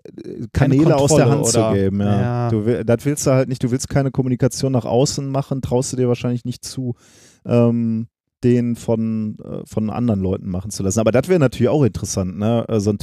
[0.53, 1.69] Kanäle aus der Hand oder?
[1.69, 1.99] zu geben.
[1.99, 2.21] Ja.
[2.21, 2.49] Ja.
[2.49, 5.97] Du, das willst du halt nicht, du willst keine Kommunikation nach außen machen, traust du
[5.97, 6.95] dir wahrscheinlich nicht zu,
[7.45, 8.07] ähm,
[8.43, 10.99] den von, äh, von anderen Leuten machen zu lassen.
[10.99, 12.65] Aber das wäre natürlich auch interessant, ne?
[12.67, 12.97] Äh, So ein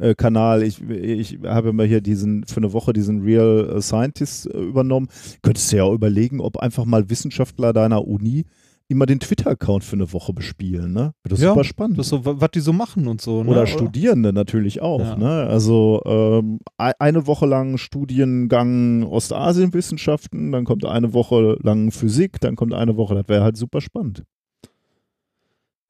[0.00, 5.08] Twitter-Kanal, ich, ich habe mal hier diesen, für eine Woche diesen Real Scientist äh, übernommen.
[5.42, 8.44] Könntest du ja auch überlegen, ob einfach mal Wissenschaftler deiner Uni
[8.88, 11.12] immer den Twitter-Account für eine Woche bespielen, ne?
[11.22, 11.96] Das ist Ja, super spannend.
[11.96, 13.44] Das so, wa- was die so machen und so.
[13.44, 13.50] Ne?
[13.50, 14.98] Oder Studierende natürlich auch.
[15.00, 15.16] Ja.
[15.16, 15.28] Ne?
[15.46, 22.56] Also ähm, ei- eine Woche lang Studiengang Ostasienwissenschaften, dann kommt eine Woche lang Physik, dann
[22.56, 24.24] kommt eine Woche, das wäre halt super spannend.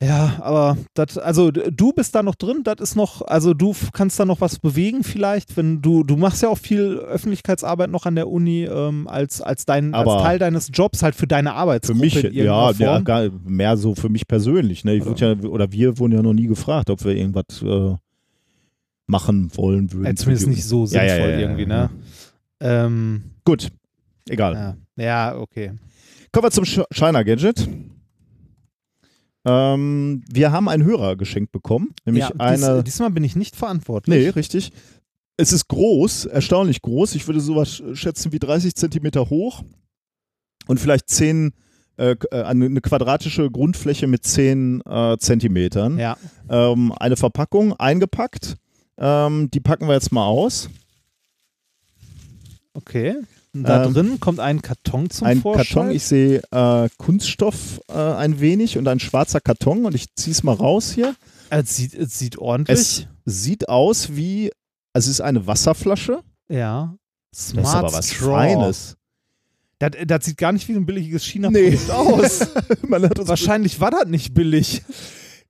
[0.02, 4.18] Ja, aber das, also du bist da noch drin, das ist noch, also du kannst
[4.18, 8.14] da noch was bewegen vielleicht, wenn du, du machst ja auch viel Öffentlichkeitsarbeit noch an
[8.14, 11.56] der Uni ähm, als, als, dein, als Aber- Teil deines Jobs, halt für deine Für
[11.56, 13.04] Arbeitsgruppe mich, in ja, ja Form.
[13.04, 14.84] gar, mehr so für mich persönlich.
[14.84, 14.94] Ne?
[14.94, 17.94] Ich wurde ja, oder wir wurden ja noch nie gefragt, ob wir irgendwas äh,
[19.06, 20.06] machen wollen würden.
[20.06, 21.68] Ja, zumindest nicht so Ja, sinnvoll ja, ja, ja, irgendwie, ja.
[21.68, 21.90] ne?
[22.62, 23.68] Ähm, Gut,
[24.30, 24.76] egal.
[24.96, 25.04] ja.
[25.04, 25.72] ja, okay.
[26.32, 27.68] Kommen wir zum Sch- Shiner Gadget.
[29.44, 32.82] Ähm, wir haben einen Hörer geschenkt bekommen, nämlich ja, eine.
[32.82, 34.14] dies, diesmal bin ich nicht verantwortlich.
[34.14, 34.72] Nee, richtig.
[35.36, 37.14] Es ist groß, erstaunlich groß.
[37.14, 39.62] Ich würde sowas schätzen wie 30 Zentimeter hoch
[40.66, 41.52] und vielleicht 10,
[41.96, 45.98] äh, äh, eine eine quadratische Grundfläche mit 10 äh, Zentimetern.
[45.98, 46.18] Ja.
[46.50, 48.56] Ähm, eine Verpackung eingepackt.
[48.98, 50.68] Ähm, die packen wir jetzt mal aus.
[52.74, 53.16] Okay.
[53.52, 55.66] Da Ähm, drin kommt ein Karton zum ein Vorschein.
[55.66, 60.32] Karton, ich sehe äh, Kunststoff äh, ein wenig und ein schwarzer Karton und ich ziehe
[60.32, 61.16] es mal raus hier.
[61.50, 62.78] es, sieht, es sieht ordentlich.
[62.78, 64.52] Es sieht aus wie,
[64.92, 66.20] also es ist eine Wasserflasche.
[66.48, 66.94] ja.
[67.32, 68.32] Das Smart ist aber was Straw.
[68.32, 68.96] Feines.
[69.78, 72.40] Das, das sieht gar nicht wie ein billiges China-Produkt aus.
[72.90, 74.82] Hat das Wahrscheinlich war das nicht billig.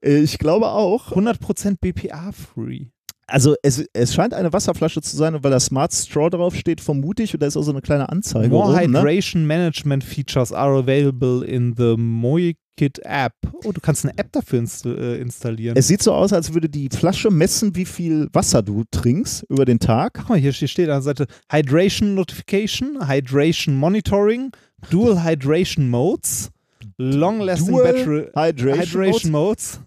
[0.02, 1.12] Äh, Ich glaube auch.
[1.12, 2.86] 100% BPA-free.
[3.30, 6.80] Also es, es scheint eine Wasserflasche zu sein, und weil da Smart Straw drauf steht,
[6.80, 8.98] vermute ich, und da ist auch so eine kleine Anzeige More oben, ne?
[8.98, 13.34] Hydration Management Features are available in the MoiKit App.
[13.64, 15.76] Oh, du kannst eine App dafür inst äh, installieren.
[15.76, 19.64] Es sieht so aus, als würde die Flasche messen, wie viel Wasser du trinkst über
[19.64, 20.14] den Tag.
[20.14, 24.50] Guck mal, hier steht an der Seite Hydration Notification, Hydration Monitoring,
[24.90, 26.50] Dual Hydration Modes,
[26.96, 29.80] Long Lasting Battery Hydration, Hydration Modes.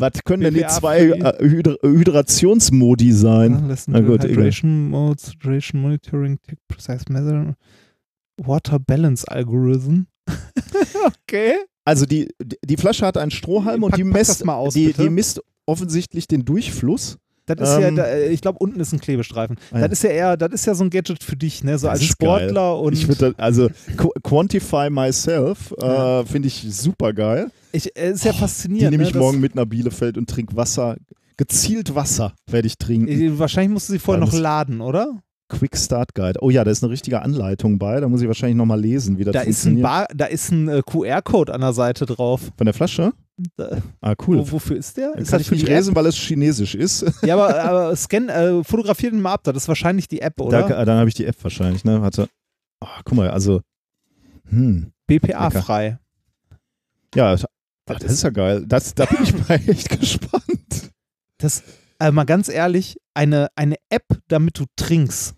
[0.00, 3.76] Was können denn die zwei äh, Hydra Hydrationsmodi sein?
[3.86, 4.36] Na gut, egal.
[4.36, 7.54] Hydration Modes, Hydration Monitoring, Tick Precise Measure,
[8.38, 10.06] Water Balance Algorithm.
[11.06, 11.54] okay.
[11.84, 12.28] Also die,
[12.64, 15.02] die- Flasche hat einen Strohhalm und Pack- die pack das misst, mal aus, die, bitte.
[15.02, 17.18] die misst offensichtlich den Durchfluss.
[17.54, 19.56] Das ist Ähm, ja, da, ich glaube, unten ist ein Klebestreifen.
[19.72, 19.88] Ah, ja.
[19.88, 21.78] Das ist ja eher, das ist ja so ein Gadget für dich, ne?
[21.78, 22.80] So Das als Sportler geil.
[22.84, 27.50] und ich würde also Qu Quantify Myself äh, finde ich super geil.
[27.72, 28.90] ich, äh, ist ja Die faszinierend.
[28.92, 29.08] nehme ne?
[29.08, 30.96] ich Das- morgen mit nach Bielefeld und trinke Wasser.
[31.36, 33.08] Gezielt Wasser werde ich trinken.
[33.08, 35.22] Äh, Wahrscheinlich musst du sie vorher Ja, noch laden, oder?
[35.50, 36.38] Quick Start Guide.
[36.42, 38.00] Oh ja, da ist eine richtige Anleitung bei.
[38.00, 39.82] Da muss ich wahrscheinlich nochmal lesen, wie das Da ist ein, funktioniert.
[39.82, 42.50] Bar, da ist ein äh, QR-Code an der Seite drauf.
[42.56, 43.12] Von der Flasche?
[43.56, 44.38] Da, Ah, cool.
[44.38, 45.12] wo, wofür ist der?
[45.12, 45.76] Kann Ist das ich für nicht App?
[45.76, 47.04] lesen, weil es chinesisch ist.
[47.22, 49.44] Ja, aber, aber scan, äh, fotografier den mal ab.
[49.44, 50.84] Das ist wahrscheinlich die App, Da, oder?
[50.84, 52.00] dann habe ich die App wahrscheinlich, ne?
[52.02, 52.28] Warte.
[52.82, 53.60] Oh, guck mal, also.
[54.48, 54.92] Hm.
[55.06, 55.98] BPA-frei.
[57.14, 57.44] Ja, das,
[57.86, 58.64] das ist ja geil.
[58.66, 60.90] Das, da bin ich mal echt gespannt.
[61.38, 61.62] Das,
[62.00, 65.34] äh, mal ganz ehrlich, eine, eine App, damit du trinkst.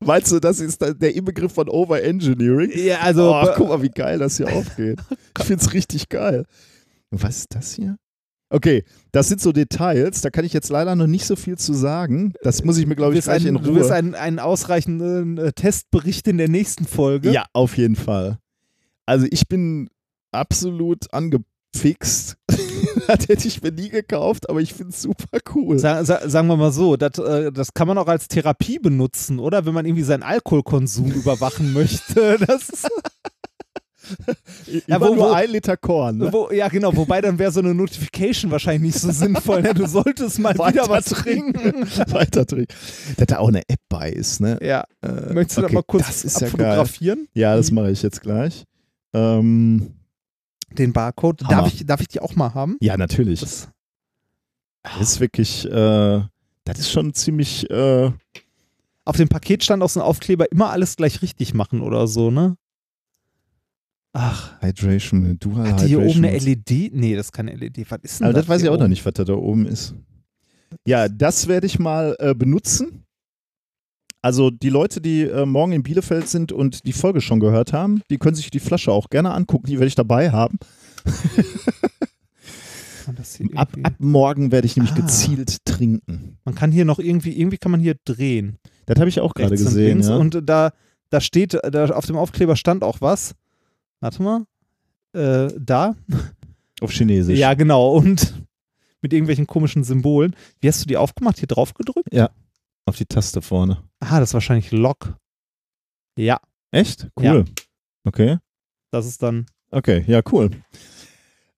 [0.00, 2.70] Meinst du, das ist der Inbegriff von Overengineering?
[2.74, 3.34] Ja, also.
[3.34, 5.00] oh, guck mal, wie geil das hier aufgeht.
[5.38, 6.44] Ich finde es richtig geil.
[7.10, 7.96] Was ist das hier?
[8.48, 11.72] Okay, das sind so Details, da kann ich jetzt leider noch nicht so viel zu
[11.72, 12.32] sagen.
[12.42, 13.96] Das muss ich mir, glaube ich, gleich in einen, du wirst Ruhe.
[13.96, 17.32] einen, einen ausreichenden äh, Testbericht in der nächsten Folge.
[17.32, 18.38] Ja, auf jeden Fall.
[19.04, 19.90] Also ich bin
[20.30, 22.36] absolut angefixt.
[23.06, 25.78] das hätte ich mir nie gekauft, aber ich finde es super cool.
[25.78, 29.38] Sa sa sagen wir mal so, das, äh, das kann man auch als Therapie benutzen,
[29.38, 29.66] oder?
[29.66, 32.38] Wenn man irgendwie seinen Alkoholkonsum überwachen möchte.
[32.46, 32.68] Das
[34.86, 36.18] ja, wo- nur wo- ein Liter Korn.
[36.18, 36.32] Ne?
[36.32, 36.94] wo, ja, genau.
[36.94, 39.62] Wobei dann wäre so eine Notification wahrscheinlich nicht so sinnvoll.
[39.62, 39.74] Ne?
[39.74, 41.86] Du solltest mal wieder was trinken.
[42.12, 42.72] Weiter trinken.
[43.16, 44.58] Dass da auch eine App bei ist, ne?
[44.62, 44.84] Ja.
[45.02, 46.60] Äh, Möchtest du okay, das mal kurz das ist ja geil.
[46.66, 47.28] abfotografieren?
[47.34, 48.64] Ja, das mache ich jetzt gleich.
[49.12, 49.95] Ähm,
[50.72, 51.42] Den Barcode.
[51.44, 51.62] Hammer.
[51.62, 52.76] Darf ich, darf ich die auch mal haben?
[52.80, 53.40] ja, natürlich.
[53.40, 53.68] Das,
[54.82, 56.22] Das ist wirklich, äh,
[56.64, 58.10] das ist schon ziemlich, äh,
[59.04, 62.30] auf dem Paket stand auch so ein Aufkleber, immer alles gleich richtig machen oder so,
[62.30, 62.56] ne?
[64.12, 66.90] Ach, Hydration, Dual hat die hier oben eine LED?
[66.94, 67.84] Nee, das ist keine LED.
[67.90, 68.90] Was ist denn Aber das weiß hier ich auch noch oben?
[68.90, 69.94] nicht, was da, da oben ist.
[70.86, 73.04] Ja, das werde ich mal äh, benutzen.
[74.26, 78.02] Also die Leute, die äh, morgen in Bielefeld sind und die Folge schon gehört haben,
[78.10, 79.68] die können sich die Flasche auch gerne angucken.
[79.68, 80.58] Die werde ich dabei haben.
[83.54, 84.96] Ab, ab morgen werde ich nämlich Ah.
[84.96, 86.38] gezielt trinken.
[86.44, 88.58] Man kann hier noch irgendwie, irgendwie kann man hier drehen.
[88.86, 89.86] Das habe ich auch gerade und gesehen.
[89.98, 90.08] links.
[90.08, 90.16] Ja.
[90.16, 90.72] Und da,
[91.10, 93.36] da steht, da auf dem Aufkleber stand auch was.
[94.00, 94.44] Warte mal.
[95.12, 95.94] Äh, da.
[96.80, 97.38] Auf Chinesisch.
[97.38, 97.92] Ja, genau.
[97.96, 98.34] Und
[99.02, 100.34] mit irgendwelchen komischen Symbolen.
[100.60, 101.38] Wie hast du die aufgemacht?
[101.38, 102.08] Hier drauf gedrückt?
[102.86, 103.82] Auf die Taste vorne.
[104.00, 105.16] Ah, das ist wahrscheinlich Lock.
[106.18, 106.38] Ja,
[106.70, 107.08] Echt?
[107.18, 107.24] Cool.
[107.24, 107.44] Ja.
[108.04, 108.38] Okay.
[108.90, 109.46] das ist dann.
[109.70, 110.50] Okay, ja, cool.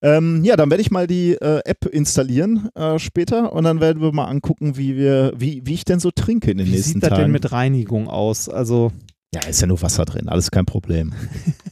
[0.01, 4.01] Ähm, ja, dann werde ich mal die äh, App installieren äh, später und dann werden
[4.01, 6.93] wir mal angucken, wie wir, wie, wie ich denn so trinke in den Wie nächsten
[6.93, 7.23] sieht das Tagen.
[7.23, 8.47] denn mit Reinigung aus?
[8.49, 8.91] Also,
[9.33, 11.13] ja, ist ja nur Wasser drin, alles kein Problem.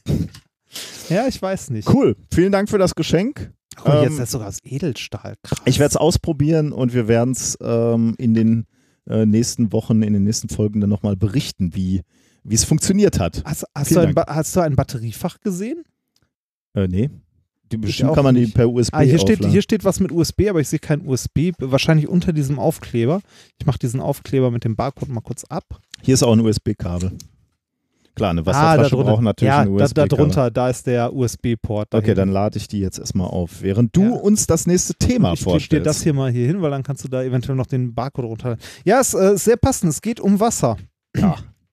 [1.09, 1.87] ja, ich weiß nicht.
[1.91, 3.53] Cool, vielen Dank für das Geschenk.
[3.77, 5.35] Guck mal, jetzt Ähm, ist sogar aus Edelstahl.
[5.43, 5.61] Krass.
[5.65, 8.67] Ich werde es ausprobieren und wir werden es ähm, in den
[9.09, 12.01] äh, nächsten Wochen, in den nächsten Folgen dann nochmal berichten, wie
[12.47, 13.43] wie es funktioniert hat.
[13.45, 15.83] Hast, hast, du ein, hast du ein Batteriefach gesehen?
[16.73, 17.09] Äh, nee.
[17.71, 18.55] Die bestimmt kann man die nicht.
[18.55, 21.51] per USB Ah, hier steht, hier steht was mit USB, aber ich sehe kein USB.
[21.59, 23.19] Wahrscheinlich unter diesem Aufkleber.
[23.59, 25.81] Ich mache diesen Aufkleber mit dem Barcode mal kurz ab.
[26.01, 27.11] Hier ist auch ein USB-Kabel.
[28.17, 29.11] Klar, eine ah, Wasserflasche darunter.
[29.11, 30.07] braucht natürlich ja, ein da, USB-Kabel.
[30.09, 31.93] da drunter, da ist der USB-Port.
[31.93, 34.11] Okay, dann lade ich die jetzt erstmal auf, während du Ja.
[34.15, 35.85] uns das nächste Thema ich klebe dir vorstellst.
[35.85, 38.57] das hier mal hier hin, weil dann kannst du da eventuell noch den Barcode runter.
[38.85, 39.91] Ja, es äh, ist sehr passend.
[39.91, 40.77] Es geht um Wasser.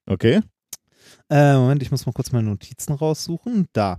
[0.07, 0.41] okay.
[1.31, 3.67] Äh, Moment, ich muss mal kurz meine Notizen raussuchen.
[3.73, 3.97] Da.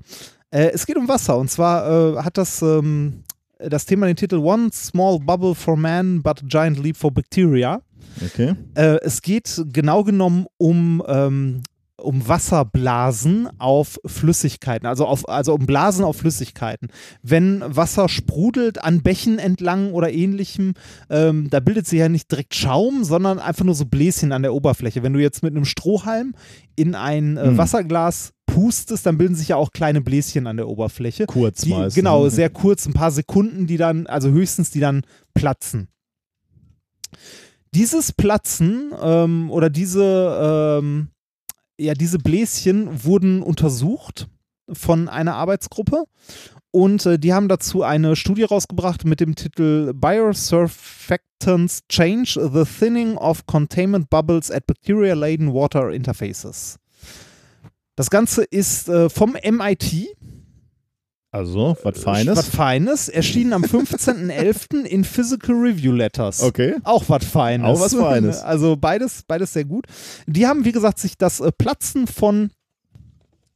[0.51, 3.23] Äh, es geht um Wasser und zwar äh, hat das, ähm,
[3.57, 7.81] das Thema den Titel One Small Bubble for Man, but a Giant Leap for Bacteria.
[8.23, 8.53] Okay.
[8.75, 11.63] Äh, es geht genau genommen um, ähm,
[12.05, 16.89] um Wasserblasen auf Flüssigkeiten, also, auf, also um Blasen auf Flüssigkeiten.
[17.21, 20.73] Wenn Wasser sprudelt an Bächen entlang oder ähnlichem,
[21.09, 24.53] ähm, da bildet sich ja nicht direkt Schaum, sondern einfach nur so Bläschen an der
[24.53, 25.03] Oberfläche.
[25.03, 26.35] Wenn du jetzt mit einem Strohhalm
[26.75, 27.57] in ein äh, Hm.
[27.57, 31.25] Wasserglas pustest, dann bilden sich ja auch kleine Bläschen an der Oberfläche.
[31.25, 31.95] Kurz Die, meistens.
[31.95, 35.01] genau, sehr kurz, ein paar Sekunden, die dann, also höchstens, die dann
[35.33, 35.89] platzen.
[37.73, 41.09] Dieses Platzen ähm, oder diese, ähm,
[41.77, 44.27] ja, diese Bläschen wurden untersucht
[44.71, 46.05] von einer Arbeitsgruppe
[46.71, 53.15] und äh, die haben dazu eine Studie rausgebracht mit dem Titel Biosurfactants Change the Thinning
[53.15, 56.77] of Containment Bubbles at Bacteria-Laden Water Interfaces.
[57.95, 60.17] Das Ganze ist äh, vom MIT,
[61.35, 62.37] Also, was Feines.
[62.37, 64.83] was Feines, erschienen am 15.11.
[64.85, 66.41] in Physical Review Letters.
[66.41, 66.75] Okay.
[66.83, 67.67] Auch was Feines.
[67.67, 68.41] Auch was Feines.
[68.43, 69.85] Also beides, beides sehr gut.
[70.27, 72.51] Die haben, wie gesagt, sich das äh, Platzen von,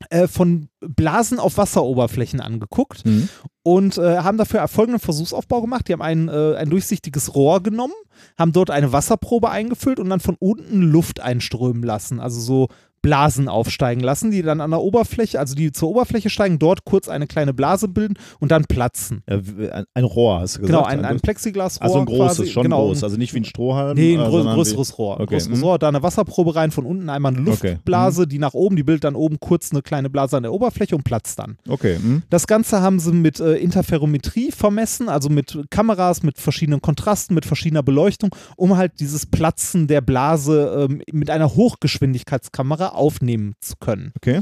[0.10, 3.30] äh, von Blasen auf Wasseroberflächen angeguckt Mhm.
[3.64, 5.88] und äh, haben dafür folgenden Versuchsaufbau gemacht.
[5.88, 7.94] Die haben ein, äh, ein durchsichtiges Rohr genommen,
[8.38, 12.20] haben dort eine Wasserprobe eingefüllt und dann von unten Luft einströmen lassen.
[12.20, 12.68] Also so
[13.02, 17.08] Blasen aufsteigen lassen, die dann an der Oberfläche, also die zur Oberfläche steigen, dort kurz
[17.08, 19.24] eine kleine Blase bilden und dann platzen.
[19.26, 19.40] Äh,
[19.72, 20.78] ein, ein Rohr, hast du gesagt?
[20.78, 21.84] Genau, ein, ein Plexiglasrohr.
[21.84, 22.52] Also ein großes, quasi.
[22.52, 22.88] schon genau.
[22.88, 23.04] groß.
[23.04, 23.96] Also nicht wie ein Strohhalm.
[23.96, 25.18] Nee, ein äh, grö größeres Rohr.
[25.18, 25.36] Ein Okay.
[25.36, 25.64] größeres mhm.
[25.64, 27.72] Rohr, da eine Wasserprobe rein, von unten einmal eine Okay.
[27.72, 30.96] Luftblase, die nach oben, die bildet dann oben kurz eine kleine Blase an der Oberfläche
[30.96, 31.58] und platzt dann.
[31.68, 31.98] Okay.
[32.00, 32.24] mhm.
[32.30, 37.46] Das Ganze haben sie mit äh, Interferometrie vermessen, also mit Kameras, mit verschiedenen Kontrasten, mit
[37.46, 44.12] verschiedener Beleuchtung, um halt dieses Platzen der Blase ähm, mit einer Hochgeschwindigkeitskamera aufnehmen zu können.
[44.18, 44.42] Okay.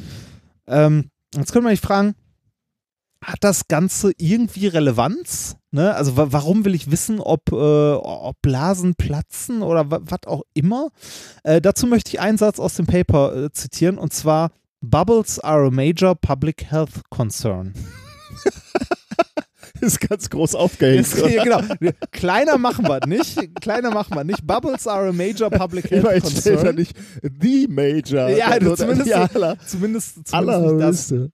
[0.67, 2.15] Ähm, jetzt können wir mich fragen,
[3.23, 5.57] hat das Ganze irgendwie Relevanz?
[5.71, 5.93] Ne?
[5.93, 10.43] Also wa warum will ich wissen, ob, äh, ob Blasen platzen oder wa was auch
[10.53, 10.89] immer?
[11.43, 14.51] Äh, dazu möchte ich einen Satz aus dem Paper äh, zitieren und zwar
[14.81, 17.73] Bubbles are a major public health concern.
[19.81, 21.07] Ist ganz groß aufgehängt.
[21.29, 21.61] Ja, genau.
[22.11, 23.37] Kleiner machen wir nicht.
[23.61, 24.45] Kleiner machen wir nicht.
[24.45, 26.75] Bubbles are a major public health Immerhin steht da concern.
[26.75, 26.95] nicht
[27.41, 28.29] The Major.
[28.29, 30.33] Ja, Also, zumindest, aller, zumindest, zumindest nicht das.
[30.33, 31.31] allerhöchste.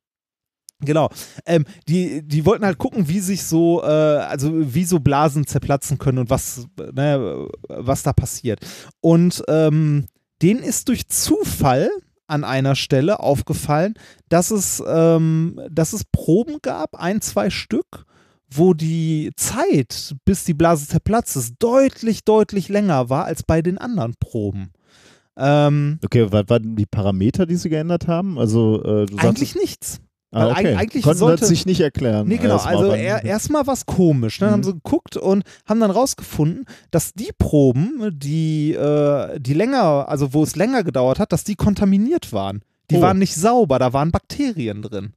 [0.81, 1.09] Genau.
[1.45, 5.97] Ähm, die, die wollten halt gucken, wie sich so, äh, also wie so Blasen zerplatzen
[5.97, 8.59] können und was, ne, was da passiert.
[8.99, 10.05] Und ähm,
[10.41, 11.89] denen ist durch Zufall
[12.27, 13.93] an einer Stelle aufgefallen,
[14.27, 18.05] dass es, ähm, dass es Proben gab, ein, zwei Stück,
[18.55, 23.77] wo die Zeit, bis die Blase zerplatzt ist, deutlich, deutlich länger war als bei den
[23.77, 24.71] anderen Proben.
[25.37, 28.37] Ähm, Okay, was waren die Parameter, die sie geändert haben?
[28.37, 29.99] Also, äh, eigentlich nichts.
[30.31, 30.75] ah, okay.
[30.75, 32.27] eig- eigentlich Konnten sollte- das sich nicht erklären.
[32.27, 32.53] Nee, genau.
[32.55, 34.37] Erstmal, Also er, erstmal was komisch.
[34.39, 34.53] Dann Mhm.
[34.53, 40.33] haben sie geguckt und haben dann rausgefunden, dass die Proben, die, äh, die länger, also
[40.33, 42.61] wo es länger gedauert hat, dass die kontaminiert waren.
[42.91, 43.01] Die Oh.
[43.01, 45.13] waren nicht sauber, da waren Bakterien drin.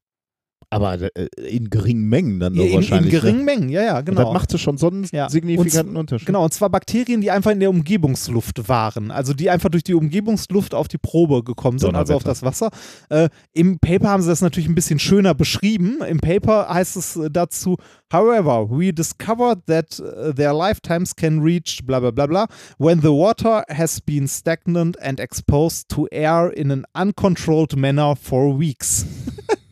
[0.76, 3.10] Aber äh, in geringen Mengen dann doch in, in wahrscheinlich.
[3.12, 3.44] geringen ne?
[3.44, 4.24] Mengen, ja, ja, Und genau.
[4.24, 5.28] das machte schon so einen Ja.
[5.28, 6.26] signifikanten Und- Unterschied.
[6.26, 9.10] Genau, und zwar Bakterien, die einfach in der Umgebungsluft waren.
[9.10, 12.70] Also die einfach durch die Umgebungsluft auf die Probe gekommen sind, also auf das Wasser.
[13.08, 15.98] Äh, Im Paper haben sie das natürlich ein bisschen schöner beschrieben.
[16.08, 17.76] Im Paper heißt es äh, dazu,
[18.12, 22.46] however, we discovered that uh, their lifetimes can reach bla bla bla bla
[22.78, 28.56] when the water has been stagnant and exposed to air in an uncontrolled manner for
[28.56, 29.04] weeks.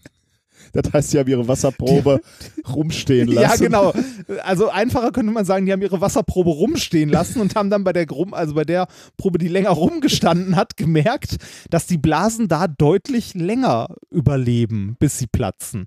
[0.75, 2.21] Das heißt, sie haben ihre Wasserprobe
[2.69, 3.63] rumstehen lassen.
[3.63, 3.93] Ja, genau.
[4.43, 7.93] Also einfacher könnte man sagen, die haben ihre Wasserprobe rumstehen lassen und haben dann bei
[7.93, 11.37] der Grum, also bei der Probe, die länger rumgestanden hat, gemerkt,
[11.71, 15.87] dass die Blasen da deutlich länger überleben, bis sie platzen.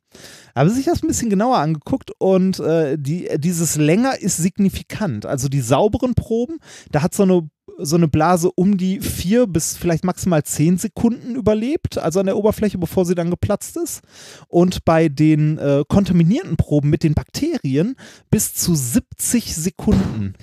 [0.55, 5.25] Haben sich das ein bisschen genauer angeguckt und äh, die, dieses länger ist signifikant.
[5.25, 6.59] Also die sauberen Proben,
[6.91, 11.35] da hat so eine so eine Blase um die vier bis vielleicht maximal zehn Sekunden
[11.35, 14.01] überlebt, also an der Oberfläche, bevor sie dann geplatzt ist.
[14.47, 17.95] Und bei den äh, kontaminierten Proben mit den Bakterien
[18.29, 20.33] bis zu 70 Sekunden.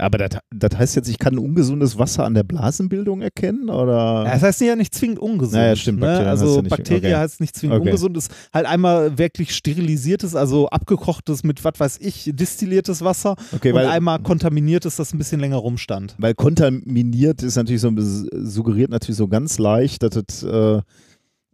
[0.00, 3.68] Aber das, das heißt jetzt, ich kann ungesundes Wasser an der Blasenbildung erkennen?
[3.68, 4.22] Oder?
[4.26, 5.56] Ja, das heißt ja nicht zwingend ungesund.
[5.56, 6.06] Ja, ja, stimmt, Ne?
[6.06, 7.14] Bakterien heißt Also nicht- Bakterie okay.
[7.16, 7.88] heißt nicht zwingend Okay.
[7.90, 13.70] ungesund, ist halt einmal wirklich sterilisiertes, also abgekochtes mit, was weiß ich, destilliertes Wasser Okay,
[13.72, 16.14] und weil- einmal kontaminiertes, das ein bisschen länger rumstand.
[16.18, 20.80] Weil kontaminiert ist natürlich so, suggeriert natürlich so ganz leicht, dass es, äh,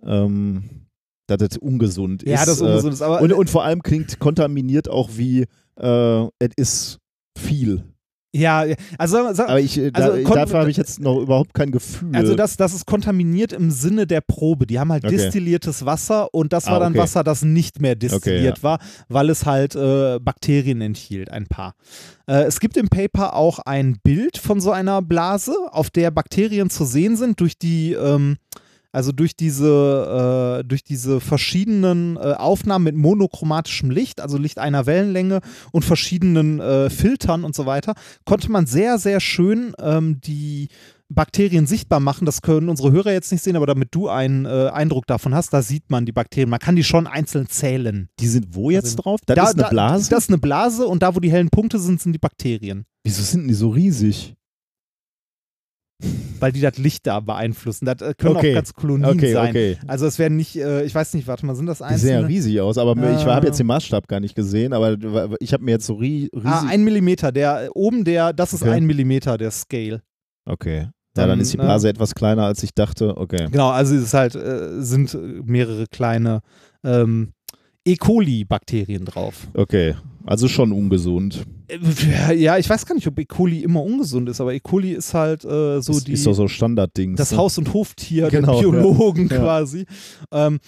[0.04, 0.64] ähm,
[1.28, 2.30] dass es ungesund ist.
[2.30, 5.46] Ja, das ist ungesund ist, aber- und, und vor allem klingt kontaminiert auch wie,
[5.80, 6.98] äh, es ist
[7.38, 7.84] viel.
[8.36, 8.64] Ja,
[8.98, 12.16] also, sag- Aber ich, äh, da, also dafür habe ich jetzt noch überhaupt kein Gefühl.
[12.16, 14.66] Also das, das ist kontaminiert im Sinne der Probe.
[14.66, 15.14] Die haben halt Okay.
[15.16, 17.02] destilliertes Wasser und das war Ah, dann okay.
[17.02, 18.78] Wasser, das nicht mehr destilliert Okay, war,
[19.08, 21.74] weil es halt äh, Bakterien enthielt, ein paar.
[22.26, 26.70] Äh, es gibt im Paper auch ein Bild von so einer Blase, auf der Bakterien
[26.70, 28.36] zu sehen sind durch die ähm,
[28.94, 34.86] also durch diese, äh, durch diese verschiedenen äh, Aufnahmen mit monochromatischem Licht, also Licht einer
[34.86, 35.40] Wellenlänge
[35.72, 37.94] und verschiedenen äh, Filtern und so weiter,
[38.24, 40.68] konnte man sehr, sehr schön ähm, die
[41.08, 42.24] Bakterien sichtbar machen.
[42.24, 45.52] Das können unsere Hörer jetzt nicht sehen, aber damit du einen äh, Eindruck davon hast,
[45.52, 46.48] da sieht man die Bakterien.
[46.50, 48.08] Man kann die schon einzeln zählen.
[48.20, 49.20] die sind wo jetzt Also, drauf?
[49.26, 50.10] Das Da- ist eine da- Blase?
[50.10, 52.84] Das ist eine Blase und da, wo die hellen Punkte sind, sind die Bakterien.
[53.04, 54.34] Wieso sind die so riesig?
[56.40, 57.86] Weil die das Licht da beeinflussen.
[57.86, 58.50] Das äh, können Okay.
[58.50, 59.50] auch ganz Kolonien Okay, sein.
[59.50, 59.78] okay.
[59.86, 61.98] Also es werden nicht, äh, ich weiß nicht, warte mal, sind das Die einzelne?
[62.12, 63.30] sehen ja riesig aus, aber ich Äh.
[63.30, 64.96] habe jetzt den Maßstab gar nicht gesehen, aber
[65.40, 66.46] ich habe mir jetzt so ri riesig.
[66.50, 67.32] Ah, ein Millimeter.
[67.32, 70.02] Der oben der, das ist ein Millimeter, der Scale.
[70.44, 70.88] okay.
[71.16, 73.16] Ja, Dann, dann ist die äh, Blase etwas kleiner, als ich dachte.
[73.16, 73.46] Okay.
[73.48, 75.16] Genau, also es ist halt, äh, sind
[75.46, 76.40] mehrere kleine
[76.82, 77.32] ähm,
[77.86, 77.94] E.
[77.94, 79.46] coli-Bakterien drauf.
[79.54, 79.94] Okay.
[80.26, 81.44] Also schon ungesund.
[81.68, 83.24] Äh, Ja, ich weiß gar nicht, ob E.
[83.24, 84.60] coli immer ungesund ist, aber E.
[84.60, 87.16] coli ist halt äh, so ist, die, ist doch so Standardding.
[87.16, 88.70] das Haus- und Hoftier Genau, der ja.
[88.70, 89.36] Biologen Ja.
[89.38, 89.84] quasi.
[90.32, 90.60] Ähm,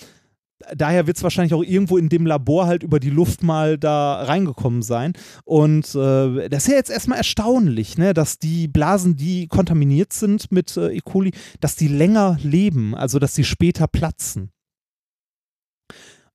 [0.74, 4.23] daher wird es wahrscheinlich auch irgendwo in dem Labor halt über die Luft mal da
[4.24, 5.12] reingekommen sein.
[5.45, 10.51] Und äh, das ist ja jetzt erstmal erstaunlich, ne, dass die Blasen, die kontaminiert sind
[10.53, 11.01] mit äh, E.
[11.03, 14.51] coli, dass die länger leben, also dass sie später platzen.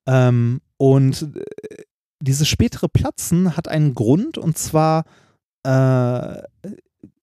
[0.08, 1.81] Ähm, und äh,
[2.22, 5.06] dieses spätere Platzen hat einen Grund und zwar
[5.64, 6.42] äh,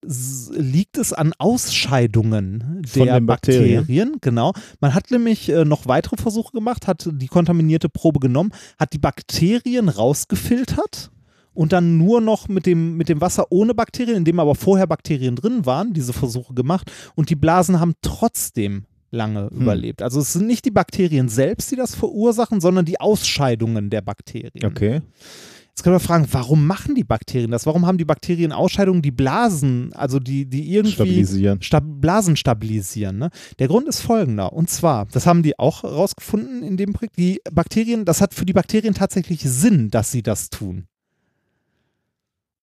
[0.03, 3.81] liegt es an Ausscheidungen Von der den Bakterien.
[3.81, 4.17] Bakterien.
[4.21, 4.53] Genau.
[4.81, 8.99] Man hat nämlich äh, noch weitere Versuche gemacht, hat die kontaminierte Probe genommen, hat die
[8.99, 11.11] Bakterien rausgefiltert
[11.53, 14.87] und dann nur noch mit dem, mit dem Wasser ohne Bakterien, in dem aber vorher
[14.87, 19.63] Bakterien drin waren, diese Versuche gemacht und die Blasen haben trotzdem lange Hm.
[19.63, 20.03] überlebt.
[20.03, 24.65] Also es sind nicht die Bakterien selbst, die das verursachen, sondern die Ausscheidungen der Bakterien.
[24.65, 25.03] Okay.
[25.79, 27.65] Jetzt können wir fragen, warum machen die Bakterien das?
[27.65, 31.63] Warum haben die Bakterien Ausscheidungen, die Blasen, also die, die irgendwie Stabilisieren.
[31.63, 33.19] Stab Blasen stabilisieren?
[33.19, 33.31] Ne?
[33.61, 34.53] Der Grund ist folgender.
[34.53, 38.45] Und zwar, das haben die auch rausgefunden in dem Projekt, die Bakterien, das hat für
[38.45, 40.89] die Bakterien tatsächlich Sinn, dass sie das tun.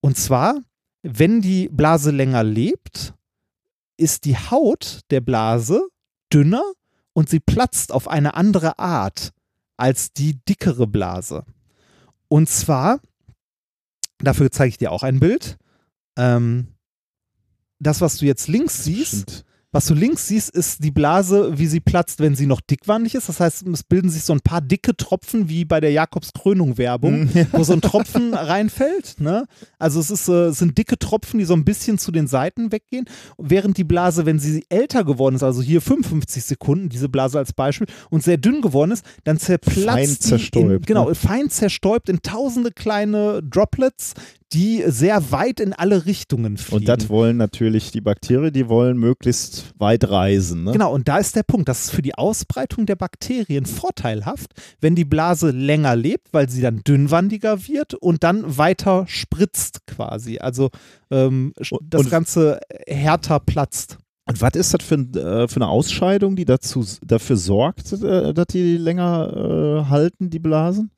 [0.01, 0.59] Und zwar,
[1.01, 3.13] wenn die Blase länger lebt,
[3.95, 5.88] ist die Haut der Blase
[6.34, 6.64] dünner
[7.14, 9.31] und sie platzt auf eine andere Art
[9.77, 11.45] als die dickere Blase.
[12.27, 12.99] Und zwar,
[14.19, 15.57] dafür zeige ich dir auch ein Bild.
[16.18, 16.68] Ähm,
[17.80, 19.44] das, was du jetzt links siehst, Stimmt.
[19.76, 23.27] Was du links siehst, ist die Blase, wie sie platzt, wenn sie noch dickwandig ist.
[23.27, 27.47] Das heißt, es bilden sich so ein paar dicke Tropfen wie bei der Jakobskrönung-Werbung, Mhm.
[27.52, 29.19] wo so ein Tropfen reinfällt.
[29.19, 29.45] Ne?
[29.77, 32.72] Also es, ist, äh, es sind dicke Tropfen, die so ein bisschen zu den Seiten
[32.72, 33.03] weggehen.
[33.38, 37.52] Während die Blase, wenn sie älter geworden ist, also hier 55 Sekunden, diese Blase als
[37.52, 41.15] Beispiel, und sehr dünn geworden ist, dann zerplatzt Fein die in, zerstäubt, genau, ne?
[41.15, 44.14] fein zerstäubt in tausende kleine Droplets,
[44.53, 46.81] die sehr weit in alle Richtungen fliegen.
[46.81, 50.63] Und das wollen natürlich die Bakterien, die wollen möglichst weit reisen.
[50.65, 50.72] Ne?
[50.72, 54.95] Genau, und da ist der Punkt, das ist für die Ausbreitung der Bakterien vorteilhaft, wenn
[54.95, 60.38] die Blase länger lebt, weil sie dann dünnwandiger wird und dann weiter spritzt quasi.
[60.38, 60.69] Also
[61.11, 63.97] ähm, das und- Ganze härter platzt.
[64.27, 68.47] Und was ist das für, äh, für eine Ausscheidung, die dazu, dafür sorgt, äh, dass
[68.47, 70.89] die länger äh, halten, die Blasen?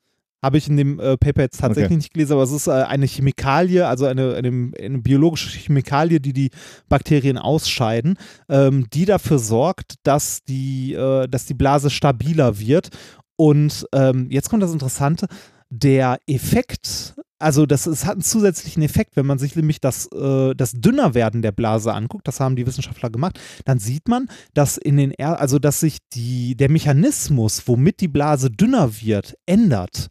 [0.42, 1.96] Habe ich in dem äh, Paper jetzt tatsächlich Okay.
[1.96, 6.32] nicht gelesen, aber es ist äh, eine Chemikalie, also eine, eine, eine biologische Chemikalie, die
[6.32, 6.50] die
[6.88, 8.16] Bakterien ausscheiden,
[8.48, 12.90] ähm, die dafür sorgt, dass die, äh, dass die Blase stabiler wird.
[13.36, 15.26] Und ähm, jetzt kommt das Interessante,
[15.70, 20.54] der Effekt, also das es hat einen zusätzlichen Effekt, wenn man sich nämlich das, äh,
[20.54, 24.96] das Dünnerwerden der Blase anguckt, das haben die Wissenschaftler gemacht, dann sieht man, dass in
[24.96, 30.08] den also dass sich die, der Mechanismus, womit die Blase dünner wird, ändert.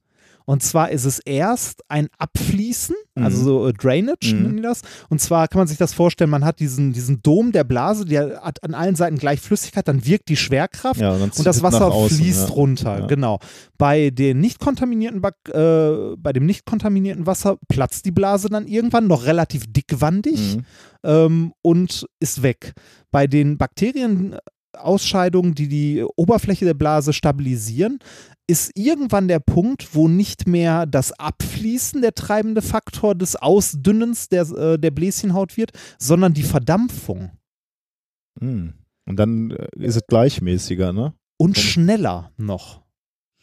[0.49, 3.44] Und zwar ist es erst ein Abfließen, also Mhm.
[3.44, 4.41] so äh, Drainage Mhm.
[4.44, 4.82] nennen die das.
[5.10, 8.41] Und zwar kann man sich das vorstellen, man hat diesen, diesen Dom der Blase, der
[8.41, 11.91] hat an allen Seiten gleich Flüssigkeit, dann wirkt die Schwerkraft Ja, und und das Wasser
[11.91, 12.56] außen, fließt ja.
[12.56, 12.99] runter.
[12.99, 13.06] Ja.
[13.07, 13.40] Genau.
[13.78, 19.07] Bei den nicht kontaminierten äh, bei dem nicht kontaminierten Wasser platzt die Blase dann irgendwann
[19.07, 20.64] noch relativ dickwandig Mhm.
[21.03, 22.72] ähm, und ist weg.
[23.11, 23.57] Bei den
[24.78, 27.99] Bakterienausscheidungen, die die Oberfläche der Blase stabilisieren,
[28.48, 34.49] ist irgendwann der Punkt, wo nicht mehr das Abfließen der treibende Faktor des Ausdünnens der,
[34.52, 37.32] äh, der Bläschenhaut wird, sondern die Verdampfung.
[38.40, 38.74] Mhm.
[39.06, 41.14] Und dann äh, ist es gleichmäßiger, ne?
[41.38, 42.82] Und schneller noch.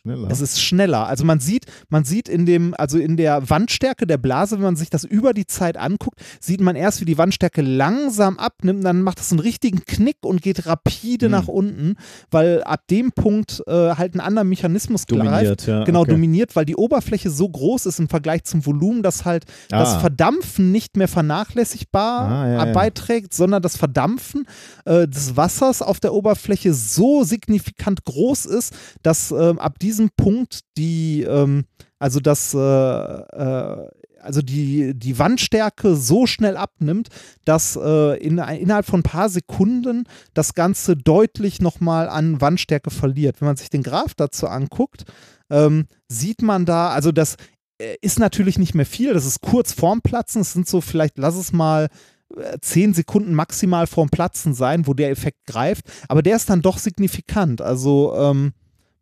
[0.04, 0.28] Schneller.
[0.30, 1.06] Es ist schneller.
[1.06, 4.76] Also man sieht, man sieht in dem, also in der Wandstärke der Blase, wenn man
[4.76, 9.00] sich das über die Zeit anguckt, sieht man erst, wie die Wandstärke langsam abnimmt, dann
[9.00, 11.32] macht es einen richtigen Knick und geht rapide Hm.
[11.32, 11.94] nach unten,
[12.30, 15.24] weil ab dem Punkt äh, halt ein anderer Mechanismus greift.
[15.24, 16.10] Dominiert, ja, Genau, okay.
[16.10, 20.00] dominiert, weil die Oberfläche so groß ist im Vergleich zum Volumen, dass halt das Ah.
[20.00, 22.72] Verdampfen nicht mehr vernachlässigbar Ah, ja, ja.
[22.72, 24.46] beiträgt, sondern das Verdampfen
[24.84, 30.60] äh, des Wassers auf der Oberfläche so signifikant groß ist, dass ähm, ab diesem Punkt
[30.76, 31.64] die, ähm,
[31.98, 33.88] also das, äh, äh,
[34.20, 37.08] also die, die Wandstärke so schnell abnimmt,
[37.44, 43.40] dass äh, in, innerhalb von ein paar Sekunden das Ganze deutlich nochmal an Wandstärke verliert.
[43.40, 45.04] Wenn man sich den Graph dazu anguckt,
[45.50, 47.36] ähm, sieht man da, also das
[47.78, 51.18] äh, ist natürlich nicht mehr viel, das ist kurz vorm Platzen, es sind so vielleicht,
[51.18, 51.88] lass es mal
[52.36, 56.62] äh, zehn Sekunden maximal vorm Platzen sein, wo der Effekt greift, aber der ist dann
[56.62, 57.60] doch signifikant.
[57.60, 58.52] Also ähm,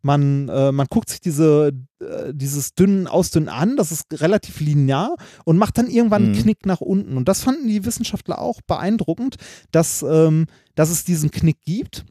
[0.03, 5.15] man, äh, man guckt sich diese, äh, dieses dünnen Ausdünnen an, das ist relativ linear
[5.45, 6.41] und macht dann irgendwann einen Mhm.
[6.41, 7.17] Knick nach unten.
[7.17, 9.37] Und das fanden die Wissenschaftler auch beeindruckend,
[9.71, 12.05] dass, ähm, dass es diesen Knick gibt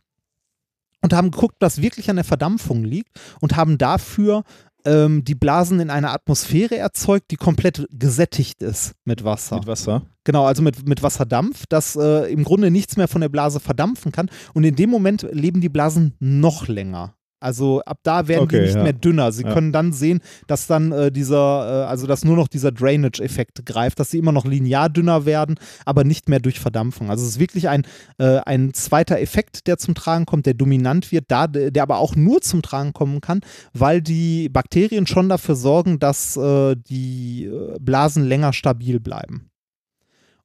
[1.03, 3.11] und haben geguckt, was wirklich an der Verdampfung liegt
[3.41, 4.43] und haben dafür
[4.85, 9.57] ähm, die Blasen in einer Atmosphäre erzeugt, die komplett gesättigt ist mit Wasser.
[9.57, 10.03] Mit Wasser.
[10.25, 14.13] Genau, also mit, mit Wasserdampf, dass äh, im Grunde nichts mehr von der Blase verdampfen
[14.13, 14.31] kann.
[14.55, 17.15] Und in dem Moment leben die Blasen noch länger.
[17.43, 18.83] Also ab da werden die Okay, nicht ja.
[18.83, 19.33] mehr dünner.
[19.33, 19.53] Sie Ja.
[19.53, 23.99] können dann sehen, dass dann äh, dieser, äh, also dass nur noch dieser Drainage-Effekt greift,
[23.99, 27.11] dass sie immer noch linear dünner werden, aber nicht mehr durch Verdampfung.
[27.11, 27.83] Also es ist wirklich ein,
[28.19, 32.15] äh, ein zweiter Effekt, der zum Tragen kommt, der dominant wird, da, der aber auch
[32.17, 33.41] nur zum Tragen kommen kann,
[33.73, 39.49] weil die Bakterien schon dafür sorgen, dass äh, die äh, Blasen länger stabil bleiben.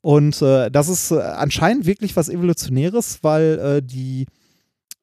[0.02, 4.26] Und äh, das ist anscheinend wirklich was Evolutionäres, weil die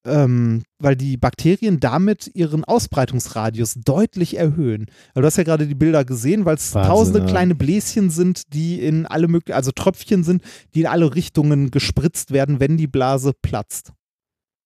[0.06, 4.86] ähm, weil die Bakterien damit ihren Ausbreitungsradius deutlich erhöhen.
[5.14, 7.26] Weil du hast ja gerade die Bilder gesehen, weil es tausende ja.
[7.26, 10.42] kleine Bläschen sind, die in alle möglichen, also Tröpfchen sind,
[10.74, 13.92] die in alle Richtungen gespritzt werden, wenn die Blase platzt.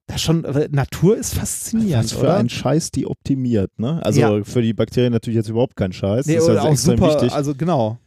[0.09, 2.36] Das schon, äh, Natur ist faszinierend, Was für oder?
[2.39, 4.01] ein Scheiß die optimiert, ne?
[4.02, 4.43] Also Ja.
[4.43, 6.27] für die Bakterien natürlich jetzt überhaupt kein Scheiß.
[6.27, 7.32] nee, das ist also auch extrem super, wichtig.
[7.32, 7.98] also genau.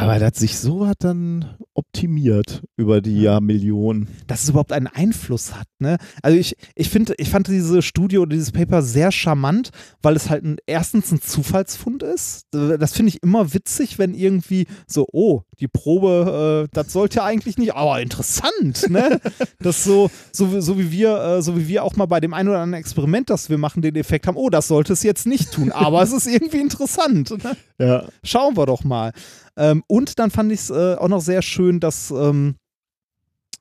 [0.00, 4.08] Aber das sich so hat dann optimiert über die Jahrmillionen.
[4.26, 5.66] dass es überhaupt einen Einfluss hat.
[5.78, 5.98] Ne?
[6.22, 9.70] Also ich, ich finde, ich fand diese Studie oder dieses Paper sehr charmant,
[10.02, 12.46] weil es halt ein, erstens ein Zufallsfund ist.
[12.50, 17.24] Das finde ich immer witzig, wenn irgendwie so, oh, die Probe, äh, das sollte ja
[17.24, 19.20] eigentlich nicht, aber interessant, ne?
[19.60, 22.32] Das so, so, wie- so wie wir, äh, so wie wir auch mal bei dem
[22.34, 25.26] einen oder anderen Experiment, das wir machen, den Effekt haben, oh, das sollte es jetzt
[25.26, 27.30] nicht tun, aber es ist irgendwie interessant.
[27.42, 27.56] Ne?
[27.80, 28.04] Ja.
[28.24, 29.12] Schauen wir doch mal.
[29.56, 32.56] Ähm, und dann fand ich es äh, auch noch sehr schön, dass, ähm,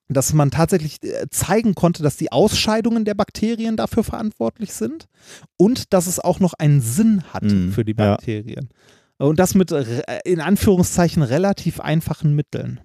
[0.09, 5.05] dass man tatsächlich äh, zeigen konnte, dass die Ausscheidungen der Bakterien dafür verantwortlich sind
[5.57, 8.17] und dass es auch noch einen Sinn hat Mhm, für die ja.
[9.19, 12.79] Und das mit re- in Anführungszeichen relativ einfachen Mitteln.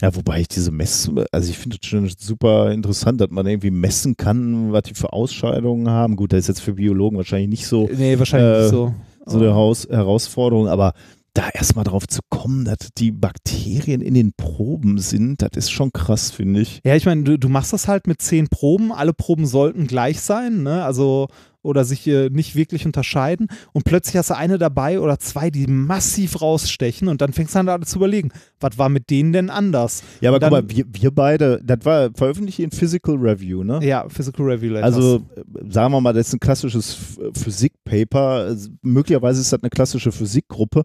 [0.00, 3.72] Ja, wobei ich diese Mess, also ich finde es schon super interessant, dass man irgendwie
[3.72, 6.14] messen kann, was die für Ausscheidungen haben.
[6.14, 8.94] Gut, das ist jetzt für Biologen wahrscheinlich nicht so, Nee, wahrscheinlich Äh, nicht so.
[9.26, 10.92] so eine Haus Herausforderung, aber
[11.34, 15.92] da erstmal drauf zu kommen, dass die Bakterien in den Proben sind, das ist schon
[15.92, 16.80] krass, finde ich.
[16.84, 18.92] Ja, ich meine, du, du machst das halt mit zehn Proben.
[18.92, 20.84] Alle Proben sollten gleich sein, ne?
[20.84, 21.26] Also
[21.68, 23.48] oder sich äh, nicht wirklich unterscheiden.
[23.72, 27.58] Und plötzlich hast du eine dabei oder zwei, die massiv rausstechen und dann fängst du
[27.60, 30.02] an da zu überlegen, was war mit denen denn anders?
[30.20, 33.80] Ja, aber dann, guck mal, wir, wir beide, das war veröffentlicht in Physical Review, ne?
[33.82, 34.94] Ja, Physical Review Letters.
[34.94, 38.18] Also äh, sagen wir mal, das ist ein klassisches Ph- Physikpaper.
[38.18, 40.84] Also, Möglicherweise ist das eine klassische Physikgruppe.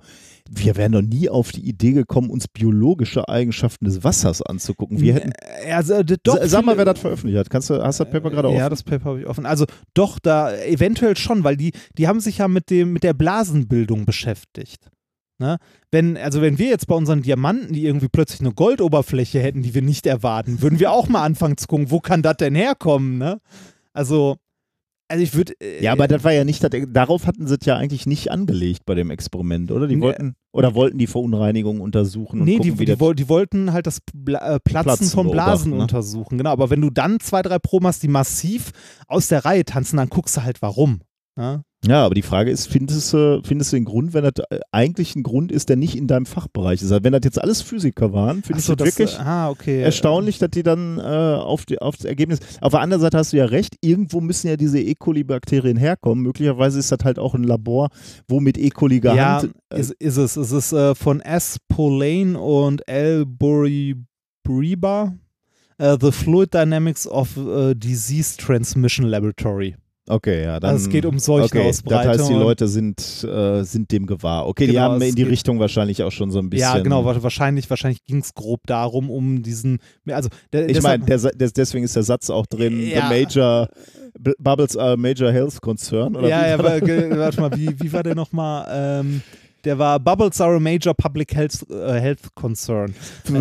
[0.50, 5.00] Wir wären noch nie auf die Idee gekommen, uns biologische Eigenschaften des Wassers anzugucken.
[5.00, 5.32] Wir hätten.
[5.68, 7.50] Ja, also, äh, doch, Sa- Sag mal, wer das veröffentlicht hat.
[7.50, 8.70] Kannst du, hast du das Paper gerade Ja, offen?
[8.70, 9.46] das Paper habe ich offen.
[9.46, 13.14] Also doch, da eventuell schon, weil die, die haben sich ja mit dem, mit der
[13.14, 14.90] Blasenbildung beschäftigt.
[15.40, 15.58] Ne?
[15.92, 19.74] Wenn, also wenn wir jetzt bei unseren Diamanten, die irgendwie plötzlich eine Goldoberfläche hätten, die
[19.74, 23.18] wir nicht erwarten, würden wir auch mal anfangen zu gucken, wo kann das denn herkommen,
[23.18, 23.40] ne?
[23.94, 24.38] Also,
[25.08, 25.54] also ich würde.
[25.62, 28.32] Äh, Ja, aber das war ja nicht, das, darauf hatten sie es ja eigentlich nicht
[28.32, 29.88] angelegt bei dem Experiment, oder?
[29.88, 33.88] Die wollten, oder wollten die Verunreinigung untersuchen und Nee, gucken, die, die, die wollten halt
[33.88, 35.82] das Bla äh, Platzen, Platzen von Blasen ne?
[35.82, 36.52] untersuchen, genau.
[36.52, 38.72] Aber wenn du dann zwei, drei Proben hast, die massiv
[39.08, 41.02] aus der Reihe tanzen, dann guckst du halt warum.
[41.36, 41.64] Ne?
[41.86, 45.16] Ja, aber die Frage ist, findest du, findest du den Grund, wenn das äh, eigentlich
[45.16, 46.92] ein Grund ist, der nicht in deinem Fachbereich ist?
[46.92, 49.50] Also wenn das jetzt alles Physiker waren, finde ich so, das das, wirklich äh, ah,
[49.50, 49.82] okay.
[49.82, 52.40] erstaunlich, dass die dann äh, auf, die, auf das Ergebnis.
[52.62, 54.96] Auf der anderen Seite hast du ja recht, irgendwo müssen ja diese E.
[54.96, 56.24] coli-Bakterien herkommen.
[56.24, 57.90] Möglicherweise ist das halt auch ein Labor,
[58.28, 58.70] wo mit E.
[58.70, 59.54] coli Ja, gehandelt.
[59.76, 60.38] ist, ist es.
[60.38, 61.58] Es ist äh, von S.
[61.68, 63.26] Polane und L.
[63.26, 65.14] Buriba.
[65.78, 69.76] Äh, the Fluid Dynamics of äh, Disease Transmission Laboratory.
[70.10, 70.72] Okay, ja, dann.
[70.72, 72.12] Also es geht um Okay, Seuchenausbreitung.
[72.12, 74.48] das heißt, die Leute sind, äh, sind dem gewahr.
[74.48, 76.76] Okay, die Genau, haben es in die Richtung wahrscheinlich auch schon so ein bisschen.
[76.76, 79.80] Ja, genau, wa- wahrscheinlich, wahrscheinlich ging es grob darum, um diesen.
[80.10, 83.08] Also, der, Ich meine, deswegen ist der Satz auch drin, Ja.
[83.10, 83.70] the major,
[84.40, 86.16] Bubbles are a major health concern.
[86.18, 88.68] Oder ja, ja, warte mal, wie, wie war der nochmal?
[89.02, 89.22] Ähm,
[89.64, 92.94] der war Bubbles are a major public health, äh, health concern.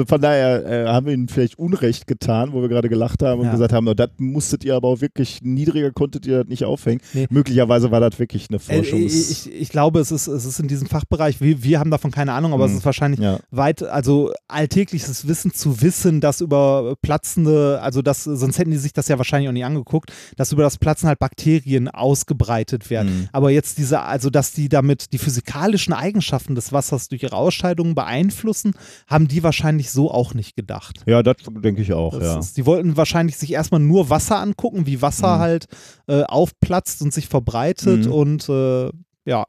[0.07, 3.47] Von daher äh, haben wir ihnen vielleicht Unrecht getan, wo wir gerade gelacht haben und
[3.47, 3.52] Ja.
[3.52, 7.01] gesagt haben, "No, das musstet ihr aber auch wirklich, niedriger konntet ihr das nicht aufhängen.
[7.12, 7.26] Nee.
[7.31, 9.31] Möglicherweise war das wirklich eine Äh, Forschungs...
[9.31, 12.33] ich, ich glaube, es ist, es ist in diesem Fachbereich, wir, wir haben davon keine
[12.33, 12.73] Ahnung, aber Hm.
[12.73, 13.39] es ist wahrscheinlich Ja.
[13.51, 18.92] weit, also alltägliches Wissen zu wissen, dass über platzende, also das, sonst hätten die sich
[18.92, 23.09] das ja wahrscheinlich auch nicht angeguckt, dass über das Platzen halt Bakterien ausgebreitet werden.
[23.09, 23.28] Hm.
[23.33, 26.11] Aber jetzt diese, also dass die damit die physikalischen Eigenschaften
[26.55, 28.73] des Wassers durch ihre Ausscheidungen beeinflussen,
[29.07, 31.00] haben die wahrscheinlich so auch nicht gedacht.
[31.07, 32.39] Ja, das denke ich auch, Das ja.
[32.39, 35.41] ist, die wollten wahrscheinlich sich erstmal nur Wasser angucken, wie Wasser Mhm.
[35.41, 35.66] halt
[36.08, 38.12] äh, aufplatzt und sich verbreitet Mhm.
[38.12, 38.91] und äh,
[39.24, 39.44] ja.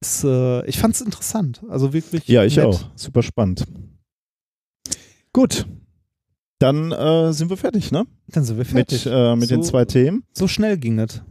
[0.00, 1.62] Ist, äh, ich fand es interessant.
[1.68, 2.28] Also wirklich.
[2.28, 2.66] Ja, ich nett.
[2.66, 2.84] auch.
[2.94, 3.64] Super spannend.
[5.32, 5.66] Gut.
[6.60, 8.04] Dann äh, sind wir fertig, ne?
[8.28, 9.04] Dann sind wir fertig.
[9.04, 10.24] Mit, äh, mit den So- zwei Themen.
[10.32, 11.22] So schnell ging es.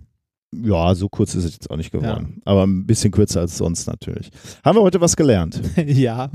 [0.55, 2.41] Ja, so kurz ist es jetzt auch nicht geworden.
[2.45, 4.29] Aber ein bisschen kürzer als sonst natürlich.
[4.63, 5.59] Haben wir heute was gelernt?
[5.85, 6.29] ja.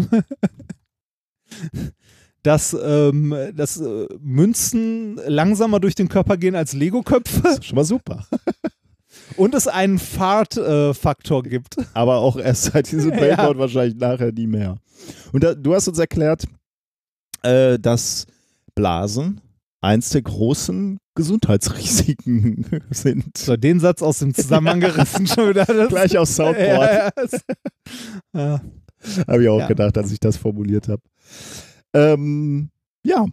[2.42, 8.26] dass, ähm, dass äh, Münzen langsamer durch den Körper gehen als Lego-Köpfe Schon mal super.
[9.36, 11.76] und es einen Fart-Faktor gibt.
[11.94, 13.36] Aber auch erst seit diesem Ja.
[13.36, 14.76] Paper und wahrscheinlich nachher nie mehr.
[15.32, 16.44] Und da, du hast uns erklärt,
[17.42, 18.26] äh, dass
[18.74, 19.40] Blasen
[19.80, 23.36] eins der großen Gesundheitsrisiken sind.
[23.36, 25.64] So, den Satz aus dem Zusammenhang gerissen schon wieder.
[25.64, 26.58] Das, Gleich aus Southport.
[26.58, 27.10] Ja,
[28.34, 28.60] ja.
[29.26, 29.66] Habe ich auch Ja.
[29.68, 31.02] gedacht, als ich das formuliert habe.
[31.94, 32.70] Ähm,
[33.04, 33.26] ja,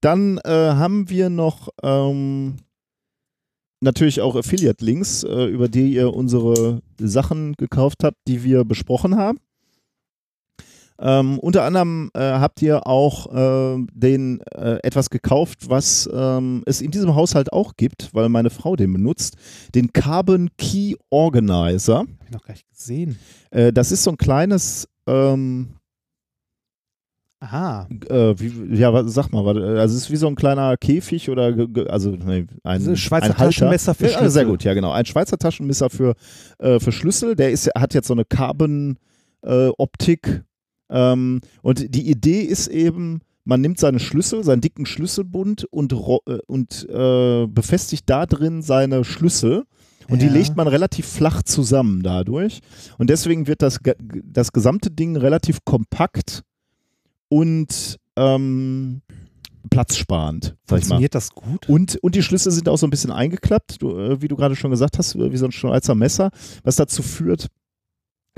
[0.00, 2.56] dann äh, haben wir noch ähm,
[3.80, 9.38] natürlich auch Affiliate-Links, äh, über die ihr unsere Sachen gekauft habt, die wir besprochen haben.
[11.00, 16.80] Ähm, unter anderem äh, habt ihr auch äh, den äh, etwas gekauft, was ähm, es
[16.80, 19.36] in diesem Haushalt auch gibt, weil meine Frau den benutzt,
[19.74, 22.00] den Carbon Key Organizer.
[22.00, 23.16] Hab ich noch gar nicht gesehen.
[23.50, 25.68] Äh, das ist so ein kleines ähm,
[27.40, 27.86] Aha.
[28.08, 31.30] äh, wie, ja, was, sag mal, warte, also es ist wie so ein kleiner Käfig
[31.30, 31.54] oder,
[31.88, 33.36] also nee, ein, Also Schweizer ein.
[33.36, 34.46] Taschenmesser für ja, Sehr Schlüssel.
[34.46, 34.90] gut, ja genau.
[34.90, 36.14] Ein Schweizer Taschenmesser für,
[36.58, 40.42] äh, für Schlüssel, der ist, hat jetzt so eine Carbon-Optik
[40.90, 46.38] ähm, und die Idee ist eben, man nimmt seine Schlüssel, seinen dicken Schlüsselbund und, äh,
[46.46, 49.64] und äh, befestigt da drin seine Schlüssel.
[50.08, 50.28] Und Ja.
[50.28, 52.60] die legt man relativ flach zusammen dadurch.
[52.96, 53.78] Und deswegen wird das,
[54.24, 56.42] das gesamte Ding relativ kompakt
[57.28, 59.02] und ähm,
[59.70, 60.56] platzsparend.
[60.66, 61.68] Funktioniert das gut?
[61.68, 64.56] Und, und die Schlüssel sind auch so ein bisschen eingeklappt, du, äh, wie du gerade
[64.56, 66.30] schon gesagt hast, wie so ein Schweizer Messer,
[66.64, 67.48] was dazu führt,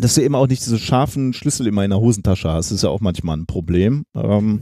[0.00, 2.70] dass du eben auch nicht diese scharfen Schlüssel immer in der Hosentasche hast.
[2.70, 4.04] Das ist ja auch manchmal ein Problem.
[4.14, 4.60] Ähm,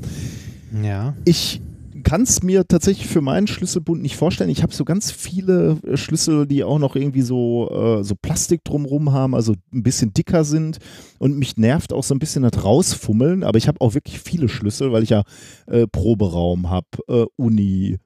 [0.82, 1.14] Ja.
[1.24, 1.60] ich
[2.04, 4.50] kann es mir tatsächlich für meinen Schlüsselbund nicht vorstellen.
[4.50, 8.62] Ich habe so ganz viele äh, Schlüssel, die auch noch irgendwie so, äh, so Plastik
[8.64, 10.78] drumrum haben, also ein bisschen dicker sind.
[11.18, 13.42] Und mich nervt auch so ein bisschen das Rausfummeln.
[13.42, 15.22] Aber ich habe auch wirklich viele Schlüssel, weil ich ja
[15.66, 17.98] äh, Proberaum habe, äh, Uni,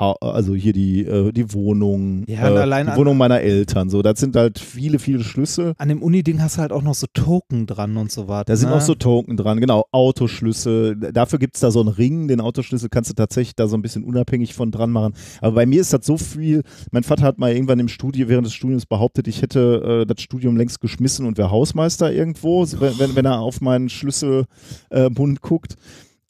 [0.00, 3.90] ha also hier die, äh, die Wohnung, Ja, äh, die Wohnung meiner Eltern.
[3.90, 5.74] So, das sind halt viele, viele Schlüssel.
[5.78, 8.44] An dem Uni-Ding hast du halt auch noch so Token dran und so weiter.
[8.44, 8.76] Da sind ne?
[8.76, 10.96] auch so Token dran, genau, Autoschlüssel.
[10.96, 13.82] Dafür gibt es da so einen Ring, den Autoschlüssel kannst du tatsächlich da so ein
[13.82, 15.14] bisschen unabhängig von dran machen.
[15.40, 18.46] Aber bei mir ist das so viel, mein Vater hat mal irgendwann im Studium, während
[18.46, 22.98] des Studiums behauptet, ich hätte äh, das Studium längst geschmissen und wäre Hausmeister irgendwo, wenn,
[22.98, 25.76] wenn, wenn er auf meinen Schlüsselbund äh, guckt.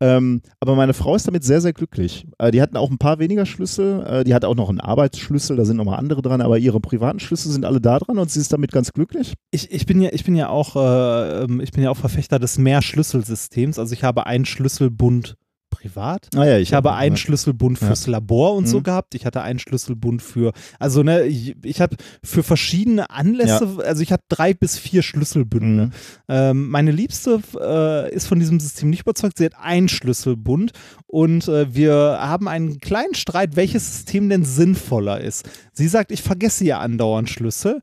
[0.00, 2.26] Ähm, aber meine Frau ist damit sehr, sehr glücklich.
[2.38, 4.04] Äh, die hatten auch ein paar weniger Schlüssel.
[4.06, 7.20] Äh, die hat auch noch einen Arbeitsschlüssel, da sind nochmal andere dran, aber ihre privaten
[7.20, 9.34] Schlüssel sind alle da dran und sie ist damit ganz glücklich.
[9.50, 12.38] ich, ich bin ja, ich bin ja auch, äh, ähm, ich bin ja auch Verfechter
[12.38, 13.78] des Mehrschlüsselsystems.
[13.78, 15.36] Also ich habe einen Schlüsselbund
[15.74, 16.28] privat.
[16.36, 17.88] Ah ja, Ich habe einen Schlüsselbund Ja.
[17.88, 18.82] fürs Labor und so Mhm.
[18.84, 19.14] gehabt.
[19.14, 24.12] Ich hatte einen Schlüsselbund für, also ne, ich, ich habe für verschiedene Anlässe, also ich
[24.12, 25.86] hatte drei bis vier Schlüsselbünde.
[25.86, 25.92] Mhm.
[26.28, 29.38] Ähm, meine Liebste äh, ist von diesem System nicht überzeugt.
[29.38, 30.72] Sie hat einen Schlüsselbund
[31.06, 35.48] und äh, wir haben einen kleinen Streit, welches System denn sinnvoller ist.
[35.72, 37.80] Sie sagt, ich vergesse ja andauernd Schlüssel.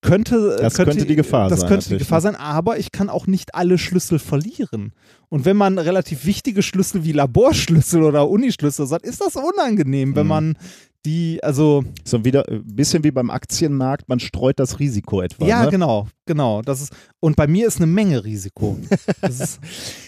[0.00, 2.22] Könnte, Das könnte die Gefahr das sein, könnte die Gefahr ne?
[2.22, 4.92] sein, aber ich kann auch nicht alle Schlüssel verlieren.
[5.28, 10.24] Und wenn man relativ wichtige Schlüssel wie Laborschlüssel oder Unischlüssel sagt, ist das unangenehm, wenn
[10.24, 10.28] Mhm.
[10.28, 10.56] man
[11.04, 15.46] die, also So wieder ein bisschen wie beim Aktienmarkt, man streut das Risiko etwa.
[15.46, 15.70] ja, ne?
[15.70, 16.62] genau, genau.
[16.62, 18.78] Das ist, und bei mir ist eine Menge Risiko.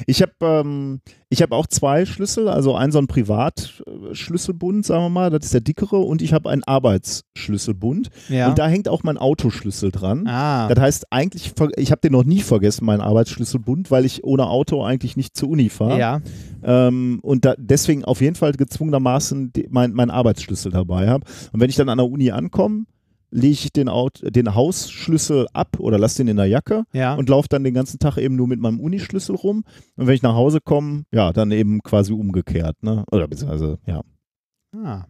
[0.07, 5.09] Ich habe ähm, ich hab auch zwei Schlüssel, also einen so einen Privatschlüsselbund, sagen wir
[5.09, 8.11] mal, das ist der dickere, und ich habe einen Arbeitsschlüsselbund.
[8.29, 8.49] ja.
[8.49, 10.27] Und da hängt auch mein Autoschlüssel dran.
[10.27, 14.47] ah, Das heißt, eigentlich, ich habe den noch nie vergessen, meinen Arbeitsschlüsselbund, weil ich ohne
[14.49, 15.99] Auto eigentlich nicht zur Uni fahre.
[15.99, 16.21] ja.
[16.67, 21.27] Ähm, und da, deswegen auf jeden Fall gezwungenermaßen die, mein, meinen Arbeitsschlüssel dabei habe.
[21.53, 22.85] Und wenn ich dann an der Uni ankomme,
[23.35, 27.15] lege ich den, Aut den Hausschlüssel ab oder lasse den in der Jacke Ja.
[27.15, 29.65] und laufe dann den ganzen Tag eben nur mit meinem Unischlüssel rum.
[29.97, 32.83] Und wenn ich nach Hause komme, ja, dann eben quasi umgekehrt.
[32.83, 33.05] Ne?
[33.11, 34.03] Oder beziehungsweise, ja.
[34.77, 35.05] Ah.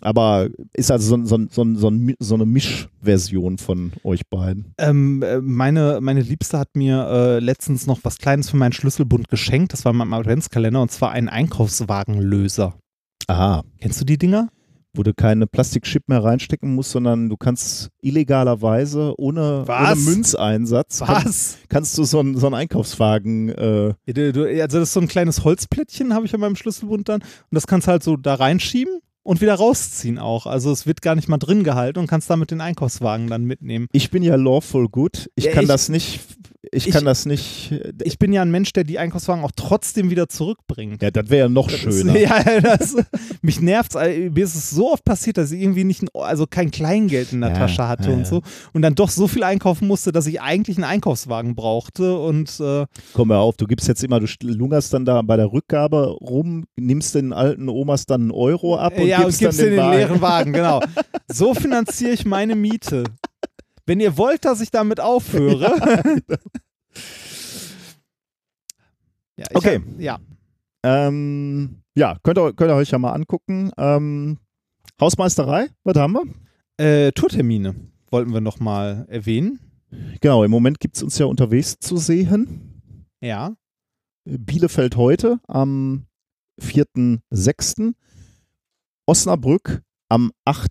[0.00, 4.72] Aber ist also so, so, so, so, so eine Mischversion von euch beiden.
[4.78, 9.28] Ähm, äh, meine, meine Liebste hat mir äh, letztens noch was Kleines für meinen Schlüsselbund
[9.28, 9.72] geschenkt.
[9.72, 12.74] Das war mein Adventskalender und zwar einen Einkaufswagenlöser.
[13.26, 13.64] Aha.
[13.80, 14.48] Kennst du die Dinger?
[14.98, 19.94] Wo du keine Plastikchip mehr reinstecken musst, sondern du kannst illegalerweise ohne, ohne?
[19.96, 21.56] Münzeinsatz kann, Was?
[21.68, 25.00] kannst du so einen, so einen Einkaufswagen äh, Ja, du, du, also das ist so
[25.00, 27.20] ein kleines Holzplättchen, habe ich an meinem Schlüsselbund dann.
[27.22, 30.46] Und das kannst du halt so da reinschieben und wieder rausziehen auch.
[30.46, 33.86] Also es wird gar nicht mal drin gehalten und kannst damit den Einkaufswagen dann mitnehmen.
[33.92, 35.30] Ich bin ja lawful good.
[35.36, 36.20] Ich Ja, kann ich- das nicht
[36.72, 37.72] ich Ich- kann das nicht.
[38.02, 41.00] Ich bin ja ein Mensch, der die Einkaufswagen auch trotzdem wieder zurückbringt.
[41.02, 42.16] Ja, das wäre ja noch schöner.
[42.18, 42.96] Ja, das,
[43.42, 43.94] mich nervt's.
[43.94, 47.40] äh, Mir ist es so oft passiert, dass ich irgendwie nicht, also kein Kleingeld in
[47.42, 50.26] der Ja, Tasche hatte ja, und so und dann doch so viel einkaufen musste, dass
[50.26, 54.26] ich eigentlich einen Einkaufswagen brauchte und äh, Komm mal auf, du gibst jetzt immer, du
[54.42, 58.94] lungerst dann da bei der Rückgabe rum, nimmst den alten Omas dann einen Euro ab
[58.98, 59.96] und ja, gibst, und gibst dann den, den Wagen.
[59.96, 60.80] leeren Wagen, genau.
[61.32, 63.04] So finanziere ich meine Miete.
[63.88, 65.72] Wenn ihr wollt, dass ich damit aufhöre.
[69.36, 69.76] Ja, Okay.
[69.78, 70.18] Hab, ja.
[70.82, 73.70] Ähm, ja, könnt ihr, könnt ihr euch ja mal angucken.
[73.78, 74.38] Ähm,
[75.00, 76.24] Hausmeisterei, was haben wir?
[76.84, 77.76] Äh, Tourtermine
[78.10, 79.60] wollten wir noch mal erwähnen.
[80.20, 82.82] Genau, im Moment gibt es uns ja unterwegs zu sehen.
[83.20, 83.54] Ja.
[84.24, 86.06] Bielefeld heute am
[86.60, 87.94] 4.6.
[89.06, 90.68] Osnabrück am 8.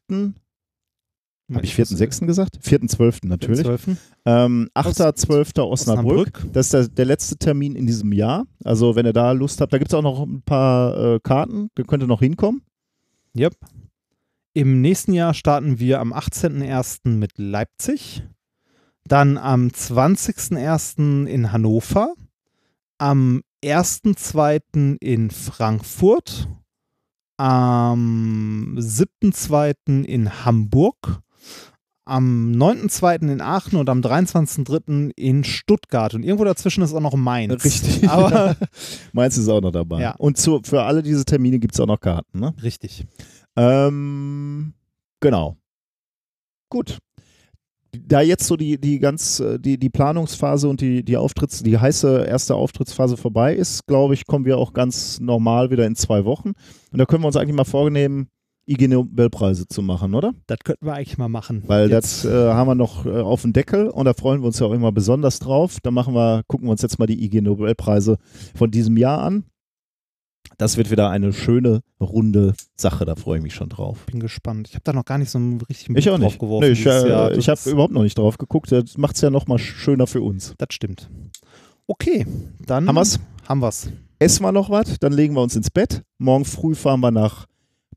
[1.53, 2.26] Habe ich 4.6.
[2.26, 2.58] gesagt?
[2.61, 3.26] 4.12.
[3.26, 3.64] natürlich.
[3.64, 3.98] 12.
[4.26, 5.61] Ähm, 8.12.
[5.61, 5.69] Osnabrück.
[5.72, 6.45] Osnabrück.
[6.51, 8.45] Das ist der, der letzte Termin in diesem Jahr.
[8.66, 11.69] Also wenn ihr da Lust habt, da gibt es auch noch ein paar äh, Karten,
[11.76, 12.64] da könnt ihr noch hinkommen.
[13.38, 13.56] Yep.
[14.53, 17.09] Im nächsten Jahr starten wir am 18.01.
[17.09, 18.24] mit Leipzig.
[19.06, 21.27] Dann am 20.01.
[21.27, 22.14] in Hannover.
[22.98, 24.98] Am 1.02.
[25.00, 26.50] in Frankfurt.
[27.38, 30.03] Am 7.02.
[30.03, 31.22] in Hamburg.
[32.07, 33.29] Am 9.02.
[33.29, 35.11] in Aachen und am 23.03.
[35.15, 36.13] in Stuttgart.
[36.13, 37.65] Und irgendwo dazwischen ist auch noch Mainz.
[37.65, 38.09] Richtig.
[38.09, 38.55] Aber
[39.13, 40.01] Mainz ist auch noch dabei.
[40.01, 40.15] Ja.
[40.17, 42.39] Und zu, für alle diese Termine gibt es auch noch Karten.
[42.39, 42.53] Ne?
[42.63, 43.05] richtig.
[43.57, 44.73] Ähm,
[45.19, 45.57] genau.
[46.69, 46.97] Gut.
[47.99, 52.25] Da jetzt so die, die ganz, die, die Planungsphase und die, die Auftritts, die heiße
[52.25, 56.53] erste Auftrittsphase vorbei ist, glaube ich, kommen wir auch ganz normal wieder in zwei Wochen.
[56.91, 58.29] Und da können wir uns eigentlich mal vornehmen,
[58.67, 60.33] IG Nobelpreise zu machen, oder?
[60.47, 61.63] Das könnten wir eigentlich mal machen.
[61.67, 64.47] Weil Jetzt- das äh, haben wir noch äh, auf dem Deckel und da freuen wir
[64.47, 65.77] uns ja auch immer besonders drauf.
[65.81, 68.17] Da machen wir, gucken wir uns jetzt mal die IG Nobelpreise
[68.55, 69.45] von diesem Jahr an.
[70.57, 74.05] Das wird wieder eine schöne, runde Sache, da freue ich mich schon drauf.
[74.07, 74.67] bin gespannt.
[74.69, 76.65] Ich habe da noch gar nicht so einen richtigen Ich Blick drauf geworfen.
[76.65, 78.71] Nee, ich äh, ich habe überhaupt noch nicht drauf geguckt.
[78.71, 80.55] Das macht es ja nochmal schöner für uns.
[80.57, 81.09] Das stimmt.
[81.85, 82.25] Okay,
[82.65, 83.19] dann Haben wir's?
[83.47, 83.89] Haben wir's.
[84.19, 86.01] Essen wir noch was, dann legen wir uns ins Bett.
[86.17, 87.45] Morgen früh fahren wir nach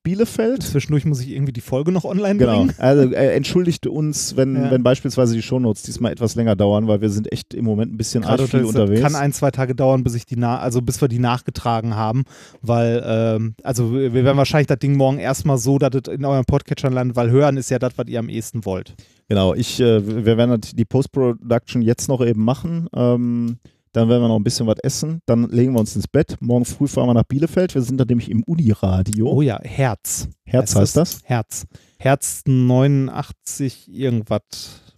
[0.03, 0.63] Bielefeld.
[0.63, 2.57] Zwischendurch muss ich irgendwie die Folge noch online Genau.
[2.59, 2.75] bringen.
[2.79, 4.71] Also äh, entschuldigt uns, wenn, Ja.
[4.71, 7.97] wenn beispielsweise die Shownotes diesmal etwas länger dauern, weil wir sind echt im Moment ein
[7.97, 9.01] bisschen Gerade viel unterwegs.
[9.03, 12.25] kann ein, zwei Tage dauern, bis ich die also bis wir die nachgetragen haben,
[12.63, 16.45] weil ähm, also wir werden wahrscheinlich das Ding morgen erstmal so, dass es in euren
[16.47, 18.95] Podcatchern landet, weil hören ist ja das, was ihr am ehesten wollt.
[19.29, 22.89] Genau, ich, äh, wir werden die Post-Production jetzt noch eben machen.
[22.95, 23.59] Ähm,
[23.93, 25.21] dann werden wir noch ein bisschen was essen.
[25.27, 26.37] Dann legen wir uns ins Bett.
[26.41, 27.75] Morgen früh fahren wir nach Bielefeld.
[27.75, 29.29] Wir sind dann nämlich im Uniradio.
[29.29, 30.29] Oh ja, Herz.
[30.45, 31.21] Herz heißt das?
[31.25, 31.67] Herz.
[31.99, 34.41] Herz 89 irgendwas,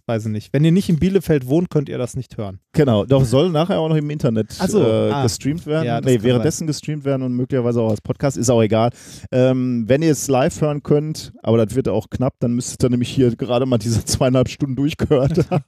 [0.05, 0.53] weiß ich nicht.
[0.53, 2.59] Wenn ihr nicht in Bielefeld wohnt, könnt ihr das nicht hören.
[2.73, 5.23] Genau, doch soll nachher auch noch im Internet so, äh, ah.
[5.23, 5.85] gestreamt werden.
[5.85, 8.89] Ja, nee, währenddessen gestreamt werden und möglicherweise auch als Podcast, ist auch egal.
[9.31, 12.89] Ähm, wenn ihr es live hören könnt, aber das wird auch knapp, dann müsstet ihr
[12.89, 15.63] nämlich hier gerade mal diese zweieinhalb Stunden durchgehört haben.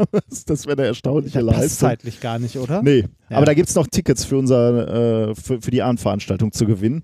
[0.46, 1.90] Das- wäre eine erstaunliche Das Leistung.
[1.90, 2.82] zeitlich gar nicht, oder?
[2.82, 3.38] Nee, Ja.
[3.38, 7.04] aber da gibt es noch Tickets für, unser, äh, für, für die Abendveranstaltung zu gewinnen.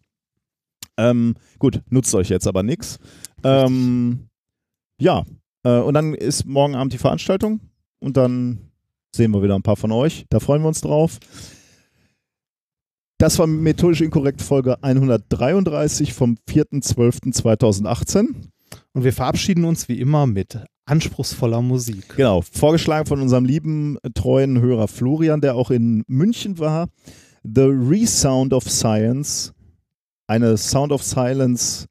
[0.98, 3.00] Ähm, gut, nutzt euch jetzt aber nichts.
[3.44, 4.28] Ähm,
[5.00, 5.24] ja,
[5.64, 7.60] äh, und dann ist morgen Abend die Veranstaltung
[8.00, 8.72] und dann
[9.16, 10.26] sehen wir wieder ein paar von euch.
[10.30, 11.20] Da freuen wir uns drauf.
[13.18, 18.28] Das war methodisch inkorrekt Folge 133 vom 4.12.2018.
[18.94, 22.16] Und wir verabschieden uns wie immer mit anspruchsvoller Musik.
[22.16, 26.88] Genau, vorgeschlagen von unserem lieben, treuen Hörer Florian, der auch in München war.
[27.44, 29.54] The Resound of Science,
[30.28, 31.86] eine Sound of Silence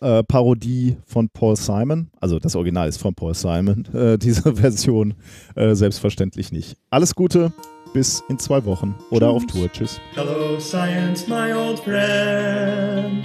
[0.00, 2.10] äh, Parodie von Paul Simon.
[2.20, 5.14] Also das Original ist von Paul Simon, äh, diese Version
[5.54, 6.76] äh, selbstverständlich nicht.
[6.90, 7.52] Alles Gute,
[7.92, 9.70] bis in zwei Wochen oder auf Tour.
[9.72, 10.00] Tschüss.
[10.14, 13.24] Hello, science, my old friend.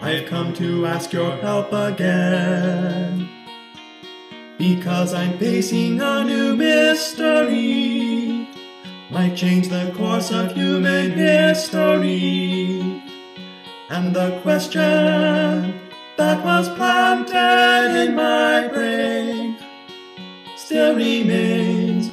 [0.00, 3.28] I've come to ask your help again.
[4.58, 8.46] Because I'm facing a new mystery.
[9.10, 13.02] Might change the course of human history.
[13.88, 15.80] And the question
[16.16, 19.56] that was planted in my brain
[20.56, 22.10] still remains.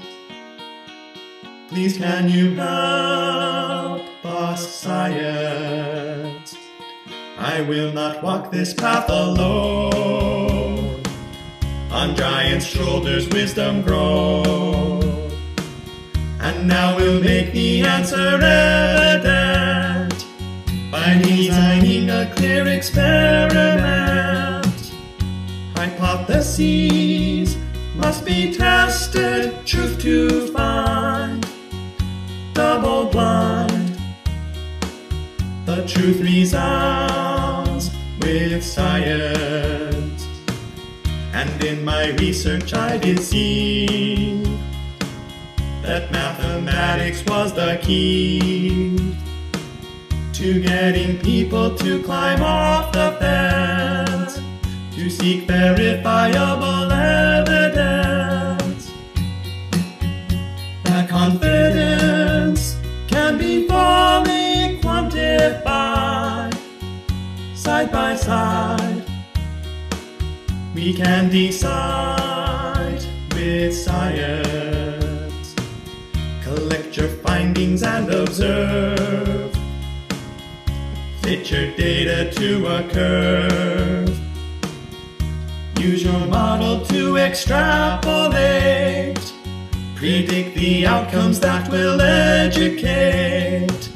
[1.70, 6.56] Please can you help us, science?
[7.40, 11.02] I will not walk this path alone.
[11.90, 15.34] On giants' shoulders wisdom grows.
[16.40, 19.53] And now we'll make the answer evident
[21.04, 24.66] by designing a clear experiment.
[25.76, 27.58] Hypotheses
[27.98, 31.46] must be tested, truth to find.
[32.54, 34.00] Double blind,
[35.66, 37.92] the truth resounds
[38.22, 40.26] with science.
[41.34, 44.42] And in my research, I did see
[45.82, 49.14] that mathematics was the key
[50.44, 54.42] to getting people to climb off the fence
[54.94, 57.72] to seek verifiable evidence.
[60.84, 66.58] That confidence can be fully quantified
[67.56, 69.06] side by side.
[70.76, 73.02] We can decide
[73.34, 75.56] with science.
[76.44, 79.43] Collect your findings and observe.
[81.24, 84.20] Fit your data to a curve.
[85.80, 89.32] Use your model to extrapolate.
[89.96, 93.90] Predict the outcomes that will educate.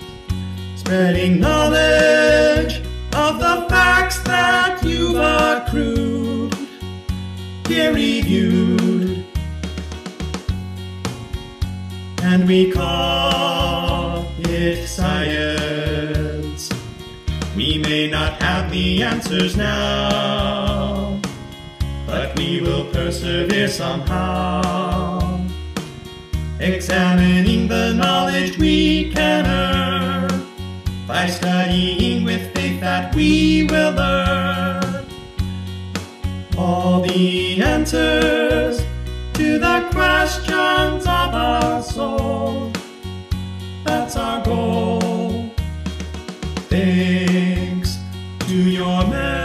[0.77, 2.77] Spreading knowledge
[3.13, 6.57] of the facts that you've accrued.
[7.65, 9.25] Peer reviewed.
[12.23, 16.16] And we call it science.
[17.57, 21.19] We may not have the answers now,
[22.05, 25.43] but we will persevere somehow.
[26.59, 30.45] Examining the knowledge we can earn
[31.07, 35.07] by studying with faith that we will learn
[36.55, 38.85] all the answers
[39.33, 42.71] to the questions of our soul.
[43.83, 45.36] That's our goal.
[48.87, 49.36] your name.